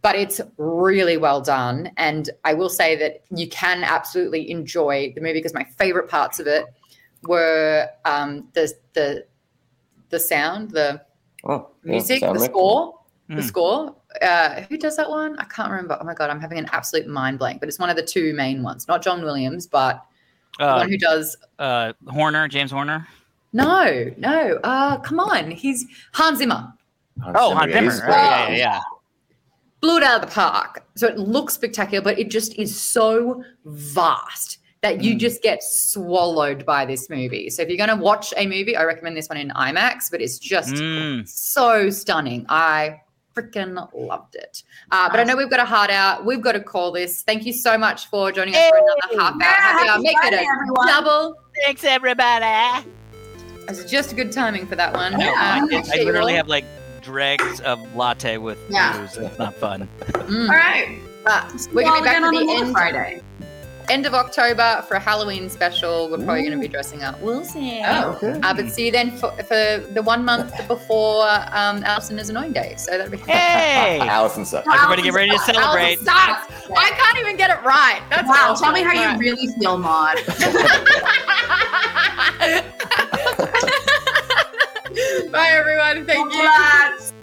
but 0.02 0.16
it's 0.16 0.40
really 0.58 1.18
well 1.18 1.42
done, 1.42 1.92
and 1.98 2.30
I 2.44 2.54
will 2.54 2.70
say 2.70 2.96
that 2.98 3.24
you 3.36 3.48
can 3.50 3.84
absolutely 3.84 4.50
enjoy 4.52 5.12
the 5.16 5.22
movie 5.22 5.34
because 5.34 5.54
my 5.54 5.64
favorite 5.64 6.10
parts 6.10 6.40
of 6.40 6.48
it 6.48 6.66
were 7.24 7.88
um, 8.06 8.48
the 8.54 8.72
the 8.94 9.26
the 10.10 10.20
sound, 10.20 10.72
the 10.72 11.02
Oh, 11.44 11.70
yeah, 11.84 11.92
music, 11.92 12.20
sound 12.22 12.36
the 12.36 12.40
mix. 12.42 12.52
score, 12.52 13.00
Hmm. 13.28 13.36
the 13.38 13.44
score. 13.44 13.96
Uh, 14.22 14.62
who 14.70 14.78
does 14.78 14.96
that 14.98 15.10
one? 15.10 15.38
I 15.40 15.44
can't 15.46 15.70
remember. 15.70 15.98
Oh 16.00 16.04
my 16.04 16.14
god, 16.14 16.30
I'm 16.30 16.40
having 16.40 16.58
an 16.60 16.68
absolute 16.72 17.08
mind 17.08 17.38
blank. 17.40 17.60
But 17.60 17.70
it's 17.70 17.80
one 17.80 17.90
of 17.90 17.96
the 17.96 18.04
two 18.06 18.34
main 18.34 18.64
ones, 18.64 18.88
not 18.88 19.02
John 19.04 19.24
Williams, 19.24 19.68
but 19.68 20.04
the 20.60 20.66
Uh, 20.66 20.78
one 20.78 20.90
who 20.90 20.98
does. 20.98 21.38
uh, 21.60 21.94
Horner, 22.08 22.48
James 22.48 22.72
Horner. 22.72 23.08
No, 23.54 24.12
no. 24.18 24.60
Uh, 24.64 24.98
come 25.00 25.20
on, 25.20 25.52
he's 25.52 25.86
Hans 26.14 26.40
Zimmer. 26.40 26.74
Oh, 27.36 27.56
Hans 27.56 27.72
Zimmer. 27.74 27.92
he's 27.92 28.02
right, 28.02 28.08
great. 28.08 28.18
Yeah, 28.18 28.50
yeah, 28.50 28.58
yeah. 28.58 28.80
blew 29.82 29.98
it 29.98 30.04
out 30.04 30.22
of 30.24 30.30
the 30.30 30.34
park. 30.34 30.84
So 30.96 31.08
it 31.08 31.18
looks 31.20 31.54
spectacular, 31.54 32.04
but 32.04 32.18
it 32.20 32.30
just 32.30 32.56
is 32.56 32.78
so 32.80 33.44
vast 33.66 34.58
that 34.82 35.02
you 35.04 35.16
Mm. 35.16 35.20
just 35.20 35.42
get 35.42 35.64
swallowed 35.64 36.66
by 36.66 36.86
this 36.86 37.10
movie. 37.10 37.50
So 37.50 37.62
if 37.62 37.70
you're 37.70 37.78
going 37.78 37.90
to 37.98 38.04
watch 38.04 38.34
a 38.38 38.46
movie, 38.46 38.76
I 38.76 38.84
recommend 38.84 39.16
this 39.16 39.30
one 39.30 39.38
in 39.38 39.50
IMAX, 39.52 40.10
but 40.12 40.22
it's 40.22 40.38
just 40.40 40.74
Mm. 40.76 41.28
so 41.28 41.90
stunning. 41.90 42.46
I 42.50 43.02
freaking 43.46 43.88
loved 43.94 44.36
it. 44.36 44.64
Uh, 44.92 45.10
but 45.10 45.20
I 45.20 45.24
know 45.24 45.36
we've 45.36 45.50
got 45.50 45.60
a 45.60 45.66
heart 45.66 45.90
out. 45.90 46.26
We've 46.26 46.42
got 46.42 46.54
to 46.54 46.62
call 46.62 46.92
this. 46.92 47.22
Thank 47.24 47.46
you 47.46 47.54
so 47.54 47.78
much 47.78 48.08
for 48.08 48.32
joining 48.32 48.56
us 48.56 48.70
for 48.70 48.78
another 48.78 49.22
half 49.22 49.34
hour. 49.34 49.40
Yeah, 49.40 49.54
Happy 49.54 49.80
hour. 49.82 49.92
happy 49.92 50.04
Make 50.04 50.18
it 50.24 50.34
a 50.34 50.40
everyone. 50.40 50.88
double. 50.88 51.36
Thanks, 51.64 51.84
everybody. 51.84 52.88
It's 53.68 53.84
just 53.90 54.16
good 54.16 54.32
timing 54.32 54.68
for 54.68 54.76
that 54.76 54.94
one. 54.94 55.20
Yeah. 55.20 55.30
Uh, 55.32 55.34
I, 55.38 55.60
I 55.60 56.04
literally 56.04 56.34
have 56.36 56.48
like 56.48 56.66
dregs 57.02 57.60
of 57.62 57.96
latte 57.96 58.38
with 58.38 58.58
Yeah. 58.70 58.98
booze. 58.98 59.18
It's 59.18 59.38
not 59.40 59.54
fun. 59.56 59.88
Mm. 60.08 60.50
All 60.50 60.56
right. 60.56 61.00
Uh, 61.26 61.50
we're 61.74 61.82
you 61.82 61.88
going 61.88 61.96
to 61.96 62.02
be 62.02 62.06
back 62.06 62.18
again 62.18 62.24
on 62.24 62.34
the 62.34 62.42
another 62.42 62.66
end 62.66 62.72
Friday. 62.74 63.22
End 63.90 64.06
of 64.06 64.14
October 64.14 64.84
for 64.88 64.96
a 64.96 65.00
Halloween 65.00 65.50
special. 65.50 66.10
We're 66.10 66.18
probably 66.18 66.42
going 66.42 66.54
to 66.54 66.60
be 66.60 66.68
dressing 66.68 67.04
up. 67.04 67.20
We'll 67.22 67.44
see. 67.44 67.82
Oh. 67.86 68.14
Okay. 68.22 68.40
Uh, 68.42 68.54
but 68.54 68.70
see 68.72 68.88
you 68.88 68.92
then 68.92 69.12
for, 69.18 69.32
for 69.44 69.84
the 69.94 70.02
one 70.04 70.26
month 70.26 70.52
before 70.68 71.24
um, 71.52 71.84
Allison 71.84 72.18
is 72.20 72.30
annoying 72.30 72.54
day. 72.54 72.74
So 72.78 72.92
that'll 72.98 73.12
be 73.12 73.18
Hey, 73.18 74.00
Allison 74.02 74.46
sucks. 74.46 74.68
everybody, 74.68 75.04
get 75.04 75.14
ready 75.14 75.32
to 75.32 75.40
celebrate. 75.40 75.98
Allison 76.00 76.06
sucks. 76.06 76.70
I 76.76 76.92
can't 76.98 77.20
even 77.20 77.38
get 77.38 77.50
it 77.52 77.64
right. 77.64 78.02
That's 78.10 78.28
Wow, 78.28 78.52
awful. 78.52 78.64
tell 78.66 78.74
me 78.74 78.82
how 78.82 78.94
you 78.94 79.08
All 79.08 79.18
really 79.18 79.48
feel, 79.60 79.78
Maude. 79.78 80.18
Bye, 85.32 85.50
everyone. 85.52 86.06
Thank 86.06 86.34
you. 86.34 86.42
Congrats. 86.42 87.14